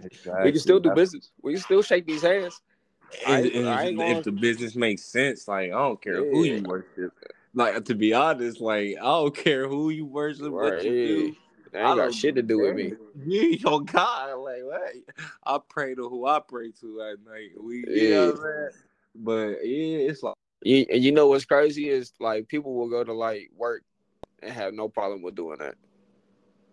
can 0.52 0.58
still 0.58 0.80
do 0.80 0.90
That's- 0.90 0.96
business. 1.10 1.30
We 1.42 1.54
can 1.54 1.62
still 1.62 1.82
shake 1.82 2.06
these 2.06 2.22
hands. 2.22 2.60
I 3.26 3.40
and 3.40 3.68
I 3.68 3.86
if 3.86 3.96
gonna- 3.96 4.22
the 4.22 4.32
business 4.32 4.76
makes 4.76 5.02
sense, 5.04 5.48
like 5.48 5.66
I 5.72 5.74
don't 5.78 6.00
care 6.02 6.16
who 6.16 6.44
Yeah. 6.44 6.56
you 6.56 6.62
worship. 6.64 7.12
Like 7.54 7.84
to 7.86 7.94
be 7.94 8.14
honest, 8.14 8.60
like 8.60 8.96
I 9.00 9.04
don't 9.04 9.34
care 9.36 9.68
who 9.68 9.90
you 9.90 10.06
worship, 10.06 10.52
what 10.52 10.74
Right, 10.74 10.84
you 10.84 10.92
yeah. 10.92 11.06
do. 11.06 11.36
I 11.74 11.88
ain't 11.90 11.96
got 11.98 12.14
shit 12.14 12.34
to 12.36 12.42
do 12.42 12.60
with 12.60 12.74
me. 12.74 12.92
You 13.26 13.40
your 13.50 13.82
God, 13.82 14.34
like 14.38 14.62
what? 14.62 14.92
I 15.44 15.58
pray 15.68 15.94
to 15.94 16.08
who 16.08 16.26
I 16.26 16.40
pray 16.40 16.70
to 16.80 17.02
at 17.02 17.16
night. 17.30 17.50
We, 17.60 17.84
you 17.88 18.10
know 18.10 18.26
what 18.26 18.30
I'm 18.30 18.36
saying? 18.36 18.68
But 19.16 19.48
yeah, 19.66 19.98
it's 20.10 20.22
like 20.22 20.34
You, 20.62 20.86
you 20.90 21.12
know 21.12 21.26
what's 21.26 21.44
crazy 21.44 21.88
is 21.88 22.12
like 22.20 22.48
people 22.48 22.74
will 22.74 22.88
go 22.88 23.02
to 23.04 23.12
like 23.12 23.50
work 23.56 23.82
and 24.42 24.52
have 24.52 24.72
no 24.74 24.88
problem 24.88 25.22
with 25.22 25.34
doing 25.34 25.58
that. 25.58 25.74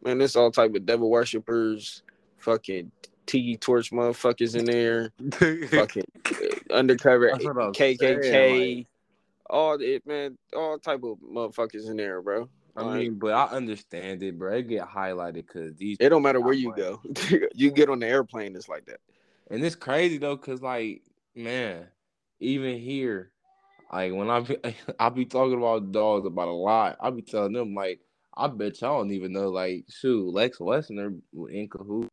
Man, 0.03 0.19
there's 0.19 0.35
all 0.35 0.51
type 0.51 0.73
of 0.75 0.85
devil 0.85 1.09
worshippers, 1.09 2.03
fucking 2.37 2.91
tiki 3.25 3.57
torch 3.57 3.91
motherfuckers 3.91 4.55
in 4.55 4.65
there, 4.65 5.11
fucking 5.69 6.05
uh, 6.27 6.73
undercover 6.73 7.29
That's 7.31 7.43
what 7.43 7.57
I'm 7.57 7.73
KKK, 7.73 7.97
saying, 8.23 8.77
like- 8.77 8.87
all 9.49 9.77
it 9.79 10.05
man, 10.05 10.37
all 10.55 10.77
type 10.79 11.03
of 11.03 11.17
motherfuckers 11.19 11.89
in 11.89 11.97
there, 11.97 12.21
bro. 12.21 12.49
I 12.77 12.95
mean, 12.95 13.15
but 13.15 13.33
I 13.33 13.45
understand 13.45 14.21
it, 14.21 14.37
bro. 14.37 14.53
It 14.53 14.67
get 14.67 14.87
highlighted 14.87 15.47
because 15.47 15.75
these. 15.75 15.97
it 15.99 16.09
don't 16.09 16.21
matter 16.21 16.39
where 16.39 16.53
you 16.53 16.73
go. 16.75 17.01
you 17.55 17.71
get 17.71 17.89
on 17.89 17.99
the 17.99 18.07
airplane, 18.07 18.55
it's 18.55 18.69
like 18.69 18.85
that. 18.85 18.99
And 19.49 19.65
it's 19.65 19.75
crazy 19.75 20.19
though, 20.19 20.37
cause 20.37 20.61
like, 20.61 21.01
man, 21.35 21.87
even 22.39 22.77
here, 22.77 23.31
like 23.91 24.13
when 24.13 24.29
I 24.29 24.41
be, 24.41 24.57
I 24.99 25.09
be 25.09 25.25
talking 25.25 25.57
about 25.57 25.91
dogs 25.91 26.27
about 26.27 26.49
a 26.49 26.51
lot, 26.51 26.97
I 26.99 27.09
be 27.09 27.23
telling 27.23 27.53
them 27.53 27.73
like, 27.73 27.99
I 28.35 28.47
bet 28.47 28.79
y'all 28.81 28.99
don't 28.99 29.11
even 29.11 29.33
know 29.33 29.49
like, 29.49 29.85
shoot, 29.89 30.31
Lex 30.31 30.59
Wexner 30.59 31.19
in 31.49 31.67
cahoots, 31.69 32.09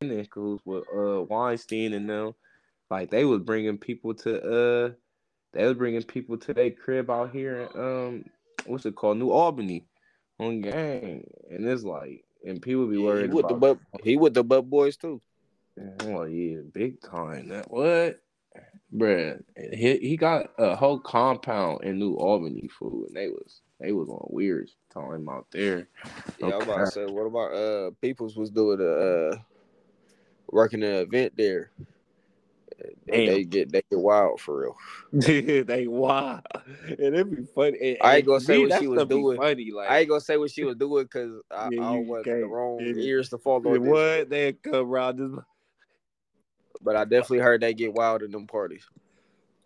in 0.00 0.24
cahoots 0.26 0.62
with 0.64 0.84
uh 0.94 1.22
Weinstein 1.22 1.92
and 1.94 2.08
them, 2.08 2.34
like 2.88 3.10
they 3.10 3.24
was 3.24 3.40
bringing 3.40 3.78
people 3.78 4.14
to 4.14 4.42
uh, 4.42 4.90
they 5.52 5.64
was 5.66 5.76
bringing 5.76 6.02
people 6.02 6.36
to 6.38 6.54
their 6.54 6.70
crib 6.70 7.10
out 7.10 7.30
here 7.30 7.68
in 7.74 7.80
um, 7.80 8.24
what's 8.66 8.86
it 8.86 8.94
called, 8.94 9.18
New 9.18 9.30
Albany, 9.30 9.84
on 10.38 10.60
gang, 10.60 11.24
and 11.50 11.66
it's 11.66 11.82
like, 11.82 12.24
and 12.46 12.62
people 12.62 12.86
be 12.86 12.96
he 12.96 13.02
worried 13.02 13.32
with 13.32 13.48
the 13.48 13.54
about. 13.54 13.78
butt, 13.92 14.02
he 14.04 14.16
with 14.16 14.34
the 14.34 14.44
butt 14.44 14.68
boys 14.68 14.96
too. 14.96 15.20
Oh 16.02 16.24
yeah, 16.24 16.58
big 16.72 17.00
time. 17.00 17.48
That 17.48 17.70
what, 17.70 18.20
bruh? 18.94 19.42
He 19.72 19.98
he 19.98 20.16
got 20.16 20.50
a 20.58 20.76
whole 20.76 20.98
compound 20.98 21.84
in 21.84 21.98
New 21.98 22.14
Albany, 22.14 22.68
food, 22.68 23.08
and 23.08 23.16
they 23.16 23.28
was 23.28 23.62
they 23.80 23.92
was 23.92 24.08
on 24.08 24.26
weird 24.30 24.70
time 24.92 25.28
out 25.28 25.46
there. 25.50 25.88
Yeah, 26.38 26.54
I 26.54 26.56
was 26.56 26.64
about 26.66 26.76
to 26.76 26.82
Okay. 26.82 26.90
say, 26.90 27.06
what 27.06 27.22
about 27.26 27.52
uh 27.54 27.90
Peoples 28.00 28.36
was 28.36 28.50
doing 28.50 28.80
a 28.80 28.84
uh 28.84 29.36
working 30.50 30.82
an 30.82 30.94
event 30.94 31.32
there. 31.36 31.70
They, 32.80 32.94
Damn. 33.06 33.26
they 33.26 33.44
get 33.44 33.72
they 33.72 33.82
get 33.90 33.98
wild 33.98 34.40
for 34.40 34.60
real. 34.60 34.76
they 35.12 35.86
wild, 35.86 36.42
and 36.86 36.98
it'd 37.00 37.30
be 37.30 37.44
funny. 37.54 37.78
And, 37.90 37.98
I 38.00 38.16
ain't 38.16 38.26
gonna 38.26 38.40
say 38.40 38.54
me, 38.56 38.66
what 38.66 38.78
she 38.78 38.86
was 38.86 39.06
doing. 39.06 39.36
Funny, 39.36 39.70
like 39.70 39.90
I 39.90 39.98
ain't 39.98 40.08
gonna 40.08 40.20
say 40.20 40.36
what 40.36 40.50
she 40.50 40.64
was 40.64 40.76
doing 40.76 41.04
because 41.04 41.42
I, 41.50 41.68
Yeah, 41.70 41.82
I 41.82 41.92
don't 41.94 42.06
want 42.06 42.24
the 42.24 42.46
wrong 42.46 42.80
Yeah. 42.80 42.94
ears 43.02 43.28
to 43.30 43.38
fall 43.38 43.60
Yeah, 43.64 43.72
on 43.72 43.82
this. 43.82 43.90
what 43.90 44.30
they 44.30 44.52
come 44.54 44.90
around 44.90 45.18
this 45.18 45.44
But 46.80 46.96
I 46.96 47.04
definitely 47.04 47.40
heard 47.40 47.60
they 47.60 47.74
get 47.74 47.92
wild 47.92 48.22
in 48.22 48.30
them 48.30 48.46
parties. 48.46 48.86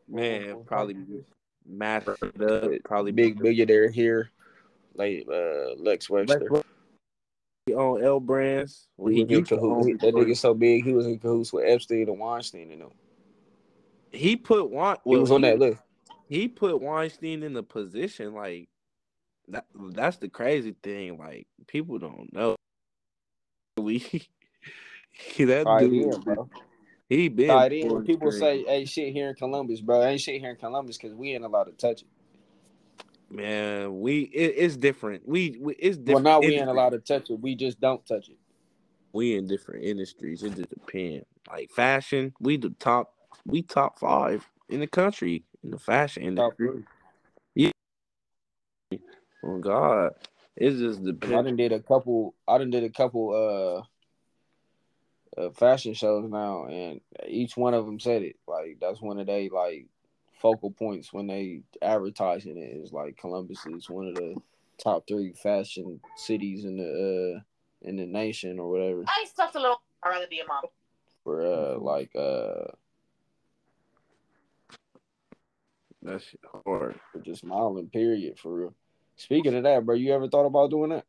man 0.08 0.64
probably 0.66 0.96
mash 1.66 2.04
it 2.22 2.42
up, 2.42 2.70
probably 2.84 3.12
Big 3.12 3.38
billionaire 3.38 3.90
here, 3.90 4.30
like 4.94 5.26
uh, 5.30 5.74
Lex 5.76 6.10
Webster. 6.10 6.50
He 7.66 7.74
on 7.74 8.02
L 8.04 8.20
brands. 8.20 8.88
Well, 8.96 9.10
He 9.10 9.16
he 9.18 9.22
was 9.22 9.30
in 9.32 9.38
used 9.38 9.48
to 9.50 9.56
cahoots. 9.56 9.86
He- 9.86 9.92
that 9.94 10.14
nigga 10.14 10.36
so 10.36 10.52
big, 10.52 10.84
he 10.84 10.92
was 10.92 11.06
in 11.06 11.18
cahoots 11.18 11.52
with 11.52 11.64
Epstein 11.66 12.08
and 12.08 12.18
Weinstein 12.18 12.70
and 12.72 12.82
them. 12.82 12.90
He 14.14 14.36
put 14.36 14.70
one. 14.70 14.96
He 15.04 15.16
was 15.16 15.30
on 15.30 15.42
that 15.42 15.58
list. 15.58 15.82
he 16.28 16.48
put 16.48 16.80
Weinstein 16.80 17.42
in 17.42 17.56
a 17.56 17.62
position 17.62 18.34
like 18.34 18.68
that. 19.48 19.66
That's 19.74 20.16
the 20.18 20.28
crazy 20.28 20.74
thing. 20.82 21.18
Like 21.18 21.46
people 21.66 21.98
don't 21.98 22.32
know. 22.32 22.56
We 23.80 23.98
that 25.38 25.64
Tied 25.64 25.80
dude, 25.82 25.92
in, 25.92 26.20
bro. 26.20 26.48
he 27.08 27.28
been 27.28 27.48
Tied 27.48 27.72
in. 27.72 28.04
People 28.04 28.30
say, 28.30 28.62
"Hey, 28.62 28.84
shit 28.84 29.12
here 29.12 29.28
in 29.28 29.34
Columbus, 29.34 29.80
bro," 29.80 30.02
ain't 30.02 30.20
shit 30.20 30.40
here 30.40 30.50
in 30.50 30.56
Columbus 30.56 30.96
because 30.96 31.14
we 31.14 31.32
ain't 31.32 31.44
allowed 31.44 31.64
to 31.64 31.72
touch 31.72 32.02
it. 32.02 32.08
man, 33.30 34.00
we 34.00 34.20
it, 34.22 34.54
it's 34.56 34.76
different. 34.76 35.26
We, 35.28 35.56
we 35.60 35.74
it's 35.74 35.96
Well, 35.96 36.06
different. 36.06 36.24
now 36.24 36.40
we 36.40 36.54
ain't 36.54 36.68
allowed 36.70 36.90
to 36.90 36.98
touch 36.98 37.30
it. 37.30 37.40
We 37.40 37.54
just 37.56 37.80
don't 37.80 38.04
touch 38.06 38.28
it. 38.28 38.38
We 39.12 39.36
in 39.36 39.46
different 39.46 39.84
industries. 39.84 40.42
It 40.42 40.54
just 40.56 40.70
depends. 40.70 41.26
Like 41.50 41.70
fashion, 41.70 42.32
we 42.40 42.56
the 42.56 42.70
top. 42.78 43.13
We 43.46 43.62
top 43.62 43.98
five 43.98 44.48
in 44.68 44.80
the 44.80 44.86
country 44.86 45.44
in 45.62 45.70
the 45.70 45.78
fashion 45.78 46.36
Top 46.36 46.54
industry. 46.58 46.84
three. 47.56 47.70
Oh 49.46 49.58
God, 49.58 50.12
It's 50.56 50.78
just 50.78 51.04
the. 51.04 51.16
I 51.24 51.42
done 51.42 51.56
did 51.56 51.72
a 51.72 51.80
couple. 51.80 52.34
I 52.48 52.58
done 52.58 52.70
did 52.70 52.82
a 52.84 52.90
couple 52.90 53.86
uh, 55.36 55.40
uh, 55.40 55.50
fashion 55.50 55.92
shows 55.94 56.30
now, 56.30 56.66
and 56.66 57.00
each 57.26 57.56
one 57.56 57.74
of 57.74 57.84
them 57.84 58.00
said 58.00 58.22
it. 58.22 58.36
Like 58.48 58.78
that's 58.80 59.02
one 59.02 59.18
of 59.18 59.26
they 59.26 59.50
like 59.50 59.86
focal 60.40 60.70
points 60.70 61.12
when 61.12 61.26
they 61.26 61.60
advertising 61.82 62.56
it 62.56 62.76
is 62.82 62.92
like 62.92 63.16
Columbus 63.18 63.64
is 63.66 63.88
one 63.90 64.08
of 64.08 64.14
the 64.14 64.36
top 64.78 65.06
three 65.06 65.32
fashion 65.32 66.00
cities 66.16 66.64
in 66.64 66.76
the 66.76 67.36
uh 67.36 67.40
in 67.88 67.96
the 67.96 68.06
nation 68.06 68.58
or 68.58 68.70
whatever. 68.70 69.04
I 69.06 69.26
stuffed 69.26 69.56
a 69.56 69.60
little. 69.60 69.80
I'd 70.02 70.08
rather 70.10 70.26
be 70.26 70.40
a 70.40 70.46
model. 70.46 70.72
For 71.22 71.42
uh 71.46 71.78
like 71.78 72.10
uh 72.16 72.72
That's 76.04 76.34
hard. 76.66 77.00
for 77.12 77.18
just 77.20 77.44
modeling 77.44 77.88
period 77.88 78.38
for 78.38 78.54
real. 78.54 78.74
Speaking 79.16 79.54
of 79.54 79.62
that, 79.64 79.84
bro, 79.86 79.94
you 79.94 80.12
ever 80.12 80.28
thought 80.28 80.46
about 80.46 80.70
doing 80.70 80.90
that? 80.90 81.04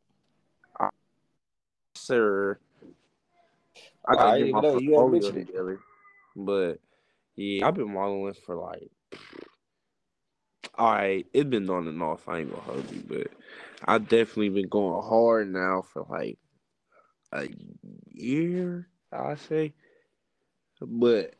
Sir. 1.94 2.58
I 4.06 4.14
gotta 4.14 4.38
didn't 4.38 4.46
get 4.46 4.54
my 4.54 4.60
know 4.60 4.80
portfolio 4.80 5.30
together. 5.32 5.80
But 6.36 6.78
yeah, 7.34 7.66
I've 7.66 7.74
been 7.74 7.92
modeling 7.92 8.34
for 8.34 8.54
like 8.54 8.90
alright, 10.78 11.26
it's 11.32 11.48
been 11.48 11.68
on 11.70 11.88
and 11.88 12.02
off, 12.02 12.28
I 12.28 12.38
ain't 12.38 12.50
gonna 12.50 12.62
hold 12.62 12.90
you, 12.92 13.02
but 13.06 13.28
I 13.84 13.98
definitely 13.98 14.50
been 14.50 14.68
going 14.68 15.02
hard 15.02 15.52
now 15.52 15.82
for 15.82 16.06
like 16.08 16.38
a 17.32 17.48
year, 18.12 18.88
I 19.12 19.34
say. 19.36 19.72
But 20.80 21.34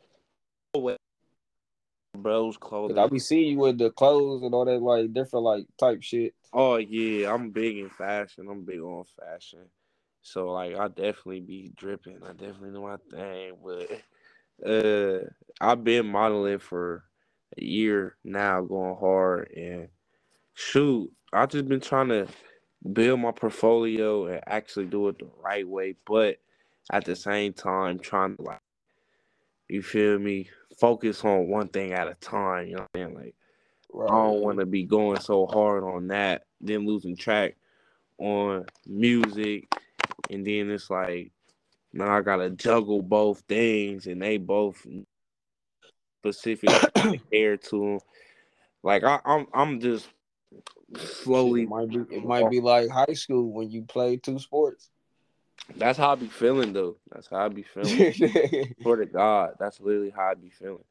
bros 2.21 2.57
clothing. 2.57 2.95
'Cause 2.95 3.05
I 3.05 3.07
be 3.11 3.19
seeing 3.19 3.53
you 3.53 3.57
with 3.59 3.77
the 3.77 3.91
clothes 3.91 4.43
and 4.43 4.53
all 4.53 4.65
that 4.65 4.81
like 4.81 5.13
different 5.13 5.45
like 5.45 5.65
type 5.77 6.01
shit. 6.03 6.33
Oh 6.53 6.77
yeah, 6.77 7.33
I'm 7.33 7.51
big 7.51 7.77
in 7.77 7.89
fashion. 7.89 8.47
I'm 8.49 8.63
big 8.63 8.79
on 8.79 9.05
fashion. 9.19 9.69
So 10.21 10.51
like 10.51 10.75
I 10.75 10.87
definitely 10.87 11.41
be 11.41 11.71
dripping. 11.75 12.21
I 12.23 12.33
definitely 12.33 12.71
know 12.71 12.83
my 12.83 12.97
thing. 13.09 13.57
But 13.63 14.01
uh 14.69 15.29
I've 15.61 15.83
been 15.83 16.07
modeling 16.07 16.59
for 16.59 17.03
a 17.57 17.63
year 17.63 18.17
now, 18.23 18.61
going 18.61 18.95
hard 18.97 19.51
and 19.55 19.89
shoot, 20.53 21.11
I 21.33 21.45
just 21.45 21.67
been 21.67 21.81
trying 21.81 22.09
to 22.09 22.27
build 22.93 23.19
my 23.19 23.31
portfolio 23.31 24.25
and 24.27 24.41
actually 24.47 24.85
do 24.85 25.07
it 25.09 25.19
the 25.19 25.29
right 25.43 25.67
way, 25.67 25.95
but 26.05 26.37
at 26.91 27.05
the 27.05 27.15
same 27.15 27.53
time 27.53 27.99
trying 27.99 28.35
to 28.37 28.41
like 28.43 28.59
you 29.69 29.81
feel 29.81 30.17
me, 30.19 30.49
focus 30.79 31.23
on 31.23 31.47
one 31.47 31.67
thing 31.67 31.93
at 31.93 32.07
a 32.07 32.15
time, 32.15 32.67
you 32.67 32.75
know 32.75 32.87
what 32.91 33.01
I'm 33.01 33.01
saying? 33.01 33.15
Like 33.15 33.35
Right. 33.97 34.11
I 34.11 34.15
don't 34.15 34.41
want 34.41 34.59
to 34.59 34.65
be 34.65 34.83
going 34.83 35.19
so 35.19 35.47
hard 35.47 35.83
on 35.83 36.07
that, 36.07 36.43
then 36.61 36.85
losing 36.85 37.15
track 37.15 37.55
on 38.19 38.65
music, 38.85 39.67
and 40.29 40.45
then 40.45 40.69
it's 40.69 40.89
like 40.89 41.31
now 41.93 42.15
I 42.15 42.21
gotta 42.21 42.49
juggle 42.49 43.01
both 43.01 43.43
things, 43.47 44.07
and 44.07 44.21
they 44.21 44.37
both 44.37 44.85
specific 46.21 46.69
care 47.31 47.57
to 47.57 47.79
them. 47.79 47.99
Like 48.83 49.03
I, 49.03 49.19
I'm, 49.25 49.47
I'm 49.53 49.79
just 49.79 50.07
slowly. 50.95 51.63
It 51.63 51.69
might 51.69 51.89
be 51.89 52.15
it 52.15 52.23
might 52.23 52.49
be 52.49 52.59
like 52.59 52.89
high 52.89 53.13
school 53.13 53.51
when 53.51 53.71
you 53.71 53.83
play 53.83 54.17
two 54.17 54.39
sports. 54.39 54.89
That's 55.75 55.97
how 55.97 56.11
I 56.11 56.15
be 56.15 56.27
feeling 56.27 56.73
though. 56.73 56.97
That's 57.11 57.27
how 57.27 57.45
I 57.45 57.49
be 57.49 57.63
feeling. 57.73 58.13
Swear 58.81 58.97
to 58.97 59.05
God, 59.05 59.55
that's 59.59 59.79
literally 59.79 60.11
how 60.15 60.31
I 60.31 60.33
be 60.35 60.49
feeling. 60.49 60.83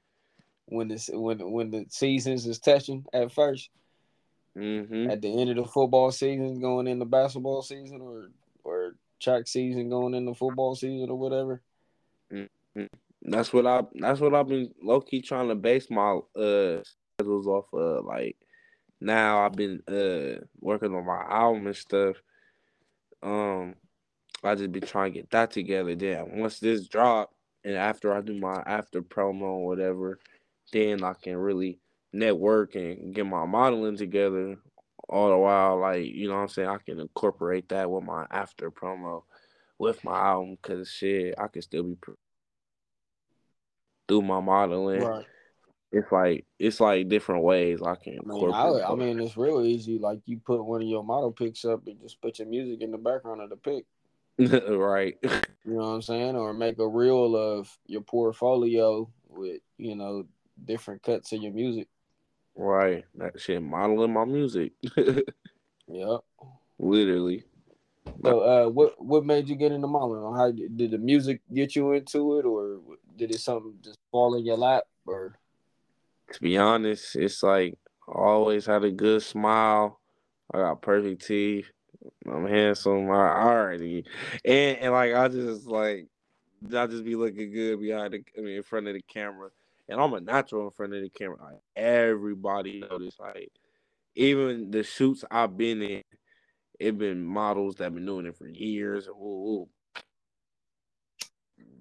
when 0.66 0.88
the 0.88 1.10
when 1.12 1.50
when 1.50 1.70
the 1.70 1.86
seasons 1.88 2.46
is 2.46 2.58
touching 2.58 3.04
at 3.12 3.32
first, 3.32 3.70
hmm 4.54 5.10
at 5.10 5.22
the 5.22 5.40
end 5.40 5.50
of 5.50 5.56
the 5.56 5.64
football 5.64 6.10
season, 6.10 6.60
going 6.60 6.86
into 6.86 7.04
basketball 7.04 7.62
season, 7.62 8.00
or 8.00 8.30
or 8.64 8.96
track 9.20 9.46
season 9.46 9.88
going 9.88 10.14
into 10.14 10.34
football 10.34 10.74
season 10.74 11.08
or 11.10 11.18
whatever. 11.18 11.62
That's 13.22 13.52
what 13.52 13.66
I. 13.66 13.82
That's 13.94 14.20
what 14.20 14.34
I've 14.34 14.48
been 14.48 14.72
low 14.82 15.00
key 15.00 15.20
trying 15.20 15.48
to 15.48 15.54
base 15.54 15.90
my 15.90 16.20
uh 16.36 16.82
schedules 17.18 17.46
off 17.46 17.66
of. 17.72 18.04
Like 18.04 18.36
now, 19.00 19.44
I've 19.44 19.54
been 19.54 19.82
uh 19.88 20.44
working 20.60 20.94
on 20.94 21.04
my 21.04 21.24
album 21.28 21.66
and 21.66 21.76
stuff. 21.76 22.16
Um, 23.22 23.74
I 24.44 24.54
just 24.54 24.72
be 24.72 24.80
trying 24.80 25.12
to 25.12 25.20
get 25.20 25.30
that 25.30 25.50
together. 25.50 25.94
Then 25.94 26.38
once 26.38 26.60
this 26.60 26.88
drop, 26.88 27.32
and 27.64 27.74
after 27.74 28.14
I 28.14 28.20
do 28.20 28.38
my 28.38 28.62
after 28.66 29.02
promo 29.02 29.42
or 29.42 29.66
whatever, 29.66 30.18
then 30.72 31.02
I 31.02 31.14
can 31.14 31.36
really 31.36 31.80
network 32.12 32.74
and 32.74 33.14
get 33.14 33.26
my 33.26 33.44
modeling 33.44 33.96
together. 33.96 34.56
All 35.08 35.30
the 35.30 35.36
while, 35.36 35.80
like 35.80 36.04
you 36.04 36.28
know, 36.28 36.34
what 36.34 36.42
I'm 36.42 36.48
saying 36.48 36.68
I 36.68 36.78
can 36.78 37.00
incorporate 37.00 37.68
that 37.68 37.90
with 37.90 38.04
my 38.04 38.26
after 38.30 38.70
promo 38.70 39.22
with 39.78 40.02
my 40.04 40.18
album 40.18 40.56
because 40.60 40.88
shit, 40.90 41.34
I 41.38 41.48
can 41.48 41.62
still 41.62 41.84
be 41.84 41.94
pr- 41.96 42.12
do 44.08 44.22
my 44.22 44.40
modeling. 44.40 45.02
Right. 45.02 45.24
It's 45.92 46.10
like 46.10 46.44
it's 46.58 46.80
like 46.80 47.08
different 47.08 47.42
ways 47.42 47.80
I 47.82 47.94
can 47.94 48.18
I 48.18 48.26
mean, 48.26 48.44
incorporate. 48.44 48.84
I, 48.84 48.92
I 48.92 48.94
mean, 48.94 49.20
it's 49.20 49.36
real 49.36 49.62
easy. 49.62 49.98
Like 49.98 50.20
you 50.26 50.38
put 50.38 50.64
one 50.64 50.82
of 50.82 50.88
your 50.88 51.04
model 51.04 51.32
pics 51.32 51.64
up 51.64 51.86
and 51.86 52.00
just 52.00 52.20
put 52.20 52.38
your 52.38 52.48
music 52.48 52.82
in 52.82 52.90
the 52.90 52.98
background 52.98 53.40
of 53.40 53.50
the 53.50 53.56
pic. 53.56 53.86
right. 54.68 55.16
You 55.22 55.30
know 55.64 55.76
what 55.76 55.84
I'm 55.86 56.02
saying? 56.02 56.36
Or 56.36 56.52
make 56.52 56.78
a 56.78 56.86
reel 56.86 57.36
of 57.36 57.76
your 57.86 58.02
portfolio 58.02 59.08
with 59.28 59.60
you 59.78 59.94
know 59.94 60.26
different 60.64 61.02
cuts 61.02 61.32
of 61.32 61.42
your 61.42 61.52
music. 61.52 61.88
Right. 62.54 63.04
That 63.16 63.40
shit 63.40 63.62
modeling 63.62 64.12
my 64.12 64.24
music. 64.24 64.72
Yep. 65.88 66.20
Literally. 66.78 67.44
So, 68.24 68.40
uh, 68.40 68.68
what 68.68 69.02
what 69.02 69.24
made 69.24 69.48
you 69.48 69.56
get 69.56 69.72
into 69.72 69.86
modeling? 69.86 70.36
How 70.36 70.50
did 70.50 70.76
did 70.76 70.90
the 70.92 70.98
music 70.98 71.40
get 71.52 71.76
you 71.76 71.92
into 71.92 72.38
it, 72.38 72.44
or 72.44 72.80
did 73.16 73.30
it 73.30 73.40
something 73.40 73.74
just 73.82 73.98
fall 74.10 74.34
in 74.36 74.44
your 74.44 74.56
lap, 74.56 74.84
or 75.06 75.38
To 76.32 76.40
be 76.40 76.56
honest, 76.56 77.16
it's 77.16 77.42
like 77.42 77.78
I 78.08 78.12
always 78.12 78.66
had 78.66 78.84
a 78.84 78.90
good 78.90 79.22
smile. 79.22 80.00
I 80.52 80.58
got 80.58 80.82
perfect 80.82 81.26
teeth. 81.26 81.70
I'm 82.26 82.46
handsome. 82.46 83.10
I 83.10 83.42
already 83.42 84.04
and 84.44 84.78
and 84.78 84.92
like 84.92 85.14
I 85.14 85.28
just 85.28 85.66
like 85.66 86.06
I 86.74 86.86
just 86.86 87.04
be 87.04 87.16
looking 87.16 87.52
good 87.52 87.80
behind 87.80 88.14
the 88.14 88.24
I 88.36 88.40
mean 88.40 88.56
in 88.56 88.62
front 88.62 88.88
of 88.88 88.94
the 88.94 89.02
camera. 89.02 89.50
And 89.88 90.00
I'm 90.00 90.14
a 90.14 90.20
natural 90.20 90.64
in 90.66 90.70
front 90.72 90.94
of 90.94 91.02
the 91.02 91.10
camera. 91.10 91.36
Like 91.40 91.60
everybody 91.76 92.80
notice. 92.80 93.16
Like 93.20 93.50
even 94.14 94.70
the 94.70 94.82
shoots 94.82 95.24
I've 95.30 95.56
been 95.56 95.82
in, 95.82 96.02
it 96.80 96.98
been 96.98 97.24
models 97.24 97.76
that 97.76 97.94
been 97.94 98.06
doing 98.06 98.26
it 98.26 98.36
for 98.36 98.48
years. 98.48 99.08
Ooh, 99.08 99.12
ooh. 99.12 99.68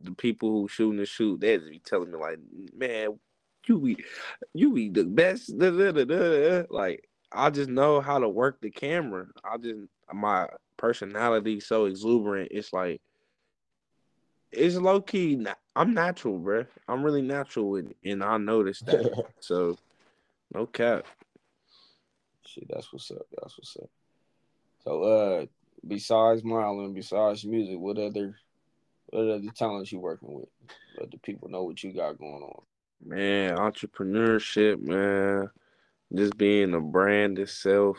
The 0.03 0.11
people 0.11 0.51
who 0.51 0.67
shooting 0.67 0.99
the 0.99 1.05
shoot, 1.05 1.41
they 1.41 1.57
be 1.57 1.82
telling 1.84 2.11
me 2.11 2.19
like, 2.19 2.39
man, 2.78 3.19
you 3.67 3.80
be 3.80 3.97
you 4.53 4.71
be 4.73 4.89
the 4.89 5.03
best. 5.03 5.57
da, 5.57 5.71
da, 5.71 5.91
da." 5.91 6.63
Like 6.69 7.09
I 7.32 7.49
just 7.49 7.69
know 7.69 8.01
how 8.01 8.19
to 8.19 8.30
work 8.30 8.61
the 8.61 8.69
camera. 8.69 9.26
I 9.43 9.57
just 9.57 9.80
my 10.14 10.47
personality 10.78 11.60
so 11.60 11.86
exuberant. 11.86 12.49
It's 12.51 12.74
like 12.74 13.01
it's 14.51 14.76
low 14.76 15.01
key. 15.01 15.45
I'm 15.76 15.93
natural, 15.93 16.39
bruh. 16.39 16.68
I'm 16.88 17.03
really 17.03 17.22
natural 17.22 17.70
with 17.70 17.91
it, 17.91 17.97
and 18.03 18.24
I 18.24 18.38
noticed 18.38 18.86
that. 18.86 19.26
so 19.39 19.78
no 20.53 20.66
cap. 20.66 21.06
shit? 22.45 22.66
That's 22.70 22.91
what's 22.93 23.12
up. 23.12 23.26
That's 23.41 23.58
what's 23.58 23.78
up. 23.78 23.89
So, 24.84 25.03
uh, 25.03 25.45
besides 25.88 26.43
modeling, 26.43 26.93
besides 26.93 27.45
music, 27.45 27.78
what 27.78 27.97
other 27.97 28.36
what 29.08 29.28
other 29.28 29.49
talents 29.56 29.91
you 29.91 29.99
working 29.99 30.34
with? 30.34 30.49
Let 30.99 31.12
the 31.12 31.18
people 31.18 31.49
know 31.49 31.64
what 31.64 31.84
you 31.84 31.91
got 31.91 32.18
going 32.18 32.43
on. 32.43 32.62
Man, 33.03 33.58
entrepreneurship, 33.58 34.80
man. 34.82 35.49
Just 36.14 36.38
being 36.38 36.74
a 36.74 36.80
brand 36.80 37.39
itself. 37.39 37.97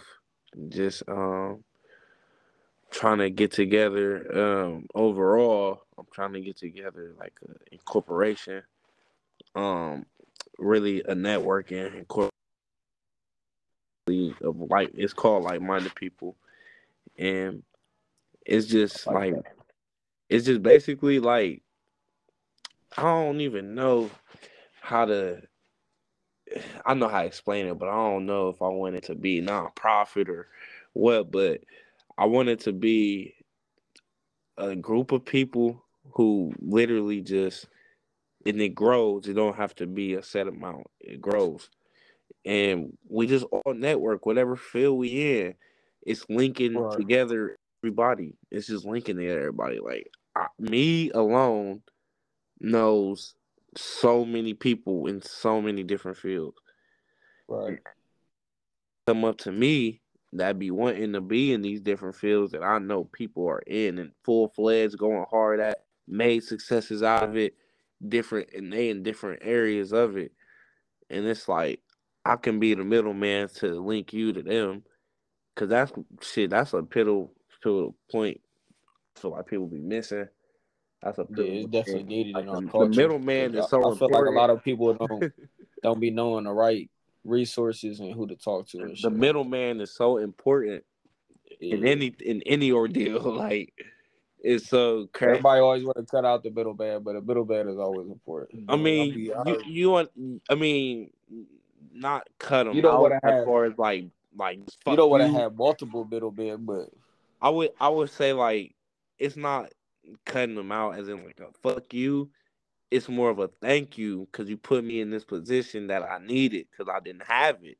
Just 0.69 1.03
um 1.09 1.63
trying 2.91 3.19
to 3.19 3.31
get 3.31 3.53
together 3.53 4.65
um 4.65 4.87
overall. 4.95 5.83
I'm 5.99 6.07
trying 6.13 6.33
to 6.35 6.41
get 6.41 6.57
together 6.57 7.15
like 7.19 7.35
a 7.49 7.75
incorporation. 7.75 8.63
Um 9.55 10.07
really 10.59 11.01
a 11.03 11.15
networking 11.15 11.95
incorporation 11.95 12.31
of 14.43 14.57
like 14.71 14.91
it's 14.95 15.13
called 15.13 15.45
like 15.45 15.61
minded 15.61 15.95
people. 15.95 16.37
And 17.19 17.63
it's 18.45 18.67
just 18.67 19.07
Like 19.07 19.35
like 19.35 19.45
it's 20.29 20.47
just 20.47 20.63
basically 20.63 21.19
like 21.21 21.63
I 22.97 23.03
don't 23.03 23.41
even 23.41 23.75
know 23.75 24.11
how 24.81 25.05
to 25.07 25.43
I 26.85 26.95
know 26.95 27.09
how 27.09 27.23
to 27.23 27.27
explain 27.27 27.67
it, 27.67 27.79
but 27.79 27.89
I 27.89 27.95
don't 27.95 28.27
know 28.27 28.49
if 28.49 28.63
I 28.63 28.69
want 28.69 28.95
it 28.95 29.05
to 29.05 29.15
be 29.15 29.41
non-profit 29.41 30.29
or 30.29 30.49
what, 30.93 31.31
but 31.31 31.61
I 32.19 32.27
want 32.27 32.49
it 32.49 32.61
to 32.61 32.73
be 32.73 33.35
a 34.57 34.75
group 34.75 35.13
of 35.13 35.25
people 35.25 35.85
who 36.13 36.53
literally 36.61 37.21
just 37.21 37.67
and 38.47 38.61
it 38.61 38.71
grows. 38.71 39.27
It 39.27 39.35
don't 39.35 39.57
have 39.57 39.75
to 39.77 39.87
be 39.87 40.15
a 40.15 40.23
set 40.23 40.47
amount. 40.47 40.87
It 41.01 41.21
grows. 41.21 41.69
And 42.45 42.97
we 43.09 43.27
just 43.27 43.45
all 43.51 43.75
network, 43.75 44.25
whatever 44.25 44.57
field 44.57 44.99
we 44.99 45.41
in. 45.41 45.55
it's 46.03 46.25
linking 46.29 46.75
Right. 46.75 46.97
together 46.97 47.57
everybody. 47.83 48.37
It's 48.51 48.69
just 48.69 48.85
linking 48.85 49.17
together 49.17 49.41
everybody. 49.41 49.81
Like 49.81 50.09
I, 50.37 50.47
me 50.59 51.11
alone 51.11 51.83
knows 52.61 53.35
so 53.77 54.25
many 54.25 54.55
people 54.55 55.07
in 55.09 55.21
so 55.23 55.61
many 55.61 55.83
different 55.83 56.17
fields. 56.17 56.57
Right. 57.49 57.81
Come 59.07 59.25
up 59.25 59.39
to 59.39 59.53
me 59.53 60.01
that 60.39 60.59
be 60.59 60.71
wanting 60.71 61.13
to 61.13 61.21
be 61.21 61.53
in 61.53 61.63
these 61.63 61.81
different 61.81 62.17
fields 62.17 62.53
that 62.53 62.63
I 62.63 62.79
know 62.79 63.05
people 63.05 63.47
are 63.49 63.63
in 63.67 63.99
and 63.99 64.13
full 64.25 64.49
fledged, 64.49 64.99
going 64.99 65.25
hard 65.31 65.61
at, 65.61 65.85
made 66.09 66.45
successes 66.45 67.03
out 67.03 67.25
of 67.25 67.37
it, 67.37 67.55
different 68.07 68.51
and 68.55 68.73
they 68.73 68.91
in 68.91 69.03
different 69.03 69.43
areas 69.45 69.93
of 69.93 70.17
it. 70.17 70.33
And 71.11 71.27
it's 71.27 71.49
like 71.49 71.81
I 72.25 72.37
can 72.37 72.59
be 72.59 72.75
the 72.75 72.85
middleman 72.85 73.49
to 73.57 73.81
link 73.81 74.13
you 74.13 74.33
to 74.33 74.43
them. 74.43 74.83
Cause 75.55 75.69
that's 75.69 75.93
shit, 76.21 76.51
that's 76.51 76.75
a 76.75 76.83
pivotal 76.83 77.33
pivotal 77.63 77.97
point 78.11 78.41
I 79.17 79.21
feel 79.21 79.31
like 79.31 79.47
people 79.47 79.67
be 79.67 79.81
missing. 79.81 80.29
That's 81.03 81.19
a 81.19 81.25
Yeah, 81.25 81.37
pivotal 81.37 81.55
it's 81.63 81.71
definitely 81.71 82.03
thing. 82.03 82.09
needed 82.09 82.35
Like 82.35 82.45
in 82.45 82.49
our 82.51 82.61
the, 82.63 82.69
culture. 82.69 82.89
the 82.91 82.97
middleman 82.97 83.55
is 83.55 83.69
so 83.69 83.93
I 83.93 83.97
feel 83.97 84.11
like 84.11 84.27
a 84.27 84.31
lot 84.31 84.51
of 84.51 84.63
people 84.63 84.95
don't 84.95 85.33
don't 85.83 86.01
be 86.01 86.11
knowing 86.11 86.45
the 86.45 86.53
right 86.53 86.91
resources 87.27 88.01
and 88.01 88.15
who 88.15 88.27
to 88.27 88.37
talk 88.37 88.69
to. 88.69 88.95
The 89.03 89.11
middleman 89.11 89.81
is 89.81 89.95
so 89.95 90.19
important 90.19 90.85
in 91.61 91.87
any 91.87 92.15
in 92.25 92.43
any 92.47 92.73
ordeal. 92.73 93.21
Like 93.37 93.73
it's 94.41 94.69
so 94.69 95.09
crazy. 95.13 95.31
Everybody 95.31 95.61
always 95.61 95.85
want 95.85 95.97
to 95.97 96.05
cut 96.05 96.25
out 96.25 96.43
the 96.45 96.51
middle 96.51 96.75
bad, 96.75 97.03
but 97.05 97.15
the 97.15 97.21
middle 97.23 97.45
bad 97.45 97.67
is 97.67 97.79
always 97.79 98.09
important. 98.09 98.65
I 98.69 98.77
mean, 98.77 99.15
be- 99.15 99.21
you, 99.23 99.35
I- 99.35 99.59
you 99.67 99.91
want? 99.91 100.11
I 100.49 100.55
mean, 100.55 101.11
not 101.93 102.29
cut 102.39 102.65
them 102.65 102.75
You 102.77 102.83
don't 102.83 103.01
wanna 103.01 103.19
as 103.23 103.33
have- 103.33 103.45
far 103.45 103.65
as 103.65 103.77
like 103.79 104.07
like 104.37 104.59
You 104.87 104.97
don't 104.97 105.11
want 105.11 105.23
to 105.23 105.29
have 105.39 105.57
multiple 105.57 106.05
middle 106.05 106.31
bad, 106.31 106.65
but 106.67 106.91
I 107.41 107.49
would 107.49 107.71
I 107.81 107.89
would 107.89 108.11
say 108.11 108.33
like 108.33 108.75
it's 109.19 109.37
not 109.37 109.73
cutting 110.25 110.55
them 110.55 110.71
out 110.71 110.99
as 110.99 111.09
in 111.09 111.25
like 111.25 111.41
a 111.41 111.49
fuck 111.63 111.93
you. 111.93 112.31
It's 112.91 113.09
more 113.09 113.31
of 113.31 113.39
a 113.39 113.49
thank 113.61 113.99
you 113.99 114.29
because 114.31 114.49
you 114.49 114.57
put 114.57 114.85
me 114.85 115.01
in 115.01 115.11
this 115.11 115.25
position 115.25 115.89
that 115.89 116.03
I 116.03 116.19
needed 116.19 116.67
because 116.71 116.93
I 116.93 117.01
didn't 117.01 117.25
have 117.27 117.59
it. 117.63 117.79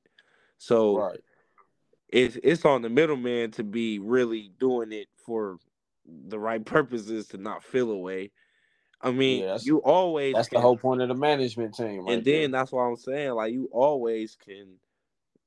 So 0.59 0.99
right. 0.99 1.21
it's 2.09 2.39
it's 2.43 2.65
on 2.65 2.83
the 2.83 2.89
middleman 2.89 3.53
to 3.53 3.65
be 3.65 3.99
really 3.99 4.51
doing 4.59 4.93
it 4.93 5.09
for 5.25 5.59
the 6.29 6.39
right 6.39 6.65
purposes 6.65 7.29
to 7.29 7.39
not 7.39 7.63
feel 7.63 7.91
away. 7.91 8.31
I 9.01 9.11
mean, 9.11 9.45
Yeah, 9.45 9.59
you 9.63 9.79
always 9.79 10.35
That's 10.35 10.49
the 10.49 10.61
whole 10.61 10.77
point 10.77 11.03
of 11.03 11.09
the 11.09 11.15
management 11.15 11.75
team. 11.75 12.01
Right 12.01 12.15
and 12.15 12.25
then 12.25 12.51
that's 12.51 12.73
what 12.73 12.83
I'm 12.83 12.97
saying. 12.97 13.33
Like 13.33 13.53
you 13.53 13.69
always 13.73 14.37
can 14.37 14.77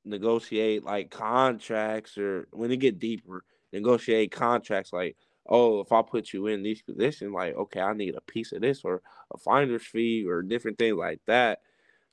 negotiate 0.06 0.84
like 0.84 1.10
contracts 1.10 2.18
or 2.18 2.48
when 2.52 2.72
it 2.72 2.78
get 2.78 3.00
deeper, 3.00 3.44
negotiate 3.74 4.32
contracts 4.32 4.94
like, 4.94 5.18
oh, 5.50 5.82
if 5.82 5.92
I 5.92 6.02
put 6.04 6.32
you 6.32 6.48
in 6.48 6.62
these 6.64 6.82
positions, 6.82 7.34
like, 7.34 7.56
okay, 7.56 7.82
I 7.82 7.94
need 7.94 8.16
a 8.16 8.22
piece 8.22 8.52
of 8.52 8.62
this 8.62 8.84
or 8.84 9.02
a 9.34 9.38
finder's 9.38 9.84
fee 9.86 10.26
or 10.28 10.42
different 10.44 10.78
things 10.78 10.96
like 10.96 11.20
that. 11.26 11.60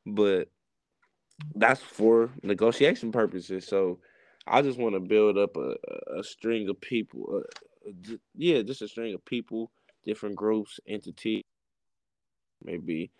But 0.06 0.48
that's 1.54 1.80
for 1.82 2.30
negotiation 2.42 3.12
purposes. 3.12 3.66
So 3.66 3.98
I 4.46 4.62
just 4.62 4.78
want 4.78 4.94
to 4.94 5.00
build 5.00 5.36
up 5.38 5.56
a, 5.56 5.74
a- 6.16 6.20
a 6.20 6.24
string 6.24 6.68
of 6.68 6.80
people. 6.80 7.42
Uh, 7.86 7.90
j- 8.00 8.18
yeah, 8.36 8.62
just 8.62 8.82
a 8.82 8.88
string 8.88 9.14
of 9.14 9.24
people, 9.24 9.70
different 10.04 10.36
groups, 10.36 10.80
entities, 10.88 11.42
maybe, 12.64 13.10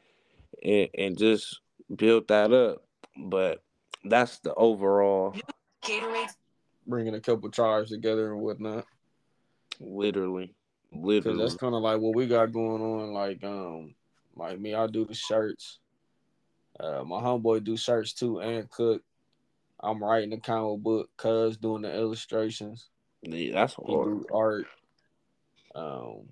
and, 0.62 0.88
and 0.96 1.18
just 1.18 1.60
build 1.94 2.28
that 2.28 2.52
up. 2.52 2.84
But 3.18 3.62
that's 4.04 4.38
the 4.40 4.54
overall, 4.54 5.34
Gatorade. 5.84 6.34
bringing 6.86 7.14
a 7.14 7.20
couple 7.20 7.50
tribes 7.50 7.90
together 7.90 8.32
and 8.32 8.40
whatnot. 8.40 8.86
Literally, 9.80 10.54
literally. 10.92 11.38
that's 11.38 11.54
kind 11.56 11.74
of 11.74 11.82
like 11.82 12.00
what 12.00 12.14
we 12.14 12.26
got 12.26 12.52
going 12.52 12.82
on. 12.82 13.12
Like, 13.12 13.42
um, 13.44 13.94
like 14.36 14.58
me, 14.60 14.74
I 14.74 14.86
do 14.86 15.04
the 15.04 15.14
shirts. 15.14 15.78
Uh, 16.78 17.02
my 17.04 17.20
homeboy 17.20 17.64
do 17.64 17.76
shirts 17.76 18.12
too 18.12 18.40
and 18.40 18.68
cook. 18.70 19.02
I'm 19.80 20.02
writing 20.02 20.30
the 20.30 20.38
comic 20.38 20.82
book. 20.82 21.10
Cuz 21.16 21.56
doing 21.56 21.82
the 21.82 21.94
illustrations. 21.94 22.88
Yeah, 23.22 23.52
that's 23.52 23.74
He 23.74 23.92
hard. 23.92 24.08
do 24.08 24.26
art. 24.32 24.66
Um, 25.74 26.28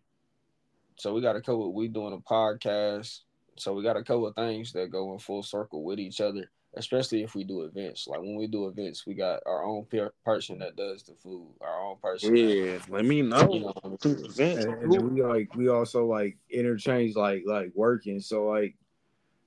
so 0.96 1.12
we 1.14 1.20
got 1.20 1.36
a 1.36 1.40
couple. 1.40 1.72
We 1.72 1.88
doing 1.88 2.12
a 2.14 2.18
podcast. 2.18 3.20
So 3.56 3.72
we 3.72 3.82
got 3.82 3.96
a 3.96 4.02
couple 4.02 4.26
of 4.26 4.34
things 4.34 4.72
that 4.72 4.90
go 4.90 5.12
in 5.12 5.18
full 5.18 5.42
circle 5.42 5.82
with 5.82 5.98
each 5.98 6.20
other. 6.20 6.50
Especially 6.76 7.22
if 7.22 7.34
we 7.34 7.44
do 7.44 7.62
events. 7.62 8.08
Like 8.08 8.20
when 8.20 8.34
we 8.34 8.46
do 8.46 8.66
events, 8.66 9.06
we 9.06 9.14
got 9.14 9.40
our 9.46 9.64
own 9.64 9.84
per- 9.84 10.12
person 10.24 10.58
that 10.58 10.76
does 10.76 11.04
the 11.04 11.14
food. 11.14 11.48
Our 11.60 11.80
own 11.80 11.96
person. 12.02 12.34
that, 12.34 12.40
Yeah, 12.40 12.78
let 12.88 13.04
me 13.04 13.22
know. 13.22 13.52
you 13.52 13.60
know, 13.60 13.74
Events, 13.84 14.64
and, 14.64 14.92
and 14.92 15.10
we 15.10 15.22
like 15.22 15.54
we 15.54 15.68
also 15.68 16.06
like 16.06 16.36
interchange 16.50 17.14
like 17.14 17.44
like 17.46 17.70
working 17.74 18.20
so 18.20 18.46
like 18.46 18.74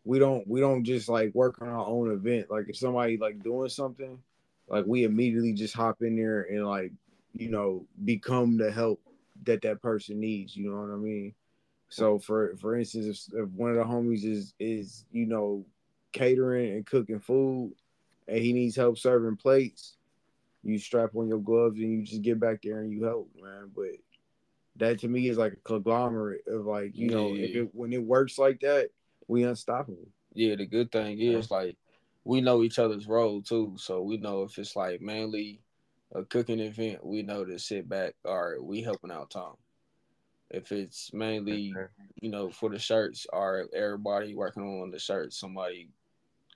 we 0.08 0.20
don't 0.20 0.48
we 0.48 0.62
don't 0.62 0.86
just 0.86 1.10
like 1.10 1.36
work 1.36 1.62
on 1.62 1.68
our 1.68 1.86
own 1.86 2.12
event 2.12 2.50
like 2.50 2.70
if 2.70 2.78
somebody 2.78 3.18
like 3.18 3.44
doing 3.44 3.68
something 3.68 4.18
like 4.70 4.86
we 4.86 5.04
immediately 5.04 5.52
just 5.52 5.76
hop 5.76 6.02
in 6.02 6.16
there 6.16 6.44
and 6.44 6.66
like 6.66 6.94
you 7.34 7.50
know 7.50 7.86
become 8.06 8.58
the 8.58 8.72
help 8.72 9.02
that 9.44 9.62
that 9.62 9.82
person 9.82 10.20
needs 10.20 10.56
you 10.56 10.70
know 10.70 10.78
what 10.78 10.94
i 10.94 10.96
mean 10.96 11.34
so 11.90 12.18
for 12.18 12.56
for 12.56 12.78
instance 12.78 13.30
if, 13.34 13.44
if 13.44 13.50
one 13.50 13.70
of 13.70 13.76
the 13.76 13.84
homies 13.84 14.24
is 14.24 14.54
is 14.60 15.06
you 15.12 15.26
know 15.26 15.66
catering 16.12 16.74
and 16.74 16.86
cooking 16.86 17.20
food 17.20 17.74
and 18.28 18.38
he 18.40 18.54
needs 18.54 18.76
help 18.76 18.98
serving 18.98 19.36
plates 19.36 19.98
you 20.64 20.78
strap 20.78 21.16
on 21.16 21.28
your 21.28 21.40
gloves 21.40 21.78
and 21.80 21.92
you 21.92 22.04
just 22.04 22.22
get 22.22 22.40
back 22.40 22.62
there 22.64 22.80
and 22.80 22.92
you 22.92 23.04
help 23.04 23.30
man 23.42 23.70
but 23.76 23.92
that 24.76 25.00
to 25.00 25.08
me 25.08 25.28
is 25.28 25.38
like 25.38 25.54
a 25.54 25.68
conglomerate 25.68 26.42
of 26.48 26.66
like 26.66 26.96
you 26.96 27.10
know 27.10 27.36
if 27.36 27.56
it 27.56 27.70
when 27.74 27.94
it 27.94 28.04
works 28.04 28.38
like 28.38 28.60
that 28.60 28.90
we 29.28 29.44
unstoppable 29.44 30.08
yeah, 30.38 30.56
the 30.56 30.68
good 30.68 30.92
thing 30.92 31.20
is 31.20 31.50
like 31.50 31.78
we 32.24 32.42
know 32.42 32.62
each 32.62 32.78
other's 32.78 33.08
role 33.08 33.42
too. 33.42 33.74
So 33.78 34.04
we 34.04 34.18
know 34.18 34.44
if 34.44 34.60
it's 34.60 34.76
like 34.76 35.02
mainly 35.02 35.62
a 36.14 36.24
cooking 36.24 36.60
event, 36.60 37.04
we 37.04 37.24
know 37.24 37.44
to 37.44 37.58
sit 37.58 37.90
back. 37.90 38.14
All 38.24 38.52
right, 38.52 38.64
we 38.64 38.84
helping 38.84 39.12
out 39.12 39.32
Tom. 39.32 39.56
If 40.50 40.72
it's 40.72 41.14
mainly, 41.14 41.74
you 42.22 42.30
know, 42.30 42.50
for 42.50 42.70
the 42.70 42.80
shirts, 42.80 43.28
or 43.32 43.68
everybody 43.74 44.34
working 44.36 44.64
on 44.64 44.92
the 44.92 45.00
shirts, 45.00 45.38
somebody 45.38 45.90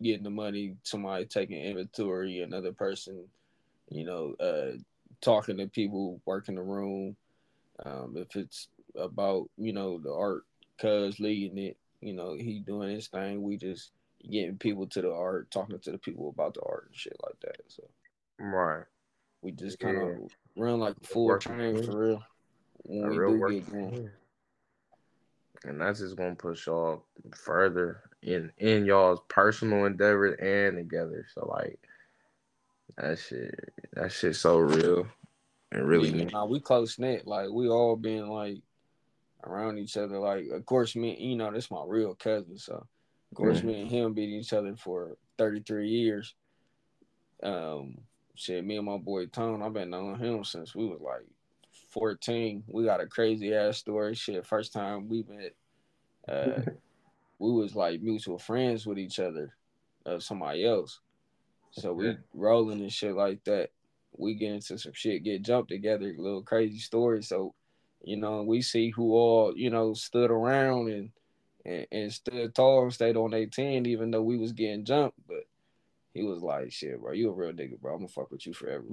getting 0.02 0.24
the 0.24 0.30
money, 0.30 0.76
somebody 0.84 1.26
taking 1.26 1.62
inventory, 1.62 2.42
another 2.42 2.72
person, 2.72 3.28
you 3.90 4.06
know, 4.06 4.34
uh 4.40 4.78
talking 5.20 5.58
to 5.58 5.68
people, 5.68 6.22
working 6.26 6.56
the 6.56 6.62
room. 6.62 7.16
Um, 7.86 8.16
if 8.16 8.36
it's 8.36 8.70
about, 8.96 9.50
you 9.58 9.74
know, 9.74 10.00
the 10.00 10.14
art, 10.14 10.44
cuz 10.80 11.20
leading 11.20 11.58
it, 11.58 11.78
you 12.00 12.14
know, 12.14 12.34
he 12.34 12.60
doing 12.60 12.90
his 12.90 13.08
thing. 13.08 13.42
We 13.42 13.58
just 13.58 13.92
getting 14.30 14.58
people 14.58 14.88
to 14.88 15.02
the 15.02 15.12
art, 15.12 15.52
talking 15.52 15.80
to 15.80 15.92
the 15.92 15.98
people 15.98 16.30
about 16.30 16.54
the 16.54 16.62
art 16.62 16.88
and 16.88 16.96
shit 16.96 17.18
like 17.24 17.40
that. 17.42 17.62
So 17.68 17.84
Right. 18.40 18.86
we 19.42 19.52
just 19.52 19.80
kind 19.80 19.98
of 19.98 20.04
Yeah. 20.04 20.28
run 20.64 20.80
like 20.80 20.96
a 21.02 21.08
full 21.08 21.38
train 21.38 21.84
for 21.84 21.98
real 21.98 22.24
when 22.84 23.04
A 23.06 23.10
we 23.12 23.18
real 23.18 23.34
do 23.34 23.40
work. 23.40 23.52
get 23.52 23.72
going. 23.72 24.10
And 25.64 25.80
that's 25.80 26.00
just 26.00 26.16
gonna 26.16 26.36
push 26.36 26.66
y'all 26.66 27.04
further 27.36 28.02
in 28.24 28.52
in 28.58 28.86
y'all's 28.86 29.20
personal 29.28 29.86
endeavors 29.86 30.38
and 30.42 30.78
together. 30.78 31.26
So 31.34 31.46
like 31.48 31.80
that 32.98 33.20
shit 33.20 33.74
that 33.94 34.12
shit 34.12 34.36
so 34.36 34.58
real 34.58 35.08
and 35.72 35.88
really 35.88 36.10
yeah, 36.10 36.30
nah, 36.32 36.46
we 36.46 36.60
close 36.60 36.98
knit. 36.98 37.28
Like 37.28 37.50
we 37.52 37.70
all 37.70 37.96
been 37.96 38.28
like 38.28 38.58
around 39.44 39.78
each 39.78 39.98
other. 39.98 40.18
Like 40.18 40.48
of 40.52 40.66
course 40.66 40.96
me, 40.96 41.16
you 41.20 41.36
know, 41.36 41.52
this 41.52 41.70
my 41.70 41.84
real 41.86 42.16
cousin. 42.16 42.58
So 42.58 42.74
of 42.74 43.36
course 43.38 43.62
Mhm. 43.62 43.66
me 43.66 43.82
and 43.82 43.92
him 43.92 44.14
been 44.14 44.30
each 44.30 44.54
other 44.54 44.76
for 44.76 45.16
thirty 45.38 45.62
three 45.62 45.90
years. 45.90 46.34
Um, 47.44 47.98
shit, 48.36 48.66
me 48.66 48.78
and 48.78 48.86
my 48.86 48.98
boy 48.98 49.28
Tone, 49.28 49.62
I've 49.62 49.74
been 49.74 49.90
knowing 49.92 50.18
him 50.20 50.44
since 50.44 50.76
we 50.76 50.86
was 50.88 51.02
like 51.02 51.28
fourteen. 51.92 52.64
We 52.68 52.86
got 52.86 53.02
a 53.02 53.08
crazy 53.08 53.54
ass 53.54 53.78
story. 53.78 54.16
Shit, 54.16 54.46
first 54.46 54.74
time 54.74 55.08
we 55.08 55.24
met, 55.28 55.56
uh, 56.28 56.62
we 57.40 57.52
was 57.52 57.76
like 57.76 58.02
mutual 58.02 58.38
friends 58.38 58.86
with 58.86 58.98
each 58.98 59.20
other 59.20 59.56
of 60.06 60.24
somebody 60.24 60.66
else. 60.66 61.00
So 61.72 61.94
we 61.94 62.18
rolling 62.34 62.82
and 62.82 62.92
shit 62.92 63.16
like 63.16 63.44
that. 63.46 63.70
We 64.18 64.36
get 64.36 64.52
into 64.52 64.78
some 64.78 64.94
shit, 64.94 65.24
get 65.24 65.42
jumped 65.42 65.70
together, 65.70 66.14
little 66.18 66.44
crazy 66.44 66.80
stories. 66.80 67.30
So, 67.30 67.54
you 68.04 68.18
know, 68.18 68.44
we 68.44 68.62
see 68.62 68.90
who 68.90 69.14
all, 69.14 69.54
you 69.56 69.70
know, 69.70 69.94
stood 69.94 70.32
around 70.32 70.90
and 70.90 71.12
and, 71.66 71.88
and 71.92 72.14
stood 72.14 72.54
tall 72.56 72.84
and 72.84 72.94
stayed 72.94 73.16
on 73.16 73.32
their 73.32 73.46
10, 73.46 73.86
even 73.86 74.12
though 74.12 74.22
we 74.22 74.38
was 74.38 74.52
getting 74.52 74.84
jumped. 74.84 75.18
But 75.28 75.46
he 76.14 76.24
was 76.24 76.42
like, 76.42 76.72
shit, 76.72 77.00
bro, 77.00 77.14
you 77.14 77.30
a 77.30 77.34
real 77.34 77.54
nigga, 77.54 77.80
bro. 77.80 77.94
I'm 77.94 78.00
gonna 78.00 78.10
fuck 78.10 78.32
with 78.32 78.46
you 78.46 78.54
forever, 78.54 78.84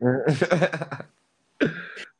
bro. 0.00 0.24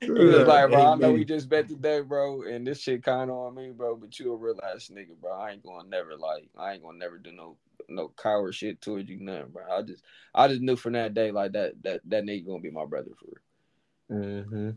he 0.01 0.11
was 0.11 0.47
like, 0.47 0.71
bro, 0.71 0.93
I 0.93 0.95
know 0.97 1.13
we 1.13 1.25
just 1.25 1.49
bet 1.49 1.69
today, 1.69 2.01
bro, 2.01 2.43
and 2.43 2.67
this 2.67 2.81
shit 2.81 3.03
kind 3.03 3.31
of 3.31 3.37
on 3.37 3.55
me, 3.55 3.71
bro, 3.71 3.97
but 3.97 4.19
you 4.19 4.33
a 4.33 4.37
real 4.37 4.61
ass 4.63 4.91
nigga, 4.93 5.17
bro. 5.21 5.33
I 5.33 5.53
ain't 5.53 5.63
gonna 5.63 5.89
never 5.89 6.17
like, 6.17 6.49
I 6.59 6.73
ain't 6.73 6.83
gonna 6.83 6.99
never 6.99 7.19
do 7.19 7.33
no 7.33 7.57
no 7.89 8.13
coward 8.17 8.55
shit 8.55 8.81
towards 8.81 9.09
you, 9.09 9.19
nothing, 9.21 9.51
bro. 9.51 9.65
I 9.71 9.83
just 9.83 10.05
I 10.35 10.49
just 10.49 10.61
knew 10.61 10.77
from 10.77 10.93
that 10.95 11.15
day 11.15 11.31
like 11.31 11.53
that 11.53 11.83
that 11.83 12.01
that 12.07 12.25
nigga 12.25 12.47
gonna 12.47 12.61
be 12.61 12.71
my 12.71 12.85
brother 12.85 13.11
for 13.19 13.27
real. 14.11 14.23
Mm-hmm. 14.23 14.71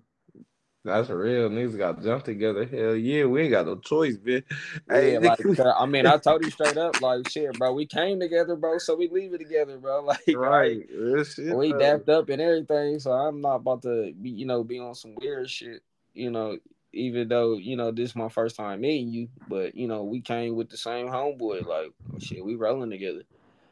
That's 0.86 1.10
real. 1.10 1.50
Niggas 1.50 1.78
got 1.78 2.04
jumped 2.04 2.26
together. 2.26 2.66
Hell 2.66 2.96
yeah, 2.96 3.24
we 3.24 3.44
ain't 3.44 3.52
got 3.52 3.66
no 3.66 3.78
choice, 3.78 4.18
man. 4.22 4.44
Hey, 4.90 5.18
like, 5.18 5.40
I 5.78 5.86
mean, 5.86 6.06
I 6.06 6.18
told 6.18 6.44
you 6.44 6.52
straight 6.52 6.76
up, 6.76 7.02
like, 7.02 7.30
shit, 7.30 7.58
bro. 7.58 7.72
We 7.72 7.86
came 7.86 8.20
together, 8.20 8.58
bro, 8.58 8.78
so 8.80 8.96
we 8.96 9.08
leave 9.08 9.34
it 9.34 9.38
together, 9.38 9.78
bro. 9.78 10.04
Like, 10.04 10.36
right, 10.36 10.82
shit, 11.26 11.56
we 11.56 11.72
dapped 11.72 12.10
up 12.10 12.28
and 12.28 12.42
everything. 12.42 13.00
So 13.00 13.12
I'm 13.12 13.40
not 13.40 13.56
about 13.56 13.84
to 13.84 14.14
be, 14.22 14.30
you 14.30 14.46
know, 14.46 14.64
be 14.64 14.80
on 14.80 14.94
some 14.96 15.16
weird 15.16 15.50
shit, 15.50 15.82
you 16.14 16.30
know. 16.30 16.58
Even 16.96 17.28
though 17.28 17.58
you 17.58 17.76
know 17.76 17.90
this 17.90 18.12
is 18.12 18.16
my 18.16 18.30
first 18.30 18.56
time 18.56 18.82
meeting 18.82 19.12
you, 19.12 19.28
but 19.48 19.74
you 19.74 19.88
know 19.88 20.04
we 20.04 20.22
came 20.22 20.56
with 20.56 20.70
the 20.70 20.78
same 20.78 21.08
homeboy. 21.08 21.66
Like, 21.66 21.92
shit, 22.20 22.46
we 22.46 22.56
rolling 22.56 22.92
together, 22.92 23.24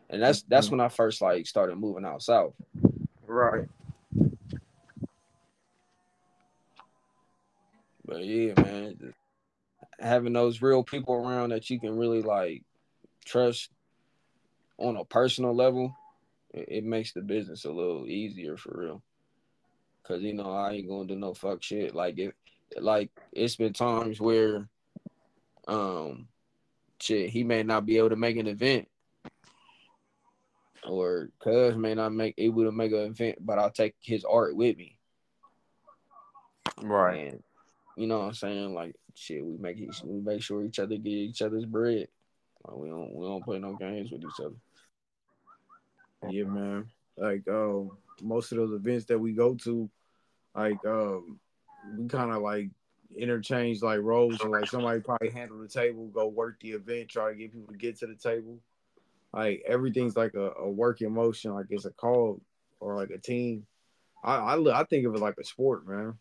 and 0.09 0.23
that's 0.23 0.41
that's 0.43 0.67
mm-hmm. 0.67 0.77
when 0.77 0.85
I 0.85 0.89
first 0.89 1.21
like 1.21 1.45
started 1.45 1.75
moving 1.75 2.05
out 2.05 2.23
south. 2.23 2.53
Right. 3.27 3.67
But 8.11 8.25
yeah, 8.25 8.53
man, 8.57 9.13
having 9.97 10.33
those 10.33 10.61
real 10.61 10.83
people 10.83 11.13
around 11.13 11.51
that 11.51 11.69
you 11.69 11.79
can 11.79 11.97
really 11.97 12.21
like 12.21 12.63
trust 13.23 13.69
on 14.77 14.97
a 14.97 15.05
personal 15.05 15.55
level, 15.55 15.95
it, 16.53 16.65
it 16.67 16.83
makes 16.83 17.13
the 17.13 17.21
business 17.21 17.63
a 17.63 17.71
little 17.71 18.05
easier 18.05 18.57
for 18.57 18.73
real. 18.75 19.01
Cause 20.03 20.21
you 20.21 20.33
know 20.33 20.51
I 20.51 20.73
ain't 20.73 20.89
gonna 20.89 21.07
do 21.07 21.15
no 21.15 21.33
fuck 21.33 21.63
shit. 21.63 21.95
Like 21.95 22.19
if 22.19 22.33
like 22.77 23.11
it's 23.31 23.55
been 23.55 23.71
times 23.71 24.19
where 24.19 24.67
um 25.69 26.27
shit 26.99 27.29
he 27.29 27.45
may 27.45 27.63
not 27.63 27.85
be 27.85 27.97
able 27.97 28.09
to 28.09 28.17
make 28.17 28.35
an 28.35 28.47
event 28.47 28.89
or 30.85 31.29
cuz 31.39 31.77
may 31.77 31.93
not 31.93 32.11
make 32.11 32.33
able 32.37 32.65
to 32.65 32.73
make 32.73 32.91
an 32.91 33.11
event, 33.11 33.37
but 33.39 33.57
I'll 33.57 33.71
take 33.71 33.95
his 34.01 34.25
art 34.25 34.53
with 34.53 34.75
me. 34.75 34.97
Right. 36.81 37.31
And 37.31 37.43
you 38.01 38.07
know 38.07 38.17
what 38.17 38.25
I'm 38.25 38.33
saying? 38.33 38.73
Like 38.73 38.95
shit, 39.13 39.45
we 39.45 39.57
make 39.57 39.77
we 40.03 40.19
make 40.21 40.41
sure 40.41 40.63
each 40.63 40.79
other 40.79 40.97
get 40.97 41.07
each 41.07 41.43
other's 41.43 41.65
bread. 41.65 42.07
Like, 42.67 42.77
we 42.77 42.89
don't 42.89 43.13
we 43.13 43.27
don't 43.27 43.43
play 43.43 43.59
no 43.59 43.75
games 43.75 44.11
with 44.11 44.23
each 44.23 44.39
other. 44.43 44.55
Yeah, 46.27 46.45
man. 46.45 46.87
Like 47.15 47.47
um, 47.47 47.91
most 48.23 48.51
of 48.51 48.57
those 48.57 48.73
events 48.73 49.05
that 49.05 49.19
we 49.19 49.33
go 49.33 49.53
to, 49.53 49.87
like 50.55 50.83
um, 50.87 51.39
we 51.95 52.07
kind 52.07 52.31
of 52.31 52.41
like 52.41 52.69
interchange 53.15 53.83
like 53.83 53.99
roles 53.99 54.43
like 54.43 54.67
somebody 54.67 54.99
probably 54.99 55.29
handle 55.29 55.59
the 55.59 55.67
table, 55.67 56.07
go 56.07 56.27
work 56.27 56.59
the 56.59 56.71
event, 56.71 57.07
try 57.07 57.29
to 57.29 57.35
get 57.35 57.53
people 57.53 57.71
to 57.71 57.77
get 57.77 57.99
to 57.99 58.07
the 58.07 58.15
table. 58.15 58.57
Like 59.31 59.61
everything's 59.67 60.15
like 60.15 60.33
a, 60.33 60.53
a 60.53 60.71
work 60.71 61.01
in 61.01 61.13
motion, 61.13 61.53
like 61.53 61.67
it's 61.69 61.85
a 61.85 61.91
call 61.91 62.41
or 62.79 62.95
like 62.95 63.11
a 63.11 63.19
team. 63.19 63.67
I, 64.23 64.37
I 64.37 64.81
I 64.81 64.83
think 64.85 65.05
of 65.05 65.13
it 65.13 65.19
like 65.19 65.35
a 65.39 65.43
sport, 65.43 65.87
man. 65.87 66.15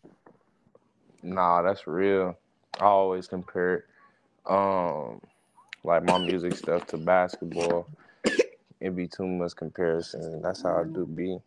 Nah, 1.23 1.61
that's 1.61 1.87
real. 1.87 2.37
I 2.79 2.85
always 2.85 3.27
compare 3.27 3.85
um 4.45 5.21
like 5.83 6.03
my 6.03 6.17
music 6.17 6.55
stuff 6.55 6.87
to 6.87 6.97
basketball. 6.97 7.87
It'd 8.79 8.95
be 8.95 9.07
too 9.07 9.27
much 9.27 9.55
comparison. 9.55 10.41
That's 10.41 10.63
how 10.63 10.79
I 10.79 10.83
do 10.83 11.05
be. 11.05 11.37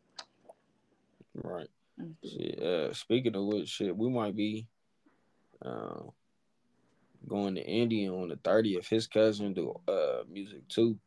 Right. 1.35 1.69
Shit, 2.25 2.61
uh, 2.61 2.93
speaking 2.93 3.35
of 3.35 3.45
which, 3.45 3.69
shit, 3.69 3.97
we 3.97 4.09
might 4.09 4.37
be 4.37 4.67
uh, 5.65 6.01
going 7.27 7.55
to 7.57 7.63
Indy 7.63 8.09
on 8.09 8.29
the 8.29 8.37
30th. 8.37 8.89
His 8.89 9.07
cousin 9.07 9.55
do 9.55 9.81
uh, 9.89 10.23
music 10.31 10.69
too. 10.69 10.99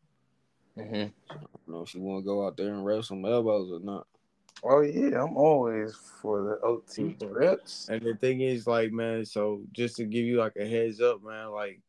Mm-hmm. 0.77 0.93
So 0.93 1.11
I 1.29 1.35
don't 1.35 1.67
know 1.67 1.81
if 1.81 1.93
you 1.93 2.01
want 2.01 2.23
to 2.23 2.27
go 2.27 2.45
out 2.45 2.57
there 2.57 2.73
and 2.73 2.85
wrestle 2.85 3.03
some 3.03 3.25
elbows 3.25 3.71
or 3.71 3.79
not. 3.79 4.07
Oh 4.63 4.81
yeah, 4.81 5.23
I'm 5.23 5.37
always 5.37 5.95
for 6.21 6.43
the 6.43 6.67
OT 6.67 7.15
mm-hmm. 7.15 7.33
reps. 7.33 7.87
And 7.89 8.01
the 8.01 8.15
thing 8.15 8.41
is, 8.41 8.67
like, 8.67 8.91
man, 8.91 9.25
so 9.25 9.61
just 9.71 9.97
to 9.97 10.05
give 10.05 10.25
you 10.25 10.37
like 10.37 10.53
a 10.59 10.67
heads 10.67 10.99
up, 11.01 11.23
man, 11.23 11.51
like 11.51 11.79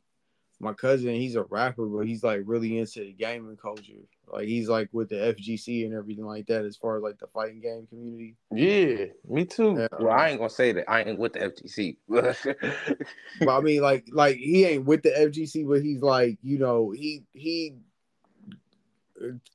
my 0.60 0.72
cousin, 0.72 1.14
he's 1.14 1.36
a 1.36 1.44
rapper, 1.44 1.86
but 1.86 2.06
he's 2.06 2.24
like 2.24 2.42
really 2.44 2.78
into 2.78 3.00
the 3.00 3.12
gaming 3.12 3.56
culture. 3.56 4.04
Like 4.30 4.46
he's 4.46 4.68
like 4.68 4.88
with 4.92 5.08
the 5.08 5.16
FGC 5.16 5.86
and 5.86 5.94
everything 5.94 6.26
like 6.26 6.46
that, 6.46 6.64
as 6.64 6.76
far 6.76 6.96
as 6.96 7.02
like 7.02 7.18
the 7.18 7.28
fighting 7.28 7.60
game 7.60 7.86
community. 7.88 8.36
Yeah, 8.52 9.06
me 9.26 9.44
too. 9.44 9.76
Yeah, 9.78 9.88
well, 9.98 10.12
I 10.12 10.28
ain't 10.28 10.38
gonna 10.38 10.50
say 10.50 10.72
that 10.72 10.90
I 10.90 11.02
ain't 11.02 11.18
with 11.18 11.34
the 11.34 11.40
FGC, 11.40 11.96
but 12.08 13.48
I 13.48 13.60
mean, 13.60 13.80
like, 13.80 14.06
like 14.12 14.36
he 14.36 14.64
ain't 14.64 14.84
with 14.84 15.02
the 15.02 15.10
FGC, 15.10 15.66
but 15.66 15.82
he's 15.82 16.02
like, 16.02 16.38
you 16.42 16.58
know, 16.58 16.90
he 16.90 17.24
he 17.32 17.76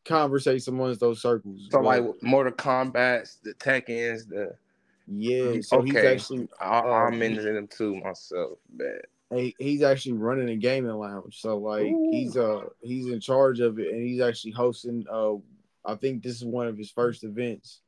conversates 0.05 0.67
amongst 0.67 0.99
those 0.99 1.21
circles. 1.21 1.67
So 1.71 1.81
like 1.81 2.03
Mortal 2.21 2.53
Kombat, 2.53 3.37
the 3.43 3.53
Tekkens, 3.55 4.27
the 4.27 4.55
yeah. 5.07 5.61
So 5.61 5.79
okay. 5.79 5.87
he's 5.87 6.05
actually 6.05 6.47
I, 6.59 6.79
am 6.79 7.13
um, 7.13 7.21
into 7.21 7.41
them 7.41 7.67
too 7.67 7.95
myself, 7.97 8.59
but 8.75 9.05
he, 9.35 9.55
he's 9.59 9.83
actually 9.83 10.13
running 10.13 10.49
a 10.49 10.55
gaming 10.55 10.91
lounge. 10.93 11.39
So 11.41 11.57
like 11.57 11.85
Ooh. 11.85 12.09
he's 12.11 12.37
uh 12.37 12.61
he's 12.81 13.07
in 13.07 13.19
charge 13.19 13.59
of 13.59 13.79
it, 13.79 13.93
and 13.93 14.05
he's 14.05 14.21
actually 14.21 14.51
hosting. 14.51 15.05
Uh, 15.11 15.35
I 15.85 15.95
think 15.95 16.23
this 16.23 16.37
is 16.37 16.45
one 16.45 16.67
of 16.67 16.77
his 16.77 16.91
first 16.91 17.23
events 17.23 17.81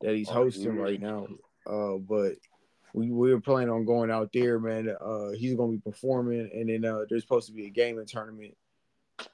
that 0.00 0.14
he's 0.14 0.28
oh, 0.30 0.34
hosting 0.34 0.78
oh, 0.78 0.82
right 0.82 1.00
now. 1.00 1.26
Uh, 1.66 1.98
but 1.98 2.32
we 2.92 3.10
we 3.10 3.32
were 3.32 3.40
planning 3.40 3.70
on 3.70 3.84
going 3.84 4.10
out 4.10 4.30
there, 4.32 4.58
man. 4.58 4.94
Uh, 5.00 5.30
he's 5.30 5.54
gonna 5.54 5.72
be 5.72 5.78
performing, 5.78 6.50
and 6.52 6.68
then 6.68 6.84
uh, 6.84 7.04
there's 7.08 7.22
supposed 7.22 7.46
to 7.46 7.52
be 7.52 7.66
a 7.66 7.70
gaming 7.70 8.06
tournament. 8.06 8.56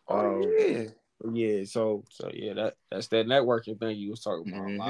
Oh 0.08 0.36
um, 0.36 0.42
yeah. 0.42 0.84
Yeah, 1.32 1.64
so 1.64 2.04
so 2.08 2.30
yeah, 2.32 2.54
that 2.54 2.76
that's 2.90 3.08
that 3.08 3.26
networking 3.26 3.78
thing 3.78 3.96
you 3.98 4.10
was 4.10 4.20
talking 4.20 4.52
about. 4.52 4.68
Mm-hmm. 4.68 4.80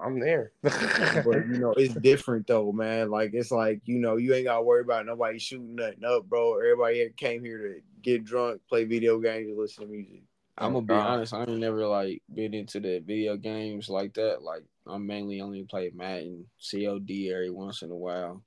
I'm 0.00 0.18
there. 0.18 0.52
but 0.62 1.46
you 1.46 1.58
know, 1.58 1.74
it's 1.76 1.94
different 1.94 2.46
though, 2.46 2.72
man. 2.72 3.10
Like 3.10 3.32
it's 3.34 3.50
like, 3.50 3.82
you 3.84 3.98
know, 3.98 4.16
you 4.16 4.32
ain't 4.34 4.46
gotta 4.46 4.62
worry 4.62 4.80
about 4.80 5.04
nobody 5.04 5.38
shooting 5.38 5.74
nothing 5.74 6.04
up, 6.04 6.28
bro. 6.28 6.54
Everybody 6.56 7.06
came 7.16 7.44
here 7.44 7.58
to 7.58 7.80
get 8.02 8.24
drunk, 8.24 8.62
play 8.68 8.84
video 8.84 9.18
games, 9.18 9.52
listen 9.56 9.84
to 9.84 9.90
music. 9.90 10.22
I'm 10.56 10.72
gonna 10.72 10.86
be 10.86 10.94
honest, 10.94 11.34
I 11.34 11.42
ain't 11.42 11.58
never 11.58 11.86
like 11.86 12.22
been 12.34 12.54
into 12.54 12.80
the 12.80 13.00
video 13.00 13.36
games 13.36 13.90
like 13.90 14.14
that. 14.14 14.42
Like 14.42 14.64
I'm 14.86 15.06
mainly 15.06 15.40
only 15.42 15.64
play 15.64 15.90
Madden, 15.94 16.46
COD 16.58 17.30
every 17.30 17.50
once 17.50 17.82
in 17.82 17.90
a 17.90 17.96
while. 17.96 18.42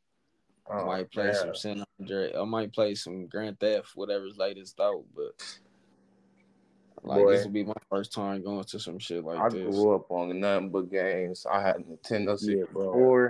Oh, 0.69 0.79
I 0.79 0.85
might 0.85 1.11
play 1.11 1.33
some 1.33 1.55
San 1.55 1.83
Andre. 1.99 2.33
I 2.35 2.43
might 2.45 2.73
play 2.73 2.95
some 2.95 3.27
Grand 3.27 3.59
Theft, 3.59 3.91
whatever's 3.95 4.37
latest 4.37 4.79
out, 4.79 5.03
but 5.15 5.33
like 7.03 7.19
Boy, 7.19 7.31
this 7.31 7.45
will 7.45 7.51
be 7.51 7.63
my 7.63 7.73
first 7.89 8.13
time 8.13 8.43
going 8.43 8.63
to 8.63 8.79
some 8.79 8.99
shit 8.99 9.23
like 9.23 9.39
I 9.39 9.49
this. 9.49 9.67
I 9.67 9.71
grew 9.71 9.95
up 9.95 10.09
on 10.11 10.39
nothing 10.39 10.69
but 10.69 10.91
games. 10.91 11.45
I 11.51 11.61
had 11.61 11.77
Nintendo 11.77 12.37
64, 12.37 13.23
yeah, 13.23 13.29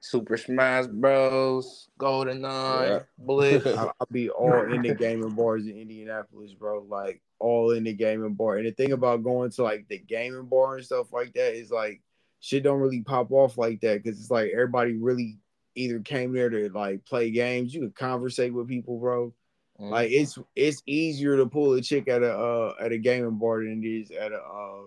Super 0.00 0.36
Smash 0.36 0.86
Bros, 0.86 1.88
Golden 1.96 2.44
Eye, 2.44 2.86
yeah. 2.86 2.98
Blitz. 3.18 3.66
I, 3.66 3.84
will 3.84 4.08
be 4.10 4.30
all 4.30 4.72
in 4.72 4.82
the 4.82 4.94
gaming 4.94 5.30
bars 5.30 5.66
in 5.66 5.78
Indianapolis, 5.78 6.52
bro. 6.52 6.84
Like 6.88 7.22
all 7.38 7.72
in 7.72 7.84
the 7.84 7.92
gaming 7.92 8.34
bar. 8.34 8.56
And 8.56 8.66
the 8.66 8.72
thing 8.72 8.92
about 8.92 9.22
going 9.22 9.50
to 9.50 9.62
like 9.62 9.86
the 9.88 9.98
gaming 9.98 10.46
bar 10.46 10.76
and 10.76 10.84
stuff 10.84 11.12
like 11.12 11.32
that 11.34 11.54
is 11.54 11.70
like 11.70 12.00
shit 12.40 12.62
don't 12.62 12.80
really 12.80 13.02
pop 13.02 13.30
off 13.30 13.56
like 13.56 13.80
that 13.80 14.02
because 14.02 14.20
it's 14.20 14.30
like 14.30 14.50
everybody 14.52 14.94
really 14.94 15.38
either 15.74 16.00
came 16.00 16.32
there 16.32 16.50
to 16.50 16.68
like 16.70 17.04
play 17.04 17.30
games. 17.30 17.74
You 17.74 17.82
could 17.82 17.94
conversate 17.94 18.52
with 18.52 18.68
people, 18.68 18.98
bro. 18.98 19.32
Mm-hmm. 19.80 19.90
Like 19.90 20.10
it's 20.10 20.38
it's 20.54 20.82
easier 20.86 21.36
to 21.36 21.46
pull 21.46 21.72
a 21.74 21.80
chick 21.80 22.08
at 22.08 22.22
a 22.22 22.32
uh, 22.32 22.74
at 22.80 22.92
a 22.92 22.98
gaming 22.98 23.38
bar 23.38 23.58
than 23.58 23.82
it 23.82 23.86
is 23.86 24.10
at 24.10 24.32
a 24.32 24.36
uh, 24.36 24.82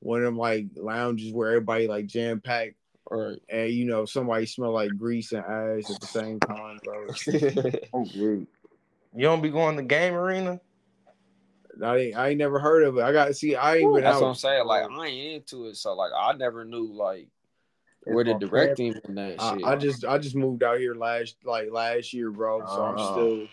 one 0.00 0.20
of 0.20 0.24
them 0.24 0.38
like 0.38 0.66
lounges 0.76 1.32
where 1.32 1.50
everybody 1.50 1.88
like 1.88 2.06
jam 2.06 2.40
packed 2.40 2.74
or 3.06 3.36
and 3.48 3.70
you 3.70 3.84
know 3.84 4.04
somebody 4.04 4.46
smell 4.46 4.72
like 4.72 4.96
grease 4.96 5.32
and 5.32 5.44
ass 5.44 5.90
at 5.90 6.00
the 6.00 6.06
same 6.06 6.38
time, 6.40 6.78
bro. 6.84 7.06
oh, 7.94 8.04
You 8.14 8.46
don't 9.16 9.42
be 9.42 9.50
going 9.50 9.76
to 9.76 9.82
game 9.82 10.14
arena? 10.14 10.60
I 11.82 11.96
ain't, 11.96 12.16
I 12.16 12.28
ain't 12.28 12.38
never 12.38 12.58
heard 12.58 12.84
of 12.84 12.98
it. 12.98 13.02
I 13.02 13.12
got 13.12 13.26
to 13.26 13.34
see. 13.34 13.56
I 13.56 13.76
ain't 13.76 13.94
been 13.94 14.04
That's 14.04 14.16
out. 14.16 14.22
what 14.22 14.28
I'm 14.28 14.34
saying. 14.34 14.66
Like 14.66 14.90
I 14.90 15.06
ain't 15.06 15.34
into 15.34 15.66
it, 15.66 15.76
so 15.76 15.94
like 15.94 16.12
I 16.16 16.32
never 16.34 16.64
knew 16.64 16.92
like 16.92 17.28
where 18.04 18.24
the 18.24 18.34
directing 18.34 18.94
and 19.04 19.18
that 19.18 19.36
I, 19.40 19.54
shit. 19.54 19.64
I 19.64 19.76
just 19.76 20.04
I 20.04 20.18
just 20.18 20.36
moved 20.36 20.62
out 20.62 20.78
here 20.78 20.94
last 20.94 21.36
like 21.44 21.70
last 21.70 22.12
year, 22.12 22.30
bro. 22.30 22.60
So 22.60 22.66
uh, 22.66 22.84
I'm 22.84 22.98
uh-huh. 22.98 23.46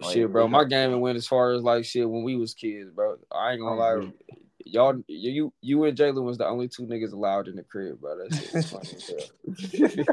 Still 0.00 0.12
shit, 0.12 0.32
bro. 0.32 0.48
My 0.48 0.64
gaming 0.64 1.00
went 1.00 1.16
as 1.16 1.26
far 1.26 1.52
as 1.52 1.62
like 1.62 1.84
shit 1.84 2.08
when 2.08 2.22
we 2.22 2.36
was 2.36 2.54
kids, 2.54 2.90
bro. 2.90 3.16
I 3.30 3.52
ain't 3.52 3.60
gonna 3.60 3.76
lie. 3.76 3.90
Mm-hmm. 3.90 4.10
Y'all, 4.64 5.02
you, 5.08 5.52
you 5.60 5.84
and 5.84 5.98
Jalen 5.98 6.22
was 6.22 6.38
the 6.38 6.46
only 6.46 6.68
two 6.68 6.86
niggas 6.86 7.12
allowed 7.12 7.48
in 7.48 7.56
the 7.56 7.64
crib, 7.64 8.00
bro. 8.00 8.16
That 8.16 8.32
shit 8.34 8.64
funny 8.64 10.04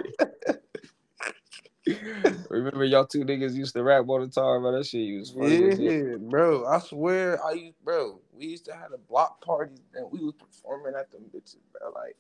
Remember 2.50 2.84
y'all 2.84 3.06
two 3.06 3.24
niggas 3.24 3.54
used 3.54 3.74
to 3.74 3.84
rap 3.84 4.06
all 4.08 4.20
the 4.20 4.28
time, 4.28 4.62
bro. 4.62 4.72
That 4.72 4.86
shit 4.86 5.18
was 5.18 5.32
funny. 5.32 5.76
Yeah, 5.76 6.16
bro. 6.20 6.66
I 6.66 6.80
swear, 6.80 7.44
I 7.44 7.54
used, 7.54 7.84
bro. 7.84 8.20
We 8.34 8.48
used 8.48 8.66
to 8.66 8.74
have 8.74 8.92
a 8.94 8.98
block 8.98 9.44
party 9.44 9.76
and 9.94 10.12
we 10.12 10.20
was 10.20 10.34
performing 10.34 10.94
at 11.00 11.12
them 11.12 11.24
bitches, 11.34 11.58
bro. 11.72 11.92
Like 11.92 12.18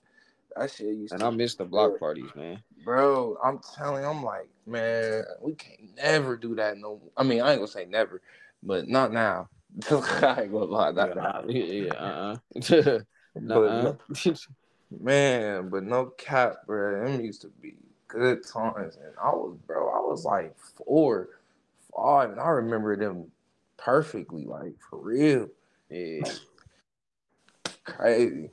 that 0.56 0.72
shit 0.72 0.88
used 0.88 1.14
and 1.14 1.22
to 1.22 1.28
I 1.28 1.30
miss 1.32 1.56
the 1.56 1.66
block 1.66 2.00
parties, 2.00 2.30
man. 2.36 2.64
Bro, 2.84 3.38
I'm 3.44 3.60
telling 3.76 4.06
I'm 4.06 4.24
like, 4.24 4.48
man, 4.66 5.24
we 5.42 5.54
can't 5.54 5.96
never 5.96 6.38
do 6.38 6.56
that 6.56 6.78
no 6.78 7.02
I 7.18 7.24
mean, 7.24 7.42
I 7.42 7.52
ain't 7.52 7.60
gonna 7.60 7.68
say 7.68 7.86
never, 7.86 8.22
but 8.64 8.88
not 8.88 9.12
now. 9.12 9.50
I 9.92 10.42
ain't 10.42 10.52
gonna 10.52 10.66
lie. 10.66 10.92
That, 10.92 11.46
yeah, 11.48 11.64
yeah, 11.64 12.38
uh-uh. 12.64 13.00
But 13.42 14.00
Man, 14.92 15.70
but 15.70 15.84
no 15.84 16.08
cap, 16.18 16.66
bro. 16.66 17.06
Them 17.06 17.22
used 17.22 17.42
to 17.42 17.48
be 17.62 17.76
good 18.08 18.46
times, 18.46 18.96
and 18.96 19.14
I 19.22 19.30
was, 19.30 19.56
bro. 19.68 19.88
I 19.90 20.00
was 20.00 20.26
like 20.26 20.56
four, 20.58 21.30
five, 21.96 22.32
and 22.32 22.40
I 22.40 22.48
remember 22.50 22.96
them 22.96 23.32
perfectly, 23.78 24.46
like 24.46 24.74
for 24.90 24.98
real. 24.98 25.50
yeah. 25.90 26.24
Crazy. 27.84 28.50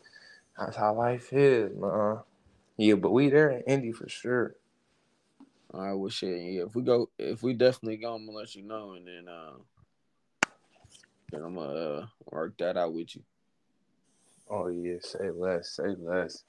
That's 0.59 0.77
how 0.77 0.95
life 0.95 1.33
is, 1.33 1.75
man. 1.77 2.19
Yeah, 2.77 2.95
but 2.95 3.13
we 3.13 3.31
there 3.31 3.51
in 3.51 3.63
Indy 3.63 3.93
for 3.93 4.09
sure. 4.09 4.55
All 5.73 5.81
right, 5.81 5.95
well, 5.95 6.11
shit. 6.11 6.41
Yeah, 6.41 6.63
if 6.65 6.75
we 6.75 6.83
go, 6.83 7.09
if 7.19 7.43
we 7.43 7.55
definitely 7.55 7.97
go, 7.97 8.15
I'm 8.15 8.27
gonna 8.27 8.39
let 8.39 8.55
you 8.55 8.63
know, 8.63 8.93
and 8.93 9.07
then, 9.07 9.29
uh, 9.29 9.53
then 11.33 11.43
I'm 11.43 11.55
gonna 11.55 11.73
uh, 11.73 12.07
work 12.31 12.57
that 12.59 12.77
out 12.77 12.93
with 12.95 13.17
you. 13.17 13.23
Oh 14.49 14.69
yeah, 14.69 14.97
say 15.01 15.31
less, 15.31 15.71
say 15.77 15.95
less. 15.99 16.45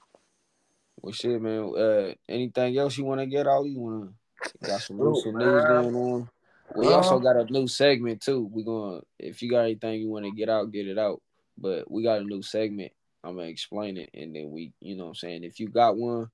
Well, 1.00 1.12
shit, 1.12 1.40
man. 1.40 1.72
Uh, 1.76 2.14
anything 2.28 2.78
else 2.78 2.96
you 2.96 3.04
want 3.04 3.20
to 3.20 3.26
get 3.26 3.46
out? 3.46 3.64
You 3.64 3.80
want 3.80 4.10
to 4.44 4.66
got 4.66 4.80
some, 4.80 4.98
Shoot, 4.98 5.22
some 5.22 5.38
news 5.38 5.64
going 5.64 5.94
on? 5.94 6.28
We 6.74 6.92
also 6.92 7.16
Um, 7.16 7.22
got 7.22 7.36
a 7.36 7.44
new 7.50 7.66
segment 7.66 8.20
too. 8.20 8.48
We 8.52 8.62
gonna 8.62 9.00
if 9.18 9.42
you 9.42 9.50
got 9.50 9.62
anything 9.62 10.00
you 10.00 10.08
want 10.08 10.26
to 10.26 10.30
get 10.30 10.48
out, 10.48 10.70
get 10.70 10.86
it 10.86 10.98
out. 10.98 11.22
But 11.56 11.90
we 11.90 12.02
got 12.02 12.20
a 12.20 12.24
new 12.24 12.42
segment. 12.42 12.92
I'm 13.28 13.36
gonna 13.36 13.48
explain 13.48 13.98
it, 13.98 14.10
and 14.14 14.34
then 14.34 14.50
we, 14.50 14.72
you 14.80 14.96
know, 14.96 15.04
what 15.04 15.10
I'm 15.10 15.14
saying 15.16 15.44
if 15.44 15.60
you 15.60 15.68
got 15.68 15.96
one, 15.96 16.30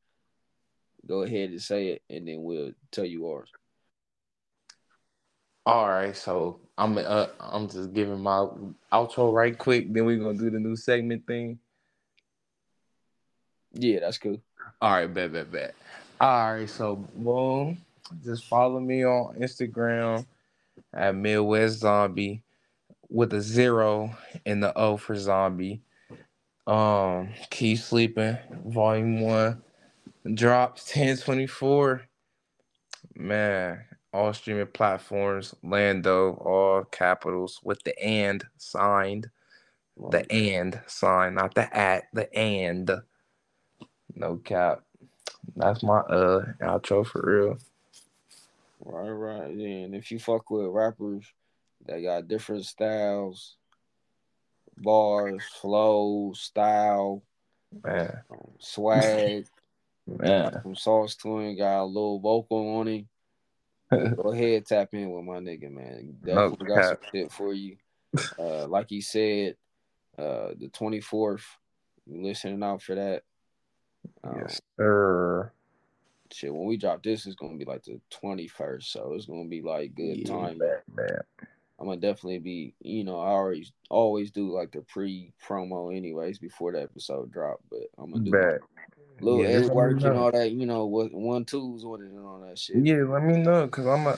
go 1.06 1.22
ahead 1.22 1.50
and 1.50 1.60
say 1.60 1.88
it, 1.88 2.02
and 2.08 2.26
then 2.26 2.42
we'll 2.42 2.72
tell 2.92 3.04
you 3.04 3.26
ours. 3.28 3.50
All 5.66 5.88
right, 5.88 6.16
so 6.16 6.60
I'm 6.78 6.96
uh 6.98 7.26
I'm 7.40 7.68
just 7.68 7.92
giving 7.92 8.20
my 8.20 8.46
outro 8.92 9.32
right 9.32 9.56
quick. 9.56 9.92
Then 9.92 10.04
we're 10.04 10.18
gonna 10.18 10.38
do 10.38 10.50
the 10.50 10.60
new 10.60 10.76
segment 10.76 11.26
thing. 11.26 11.58
Yeah, 13.72 14.00
that's 14.00 14.18
cool. 14.18 14.40
All 14.80 14.92
right, 14.92 15.12
bet, 15.12 15.32
bet, 15.32 15.50
bet. 15.50 15.74
All 16.20 16.54
right, 16.54 16.70
so 16.70 16.96
boom, 17.16 17.78
just 18.24 18.44
follow 18.44 18.78
me 18.78 19.04
on 19.04 19.34
Instagram 19.36 20.24
at 20.92 21.14
Midwest 21.16 21.80
Zombie 21.80 22.42
with 23.08 23.32
a 23.32 23.40
zero 23.40 24.16
and 24.46 24.62
the 24.62 24.76
O 24.78 24.96
for 24.96 25.16
zombie. 25.16 25.80
Um, 26.66 27.30
keep 27.50 27.78
sleeping, 27.78 28.38
volume 28.66 29.20
one 29.20 29.62
drops 30.32 30.84
ten 30.92 31.16
twenty 31.16 31.46
four. 31.46 32.02
Man, 33.14 33.84
all 34.12 34.32
streaming 34.32 34.66
platforms, 34.68 35.54
Lando, 35.62 36.32
all 36.34 36.84
capitals 36.84 37.60
with 37.62 37.82
the 37.84 37.98
and 38.02 38.44
signed. 38.56 39.28
The 40.10 40.30
and 40.32 40.80
sign, 40.86 41.34
not 41.34 41.54
the 41.54 41.74
at, 41.76 42.04
the 42.12 42.32
and. 42.36 42.90
No 44.16 44.36
cap. 44.36 44.82
That's 45.54 45.82
my 45.82 45.98
uh 45.98 46.46
outro 46.62 47.06
for 47.06 47.22
real. 47.24 47.58
Right, 48.84 49.10
right. 49.10 49.50
And 49.50 49.94
if 49.94 50.10
you 50.10 50.18
fuck 50.18 50.50
with 50.50 50.66
rappers 50.66 51.24
that 51.86 52.00
got 52.00 52.28
different 52.28 52.64
styles, 52.64 53.56
bars, 54.76 55.42
flow, 55.60 56.32
style, 56.34 57.22
Man, 57.82 58.20
um, 58.30 58.50
swag, 58.58 59.46
man. 60.06 60.60
from 60.62 60.74
Sauce 60.76 61.16
Twin 61.16 61.56
got 61.56 61.82
a 61.82 61.84
little 61.84 62.18
vocal 62.20 62.76
on 62.78 62.88
him. 62.88 63.08
Go 64.16 64.32
ahead, 64.32 64.66
tap 64.66 64.94
in 64.94 65.10
with 65.10 65.24
my 65.24 65.38
nigga, 65.38 65.70
man. 65.70 66.16
No 66.22 66.50
got 66.50 66.84
some 66.84 66.98
shit 67.12 67.32
for 67.32 67.52
you. 67.52 67.76
Uh, 68.38 68.66
like 68.66 68.88
he 68.88 69.00
said, 69.00 69.56
uh, 70.18 70.50
the 70.58 70.68
twenty 70.72 71.00
fourth. 71.00 71.44
Listening 72.06 72.62
out 72.62 72.82
for 72.82 72.94
that. 72.94 73.22
Um, 74.22 74.40
Yes, 74.40 74.60
sir. 74.78 75.50
Shit, 76.32 76.52
when 76.52 76.66
we 76.66 76.76
drop 76.76 77.02
this, 77.02 77.26
it's 77.26 77.36
gonna 77.36 77.56
be 77.56 77.64
like 77.64 77.84
the 77.84 78.00
twenty 78.10 78.48
first, 78.48 78.92
so 78.92 79.12
it's 79.14 79.26
gonna 79.26 79.48
be 79.48 79.62
like 79.62 79.94
good 79.94 80.18
Yeah, 80.18 80.34
time. 80.34 80.58
man, 80.58 80.78
man. 80.96 81.20
I'm 81.78 81.86
gonna 81.86 82.00
definitely 82.00 82.38
be, 82.38 82.74
you 82.80 83.04
know, 83.04 83.18
I 83.18 83.30
always 83.30 83.72
always 83.90 84.30
do 84.30 84.52
like 84.52 84.72
the 84.72 84.82
pre 84.82 85.32
promo 85.44 85.94
anyways 85.94 86.38
before 86.38 86.72
the 86.72 86.82
episode 86.82 87.32
drop, 87.32 87.60
but 87.70 87.80
I'm 87.98 88.12
gonna 88.12 88.24
do 88.24 88.30
Bet. 88.30 88.60
little 89.20 89.42
Yeah, 89.42 89.48
edit 89.48 89.74
work 89.74 90.02
and 90.02 90.16
all 90.16 90.30
that, 90.32 90.52
you 90.52 90.66
know, 90.66 90.86
what 90.86 91.12
one 91.12 91.44
twos 91.44 91.84
with 91.84 92.02
it 92.02 92.10
and 92.10 92.24
all 92.24 92.40
that 92.46 92.58
shit. 92.58 92.84
Yeah, 92.84 93.04
let 93.08 93.24
me 93.24 93.38
know, 93.38 93.66
cause 93.68 93.86
I'm 93.86 94.06
a 94.06 94.12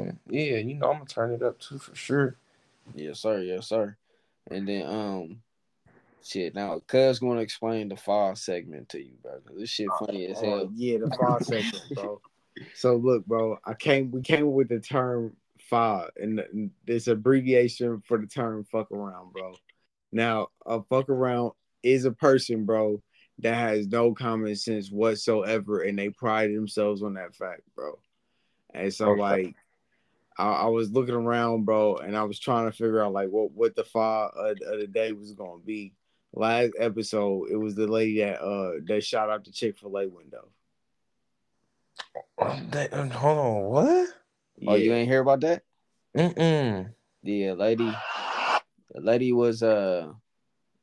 um 0.00 0.18
yeah, 0.28 0.56
you 0.56 0.74
know 0.74 0.90
I'm 0.90 0.98
gonna 0.98 1.06
turn 1.06 1.32
it 1.32 1.42
up 1.42 1.58
too 1.58 1.78
for 1.78 1.94
sure. 1.94 2.36
Yes, 2.94 3.20
sir. 3.20 3.40
Yes, 3.40 3.68
sir. 3.68 3.96
And 4.50 4.66
then 4.66 4.86
um, 4.86 5.42
shit. 6.22 6.54
Now, 6.54 6.80
Cuz 6.86 7.18
gonna 7.18 7.40
explain 7.40 7.88
the 7.88 7.96
fall 7.96 8.34
segment 8.36 8.88
to 8.90 9.02
you, 9.02 9.14
bro. 9.22 9.38
This 9.56 9.70
shit 9.70 9.90
funny 9.98 10.26
as 10.26 10.38
Oh, 10.38 10.44
hell. 10.44 10.70
yeah, 10.74 10.98
the 10.98 11.10
five 11.10 11.42
segment, 11.42 11.94
bro. 11.94 12.20
So 12.74 12.96
look, 12.96 13.24
bro, 13.26 13.58
I 13.64 13.72
came 13.74 14.10
we 14.10 14.20
came 14.20 14.52
with 14.52 14.68
the 14.68 14.78
term 14.78 15.34
five, 15.72 16.10
and, 16.16 16.70
it's 16.86 17.06
abbreviation 17.06 18.02
for 18.06 18.18
the 18.18 18.26
term 18.26 18.62
fuck 18.64 18.90
around, 18.92 19.32
bro. 19.32 19.54
Now, 20.12 20.48
a 20.66 20.82
fuck 20.82 21.08
around 21.08 21.52
is 21.82 22.04
a 22.04 22.12
person, 22.12 22.66
bro, 22.66 23.02
that 23.38 23.54
has 23.54 23.88
no 23.88 24.12
common 24.12 24.54
sense 24.54 24.90
whatsoever, 24.90 25.80
and 25.80 25.98
they 25.98 26.10
pride 26.10 26.54
themselves 26.54 27.02
on 27.02 27.14
that 27.14 27.34
fact, 27.34 27.62
bro. 27.74 27.98
And 28.74 28.92
so, 28.92 29.12
Okay. 29.12 29.20
like, 29.20 29.54
I, 30.36 30.50
I 30.52 30.66
was 30.66 30.90
looking 30.90 31.14
around, 31.14 31.64
bro, 31.64 31.96
and 31.96 32.16
I 32.16 32.24
was 32.24 32.38
trying 32.38 32.66
to 32.70 32.76
figure 32.76 33.02
out 33.02 33.12
like 33.12 33.30
what 33.30 33.52
what 33.52 33.74
the 33.74 33.84
five 33.84 34.30
of, 34.36 34.58
of 34.66 34.80
the 34.80 34.86
day 34.86 35.12
was 35.12 35.32
gonna 35.32 35.62
be. 35.64 35.94
Last 36.34 36.72
episode, 36.78 37.50
it 37.50 37.56
was 37.56 37.74
the 37.74 37.86
lady 37.86 38.20
that 38.20 38.40
uh 38.40 38.80
that 38.86 39.04
shot 39.04 39.28
out 39.30 39.44
the 39.44 39.50
Chick 39.52 39.76
Fil 39.78 39.96
A 39.98 40.08
window. 40.08 40.48
Um, 42.38 42.68
that- 42.70 42.92
um, 42.94 43.10
hold 43.10 43.38
on, 43.38 43.62
what? 43.64 44.08
Oh, 44.66 44.74
you 44.74 44.92
ain't 44.92 45.08
hear 45.08 45.20
about 45.20 45.40
that? 45.40 45.62
Mm-mm. 46.16 46.92
The 47.22 47.52
lady, 47.52 47.92
the 48.92 49.00
lady 49.00 49.32
was 49.32 49.62
uh 49.62 50.12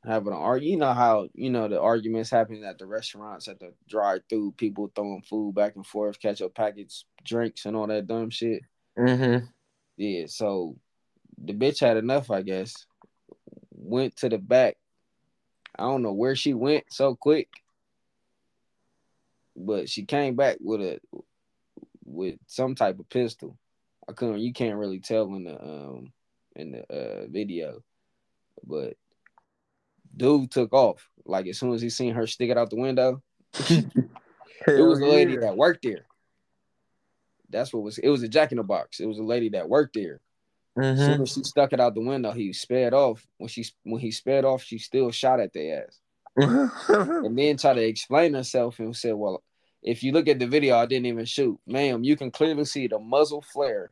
having 0.04 0.32
an 0.32 0.38
argument. 0.38 0.70
You 0.70 0.76
know 0.78 0.92
how 0.92 1.28
you 1.34 1.50
know 1.50 1.68
the 1.68 1.80
arguments 1.80 2.30
happening 2.30 2.64
at 2.64 2.78
the 2.78 2.86
restaurants 2.86 3.48
at 3.48 3.60
the 3.60 3.72
drive-through, 3.88 4.52
people 4.52 4.90
throwing 4.94 5.22
food 5.22 5.54
back 5.54 5.76
and 5.76 5.86
forth, 5.86 6.20
ketchup 6.20 6.54
packets, 6.54 7.04
drinks, 7.24 7.66
and 7.66 7.76
all 7.76 7.86
that 7.86 8.06
dumb 8.06 8.30
shit. 8.30 8.62
Mm-hmm. 8.98 9.46
Yeah, 9.96 10.24
so 10.26 10.76
the 11.42 11.52
bitch 11.52 11.80
had 11.80 11.96
enough, 11.96 12.30
I 12.30 12.42
guess. 12.42 12.86
Went 13.72 14.16
to 14.16 14.28
the 14.28 14.38
back. 14.38 14.76
I 15.78 15.84
don't 15.84 16.02
know 16.02 16.12
where 16.12 16.36
she 16.36 16.54
went 16.54 16.84
so 16.90 17.14
quick, 17.14 17.48
but 19.56 19.88
she 19.88 20.04
came 20.04 20.36
back 20.36 20.56
with 20.60 20.80
a 20.80 21.00
with 22.04 22.36
some 22.46 22.74
type 22.74 22.98
of 22.98 23.08
pistol. 23.08 23.56
I 24.10 24.12
couldn't. 24.12 24.40
You 24.40 24.52
can't 24.52 24.78
really 24.78 25.00
tell 25.00 25.26
in 25.34 25.44
the 25.44 25.62
um 25.62 26.12
in 26.56 26.72
the 26.72 26.82
uh 26.92 27.26
video, 27.28 27.82
but 28.66 28.94
dude 30.16 30.50
took 30.50 30.72
off. 30.72 31.08
Like 31.24 31.46
as 31.46 31.58
soon 31.58 31.72
as 31.72 31.80
he 31.80 31.90
seen 31.90 32.14
her 32.14 32.26
stick 32.26 32.50
it 32.50 32.58
out 32.58 32.70
the 32.70 32.76
window, 32.76 33.22
it 33.68 33.86
was 34.66 35.00
a 35.00 35.06
lady 35.06 35.36
that 35.36 35.56
worked 35.56 35.82
there. 35.82 36.06
That's 37.48 37.72
what 37.72 37.82
was. 37.82 37.98
It 37.98 38.08
was 38.08 38.22
a 38.22 38.28
Jack 38.28 38.52
in 38.52 38.58
the 38.58 38.64
Box. 38.64 39.00
It 39.00 39.06
was 39.06 39.18
a 39.18 39.24
lady 39.24 39.48
that 39.50 39.68
worked 39.68 39.94
there. 39.94 40.20
As 40.78 40.98
soon 40.98 41.14
Mm-hmm. 41.14 41.22
as 41.22 41.32
she 41.32 41.42
stuck 41.42 41.72
it 41.72 41.80
out 41.80 41.94
the 41.94 42.00
window, 42.00 42.30
he 42.30 42.52
sped 42.52 42.94
off. 42.94 43.26
When 43.38 43.48
she 43.48 43.64
when 43.82 44.00
he 44.00 44.10
sped 44.10 44.44
off, 44.44 44.62
she 44.62 44.78
still 44.78 45.10
shot 45.10 45.40
at 45.40 45.52
their 45.52 45.84
ass, 45.84 45.98
and 46.36 47.36
then 47.38 47.56
tried 47.56 47.74
to 47.74 47.82
explain 47.86 48.34
herself 48.34 48.78
and 48.78 48.96
said, 48.96 49.14
"Well, 49.14 49.42
if 49.82 50.02
you 50.02 50.12
look 50.12 50.28
at 50.28 50.38
the 50.38 50.46
video, 50.46 50.76
I 50.76 50.86
didn't 50.86 51.06
even 51.06 51.24
shoot, 51.24 51.58
ma'am. 51.66 52.04
You 52.04 52.16
can 52.16 52.30
clearly 52.30 52.64
see 52.64 52.86
the 52.86 52.98
muzzle 53.00 53.42
flare, 53.42 53.90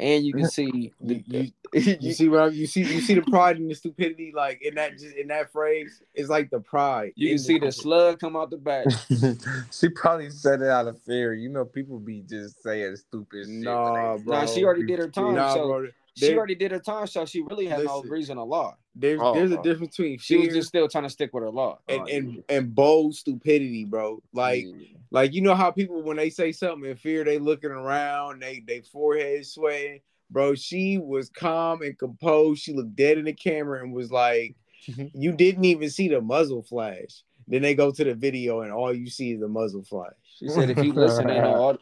and 0.00 0.24
you 0.24 0.32
can 0.32 0.48
see 0.50 0.92
the, 1.00 1.22
You, 1.26 1.50
you, 1.74 1.96
you 2.00 2.12
see 2.12 2.28
what 2.28 2.40
I, 2.40 2.46
you 2.48 2.66
see 2.66 2.80
you 2.80 3.00
see 3.00 3.14
the 3.14 3.22
pride 3.22 3.58
and 3.58 3.70
the 3.70 3.74
stupidity 3.74 4.32
like 4.34 4.60
in 4.62 4.74
that 4.74 4.98
just 4.98 5.14
in 5.14 5.28
that 5.28 5.52
phrase. 5.52 6.02
It's 6.14 6.28
like 6.28 6.50
the 6.50 6.60
pride. 6.60 7.12
you 7.14 7.28
can 7.30 7.38
see 7.38 7.58
the 7.58 7.70
slug 7.70 8.18
come 8.18 8.34
out 8.36 8.50
the 8.50 8.56
back. 8.56 8.86
she 9.70 9.88
probably 9.90 10.30
said 10.30 10.62
it 10.62 10.68
out 10.68 10.88
of 10.88 11.00
fear. 11.02 11.32
You 11.34 11.48
know, 11.48 11.64
people 11.64 11.98
be 11.98 12.22
just 12.22 12.62
saying 12.62 12.96
stupid 12.96 13.46
shit. 13.46 13.50
Nah, 13.64 14.16
they- 14.16 14.22
bro. 14.24 14.40
Nah, 14.40 14.46
she 14.46 14.64
already 14.64 14.86
did 14.86 14.98
her 14.98 15.08
time, 15.08 15.34
Nah, 15.34 15.54
so 15.54 15.66
bro. 15.68 15.88
She 16.16 16.26
There- 16.26 16.38
already 16.38 16.54
did 16.54 16.72
her 16.72 16.78
time, 16.78 17.06
so 17.06 17.24
she 17.24 17.40
really 17.42 17.66
had 17.66 17.84
no 17.84 18.02
reason 18.02 18.36
to 18.36 18.44
lie. 18.44 18.74
There's 18.94 19.20
Oh, 19.22 19.34
there's 19.34 19.52
a 19.52 19.62
difference 19.62 19.96
between 19.96 20.18
She 20.18 20.36
was 20.36 20.48
just 20.54 20.68
still 20.68 20.88
trying 20.88 21.04
to 21.04 21.10
stick 21.10 21.32
with 21.32 21.42
her 21.42 21.50
law. 21.50 21.78
and, 21.88 22.08
and 22.08 22.44
and 22.48 22.74
bold 22.74 23.14
stupidity, 23.14 23.84
bro. 23.84 24.22
Like 24.32 24.64
Yeah. 24.66 24.98
like 25.10 25.32
you 25.32 25.40
know 25.42 25.54
how 25.54 25.70
people 25.70 26.02
when 26.02 26.16
they 26.16 26.30
say 26.30 26.52
something 26.52 26.88
in 26.90 26.96
fear, 26.96 27.24
they 27.24 27.38
looking 27.38 27.70
around, 27.70 28.42
they 28.42 28.60
they 28.66 28.80
forehead 28.80 29.46
sweating. 29.46 30.00
Bro, 30.30 30.54
she 30.54 30.98
was 30.98 31.28
calm 31.28 31.82
and 31.82 31.98
composed. 31.98 32.62
She 32.62 32.72
looked 32.72 32.94
dead 32.94 33.18
in 33.18 33.24
the 33.24 33.32
camera 33.32 33.82
and 33.82 33.92
was 33.92 34.12
like, 34.12 34.54
"You 35.14 35.32
didn't 35.32 35.64
even 35.64 35.90
see 35.90 36.08
the 36.08 36.20
muzzle 36.20 36.62
flash." 36.62 37.22
Then 37.48 37.62
they 37.62 37.74
go 37.74 37.90
to 37.90 38.04
the 38.04 38.14
video 38.14 38.60
and 38.60 38.70
all 38.72 38.94
you 38.94 39.08
see 39.10 39.32
is 39.32 39.40
the 39.40 39.48
muzzle 39.48 39.82
flash. 39.82 40.12
She 40.38 40.48
said 40.48 40.70
if 40.70 40.78
you 40.84 40.92
listen 40.92 41.28
in 41.30 41.44
on 41.44 41.52
all, 41.52 41.78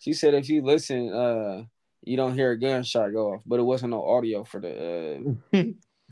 she 0.00 0.12
said 0.14 0.34
if 0.34 0.48
you 0.48 0.62
listen 0.62 1.12
uh 1.12 1.64
you 2.02 2.16
don't 2.16 2.34
hear 2.34 2.50
a 2.52 2.58
gunshot 2.58 3.12
go 3.12 3.34
off, 3.34 3.42
but 3.46 3.60
it 3.60 3.62
wasn't 3.62 3.90
no 3.90 4.04
audio 4.04 4.44
for 4.44 4.60
the 4.60 5.34
uh, 5.52 5.62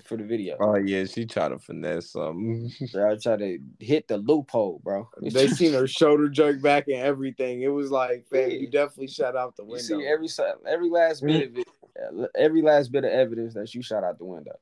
for 0.05 0.17
the 0.17 0.25
video. 0.25 0.57
Oh 0.61 0.77
yeah, 0.77 1.05
she 1.05 1.27
tried 1.27 1.49
to 1.51 1.59
finesse 1.59 2.13
something. 2.13 2.71
Bro, 2.93 3.13
I 3.13 3.17
tried 3.17 3.41
to 3.41 3.59
hit 3.81 4.09
the 4.09 4.19
loophole, 4.19 4.81
bro. 4.83 5.09
They 5.21 5.49
seen 5.49 5.73
her 5.75 5.87
shoulder 5.87 6.29
jerk 6.29 6.63
back 6.63 6.85
and 6.89 6.97
everything. 6.97 7.63
It 7.63 7.69
was 7.69 7.91
like, 7.91 8.27
fam, 8.31 8.51
you 8.51 8.71
definitely 8.71 9.09
shot 9.09 9.37
out 9.37 9.57
the 9.57 9.65
You 9.65 9.71
window. 9.71 9.83
see 10.01 10.07
every 10.07 10.29
every 10.67 10.91
last 10.91 11.25
bit 11.25 11.49
of 11.51 11.59
it, 11.59 12.31
every 12.37 12.63
last 12.63 12.93
bit 12.93 13.05
of 13.05 13.11
evidence 13.11 13.55
that 13.55 13.75
you 13.75 13.83
shot 13.83 14.05
out 14.05 14.19
the 14.19 14.25
window. 14.25 14.59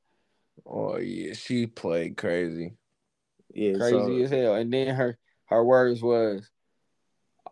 oh 0.66 0.96
yeah, 0.98 1.34
she 1.34 1.66
played 1.66 2.16
crazy. 2.16 2.74
yeah, 3.54 3.74
Crazy 3.74 3.92
so- 3.92 4.22
as 4.24 4.30
hell. 4.30 4.54
And 4.54 4.72
then 4.72 4.94
her 4.94 5.18
her 5.46 5.64
words 5.64 6.02
was, 6.02 6.50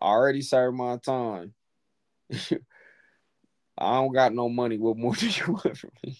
"I 0.01 0.05
already 0.07 0.41
served 0.41 0.75
my 0.77 0.97
time. 0.97 1.53
I 3.77 3.95
don't 3.95 4.13
got 4.13 4.33
no 4.33 4.49
money. 4.49 4.77
What 4.77 4.97
more 4.97 5.15
do 5.15 5.27
you 5.27 5.53
want 5.63 5.77
from 5.77 5.91
me?" 6.03 6.19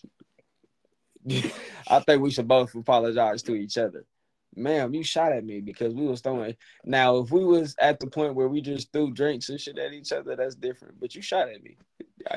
I 1.88 2.00
think 2.00 2.22
we 2.22 2.32
should 2.32 2.48
both 2.48 2.74
apologize 2.76 3.44
to 3.44 3.56
each 3.56 3.78
other. 3.78 4.06
Ma'am, 4.56 4.94
you 4.94 5.04
shot 5.04 5.34
at 5.34 5.46
me 5.46 5.60
because 5.62 5.94
we 5.94 6.08
was 6.08 6.22
throwing. 6.22 6.56
Now, 6.84 7.18
if 7.18 7.32
we 7.32 7.44
was 7.44 7.76
at 7.80 8.00
the 8.00 8.08
point 8.08 8.34
where 8.34 8.48
we 8.48 8.62
just 8.62 8.92
threw 8.92 9.12
drinks 9.12 9.50
and 9.50 9.60
shit 9.60 9.78
at 9.78 9.94
each 9.94 10.12
other, 10.12 10.36
that's 10.36 10.56
different. 10.56 11.00
But 11.00 11.14
you 11.14 11.22
shot 11.22 11.50
at 11.50 11.62
me. 11.62 11.78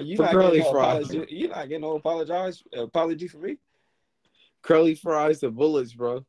You 0.02 0.16
not 0.16 0.32
no. 0.34 1.24
You 1.28 1.48
not 1.48 1.68
getting 1.68 1.80
no 1.80 1.96
apologize 1.96 2.62
apology 2.76 3.26
for 3.28 3.38
me. 3.38 3.56
curly 4.62 4.94
fries 4.94 5.40
the 5.40 5.50
bullets, 5.50 5.94
bro. 5.94 6.24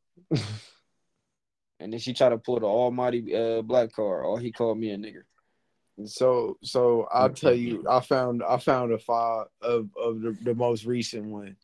And 1.79 1.91
then 1.91 1.99
she 1.99 2.13
tried 2.13 2.29
to 2.29 2.37
pull 2.37 2.59
the 2.59 2.67
almighty 2.67 3.35
uh, 3.35 3.61
black 3.63 3.91
car. 3.91 4.23
Or 4.23 4.39
he 4.39 4.51
called 4.51 4.77
me 4.77 4.91
a 4.91 4.97
nigger. 4.97 5.23
So 6.07 6.57
so 6.63 7.07
I'll 7.11 7.29
tell 7.29 7.53
you, 7.53 7.83
I 7.89 7.99
found 7.99 8.43
I 8.43 8.57
found 8.57 8.91
a 8.91 8.97
file 8.99 9.47
of 9.61 9.89
of 9.95 10.21
the, 10.21 10.37
the 10.43 10.55
most 10.55 10.85
recent 10.85 11.25
one. 11.25 11.55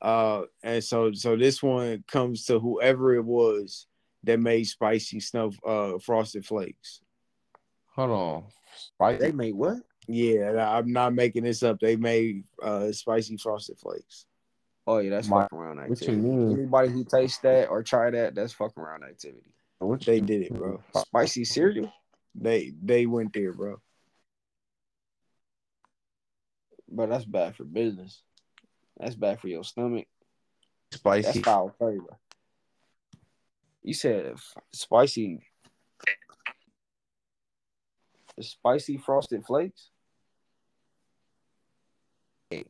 Uh 0.00 0.42
and 0.62 0.82
so 0.84 1.12
so 1.12 1.36
this 1.36 1.62
one 1.62 2.04
comes 2.06 2.44
to 2.46 2.58
whoever 2.58 3.14
it 3.14 3.24
was 3.24 3.86
that 4.24 4.38
made 4.40 4.64
spicy 4.64 5.20
snow 5.20 5.52
uh 5.66 5.98
frosted 5.98 6.44
flakes. 6.44 7.00
Hold 7.94 8.10
on, 9.00 9.18
They 9.18 9.32
made 9.32 9.54
what? 9.54 9.78
Yeah, 10.06 10.76
I'm 10.76 10.92
not 10.92 11.14
making 11.14 11.44
this 11.44 11.62
up. 11.62 11.80
They 11.80 11.96
made 11.96 12.44
uh 12.62 12.92
spicy 12.92 13.36
frosted 13.38 13.78
flakes. 13.78 14.26
Oh 14.86 14.98
yeah, 14.98 15.10
that's 15.10 15.28
My- 15.28 15.42
fucking 15.42 15.58
around 15.58 15.78
what 15.78 15.86
you 15.88 15.92
activity. 15.92 16.16
mean? 16.22 16.52
Anybody 16.52 16.88
who 16.90 17.04
tastes 17.04 17.38
that 17.38 17.68
or 17.68 17.82
try 17.82 18.10
that, 18.10 18.34
that's 18.34 18.52
fucking 18.52 18.82
around 18.82 19.02
activity. 19.02 19.52
What 19.78 20.00
They 20.04 20.20
did 20.20 20.42
it, 20.42 20.54
bro. 20.54 20.80
Spicy 20.94 21.44
cereal, 21.44 21.92
They 22.38 22.72
they 22.82 23.06
went 23.06 23.32
there, 23.32 23.52
bro. 23.52 23.80
but 26.88 27.08
that's 27.08 27.24
bad 27.24 27.56
for 27.56 27.64
business. 27.64 28.22
That's 28.98 29.14
bad 29.16 29.40
for 29.40 29.48
your 29.48 29.64
stomach. 29.64 30.06
That's 30.90 30.98
Spicy. 31.00 31.42
foul 31.42 31.70
play, 31.70 31.96
bro. 31.98 32.16
You 33.82 33.94
said 33.94 34.32
f- 34.34 34.56
spicy, 34.72 35.40
spicy 38.40 38.96
frosted 38.98 39.44
flakes. 39.44 39.90
I 42.52 42.64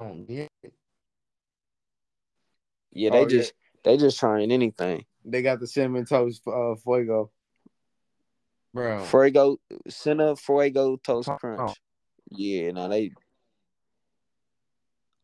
don't 0.00 0.26
get 0.26 0.48
it. 0.62 0.72
Yeah, 2.92 3.10
they 3.10 3.18
Oh, 3.18 3.20
yeah. 3.22 3.28
just 3.28 3.52
they 3.84 3.96
just 3.96 4.18
trying 4.18 4.50
anything. 4.50 5.04
They 5.24 5.42
got 5.42 5.60
the 5.60 5.66
cinnamon 5.66 6.06
toast 6.06 6.42
uh 6.46 6.74
fuego. 6.76 7.30
Bro. 8.76 9.04
Fuego, 9.04 9.58
Cinna 9.88 10.36
Fuego 10.36 10.96
Toast 10.96 11.28
Oh. 11.28 11.36
Crunch. 11.36 11.76
Yeah, 12.30 12.70
no, 12.72 12.88
they. 12.88 13.10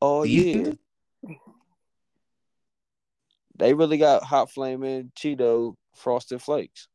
Oh 0.00 0.24
You- 0.24 0.78
yeah, 1.22 1.34
they 3.56 3.74
really 3.74 3.98
got 3.98 4.24
hot 4.24 4.50
flaming 4.50 5.12
Cheeto 5.14 5.76
frosted 5.94 6.42
flakes. 6.42 6.88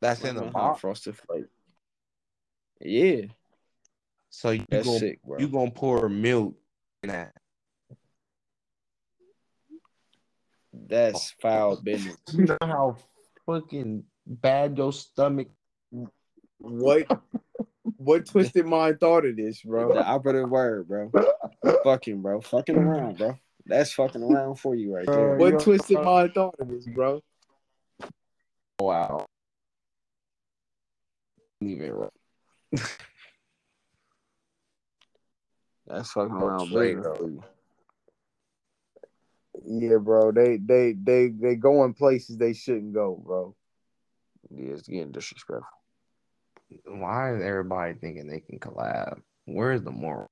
That's 0.00 0.24
in 0.24 0.34
the 0.34 0.40
mm-hmm. 0.42 0.50
Flaming 0.50 0.52
hot 0.52 0.80
frosted 0.80 1.16
flake. 1.16 1.44
Yeah, 2.80 3.26
So 4.30 4.50
you 4.50 4.64
that's 4.68 4.84
gonna 4.86 4.98
sick, 4.98 5.22
bro. 5.22 5.38
you 5.38 5.46
gonna 5.46 5.70
pour 5.70 6.08
milk 6.08 6.56
in 7.04 7.10
that? 7.10 7.32
That's 10.92 11.32
oh. 11.32 11.40
foul 11.40 11.80
business. 11.80 12.18
You 12.34 12.44
know 12.44 12.58
how 12.60 12.96
fucking 13.46 14.04
bad 14.26 14.76
your 14.76 14.92
stomach. 14.92 15.48
What 16.58 17.06
what 17.96 18.26
twisted 18.30 18.66
mind 18.66 19.00
thought 19.00 19.24
of 19.24 19.36
this, 19.36 19.62
bro? 19.62 19.88
the 19.88 19.94
bro? 19.94 20.02
operative 20.02 20.50
word, 20.50 20.86
bro. 20.86 21.10
fucking, 21.82 22.20
bro. 22.20 22.42
Fucking 22.42 22.76
around, 22.76 23.16
bro. 23.16 23.38
That's 23.64 23.94
fucking 23.94 24.22
around 24.22 24.56
for 24.56 24.74
you 24.74 24.94
right 24.94 25.06
there. 25.06 25.36
What 25.36 25.60
twisted 25.60 26.02
mind 26.02 26.34
thought 26.34 26.56
of 26.60 26.68
this, 26.68 26.86
bro? 26.86 27.22
Wow. 28.78 29.24
Even 31.62 31.90
right. 31.90 32.10
That's 35.86 36.12
fucking 36.12 36.32
around 36.34 36.68
Straight 36.68 36.96
business 36.96 37.06
up. 37.06 37.16
for 37.18 37.30
you. 37.30 37.42
Yeah, 39.66 39.98
bro. 39.98 40.32
They 40.32 40.56
they 40.56 40.92
they 40.94 41.28
they 41.28 41.54
go 41.56 41.84
in 41.84 41.94
places 41.94 42.36
they 42.38 42.52
shouldn't 42.54 42.94
go, 42.94 43.20
bro. 43.24 43.54
Yeah, 44.50 44.72
it's 44.72 44.88
getting 44.88 45.12
disrespectful. 45.12 45.66
Why 46.86 47.34
is 47.34 47.42
everybody 47.42 47.94
thinking 47.94 48.26
they 48.26 48.40
can 48.40 48.58
collab? 48.58 49.20
Where's 49.44 49.82
the 49.82 49.90
moral? 49.90 50.30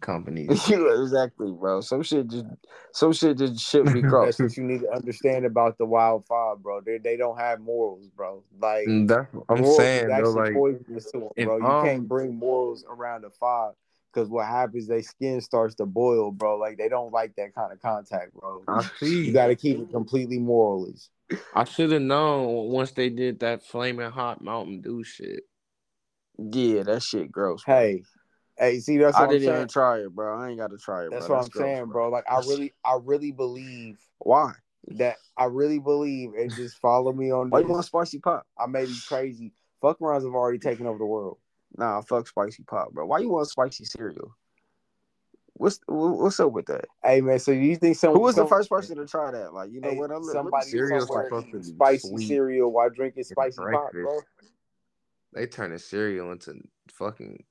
Companies. 0.00 0.48
exactly, 0.70 1.50
bro. 1.50 1.80
Some 1.80 2.02
shit 2.02 2.28
just 2.28 2.46
some 2.92 3.12
shit 3.12 3.36
just 3.36 3.60
shouldn't 3.60 3.94
be 3.94 4.02
That's 4.24 4.38
what 4.38 4.56
you 4.56 4.62
need 4.62 4.80
to 4.82 4.92
understand 4.92 5.44
about 5.44 5.76
the 5.76 5.86
Wild 5.86 6.24
Five, 6.26 6.62
bro. 6.62 6.80
They 6.80 6.98
they 6.98 7.16
don't 7.16 7.38
have 7.38 7.60
morals, 7.60 8.06
bro. 8.16 8.42
Like 8.60 8.86
That's 9.06 9.32
what 9.32 9.44
I'm 9.48 9.64
saying 9.64 10.06
though. 10.08 10.14
actually 10.14 10.34
Like, 10.34 10.52
poisonous 10.54 11.10
to 11.10 11.18
'em, 11.18 11.28
if 11.36 11.46
bro. 11.46 11.56
You 11.58 11.66
I'm- 11.66 11.84
can't 11.84 12.08
bring 12.08 12.34
morals 12.34 12.84
around 12.88 13.22
the 13.22 13.30
five 13.30 13.74
because 14.12 14.28
what 14.28 14.46
happens, 14.46 14.86
their 14.86 15.02
skin 15.02 15.40
starts 15.40 15.74
to 15.76 15.86
boil, 15.86 16.30
bro. 16.30 16.56
Like 16.58 16.78
they 16.78 16.88
don't 16.88 17.12
like 17.12 17.34
that 17.36 17.54
kind 17.54 17.72
of 17.72 17.80
contact, 17.80 18.34
bro. 18.34 18.64
I 18.68 18.82
see. 18.98 19.26
You 19.26 19.32
got 19.32 19.48
to 19.48 19.56
keep 19.56 19.78
it 19.78 19.90
completely 19.90 20.38
moralist. 20.38 21.10
I 21.54 21.64
should 21.64 21.92
have 21.92 22.02
known 22.02 22.70
once 22.70 22.92
they 22.92 23.10
did 23.10 23.40
that 23.40 23.62
flaming 23.64 24.10
hot 24.10 24.42
Mountain 24.42 24.80
Dew 24.80 25.04
shit. 25.04 25.42
Yeah, 26.38 26.84
that 26.84 27.02
shit 27.02 27.30
gross. 27.30 27.64
Bro. 27.64 27.74
Hey, 27.74 28.02
hey, 28.58 28.80
see 28.80 28.98
that's 28.98 29.18
what 29.18 29.22
I 29.22 29.24
am 29.24 29.30
didn't 29.30 29.46
saying. 29.46 29.56
even 29.56 29.68
try 29.68 29.98
it, 29.98 30.14
bro. 30.14 30.38
I 30.38 30.48
ain't 30.48 30.58
got 30.58 30.70
to 30.70 30.78
try 30.78 31.04
it. 31.04 31.10
That's 31.10 31.28
bro. 31.28 31.36
what 31.36 31.44
I'm 31.44 31.50
gross, 31.50 31.64
saying, 31.66 31.86
bro. 31.86 32.08
Like 32.10 32.24
I 32.30 32.38
really, 32.38 32.72
I 32.84 32.98
really 33.02 33.32
believe 33.32 33.98
Why? 34.18 34.52
that 34.92 35.16
I 35.36 35.44
really 35.44 35.78
believe 35.78 36.32
and 36.34 36.54
just 36.54 36.78
follow 36.78 37.12
me 37.12 37.32
on 37.32 37.50
Why 37.50 37.58
this. 37.58 37.66
you 37.66 37.72
want 37.72 37.84
spicy 37.84 38.18
pop? 38.20 38.46
I 38.58 38.66
may 38.66 38.86
be 38.86 38.96
crazy. 39.06 39.52
Fuck 39.82 39.98
rounds 40.00 40.24
have 40.24 40.34
already 40.34 40.58
taken 40.58 40.86
over 40.86 40.98
the 40.98 41.06
world. 41.06 41.38
Nah, 41.78 42.00
fuck 42.00 42.26
spicy 42.26 42.64
pop, 42.64 42.92
bro. 42.92 43.06
Why 43.06 43.20
you 43.20 43.30
want 43.30 43.46
spicy 43.48 43.84
cereal? 43.84 44.34
What's 45.54 45.78
what's 45.86 46.40
up 46.40 46.52
with 46.52 46.66
that? 46.66 46.86
Hey 47.04 47.20
man, 47.20 47.38
so 47.38 47.52
you 47.52 47.76
think 47.76 47.96
some 47.96 48.12
Who 48.12 48.20
was 48.20 48.34
the 48.34 48.46
first 48.46 48.68
person 48.68 48.96
to 48.98 49.06
try 49.06 49.30
that? 49.30 49.54
Like, 49.54 49.70
you 49.70 49.80
know 49.80 49.90
hey, 49.90 49.96
what? 49.96 50.10
I'm 50.10 50.24
somebody 50.24 50.66
Cereal's 50.70 51.06
somewhere 51.06 51.26
supposed 51.26 51.46
to 51.46 51.48
eating 51.50 51.60
be 51.60 51.66
spicy 51.66 52.08
sweet. 52.08 52.28
cereal 52.28 52.72
while 52.72 52.90
drinking 52.90 53.24
spicy 53.24 53.58
pop, 53.58 53.92
bro? 53.92 54.20
They 55.32 55.46
turned 55.46 55.72
the 55.72 55.78
cereal 55.78 56.32
into 56.32 56.54
fucking 56.90 57.44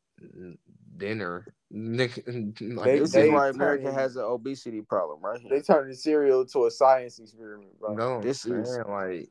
dinner. 0.97 1.45
Nick, 1.69 2.17
like, 2.27 2.85
They- 2.85 2.99
This 2.99 3.11
they 3.11 3.27
is 3.27 3.33
why 3.33 3.49
America 3.49 3.93
has 3.93 4.15
an 4.17 4.23
obesity 4.23 4.81
problem, 4.81 5.21
right 5.21 5.39
They 5.43 5.55
here. 5.55 5.61
turned 5.61 5.91
the 5.91 5.95
cereal 5.95 6.45
to 6.47 6.65
a 6.65 6.71
science 6.71 7.19
experiment, 7.19 7.77
bro. 7.79 7.93
no, 7.95 8.21
This 8.21 8.43
this 8.43 8.53
is- 8.53 8.69
is 8.77 8.85
like 8.87 9.29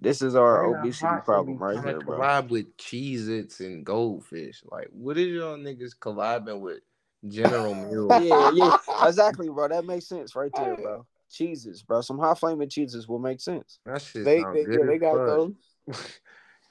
This 0.00 0.22
is 0.22 0.34
our 0.34 0.66
Why 0.66 0.78
y'all 0.78 0.80
obesity 0.82 1.06
problem 1.24 1.58
right 1.58 1.74
trying 1.74 1.84
to 1.84 1.90
here, 1.92 2.00
bro. 2.00 2.18
Collab 2.18 2.48
with 2.48 2.76
Cheez 2.78 3.28
Its 3.28 3.60
and 3.60 3.84
Goldfish. 3.84 4.62
Like, 4.70 4.88
what 4.92 5.18
is 5.18 5.28
y'all 5.28 5.58
niggas 5.58 5.96
collabing 6.00 6.60
with 6.60 6.80
General 7.28 7.74
Mills? 8.08 8.22
yeah, 8.22 8.50
yeah, 8.50 8.76
exactly, 9.06 9.48
bro. 9.48 9.68
That 9.68 9.84
makes 9.84 10.08
sense 10.08 10.34
right 10.34 10.50
there, 10.54 10.76
bro. 10.76 11.06
Cheeses, 11.30 11.82
bro. 11.82 12.00
Some 12.00 12.18
hot 12.18 12.38
flaming 12.38 12.70
cheeses 12.70 13.06
will 13.06 13.18
make 13.18 13.40
sense. 13.40 13.78
That 13.84 14.00
shit 14.00 14.24
They, 14.24 14.40
sound 14.40 14.56
they, 14.56 14.64
good 14.64 14.80
yeah, 14.80 14.86
they 14.86 14.98
got 14.98 15.14
those. 15.14 15.52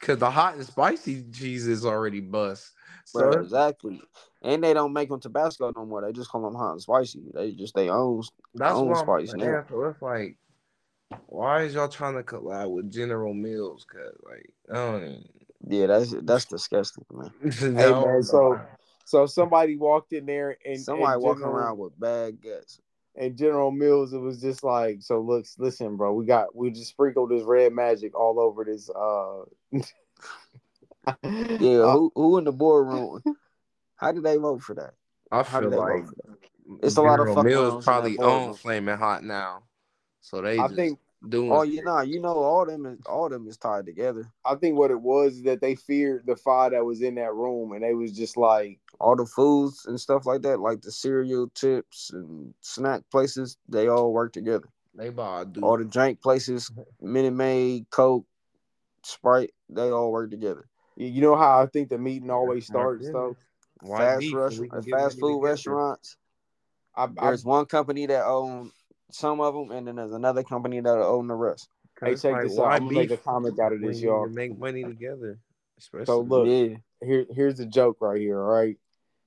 Cause 0.01 0.18
the 0.18 0.31
hot 0.31 0.56
and 0.56 0.65
spicy 0.65 1.26
cheeses 1.30 1.85
already 1.85 2.22
bust. 2.22 2.72
Bro, 3.14 3.34
So 3.34 3.39
exactly. 3.39 4.01
And 4.41 4.64
they 4.64 4.73
don't 4.73 4.93
make 4.93 5.10
them 5.10 5.19
Tabasco 5.19 5.73
no 5.76 5.85
more. 5.85 6.01
They 6.01 6.14
just 6.14 6.30
call 6.30 6.41
them 6.41 6.56
hot 6.56 6.72
and 6.72 6.81
spicy. 6.81 7.22
They 7.34 7.51
just 7.51 7.76
they 7.76 7.89
own. 7.89 8.23
that's 8.56 8.76
own 8.76 8.88
what 8.88 8.99
I'm 8.99 9.03
spice 9.06 9.34
saying. 9.38 9.51
now. 9.51 9.65
So 9.69 9.84
it's 9.84 10.01
like, 10.01 10.38
why 11.27 11.64
is 11.64 11.73
y'all 11.73 11.88
trying 11.88 12.15
to 12.15 12.23
collab 12.23 12.69
with 12.72 12.91
General 12.91 13.34
Mills? 13.34 13.86
Cause 13.91 14.14
like, 14.30 14.49
I 14.72 14.76
don't 14.76 15.03
even. 15.03 15.23
Yeah, 15.68 15.88
that's 15.88 16.15
that's 16.23 16.45
disgusting, 16.45 17.06
man. 17.11 17.31
Hey 17.52 17.91
man, 17.91 18.23
so 18.23 18.60
so 19.06 19.26
somebody 19.26 19.76
walked 19.76 20.14
in 20.14 20.26
there 20.26 20.57
and 20.65 20.80
Somebody 20.80 21.14
and 21.14 21.22
walking 21.22 21.41
General- 21.41 21.57
around 21.57 21.77
with 21.80 21.99
bad 21.99 22.41
guts. 22.41 22.80
and 23.15 23.36
General 23.38 23.72
Mills, 23.72 24.14
it 24.14 24.19
was 24.19 24.40
just 24.40 24.64
like, 24.64 25.02
so 25.02 25.19
looks, 25.19 25.56
listen, 25.60 25.98
bro, 25.98 26.14
we 26.14 26.26
got 26.26 26.56
we 26.56 26.69
just 26.72 26.90
sprinkled 26.91 27.31
this 27.31 27.44
red 27.44 27.73
magic 27.73 28.18
all 28.18 28.40
over 28.40 28.64
this. 28.64 28.90
uh 28.90 29.44
Yeah, 31.23 31.80
uh, 31.80 31.91
who 31.94 32.11
who 32.15 32.38
in 32.38 32.44
the 32.44 32.52
boardroom? 32.52 33.22
How 33.95 34.11
did 34.11 34.23
they 34.23 34.38
vote 34.38 34.61
for 34.61 34.76
that? 34.76 34.94
I 35.31 35.44
feel 35.44 35.69
like 35.69 36.03
vote 36.03 36.14
for? 36.15 36.77
It's 36.84 36.98
a 36.98 37.02
lot 37.02 37.19
of 37.19 37.27
General 37.27 37.44
Mills 37.44 37.84
probably 37.84 38.15
that 38.18 38.23
own. 38.23 38.53
Flaming 38.53 38.98
Hot 38.98 39.23
now, 39.23 39.64
so 40.22 40.41
they 40.41 40.58
I 40.60 40.64
just 40.64 40.76
think 40.76 41.00
doing. 41.28 41.52
Oh, 41.52 41.64
you 41.64 41.84
know, 41.84 42.02
you 42.02 42.22
know, 42.22 42.38
all 42.38 42.66
them 42.66 42.86
is 42.86 43.00
all 43.06 43.30
them 43.30 43.48
is 43.48 43.58
tied 43.58 43.86
together. 43.86 44.32
I 44.46 44.56
think 44.56 44.78
what 44.78 44.91
it 44.91 45.02
was 45.02 45.38
is 45.38 45.44
that 45.44 45.62
they 45.62 45.76
feared 45.76 46.26
the 46.26 46.36
fire 46.36 46.70
that 46.72 46.86
was 46.86 47.02
in 47.02 47.16
that 47.16 47.34
room, 47.34 47.74
and 47.74 47.84
they 47.84 47.94
was 47.94 48.12
just 48.12 48.38
like, 48.38 48.80
All 49.00 49.16
the 49.16 49.26
foods 49.26 49.86
and 49.86 50.00
stuff 50.00 50.26
like 50.26 50.41
that, 50.44 50.60
like 50.60 50.82
the 50.82 50.91
cereal 50.91 51.50
tips 51.56 52.12
and 52.14 52.54
snack 52.62 53.02
places, 53.12 53.58
they 53.68 53.88
all 53.88 54.14
work 54.14 54.34
together. 54.34 54.68
they 54.94 55.08
about 55.08 55.54
to 55.54 55.60
do 55.62 55.66
All 55.66 55.78
the 55.78 55.86
drink 55.86 56.22
places, 56.22 56.72
Minute 57.02 57.34
Maid, 57.34 57.90
Coke, 57.90 58.26
Sprite, 59.04 59.52
they 59.70 59.90
all 59.90 60.12
work 60.12 60.30
together. 60.32 60.66
you 60.96 61.08
you 61.08 61.22
know 61.22 61.36
how 61.36 61.62
I 61.62 61.66
think 61.68 61.90
the 61.90 61.98
meeting 61.98 62.30
always 62.32 62.66
starts 62.66 63.10
though. 63.10 63.36
Why 63.82 64.00
fast 64.00 64.20
beef? 64.20 64.32
So 64.32 64.38
rush, 64.38 64.60
we 64.60 64.70
can 64.70 64.78
uh, 64.80 64.82
get 64.82 64.96
fast 64.96 65.20
food 65.20 65.28
together. 65.36 65.48
restaurants. 65.52 66.18
I, 66.96 67.04
I, 67.04 67.08
There's 67.08 67.46
one 67.46 67.66
company 67.66 68.06
that 68.08 68.26
own 68.26 68.72
some 69.11 69.41
of 69.41 69.53
them, 69.53 69.72
and 69.72 69.88
then 69.88 69.95
there's 69.95 70.14
another 70.14 70.44
company 70.44 70.80
that 70.80 70.90
own 70.90 71.27
the 71.27 71.36
rest. 71.36 71.69
Hey, 72.02 72.15
check 72.15 72.31
like, 72.31 72.44
this 72.44 72.60
out. 72.60 72.72
I'm 72.72 72.84
gonna 72.86 72.94
make 72.94 73.11
a 73.11 73.18
comment 73.18 73.60
out 73.60 73.73
of 73.73 73.81
this, 73.81 74.02
you 74.02 74.07
need 74.07 74.14
y'all. 74.14 74.27
make 74.27 74.57
money 74.57 74.84
together. 74.84 75.40
Especially 75.77 76.06
So 76.06 76.22
look, 76.22 76.48
yeah, 76.48 76.77
here 77.02 77.26
here's 77.30 77.56
the 77.56 77.65
joke 77.65 77.98
right 77.99 78.19
here, 78.19 78.40
all 78.40 78.48
right? 78.48 78.77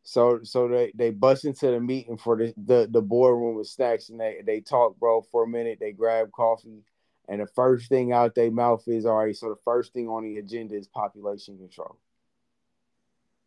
So 0.05 0.41
so 0.43 0.69
they 0.69 0.93
they 0.95 1.11
bust 1.11 1.45
into 1.45 1.67
the 1.67 1.81
meeting 1.81 2.17
for 2.17 2.37
the 2.37 2.55
the, 2.57 2.89
the 2.91 3.03
boardroom 3.03 3.57
with 3.57 3.69
snacks 3.69 4.09
and 4.09 4.21
they 4.21 4.43
they 4.45 4.61
talk, 4.61 4.99
bro, 4.99 5.23
for 5.23 5.45
a 5.45 5.49
minute. 5.49 5.79
They 5.81 5.93
grab 5.93 6.33
coffee, 6.33 6.83
and 7.29 7.41
the 7.41 7.47
first 7.47 7.89
thing 7.89 8.13
out 8.13 8.35
their 8.35 8.51
mouth 8.51 8.83
is 8.87 9.07
all 9.07 9.17
right. 9.17 9.37
So 9.37 9.51
the 9.51 9.61
first 9.65 9.93
thing 9.93 10.09
on 10.09 10.25
the 10.25 10.39
agenda 10.39 10.77
is 10.77 10.89
population 10.89 11.59
control, 11.59 11.99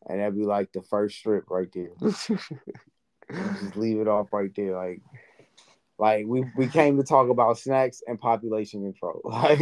and 0.07 0.19
that'd 0.19 0.35
be 0.35 0.45
like 0.45 0.71
the 0.71 0.83
first 0.83 1.17
strip 1.17 1.49
right 1.49 1.71
there. 1.73 1.91
Just 3.31 3.75
leave 3.75 3.99
it 3.99 4.07
off 4.07 4.31
right 4.31 4.51
there, 4.55 4.75
like. 4.75 5.01
Like 5.97 6.25
we, 6.27 6.43
we 6.57 6.67
came 6.67 6.97
to 6.97 7.03
talk 7.03 7.29
about 7.29 7.57
snacks 7.57 8.01
and 8.07 8.19
population 8.19 8.83
control. 8.83 9.21
Like 9.25 9.59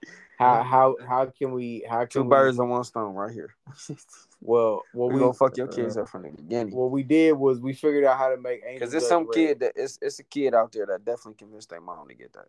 how 0.38 0.62
how 0.62 0.96
how 1.06 1.26
can 1.26 1.52
we 1.52 1.84
how 1.88 2.00
two 2.06 2.20
can 2.20 2.24
we, 2.24 2.30
birds 2.30 2.58
on 2.58 2.68
one 2.70 2.84
stone 2.84 3.14
right 3.14 3.32
here. 3.32 3.54
well 4.40 4.82
what 4.92 5.08
we 5.08 5.14
we 5.14 5.20
gonna 5.20 5.32
fuck 5.34 5.56
your 5.56 5.66
kids 5.68 5.96
up 5.98 6.08
from 6.08 6.22
the 6.22 6.30
beginning. 6.30 6.74
what 6.74 6.90
we 6.90 7.02
did 7.02 7.32
was 7.32 7.60
we 7.60 7.72
figured 7.74 8.04
out 8.04 8.16
how 8.18 8.28
to 8.34 8.38
make 8.40 8.62
angel 8.66 8.80
Cause 8.86 8.90
there's 8.92 9.06
some 9.08 9.24
red. 9.24 9.34
kid 9.34 9.60
that 9.60 9.72
it's 9.76 9.98
it's 10.00 10.18
a 10.18 10.24
kid 10.24 10.54
out 10.54 10.72
there 10.72 10.86
that 10.86 11.04
definitely 11.04 11.34
convinced 11.34 11.68
their 11.70 11.80
mom 11.80 12.08
to 12.08 12.14
get 12.14 12.32
that. 12.32 12.46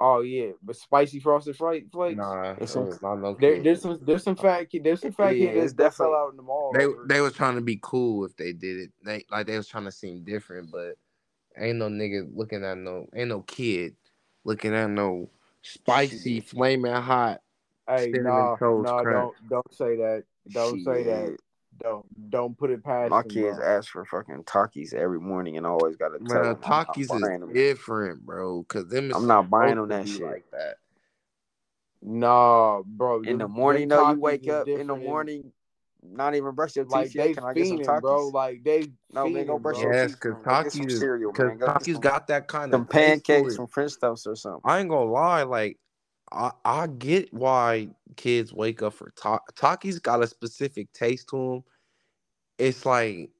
Oh 0.00 0.22
yeah, 0.22 0.52
but 0.62 0.74
spicy 0.76 1.20
frosted 1.20 1.56
flake 1.56 1.86
flakes. 1.92 2.16
nah, 2.16 2.52
It's 2.58 2.74
uh, 2.76 2.90
some- 2.90 2.98
not 3.02 3.14
no 3.22 3.36
There, 3.38 3.62
there's 3.62 3.82
some 3.82 3.98
there's 4.02 4.24
some 4.24 4.34
fat 4.34 4.68
kid 4.70 4.82
there's 4.84 5.02
some 5.02 5.12
fat 5.12 5.36
Yeah, 5.36 5.48
kid 5.52 5.56
it's 5.58 5.72
that, 5.74 5.84
that 5.84 5.94
fell 5.94 6.06
definitely- 6.10 6.16
out 6.26 6.30
in 6.30 6.36
the 6.36 6.42
mall. 6.42 6.72
they 6.76 6.84
over 6.86 7.04
they 7.06 7.20
was 7.20 7.32
trying 7.34 7.54
to 7.54 7.60
be 7.60 7.78
cool 7.82 8.24
if 8.24 8.34
they 8.36 8.52
did 8.52 8.78
it. 8.78 8.90
They 9.04 9.24
like 9.30 9.46
they 9.46 9.56
was 9.56 9.68
trying 9.68 9.84
to 9.84 9.92
seem 9.92 10.24
different, 10.24 10.72
but 10.72 10.94
ain't 11.60 11.78
no 11.78 11.88
nigga 11.88 12.28
looking 12.34 12.64
at 12.64 12.78
no 12.78 13.06
ain't 13.14 13.28
no 13.28 13.42
kid 13.42 13.94
looking 14.44 14.74
at 14.74 14.88
no 14.90 15.28
spicy 15.62 16.40
flaming 16.40 16.92
hot. 16.92 17.40
hey 17.88 18.10
cinnamon 18.12 18.24
nah 18.24 18.56
toast 18.56 18.90
nah 18.90 19.02
don't 19.04 19.34
don't 19.48 19.74
say 19.74 19.96
that 19.96 20.24
don't 20.52 20.80
say 20.82 21.02
that 21.04 21.36
don't 21.80 22.30
don't 22.30 22.56
put 22.58 22.70
it 22.70 22.82
past 22.82 23.10
My 23.10 23.22
kids 23.22 23.58
bro. 23.58 23.66
ask 23.66 23.90
for 23.90 24.04
fucking 24.04 24.44
Takis 24.44 24.94
every 24.94 25.20
morning 25.20 25.56
and 25.56 25.66
I 25.66 25.70
always 25.70 25.96
gotta 25.96 26.18
tell 26.18 26.42
Man, 26.42 26.42
them 26.42 26.56
Takis 26.56 26.98
is 26.98 27.10
them. 27.10 27.52
different, 27.52 28.24
bro. 28.24 28.64
Cause 28.64 28.88
them 28.88 29.10
is 29.10 29.16
I'm 29.16 29.26
not 29.26 29.48
buying 29.50 29.78
on 29.78 29.88
that 29.88 30.08
shit. 30.08 30.22
like 30.22 30.50
that. 30.52 30.76
Nah, 32.02 32.82
bro. 32.86 33.22
In 33.22 33.38
the 33.38 33.48
morning 33.48 33.88
them 33.88 33.98
though, 33.98 34.10
you 34.12 34.20
wake 34.20 34.48
up 34.48 34.68
in 34.68 34.86
the 34.86 34.96
morning, 34.96 35.52
not 36.12 36.34
even 36.36 36.54
brush 36.54 36.76
your 36.76 36.86
teeth 36.86 37.14
like 37.14 37.14
yet. 37.14 37.32
they 37.32 37.34
Can 37.34 37.44
I 37.44 37.54
get 37.54 37.68
some 37.68 37.80
Takis? 37.80 38.00
bro. 38.00 38.28
Like 38.28 38.64
they 38.64 38.92
No, 39.12 39.28
man, 39.30 39.46
go 39.46 39.58
brush 39.58 39.82
bro. 39.82 39.82
your 39.82 39.94
Yes, 39.94 40.14
teeth, 40.14 40.16
cause 40.16 40.34
man. 40.34 40.44
Go 40.44 40.58
get 40.58 40.72
some 40.72 40.88
Takis, 40.88 40.90
cereal, 40.90 41.32
cause 41.34 41.52
man. 41.52 41.58
Go 41.58 41.68
Takis 41.68 41.88
some- 41.92 42.00
got 42.00 42.28
that 42.28 42.48
kind 42.48 42.74
Some 42.74 42.86
of 42.88 42.88
pancakes 42.88 43.54
it. 43.54 43.56
from 43.56 43.68
French 43.68 43.98
toast 44.00 44.26
or 44.26 44.36
something. 44.36 44.62
I 44.64 44.80
ain't 44.80 44.90
gonna 44.90 45.10
lie, 45.10 45.44
like 45.44 45.78
I 46.32 46.52
I 46.64 46.88
get 46.88 47.32
why 47.34 47.90
kids 48.16 48.52
wake 48.52 48.82
up 48.82 48.94
for 48.94 49.12
ta- 49.16 49.40
Takis. 49.54 50.02
Got 50.02 50.22
a 50.24 50.28
specific 50.28 50.92
taste 50.92 51.30
to 51.30 51.36
them. 51.36 51.64
It's 52.58 52.86
like 52.86 53.30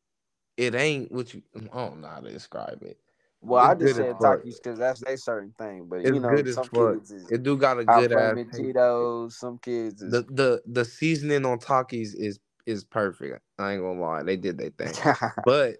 it 0.57 0.75
ain't 0.75 1.13
what 1.13 1.35
you. 1.35 1.43
I 1.57 1.61
don't 1.89 2.03
know 2.03 2.09
how 2.09 2.21
to 2.21 2.33
describe 2.33 2.83
it. 2.83 2.99
Well, 3.43 3.65
I 3.65 3.75
just 3.77 3.97
said. 3.97 4.19
Takis 4.21 4.57
because 4.63 4.79
that's 4.79 5.01
their 5.03 5.17
certain 5.19 5.55
thing. 5.59 5.87
But 5.89 6.05
It's 6.05 6.19
you 6.19 6.21
know, 6.21 6.45
good 6.45 6.49
some 6.49 6.71
fuck. 6.75 6.99
kids 6.99 7.13
is 7.13 7.31
It 7.31 7.43
do 7.45 7.57
got 7.59 7.79
a 7.81 7.87
good 7.87 8.13
ass 8.13 8.39
flaming 8.39 8.53
taste. 8.53 8.75
Cheetos. 8.75 9.33
Some 9.33 9.59
kids 9.59 10.03
is 10.03 10.13
The 10.13 10.23
the 10.23 10.63
the 10.67 10.85
seasoning 10.85 11.47
on 11.47 11.59
Takis 11.61 12.15
is 12.17 12.41
is 12.69 12.85
perfect. 12.85 13.41
I 13.59 13.73
ain't 13.73 13.83
gonna 13.83 14.01
lie, 14.01 14.23
they 14.23 14.37
did 14.37 14.59
their 14.59 14.71
thing. 14.71 14.93
But 15.45 15.79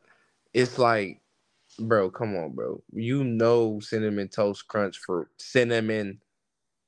it's 0.55 0.79
like, 0.79 1.21
bro, 1.79 2.11
come 2.11 2.35
on, 2.35 2.53
bro. 2.53 2.83
You 2.93 3.23
know 3.25 3.79
cinnamon 3.81 4.29
toast 4.29 4.67
crunch 4.67 4.99
for 4.99 5.29
cinnamon 5.37 6.21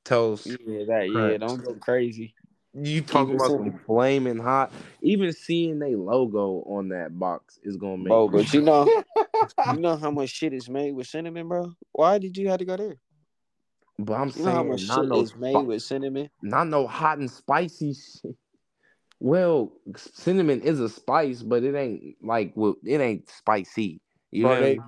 toast. 0.05 0.47
yeah, 0.47 0.85
that 0.87 1.11
yeah. 1.11 1.37
Don't 1.37 1.63
go 1.63 1.75
crazy. 1.75 2.35
You 2.73 3.03
talking 3.03 3.35
about 3.35 3.49
some 3.49 3.79
flaming 3.85 4.39
hot? 4.39 4.73
Even 5.03 5.33
seeing 5.33 5.79
they 5.79 5.97
logo 5.97 6.63
on 6.67 6.89
that 6.91 7.19
box 7.19 7.59
is 7.63 7.77
gonna 7.77 7.99
make. 7.99 8.09
Bro, 8.09 8.29
but 8.29 8.55
you 8.55 8.63
know, 8.63 8.89
you 9.67 9.81
know 9.81 9.97
how 9.97 10.11
much 10.11 10.31
shit 10.31 10.55
is 10.55 10.69
made 10.69 10.93
with 10.93 11.09
cinnamon, 11.09 11.49
bro. 11.49 11.73
Why 11.93 12.19
did 12.19 12.37
you 12.37 12.49
have 12.49 12.59
to 12.61 12.65
go 12.65 12.77
there? 12.77 12.97
But 13.99 14.15
I'm 14.15 14.33
You 14.35 14.45
know 14.45 14.51
how 14.53 14.63
saying 14.63 14.69
much 14.69 14.87
not 14.87 15.01
shit 15.01 15.09
no 15.09 15.23
is 15.23 15.37
made 15.37 15.53
spi- 15.55 15.63
with 15.65 15.83
cinnamon. 15.83 16.31
not 16.43 16.69
no 16.69 16.87
hot 16.87 17.19
and 17.19 17.31
spicy 17.31 17.93
shit. 17.93 18.37
Well, 19.21 19.71
cinnamon 19.97 20.63
is 20.63 20.81
a 20.81 20.89
spice, 20.89 21.43
but 21.43 21.63
it 21.63 21.75
ain't 21.75 22.17
like 22.23 22.53
well, 22.55 22.77
it 22.85 23.01
ain't 23.01 23.29
spicy. 23.29 24.01
You 24.31 24.45
Bro, 24.45 24.55
know, 24.55 24.61
they 24.63 24.81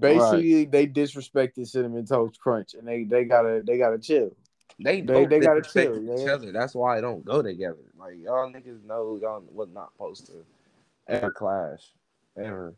basically 0.00 0.64
they 0.64 0.86
disrespected 0.88 1.68
cinnamon 1.68 2.04
toast 2.04 2.40
crunch, 2.40 2.74
and 2.74 2.86
they 2.86 3.04
they 3.04 3.24
gotta 3.24 3.62
they 3.64 3.78
gotta 3.78 3.98
chill. 3.98 4.32
they 4.80 5.02
they- 5.02 5.26
they 5.26 5.38
gotta 5.38 5.62
chill, 5.62 6.02
each 6.02 6.08
man. 6.18 6.28
other. 6.28 6.52
That's 6.52 6.74
why 6.74 6.98
it 6.98 7.02
don't 7.02 7.24
go 7.24 7.42
together. 7.42 7.78
Like 7.96 8.16
y'all 8.18 8.50
niggas 8.50 8.84
know 8.84 9.18
y'all 9.22 9.44
was 9.52 9.68
not 9.72 9.92
supposed 9.92 10.26
to 10.26 10.44
ever 11.06 11.30
clash, 11.30 11.82
ever, 12.36 12.74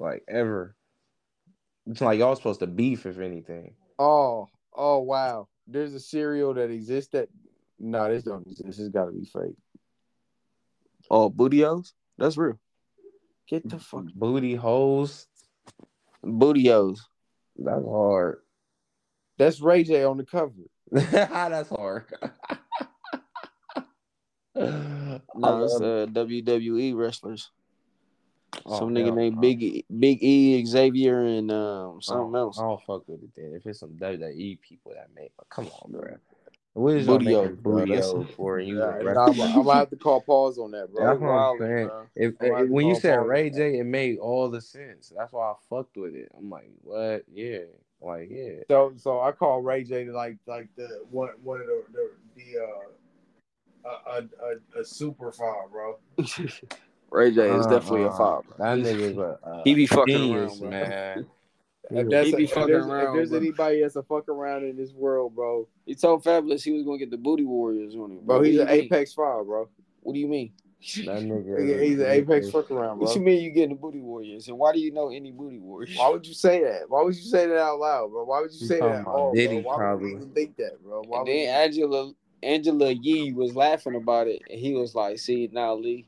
like 0.00 0.24
ever. 0.28 0.74
It's 1.86 2.00
like 2.00 2.18
y'all 2.18 2.34
supposed 2.34 2.60
to 2.60 2.66
beef 2.66 3.06
if 3.06 3.20
anything. 3.20 3.74
Oh 4.00 4.48
oh 4.74 4.98
wow, 4.98 5.46
there's 5.68 5.94
a 5.94 6.00
cereal 6.00 6.54
that 6.54 6.70
exists 6.70 7.12
that 7.12 7.28
no, 7.78 8.12
this 8.12 8.24
don't 8.24 8.42
exist. 8.42 8.66
This 8.66 8.78
has 8.78 8.88
got 8.88 9.06
to 9.06 9.12
be 9.12 9.24
fake. 9.24 9.56
Oh, 11.10 11.30
bootios? 11.30 11.92
That's 12.18 12.36
real. 12.36 12.58
Get 13.48 13.68
the 13.68 13.78
fuck. 13.78 14.04
Booty 14.14 14.54
holes. 14.54 15.26
Bootios. 16.24 17.00
That's 17.58 17.84
hard. 17.84 18.38
That's 19.38 19.60
Ray 19.60 19.82
J 19.84 20.04
on 20.04 20.18
the 20.18 20.24
cover. 20.24 20.52
That's 20.92 21.68
hard. 21.68 22.04
No, 24.54 25.64
it's 25.64 25.74
uh, 25.76 26.06
WWE 26.10 26.94
wrestlers. 26.94 27.50
Oh, 28.66 28.78
Some 28.80 28.90
nigga 28.90 29.06
hell 29.06 29.14
named 29.14 29.36
no. 29.36 29.40
Big 29.40 29.62
E, 29.62 29.84
Big 29.98 30.22
E, 30.22 30.64
Xavier, 30.66 31.24
and 31.24 31.50
um 31.50 32.02
something 32.02 32.34
I 32.34 32.38
else. 32.40 32.58
I 32.58 32.62
don't 32.62 32.82
fuck 32.82 33.08
with 33.08 33.22
it 33.22 33.30
then. 33.36 33.52
If 33.54 33.64
it's 33.66 33.80
some 33.80 33.90
WWE 33.90 34.60
people 34.60 34.92
that 34.94 35.08
make, 35.14 35.32
come 35.48 35.68
on, 35.68 35.92
bro. 35.92 36.16
What 36.74 36.96
is 36.96 37.06
making 37.06 37.56
bro, 37.56 38.24
for? 38.36 38.60
You 38.60 38.78
Yeah, 38.78 38.84
a? 38.84 39.18
I'm, 39.18 39.40
I'm 39.40 39.64
gonna 39.64 39.74
have 39.74 39.90
to 39.90 39.96
call 39.96 40.20
pause 40.20 40.58
on 40.58 40.70
that, 40.70 40.92
bro. 40.92 41.04
That's 41.04 41.20
what 41.20 41.30
I'm 41.30 41.58
saying. 41.58 41.90
If, 42.14 42.34
I'm 42.40 42.46
gonna 42.46 42.58
have 42.58 42.66
if- 42.66 42.70
when 42.70 42.86
you 42.86 42.94
said 42.94 43.16
Ray. 43.16 43.50
J, 43.50 43.78
it 43.78 43.84
made 43.84 44.18
all 44.18 44.48
the 44.48 44.60
sense. 44.60 45.12
That's 45.16 45.32
why 45.32 45.50
I 45.50 45.54
fucked 45.68 45.96
with 45.96 46.14
it. 46.14 46.30
I'm 46.36 46.48
like, 46.48 46.70
what? 46.82 47.24
Yeah, 47.32 47.58
like 48.00 48.28
yeah. 48.30 48.60
So 48.70 48.92
so 48.96 49.20
I 49.20 49.32
call 49.32 49.62
Ray 49.62 49.82
J 49.84 50.04
like 50.10 50.36
like 50.46 50.68
the 50.76 50.88
one 51.10 51.30
one 51.42 51.60
of 51.60 51.66
the 51.66 51.82
the, 51.92 52.10
the 52.36 52.60
uh 52.62 52.88
a, 53.84 54.10
a, 54.10 54.78
a, 54.78 54.80
a 54.80 54.84
super 54.84 55.32
five, 55.32 55.70
bro. 55.72 55.98
Ray 57.10 57.32
J 57.32 57.50
is 57.50 57.66
definitely 57.66 58.04
a 58.04 58.06
Uh-uh. 58.06 58.16
five. 58.16 58.42
bro. 58.46 58.56
That 58.58 58.78
nigga's 58.78 59.18
a, 59.18 59.38
a 59.42 59.62
He 59.64 59.74
be 59.74 59.86
fucking 59.86 60.14
genius, 60.14 60.60
around, 60.60 60.70
man. 60.70 61.26
If 61.90 62.08
that's 62.08 62.28
He 62.28 62.32
a, 62.34 62.36
be 62.36 62.44
if 62.44 62.50
fucking 62.52 62.68
there's, 62.72 62.84
if 62.86 62.90
there's 63.14 63.30
bro. 63.30 63.38
anybody 63.38 63.80
that's 63.82 63.96
a 63.96 64.02
fuck 64.02 64.28
around 64.28 64.64
in 64.64 64.76
this 64.76 64.92
world, 64.92 65.34
bro, 65.34 65.66
He 65.86 65.94
told 65.94 66.24
Fabolous 66.24 66.62
he 66.62 66.70
was 66.72 66.84
gonna 66.84 66.98
get 66.98 67.10
the 67.10 67.16
Booty 67.18 67.44
Warriors 67.44 67.94
on 67.94 68.10
him. 68.12 68.20
bro, 68.24 68.38
What 68.38 68.46
he's 68.46 68.58
an 68.60 68.66
mean? 68.66 68.84
apex 68.84 69.12
five, 69.14 69.44
bro. 69.46 69.68
What 70.02 70.14
do 70.14 70.18
you 70.20 70.28
mean? 70.28 70.52
That 71.04 71.22
nigga. 71.22 71.60
He- 71.82 71.88
He's 71.88 71.98
an 72.00 72.06
apex 72.06 72.50
fuck 72.50 72.70
around, 72.70 72.98
bro. 72.98 73.06
What 73.06 73.14
bro. 73.14 73.14
you 73.14 73.20
mean 73.20 73.42
you 73.42 73.50
getting 73.50 73.70
the 73.70 73.74
Booty 73.74 74.00
Warriors? 74.00 74.48
And 74.48 74.56
why 74.58 74.72
do 74.72 74.78
you 74.78 74.92
know 74.92 75.10
any 75.10 75.30
Booty 75.30 75.58
Warriors? 75.58 75.94
Why 75.96 76.08
would 76.08 76.26
you 76.26 76.32
say 76.32 76.62
that? 76.62 76.82
Why 76.88 77.02
would 77.02 77.14
you 77.14 77.20
say 77.22 77.46
that 77.48 77.58
out 77.58 77.78
loud, 77.80 78.10
bro? 78.10 78.24
Why 78.24 78.40
would 78.40 78.50
you 78.52 78.58
You 78.60 78.66
say 78.66 78.78
talking 78.78 78.92
that 78.92 78.98
at 79.00 79.02
about 79.02 79.14
all, 79.14 79.34
Diddy, 79.34 79.60
bro? 79.60 79.70
Why 79.70 79.76
probably. 79.76 80.14
would 80.14 80.22
you 80.22 80.30
think 80.34 80.56
that, 80.56 80.82
bro? 80.82 81.02
Why 81.06 81.18
And 81.18 81.28
then 81.28 81.36
you... 81.36 81.48
Angela 81.48 82.12
Angela 82.42 82.92
Yee 82.92 83.32
was 83.34 83.54
laughing 83.54 83.94
about 83.96 84.26
it, 84.26 84.40
and 84.48 84.58
he 84.58 84.72
was 84.74 84.94
like, 84.94 85.18
"See 85.18 85.50
now, 85.52 85.74
Lee, 85.74 86.06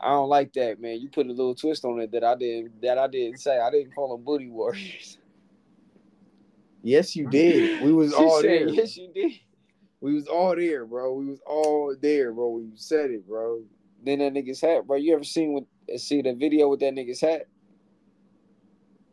I 0.00 0.08
don't 0.08 0.28
like 0.28 0.52
that, 0.54 0.80
man. 0.80 1.00
You 1.00 1.08
put 1.08 1.26
a 1.26 1.30
little 1.30 1.54
twist 1.54 1.84
on 1.84 2.00
it 2.00 2.10
that 2.12 2.24
I 2.24 2.34
didn't 2.34 2.80
that 2.82 2.98
I 2.98 3.06
didn't 3.06 3.38
say. 3.38 3.58
I 3.58 3.70
didn't 3.70 3.94
call 3.94 4.16
them 4.16 4.24
booty 4.24 4.48
warriors. 4.48 5.18
Yes, 6.82 7.14
you 7.14 7.28
did. 7.28 7.82
We 7.82 7.92
was 7.92 8.14
all 8.14 8.40
said, 8.40 8.44
there. 8.44 8.68
Yes, 8.68 8.96
you 8.96 9.10
did. 9.14 9.32
We 10.00 10.14
was 10.14 10.26
all 10.26 10.56
there, 10.56 10.86
bro. 10.86 11.12
We 11.12 11.26
was 11.26 11.40
all 11.46 11.94
there, 12.00 12.32
bro. 12.32 12.50
We 12.50 12.70
said 12.74 13.10
it, 13.10 13.28
bro. 13.28 13.62
Then 14.02 14.20
that 14.20 14.32
nigga's 14.32 14.60
hat, 14.60 14.86
bro. 14.86 14.96
You 14.96 15.14
ever 15.14 15.24
seen 15.24 15.52
with 15.52 16.00
see 16.00 16.22
the 16.22 16.32
video 16.32 16.68
with 16.68 16.80
that 16.80 16.94
nigga's 16.94 17.20
hat? 17.20 17.46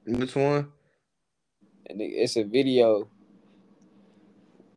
Which 0.05 0.35
one? 0.35 0.72
And 1.89 2.01
it's 2.01 2.38
a 2.38 2.43
video 2.43 3.09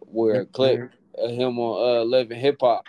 where 0.01 0.43
a 0.43 0.47
clip 0.47 0.91
of 1.17 1.31
him 1.31 1.59
on 1.59 2.01
uh 2.01 2.05
Love 2.05 2.31
and 2.33 2.41
Hip 2.41 2.57
Hop. 2.61 2.85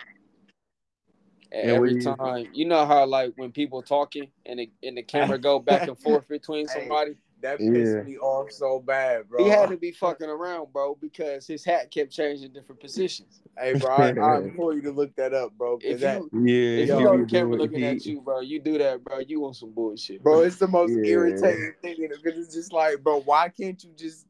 And 1.52 1.62
And 1.68 1.70
every 1.76 1.94
we- 1.96 2.00
time, 2.00 2.48
you 2.54 2.64
know 2.64 2.86
how 2.86 3.04
like 3.04 3.34
when 3.36 3.52
people 3.52 3.82
talking 3.82 4.28
and 4.46 4.58
the 4.58 4.70
and 4.82 4.96
the 4.96 5.02
camera 5.02 5.38
go 5.38 5.58
back 5.58 5.86
and 5.86 5.98
forth 5.98 6.26
between 6.26 6.66
Hey, 6.68 6.72
somebody, 6.80 7.16
That 7.42 7.60
Yeah. 7.60 8.02
me 8.04 8.16
off 8.18 8.50
so 8.52 8.78
bad, 8.80 9.28
bro. 9.28 9.44
he 9.44 9.50
had 9.50 9.68
to 9.68 9.76
be 9.76 9.90
fucking 9.92 10.28
around, 10.28 10.72
bro, 10.72 10.94
because 10.94 11.46
his 11.46 11.62
hat 11.64 11.90
kept 11.90 12.10
changing 12.12 12.52
different 12.52 12.80
positions. 12.80 13.42
Hey, 13.58 13.74
bro, 13.74 13.90
I, 13.90 14.12
I 14.12 14.38
implore 14.44 14.72
you 14.74 14.80
to 14.82 14.92
look 14.92 15.14
that 15.16 15.34
up, 15.34 15.52
bro. 15.58 15.78
If 15.82 16.00
that, 16.00 16.22
you 16.32 16.46
Yeah, 16.46 16.82
if 16.84 16.88
yo, 16.88 16.98
you 17.00 17.04
know 17.04 17.18
the 17.18 17.26
camera 17.26 17.56
looking 17.58 17.80
He- 17.80 17.84
at 17.86 18.06
you, 18.06 18.20
bro, 18.22 18.40
you 18.40 18.58
do 18.60 18.78
that, 18.78 19.04
bro. 19.04 19.18
You 19.18 19.40
want 19.40 19.56
some 19.56 19.72
bullshit, 19.72 20.22
bro, 20.22 20.40
it's 20.40 20.56
the 20.56 20.68
most 20.68 20.92
Yeah. 20.92 21.04
irritating 21.04 21.74
thing 21.82 21.96
because 22.22 22.38
it's 22.38 22.54
just 22.54 22.72
like, 22.72 23.02
bro, 23.02 23.20
why 23.20 23.48
can't 23.50 23.82
you 23.84 23.90
just, 23.96 24.26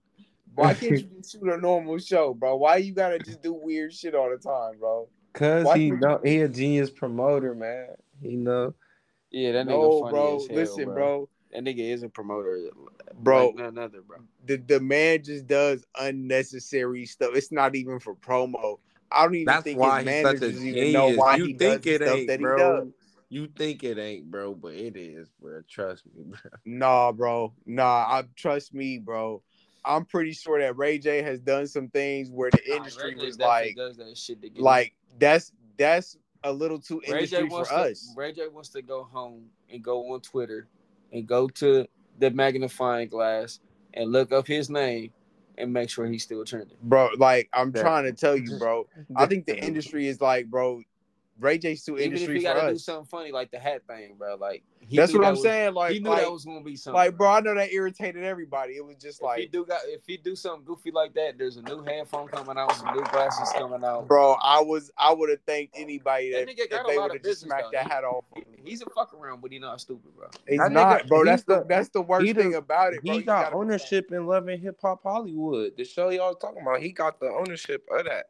why 0.54 0.72
can't 0.74 0.92
you 1.02 1.08
just 1.18 1.32
shoot 1.32 1.44
a 1.52 1.56
normal 1.58 1.98
show, 1.98 2.34
bro? 2.34 2.56
Why 2.56 2.76
you 2.78 2.94
gotta 2.94 3.18
just 3.20 3.42
do 3.42 3.52
weird 3.52 3.92
shit 3.94 4.14
all 4.16 4.30
the 4.30 4.38
time, 4.38 4.78
bro? 4.80 5.06
Cause 5.32 5.66
Why 5.66 5.78
he 5.78 5.88
can't 5.88 6.00
know 6.00 6.20
he 6.22 6.40
a 6.40 6.48
genius 6.48 6.90
promoter, 6.90 7.54
man. 7.54 7.88
He 8.20 8.36
know. 8.36 8.74
Yeah, 9.30 9.52
that 9.52 9.66
nigga 9.66 9.80
No, 9.80 10.00
funny 10.00 10.10
bro. 10.10 10.36
as 10.36 10.46
hell, 10.46 10.56
Listen, 10.56 10.84
bro. 10.84 10.94
bro. 10.94 11.28
That 11.52 11.64
nigga 11.64 11.78
is 11.80 12.02
a 12.02 12.08
promoter, 12.08 12.70
Bro. 13.14 13.46
Like 13.48 13.56
none 13.56 13.78
other, 13.78 14.02
bro. 14.02 14.18
The 14.46 14.56
the 14.56 14.80
man 14.80 15.22
just 15.22 15.46
does 15.46 15.84
unnecessary 15.98 17.06
stuff. 17.06 17.30
It's 17.34 17.52
not 17.52 17.74
even 17.74 17.98
for 17.98 18.14
promo. 18.14 18.78
I 19.10 19.24
don't 19.24 19.34
even 19.34 19.46
That's 19.46 19.64
think 19.64 19.78
why 19.78 19.98
his 19.98 20.04
he's 20.04 20.20
such 20.20 20.36
a 20.36 20.38
managers 20.40 20.64
even 20.64 20.92
know 20.92 21.08
why 21.10 21.36
you 21.36 21.46
he 21.46 21.52
think 21.54 21.82
does 21.82 21.84
the 21.84 21.94
it 21.94 22.02
stuff 22.02 22.18
ain't, 22.18 22.26
that 22.28 22.40
he 22.40 22.44
bro. 22.44 22.56
does. 22.56 22.88
You 23.28 23.46
think 23.46 23.82
it 23.84 23.98
ain't, 23.98 24.30
bro, 24.30 24.54
but 24.54 24.74
it 24.74 24.96
is, 24.96 25.30
bro. 25.40 25.62
Trust 25.68 26.04
me, 26.14 26.24
bro. 26.24 26.50
Nah, 26.64 27.12
bro. 27.12 27.54
Nah, 27.66 27.84
I 27.84 28.24
trust 28.36 28.74
me, 28.74 28.98
bro. 28.98 29.42
I'm 29.84 30.04
pretty 30.04 30.32
sure 30.32 30.60
that 30.60 30.76
Ray 30.76 30.98
J 30.98 31.22
has 31.22 31.40
done 31.40 31.66
some 31.66 31.88
things 31.88 32.30
where 32.30 32.50
the 32.50 32.74
industry 32.74 33.14
was 33.16 33.38
like, 33.38 33.76
does 33.76 33.96
that 33.96 34.16
shit 34.16 34.40
to 34.42 34.48
get 34.48 34.62
like 34.62 34.94
that's 35.18 35.52
that's 35.76 36.16
a 36.44 36.52
little 36.52 36.78
too 36.78 37.00
Ray 37.08 37.26
J 37.26 37.38
industry 37.38 37.44
wants 37.44 37.70
for 37.70 37.76
to, 37.76 37.82
us, 37.82 38.14
Ray 38.16 38.32
J 38.32 38.48
wants 38.48 38.68
to 38.70 38.82
go 38.82 39.04
home 39.04 39.44
and 39.70 39.82
go 39.82 40.12
on 40.12 40.20
Twitter 40.20 40.68
and 41.12 41.26
go 41.26 41.48
to 41.48 41.86
the 42.18 42.30
magnifying 42.30 43.08
glass 43.08 43.60
and 43.94 44.10
look 44.12 44.32
up 44.32 44.46
his 44.46 44.70
name 44.70 45.10
and 45.58 45.72
make 45.72 45.90
sure 45.90 46.06
he's 46.06 46.22
still 46.22 46.44
trending. 46.44 46.76
bro. 46.82 47.10
Like 47.16 47.48
I'm 47.52 47.72
Yeah. 47.74 47.82
trying 47.82 48.04
to 48.04 48.12
tell 48.12 48.36
you, 48.36 48.58
bro. 48.58 48.88
I 49.16 49.26
think 49.26 49.46
the 49.46 49.58
industry 49.62 50.06
is 50.06 50.20
like, 50.20 50.46
bro. 50.46 50.82
Ray 51.42 51.58
J's 51.58 51.84
too 51.84 51.98
Even 51.98 52.04
if 52.04 52.06
industry 52.20 52.36
he 52.38 52.42
got 52.44 52.62
to 52.66 52.72
do 52.72 52.78
something 52.78 53.04
funny 53.06 53.32
like 53.32 53.50
the 53.50 53.58
hat 53.58 53.82
thing, 53.88 54.14
bro. 54.16 54.36
Like 54.36 54.62
he 54.80 54.96
That's 54.96 55.12
what 55.12 55.22
that 55.22 55.26
I'm 55.28 55.32
was- 55.34 55.42
saying. 55.42 55.74
Like, 55.74 55.92
he 55.92 55.98
knew 56.00 56.10
like, 56.10 56.20
that 56.22 56.30
was 56.32 56.44
gonna 56.44 56.60
be 56.62 56.76
something. 56.76 56.94
like, 56.96 57.16
bro. 57.16 57.28
I 57.30 57.40
know 57.40 57.54
that 57.54 57.72
irritated 57.72 58.22
everybody. 58.24 58.74
It 58.74 58.84
was 58.84 58.96
just 58.96 59.20
If 59.20 59.36
he 59.36 59.42
like, 59.42 59.52
do 59.52 59.64
got 59.64 59.80
if 59.86 60.02
he 60.06 60.16
do 60.16 60.36
something 60.36 60.64
goofy 60.64 60.90
like 60.92 61.14
that, 61.14 61.38
there's 61.38 61.56
a 61.56 61.62
new 61.62 61.82
headphone 61.82 62.28
coming 62.28 62.56
out, 62.56 62.74
some 62.76 62.94
new 62.94 63.02
glasses 63.04 63.52
coming 63.54 63.82
out. 63.84 64.06
bro. 64.08 64.34
I 64.42 64.60
was, 64.60 64.90
I 64.96 65.12
would 65.12 65.30
have 65.30 65.40
thanked 65.46 65.74
anybody 65.76 66.32
That 66.32 66.46
that, 66.46 66.56
nigga 66.56 66.70
got 66.70 66.80
if 66.82 66.86
they 66.86 66.98
would 66.98 67.12
have 67.12 67.22
just 67.22 67.40
smacked 67.42 67.64
though. 67.72 67.78
that 67.78 67.90
hat 67.90 68.04
off. 68.04 68.24
He- 68.34 68.44
he's 68.70 68.82
a 68.82 68.86
fuck 68.90 69.12
around, 69.14 69.40
but 69.42 69.50
he 69.52 69.58
not 69.58 69.80
stupid, 69.80 70.14
bro. 70.16 70.28
He's 70.48 70.58
That 70.60 70.70
not, 70.72 71.02
nigga- 71.02 71.08
bro. 71.08 71.24
That's 71.24 71.42
the, 71.42 71.58
the- 71.60 71.64
that's 71.68 71.88
the 71.88 72.02
worst 72.02 72.24
he 72.26 72.32
the- 72.32 72.42
thing 72.42 72.54
about 72.54 72.92
it, 72.94 73.02
bro. 73.04 73.12
He 73.14 73.18
You 73.20 73.24
got 73.24 73.44
gotta- 73.46 73.56
ownership 73.56 74.12
in 74.12 74.26
Love 74.26 74.46
and 74.48 74.62
Hip 74.62 74.78
Hop 74.82 75.02
Hollywood. 75.02 75.72
The 75.76 75.84
show 75.84 76.10
y'all 76.10 76.28
was 76.28 76.36
talking 76.40 76.62
about, 76.62 76.80
he 76.80 76.92
got 76.92 77.18
the 77.18 77.26
ownership 77.30 77.84
of 77.90 78.04
that. 78.06 78.26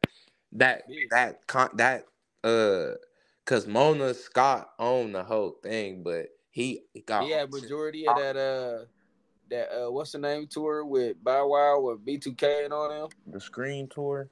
That 0.53 0.83
Yeah. 0.89 1.05
that 1.11 1.47
con 1.47 1.71
that 1.75 2.05
uh, 2.45 2.93
cause 3.45 3.67
Mona 3.67 4.15
Scott 4.15 4.71
owned 4.79 5.15
the 5.15 5.23
whole 5.23 5.57
thing, 5.63 6.03
but 6.03 6.27
he 6.51 6.83
got 7.07 7.25
He 7.25 7.31
had 7.31 7.51
majority 7.51 8.07
of 8.07 8.17
that 8.17 8.37
uh 8.37 8.85
that 9.51 9.69
uh 9.73 9.91
what's 9.91 10.13
the 10.13 10.19
name 10.19 10.47
tour 10.47 10.85
with 10.85 11.23
Bow 11.23 11.49
Wow 11.49 11.81
with 11.81 12.05
B2K 12.05 12.65
and 12.65 12.73
all 12.73 12.89
them. 12.89 13.09
the 13.27 13.41
Scream 13.41 13.89
tour. 13.89 14.31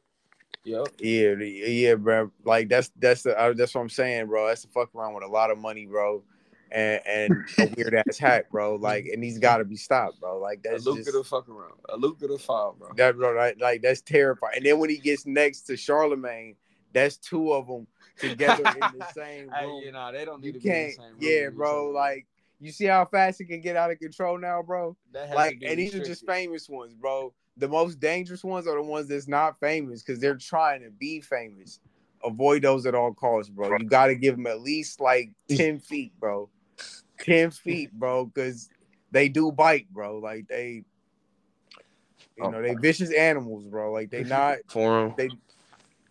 Yep. 0.64 0.88
Yeah, 0.98 1.32
yeah, 1.40 1.94
bro. 1.94 2.30
Like 2.44 2.68
that's 2.68 2.90
that's 2.96 3.22
the 3.22 3.38
uh, 3.38 3.54
that's 3.54 3.74
what 3.74 3.80
I'm 3.80 3.88
saying, 3.88 4.26
bro. 4.26 4.46
That's 4.48 4.62
the 4.62 4.68
fuck 4.68 4.94
around 4.94 5.14
with 5.14 5.24
a 5.24 5.28
lot 5.28 5.50
of 5.50 5.56
money, 5.56 5.86
bro, 5.86 6.22
and 6.70 7.00
and 7.06 7.44
a 7.58 7.72
weird 7.76 7.94
ass 7.94 8.18
hat, 8.18 8.50
bro. 8.50 8.74
Like, 8.74 9.06
and 9.06 9.24
he's 9.24 9.38
got 9.38 9.58
to 9.58 9.64
be 9.64 9.76
stopped, 9.76 10.20
bro. 10.20 10.38
Like 10.38 10.58
A 10.66 10.72
that's 10.72 10.84
lucrative 10.84 11.14
just 11.14 11.30
fuck 11.30 11.48
around. 11.48 11.72
A 11.88 11.96
lucrative 11.96 12.42
foul, 12.42 12.76
bro. 12.78 12.90
that, 12.96 13.16
bro. 13.16 13.32
Like, 13.32 13.58
like 13.58 13.80
that's 13.80 14.02
terrifying. 14.02 14.56
And 14.56 14.66
then 14.66 14.78
when 14.78 14.90
he 14.90 14.98
gets 14.98 15.24
next 15.24 15.62
to 15.62 15.78
Charlemagne, 15.78 16.56
that's 16.92 17.16
two 17.16 17.52
of 17.52 17.66
them 17.66 17.86
together 18.20 18.64
in 18.68 18.98
the 18.98 19.06
same 19.14 19.50
Hey, 19.50 19.66
room. 19.66 19.82
you 19.82 19.92
know, 19.92 20.12
they 20.12 20.24
don't 20.24 20.40
need 20.40 20.48
you 20.48 20.52
to 20.54 20.58
be 20.60 20.68
in 20.68 20.74
the 20.74 20.80
can't, 20.80 20.94
same 20.94 21.04
room 21.06 21.16
yeah, 21.20 21.48
bro. 21.50 21.84
other. 21.86 21.92
Like, 21.92 22.26
you 22.60 22.72
see 22.72 22.86
how 22.86 23.04
fast 23.06 23.40
it 23.40 23.46
can 23.46 23.60
get 23.60 23.76
out 23.76 23.90
of 23.90 23.98
control 23.98 24.38
now, 24.38 24.62
bro. 24.62 24.96
That 25.12 25.34
like 25.34 25.62
and 25.66 25.78
these 25.78 25.94
are 25.94 26.04
just 26.04 26.26
famous 26.26 26.68
ones 26.68 26.94
bro 26.94 27.32
the 27.56 27.68
most 27.68 28.00
dangerous 28.00 28.42
ones 28.42 28.66
are 28.66 28.76
the 28.76 28.82
ones 28.82 29.08
that's 29.08 29.28
not 29.28 29.58
famous 29.60 30.02
because 30.02 30.18
they're 30.18 30.36
trying 30.36 30.82
to 30.82 30.90
be 30.90 31.20
famous 31.20 31.80
avoid 32.24 32.62
those 32.62 32.86
at 32.86 32.94
all 32.94 33.12
costs 33.12 33.50
bro 33.50 33.76
you 33.78 33.86
got 33.86 34.06
to 34.06 34.14
give 34.14 34.36
them 34.36 34.46
at 34.46 34.60
least 34.60 35.00
like 35.00 35.30
10 35.48 35.78
feet 35.78 36.12
bro 36.18 36.48
10 37.20 37.50
feet 37.50 37.92
bro 37.92 38.26
because 38.26 38.68
they 39.10 39.28
do 39.28 39.52
bite 39.52 39.88
bro 39.90 40.18
like 40.18 40.46
they 40.48 40.82
you 42.36 42.50
know 42.50 42.62
they 42.62 42.74
oh. 42.74 42.78
vicious 42.80 43.12
animals 43.12 43.64
bro 43.64 43.92
like 43.92 44.10
they 44.10 44.24
not 44.24 44.58
for 44.68 45.04
them. 45.04 45.14
they 45.16 45.28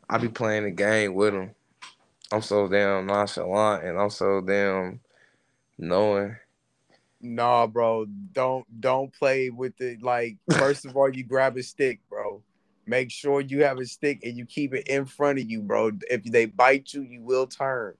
I 0.09 0.17
be 0.17 0.27
playing 0.27 0.63
the 0.63 0.71
game 0.71 1.13
with 1.13 1.35
him. 1.35 1.51
I'm 2.31 2.41
so 2.41 2.67
damn 2.67 3.07
nonchalant 3.07 3.85
and 3.85 3.99
I'm 3.99 4.09
so 4.09 4.41
damn 4.41 4.99
knowing. 5.77 6.35
nah 7.21 7.67
bro 7.67 8.05
don't 8.31 8.65
don't 8.79 9.13
play 9.13 9.49
with 9.49 9.79
it 9.81 10.01
like 10.01 10.37
first 10.57 10.85
of 10.85 10.95
all 10.95 11.09
you 11.09 11.23
grab 11.23 11.57
a 11.57 11.63
stick 11.63 11.99
bro 12.09 12.41
make 12.85 13.11
sure 13.11 13.41
you 13.41 13.63
have 13.63 13.77
a 13.77 13.85
stick 13.85 14.19
and 14.23 14.37
you 14.37 14.45
keep 14.45 14.73
it 14.73 14.87
in 14.87 15.05
front 15.05 15.37
of 15.39 15.49
you 15.49 15.61
bro 15.61 15.91
if 16.09 16.23
they 16.23 16.45
bite 16.45 16.93
you 16.93 17.01
you 17.01 17.21
will 17.21 17.47
turn 17.47 17.93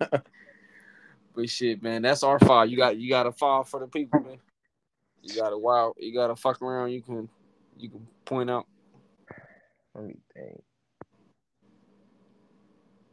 But 1.34 1.48
shit, 1.48 1.82
man, 1.82 2.02
that's 2.02 2.22
our 2.22 2.38
file. 2.38 2.66
You 2.66 2.76
got 2.76 2.98
you 2.98 3.08
got 3.08 3.26
a 3.26 3.32
file 3.32 3.64
for 3.64 3.80
the 3.80 3.86
people, 3.86 4.20
man. 4.20 4.38
You 5.22 5.40
got 5.40 5.50
to 5.50 5.58
wow. 5.58 5.94
You 5.96 6.12
got 6.12 6.26
to 6.28 6.36
fuck 6.36 6.60
around. 6.60 6.90
You 6.90 7.02
can 7.02 7.28
you 7.78 7.88
can 7.88 8.06
point 8.24 8.50
out. 8.50 8.66
Let 9.94 10.04
me 10.04 10.16
think. 10.34 10.62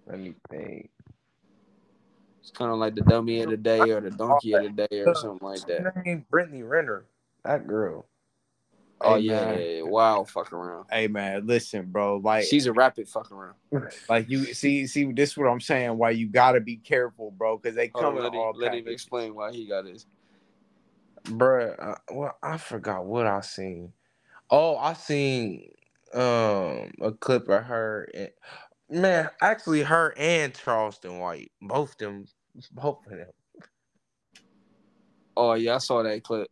Let 0.08 0.20
me 0.20 0.34
think. 0.50 0.90
It's 2.42 2.52
kind 2.52 2.72
of 2.72 2.78
like 2.78 2.96
the 2.96 3.02
dummy 3.02 3.42
of 3.42 3.50
the 3.50 3.58
day 3.58 3.90
or 3.90 4.00
the 4.00 4.12
donkey 4.12 4.54
of 4.54 4.62
the 4.62 4.70
day 4.70 5.00
or 5.00 5.14
something 5.16 5.46
like 5.46 5.66
that. 5.66 5.82
Her 5.82 6.04
name 6.06 6.26
Brittany 6.30 6.64
Renner. 6.64 7.06
That 7.44 7.68
girl. 7.68 8.06
Oh 9.02 9.16
Hey, 9.16 9.22
yeah, 9.22 9.46
man. 9.46 9.60
yeah, 9.60 9.66
yeah. 9.66 9.84
wow, 9.84 10.24
fuck 10.24 10.54
around. 10.54 10.86
Hey 10.90 11.08
man, 11.08 11.46
listen, 11.46 11.86
bro. 11.88 12.18
Like, 12.18 12.46
She's 12.46 12.66
a 12.66 12.74
rapid 12.74 13.10
fuck 13.10 13.32
around. 13.32 13.56
like 14.10 14.30
you 14.30 14.46
see, 14.54 14.88
see, 14.88 15.12
this 15.12 15.32
is 15.32 15.38
what 15.38 15.48
I'm 15.48 15.60
saying. 15.60 15.98
Why 15.98 16.12
you 16.12 16.28
gotta 16.28 16.62
be 16.62 16.78
careful, 16.78 17.32
bro, 17.32 17.58
because 17.58 17.76
they 17.76 17.90
come 17.90 18.06
on, 18.06 18.18
in 18.18 18.24
let, 18.24 18.34
all 18.34 18.54
him, 18.54 18.62
let 18.62 18.74
him 18.74 18.88
explain 18.88 19.36
why 19.36 19.52
he 19.52 19.68
got 19.68 19.86
his. 19.86 20.06
Bruh, 21.26 21.76
uh, 21.78 21.96
well, 22.12 22.38
I 22.42 22.58
forgot 22.58 23.06
what 23.06 23.28
I 23.28 23.42
seen. 23.42 23.92
Oh, 24.50 24.78
I 24.78 24.94
seen 24.94 25.72
um 26.14 26.94
a 27.02 27.12
clip 27.20 27.50
of 27.50 27.66
her. 27.66 28.08
And, 28.14 28.30
man, 28.89 29.30
actually, 29.41 29.84
her 29.84 30.14
and 30.18 30.53
Charleston 30.53 31.19
White, 31.19 31.51
both 31.61 31.97
them, 31.97 32.26
both 32.72 33.05
of 33.05 33.11
them. 33.11 33.27
Oh 35.35 35.53
yeah, 35.53 35.76
I 35.76 35.77
saw 35.80 36.01
that 36.03 36.23
clip. 36.23 36.49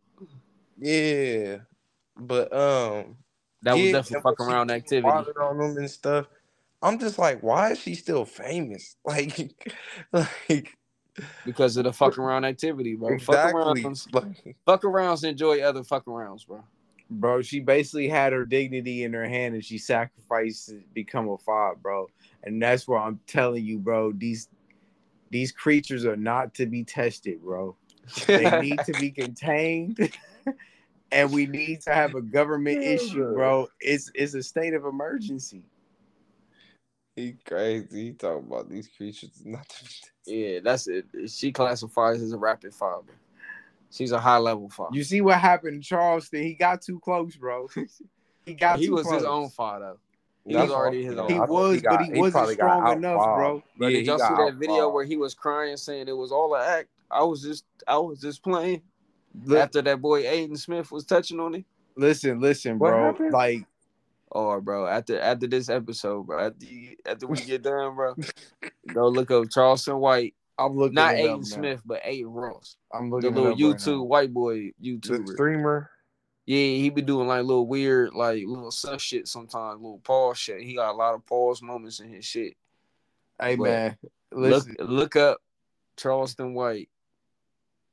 Yeah, 0.77 1.57
but 2.17 2.53
um, 2.53 3.17
That 3.63 3.73
was 3.73 3.81
yeah, 3.83 3.91
definitely 3.93 4.15
and 4.15 4.23
fuck 4.23 4.39
around 4.47 4.71
activity. 4.71 5.07
on 5.09 5.57
them 5.57 5.77
and 5.77 5.89
stuff. 5.89 6.27
I'm 6.81 6.99
just 6.99 7.17
like, 7.17 7.41
why 7.41 7.71
is 7.71 7.79
she 7.79 7.95
still 7.95 8.25
famous? 8.25 8.95
Like, 9.05 9.55
like 10.11 10.77
because 11.45 11.77
of 11.77 11.85
the 11.85 11.93
fuck 11.93 12.17
around 12.17 12.45
activity, 12.45 12.95
bro. 12.95 13.17
Fuck 13.19 13.35
exactly. 13.35 13.83
arounds, 13.83 14.13
Like, 14.13 14.55
fuck 14.65 14.81
arounds 14.83 15.23
enjoy 15.23 15.61
other 15.61 15.83
fuck 15.83 16.05
arounds, 16.05 16.45
bro. 16.45 16.63
Bro, 17.09 17.43
she 17.43 17.59
basically 17.59 18.07
had 18.07 18.33
her 18.33 18.45
dignity 18.45 19.03
in 19.03 19.13
her 19.13 19.27
hand 19.27 19.53
and 19.53 19.63
she 19.63 19.77
sacrificed 19.77 20.69
to 20.69 20.81
become 20.93 21.29
a 21.29 21.37
fob, 21.37 21.81
bro. 21.81 22.09
And 22.43 22.61
that's 22.61 22.87
where 22.87 22.99
I'm 22.99 23.19
telling 23.27 23.63
you, 23.63 23.77
bro. 23.77 24.11
These 24.11 24.49
these 25.29 25.51
creatures 25.51 26.05
are 26.05 26.15
not 26.15 26.53
to 26.55 26.65
be 26.65 26.83
tested, 26.83 27.41
bro. 27.41 27.75
They 28.27 28.49
need 28.61 28.83
to 28.85 28.93
be 28.93 29.11
contained. 29.11 30.11
And 31.11 31.31
we 31.31 31.45
need 31.45 31.81
to 31.81 31.93
have 31.93 32.15
a 32.15 32.21
government 32.21 32.83
issue, 32.83 33.31
bro. 33.31 33.69
It's 33.79 34.11
it's 34.15 34.33
a 34.33 34.43
state 34.43 34.73
of 34.73 34.85
emergency. 34.85 35.63
he 37.15 37.35
crazy. 37.45 37.87
He 37.91 38.11
talking 38.11 38.47
about 38.47 38.69
these 38.69 38.89
creatures 38.89 39.41
not. 39.45 39.65
Yeah, 40.25 40.59
that's 40.61 40.87
it. 40.87 41.05
She 41.27 41.53
classifies 41.53 42.21
as 42.21 42.33
a 42.33 42.37
rapid 42.37 42.73
father. 42.73 43.13
She's 43.95 44.11
a 44.11 44.19
high 44.19 44.37
level 44.37 44.69
father. 44.69 44.95
You 44.95 45.03
see 45.03 45.21
what 45.21 45.39
happened 45.39 45.75
in 45.75 45.81
Charleston? 45.81 46.43
He 46.43 46.53
got 46.53 46.81
too 46.81 46.99
close, 46.99 47.35
bro. 47.35 47.67
He 48.45 48.53
got 48.53 48.75
too 48.75 48.79
close. 48.79 48.83
he 48.83 48.89
was 48.91 49.01
close. 49.07 49.15
his 49.15 49.23
own 49.25 49.49
father. 49.49 49.95
He 50.45 50.55
was 50.55 50.69
already 50.69 51.03
his 51.03 51.11
you 51.11 51.15
know, 51.15 51.23
own. 51.23 51.29
He 51.29 51.35
I 51.35 51.39
think 51.39 51.49
was, 51.49 51.81
got- 51.81 51.97
but 51.97 52.05
he 52.05 52.11
wasn't 52.19 52.33
probably 52.33 52.55
got 52.57 52.77
strong 52.77 52.97
enough, 52.97 53.23
bro. 53.33 53.63
But 53.77 53.85
Yeah, 53.85 53.89
did 53.89 53.99
he 54.01 54.05
y'all 54.05 54.19
see 54.19 54.23
that 54.45 54.53
video 54.59 54.75
outlawed. 54.75 54.93
where 54.93 55.05
he 55.05 55.17
was 55.17 55.33
crying, 55.33 55.77
saying 55.77 56.07
it 56.07 56.15
was 56.15 56.31
all 56.31 56.53
an 56.53 56.61
act? 56.61 56.89
I 57.09 57.23
was 57.23 57.41
just, 57.41 57.65
I 57.87 57.97
was 57.97 58.19
just 58.21 58.43
playing. 58.43 58.83
Li- 59.45 59.57
After 59.59 59.81
that 59.81 59.99
boy 60.01 60.23
Aiden 60.23 60.57
Smith 60.59 60.91
was 60.91 61.05
touching 61.05 61.39
on 61.39 61.55
him. 61.55 61.65
listen, 61.97 62.39
listen, 62.39 62.77
What 62.77 62.89
bro. 62.91 63.05
happened? 63.05 63.33
Like, 63.33 63.65
Oh, 64.31 64.59
bro! 64.59 64.85
After 64.85 65.19
after 65.19 65.47
this 65.47 65.69
episode, 65.69 66.27
bro, 66.27 66.47
after 66.47 66.65
you, 66.65 66.97
after 67.05 67.25
we 67.25 67.37
get 67.41 67.61
done, 67.63 67.95
bro, 67.95 68.15
go 68.93 69.07
look 69.07 69.31
up 69.31 69.45
Charleston 69.49 69.97
White, 69.99 70.33
I'm 70.57 70.75
looking 70.77 70.95
not 70.95 71.15
Aiden. 71.15 71.45
Smith, 71.45 71.81
but 71.85 72.01
Adin 72.05 72.27
Ross, 72.27 72.77
I'm 72.93 73.09
the 73.09 73.15
looking 73.17 73.33
little 73.33 73.51
up 73.51 73.59
right 73.59 73.75
YouTube 73.75 73.97
now. 73.97 74.03
white 74.03 74.33
boy 74.33 74.71
The 74.79 75.31
streamer. 75.33 75.89
Yeah, 76.45 76.57
he 76.57 76.89
be 76.91 77.01
doing 77.01 77.27
like 77.27 77.43
little 77.43 77.67
weird, 77.67 78.13
like 78.13 78.43
little 78.45 78.71
sus 78.71 79.01
shit 79.01 79.27
sometimes, 79.27 79.81
little 79.81 79.99
pause 79.99 80.37
shit. 80.37 80.61
He 80.61 80.75
got 80.75 80.91
a 80.91 80.97
lot 80.97 81.15
of 81.15 81.25
pause 81.25 81.61
moments 81.61 81.99
in 81.99 82.13
his 82.13 82.23
shit. 82.23 82.53
Hey 83.41 83.55
But 83.55 83.63
man, 83.63 83.97
Look, 84.31 84.65
look 84.79 85.15
up 85.15 85.39
Charleston 85.97 86.53
White 86.53 86.89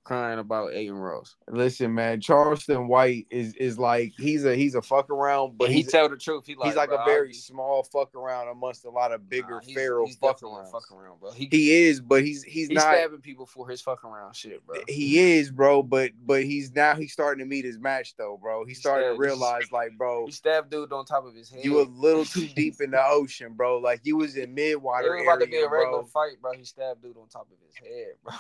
crying 0.05 0.39
about 0.39 0.73
Adin 0.73 0.95
Ross. 0.95 1.37
listen, 1.49 1.95
man. 1.95 2.21
Charleston 2.21 2.89
White 2.89 3.27
is 3.31 3.55
is 3.55 3.79
like 3.79 4.13
he's 4.19 4.45
a 4.45 4.55
he's 4.57 4.75
a 4.75 4.83
fuck 4.83 5.09
around, 5.11 5.57
but 5.59 5.71
he 5.71 5.83
tell 5.83 6.09
the 6.09 6.17
truth. 6.17 6.45
He 6.47 6.55
like, 6.57 6.67
he's 6.69 6.77
like 6.77 6.89
bro, 6.89 6.99
a 6.99 7.03
I 7.03 7.05
very 7.07 7.29
just- 7.33 7.47
small 7.47 7.83
fuck 7.85 8.15
around 8.15 8.49
amongst 8.49 8.85
a 8.85 8.91
lot 8.91 9.13
of 9.13 9.29
bigger 9.29 9.55
Nah, 9.57 9.61
he's- 9.61 9.75
feral 9.75 10.07
he's 10.07 10.17
fuck 10.17 10.37
definitely 10.37 10.61
a 10.61 10.63
arounds. 10.65 10.73
fuck 10.73 10.93
around, 10.93 11.21
bro. 11.21 11.31
He, 11.33 11.49
He 11.51 11.73
is, 11.87 12.01
but 12.01 12.23
he's 12.25 12.43
he's, 12.43 12.69
he's 12.69 12.71
not. 12.71 12.83
stabbing 12.95 13.21
people 13.21 13.47
for 13.47 13.69
his 13.69 13.81
fuck 13.81 14.05
around 14.05 14.35
shit, 14.35 14.65
bro. 14.67 14.81
He 14.89 15.19
is, 15.39 15.51
bro, 15.51 15.83
but 15.83 16.11
but 16.25 16.43
he's 16.45 16.73
now 16.75 16.95
he's 16.95 17.13
starting 17.13 17.45
to 17.45 17.49
meet 17.49 17.65
his 17.65 17.79
match 17.79 18.15
though, 18.17 18.39
bro. 18.43 18.65
He's 18.65 18.79
He 18.79 18.81
starting 18.81 19.09
to 19.09 19.15
stabbed- 19.15 19.21
realize, 19.21 19.71
like, 19.73 19.97
bro, 19.97 20.27
He 20.27 20.33
stabbed 20.33 20.71
dude 20.71 20.93
on 20.93 21.05
top 21.05 21.25
of 21.27 21.35
his 21.35 21.49
head. 21.51 21.65
you 21.65 21.81
a 21.81 21.83
little 21.83 22.25
too 22.25 22.47
deep 22.57 22.81
in 22.81 22.91
the 22.91 23.05
ocean, 23.05 23.53
bro. 23.55 23.79
Like 23.79 24.01
you 24.05 24.17
was 24.17 24.37
in 24.37 24.53
mid 24.55 24.71
it 24.73 24.83
was 24.83 25.23
about 25.23 25.41
to 25.41 25.47
be 25.47 25.59
a 25.59 25.69
regular 25.69 25.99
bro. 26.01 26.05
fight, 26.07 26.41
bro. 26.41 26.53
He 26.53 26.65
stabbed 26.65 27.03
dude 27.03 27.17
on 27.17 27.29
top 27.29 27.47
of 27.53 27.57
his 27.67 27.77
head, 27.77 28.15
bro. 28.25 28.35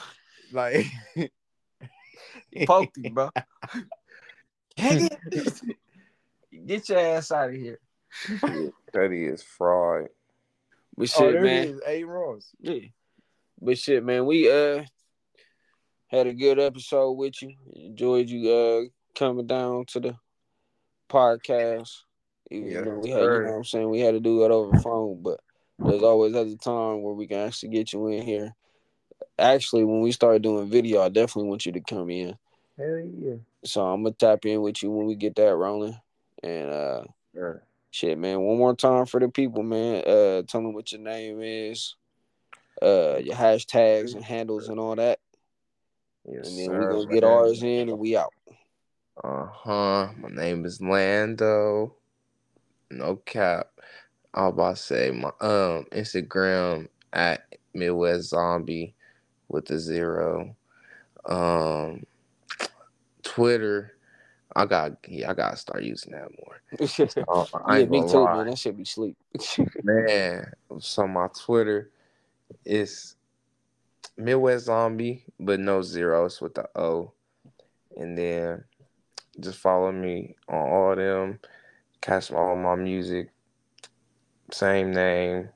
Like 0.52 0.86
He 1.14 1.30
poked 2.66 2.98
him, 2.98 3.14
bro. 3.14 3.30
Get 6.66 6.88
your 6.88 6.98
ass 6.98 7.32
out 7.32 7.50
of 7.50 7.54
here. 7.54 7.78
Teddy 8.92 9.24
is 9.24 9.42
fraud. 9.42 10.08
But 10.96 11.12
oh, 11.16 11.20
shit, 11.20 11.32
there 11.32 11.42
man. 11.42 11.62
it 11.64 11.70
is, 11.70 11.80
A 11.86 12.04
Ross. 12.04 12.46
Yeah. 12.60 12.88
But 13.60 13.78
shit, 13.78 14.04
man, 14.04 14.26
we 14.26 14.50
uh 14.50 14.84
had 16.08 16.26
a 16.26 16.34
good 16.34 16.58
episode 16.58 17.12
with 17.12 17.40
you. 17.42 17.54
Enjoyed 17.74 18.28
you 18.28 18.50
uh 18.50 18.82
coming 19.18 19.46
down 19.46 19.86
to 19.86 20.00
the 20.00 20.16
podcast. 21.08 21.90
Even 22.50 22.68
Yes, 22.68 22.84
though 22.84 22.98
we 22.98 23.10
had, 23.10 23.20
you 23.20 23.28
know 23.28 23.42
what 23.44 23.56
I'm 23.56 23.64
saying, 23.64 23.88
we 23.88 24.00
had 24.00 24.12
to 24.12 24.20
do 24.20 24.44
it 24.44 24.50
over 24.50 24.76
the 24.76 24.82
phone, 24.82 25.22
but 25.22 25.40
there's 25.78 26.02
always 26.02 26.34
other 26.34 26.56
time 26.56 27.02
where 27.02 27.14
we 27.14 27.26
can 27.26 27.38
actually 27.38 27.70
get 27.70 27.92
you 27.92 28.06
in 28.08 28.22
here. 28.22 28.54
Actually, 29.38 29.84
when 29.84 30.00
we 30.00 30.12
start 30.12 30.42
doing 30.42 30.68
video, 30.68 31.02
I 31.02 31.08
definitely 31.08 31.48
want 31.48 31.66
you 31.66 31.72
to 31.72 31.80
come 31.80 32.10
in. 32.10 32.36
Hell 32.78 33.10
yeah. 33.18 33.36
So 33.64 33.84
I'm 33.86 34.02
gonna 34.02 34.14
tap 34.14 34.44
in 34.44 34.60
with 34.62 34.82
you 34.82 34.90
when 34.90 35.06
we 35.06 35.14
get 35.14 35.36
that 35.36 35.54
rolling. 35.54 35.96
And 36.42 36.70
uh 36.70 37.04
Sure. 37.34 37.62
Shit, 37.90 38.18
man. 38.18 38.40
One 38.40 38.56
more 38.58 38.74
time 38.74 39.06
for 39.06 39.20
the 39.20 39.28
people, 39.28 39.62
man. 39.62 40.02
Uh, 40.06 40.42
tell 40.42 40.62
them 40.62 40.72
what 40.72 40.92
your 40.92 41.02
name 41.02 41.40
is, 41.42 41.94
uh, 42.80 43.18
your 43.18 43.36
hashtags 43.36 44.14
and 44.14 44.24
handles 44.24 44.68
and 44.68 44.80
all 44.80 44.96
that, 44.96 45.20
Yes, 46.24 46.48
and 46.48 46.58
then 46.58 46.66
sir, 46.66 46.80
we're 46.80 46.88
gonna 46.88 47.12
get 47.12 47.22
man. 47.22 47.32
ours 47.32 47.62
in 47.62 47.90
and 47.90 47.98
we 47.98 48.16
out. 48.16 48.32
Uh 49.22 49.46
huh. 49.46 50.08
My 50.18 50.30
name 50.30 50.64
is 50.64 50.80
Lando. 50.80 51.94
No 52.90 53.16
cap. 53.16 53.68
I 54.32 54.46
was 54.46 54.52
about 54.54 54.76
to 54.76 54.82
say 54.82 55.10
my 55.10 55.28
um 55.40 55.84
Instagram 55.92 56.88
at 57.12 57.44
Midwest 57.74 58.30
Zombie 58.30 58.94
with 59.52 59.66
the 59.66 59.78
zero. 59.78 60.56
Um 61.24 62.04
Twitter. 63.22 63.94
I 64.54 64.66
got 64.66 64.92
yeah, 65.08 65.30
I 65.30 65.34
gotta 65.34 65.56
start 65.56 65.82
using 65.82 66.12
that 66.12 66.28
more. 66.44 66.60
Uh, 67.28 67.44
I 67.66 67.78
yeah, 67.78 67.84
me 67.86 68.02
too, 68.08 68.18
lie. 68.18 68.36
man. 68.36 68.46
That 68.46 68.58
should 68.58 68.76
be 68.76 68.84
sleep. 68.84 69.16
Man, 69.84 70.52
so 70.80 71.06
my 71.06 71.28
Twitter 71.28 71.90
is 72.64 73.16
Midwest 74.16 74.66
Zombie, 74.66 75.24
but 75.38 75.60
no 75.60 75.82
zeros 75.82 76.40
with 76.40 76.54
the 76.54 76.68
O. 76.76 77.12
And 77.96 78.16
then 78.16 78.64
just 79.40 79.58
follow 79.58 79.92
me 79.92 80.36
on 80.48 80.68
all 80.68 80.96
them. 80.96 81.38
Catch 82.00 82.32
all 82.32 82.56
my 82.56 82.74
music. 82.74 83.30
Same 84.50 84.92
name. 84.92 85.48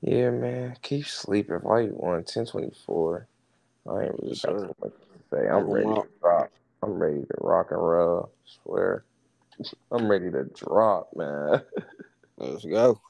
Yeah, 0.00 0.30
man. 0.30 0.76
Keep 0.82 1.06
sleeping. 1.06 1.56
Why 1.56 1.80
you 1.80 1.98
on 2.02 2.24
1024? 2.24 3.26
I 3.88 4.02
ain't 4.02 4.14
really 4.22 4.36
got 4.42 4.54
much 4.80 4.92
to 4.92 4.92
say. 5.30 5.48
I'm 5.48 5.70
ready 5.70 5.86
to 5.86 6.06
drop. 6.20 6.50
I'm 6.82 6.92
ready 6.94 7.20
to 7.20 7.34
rock 7.40 7.70
and 7.70 7.80
roll. 7.82 8.30
swear. 8.64 9.04
I'm 9.90 10.08
ready 10.08 10.30
to 10.30 10.44
drop, 10.44 11.10
man. 11.14 11.62
Let's 12.38 12.64
go. 12.64 13.00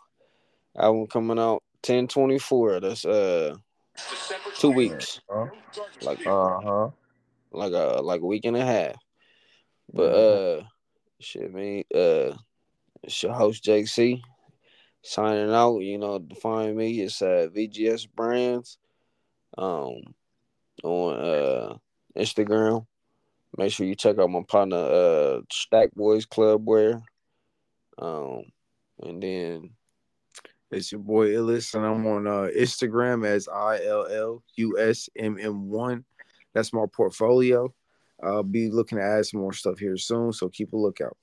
Album 0.77 1.07
coming 1.07 1.39
out 1.39 1.63
ten 1.83 2.09
twenty 2.09 2.39
four. 2.39 2.81
That's 2.81 3.05
uh 3.05 3.55
two 4.59 4.71
weeks, 4.71 5.21
Huh? 5.31 5.47
like 6.03 6.25
Uh 6.27 6.61
huh. 6.61 6.89
like 7.53 7.73
a 7.73 8.01
like 8.03 8.21
a 8.21 8.27
week 8.27 8.45
and 8.45 8.57
a 8.57 8.65
half. 8.65 8.97
But 9.93 10.15
uh, 10.15 10.63
shit, 11.21 11.53
man. 11.53 11.85
Uh, 11.95 12.37
it's 13.03 13.23
your 13.23 13.33
host 13.33 13.65
JC 13.65 14.21
signing 15.03 15.53
out. 15.53 15.79
You 15.81 15.99
know, 15.99 16.19
define 16.19 16.77
me. 16.77 17.01
It's 17.01 17.23
uh 17.23 17.49
VGS 17.55 18.09
Brands. 18.15 18.79
Um, 19.59 20.15
on 20.85 21.17
uh 21.21 21.77
Instagram. 22.17 22.87
Make 23.57 23.73
sure 23.73 23.87
you 23.87 23.97
check 23.97 24.19
out 24.19 24.31
my 24.31 24.43
partner 24.49 24.77
uh 24.77 25.41
Stack 25.51 25.95
Boys 25.95 26.27
Club 26.27 26.67
Wear. 26.67 27.03
Um, 27.99 28.45
and 29.03 29.23
then 29.23 29.71
It's 30.71 30.93
your 30.93 31.01
boy 31.01 31.35
Illis, 31.35 31.75
and 31.75 31.85
I'm 31.85 32.07
on 32.07 32.27
uh, 32.27 32.49
Instagram 32.57 33.27
as 33.27 33.49
I 33.49 33.85
L 33.85 34.07
L 34.07 34.43
U 34.57 34.79
S 34.79 35.09
M 35.17 35.37
M 35.41 35.69
one. 35.69 36.05
That's 36.55 36.73
my 36.73 36.87
portfolio. 36.93 37.73
I'll 38.23 38.43
be 38.45 38.71
looking 38.71 38.99
to 38.99 39.05
add 39.05 39.27
some 39.27 39.41
more 39.41 39.53
stuff 39.53 39.79
here 39.79 39.97
soon, 39.97 40.33
so 40.33 40.49
keep 40.49 40.73
a 40.73 40.77
lookout. 40.77 41.17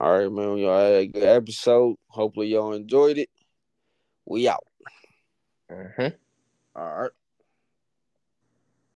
All 0.00 0.18
right, 0.18 0.32
man. 0.32 0.56
Y'all 0.56 0.80
had 0.80 0.94
a 0.94 1.06
good 1.06 1.24
episode. 1.24 1.96
Hopefully 2.08 2.48
y'all 2.48 2.72
enjoyed 2.72 3.18
it. 3.18 3.28
We 4.24 4.48
out. 4.48 4.64
Mm-hmm. 5.70 6.16
All 6.74 7.02
right. 7.02 7.10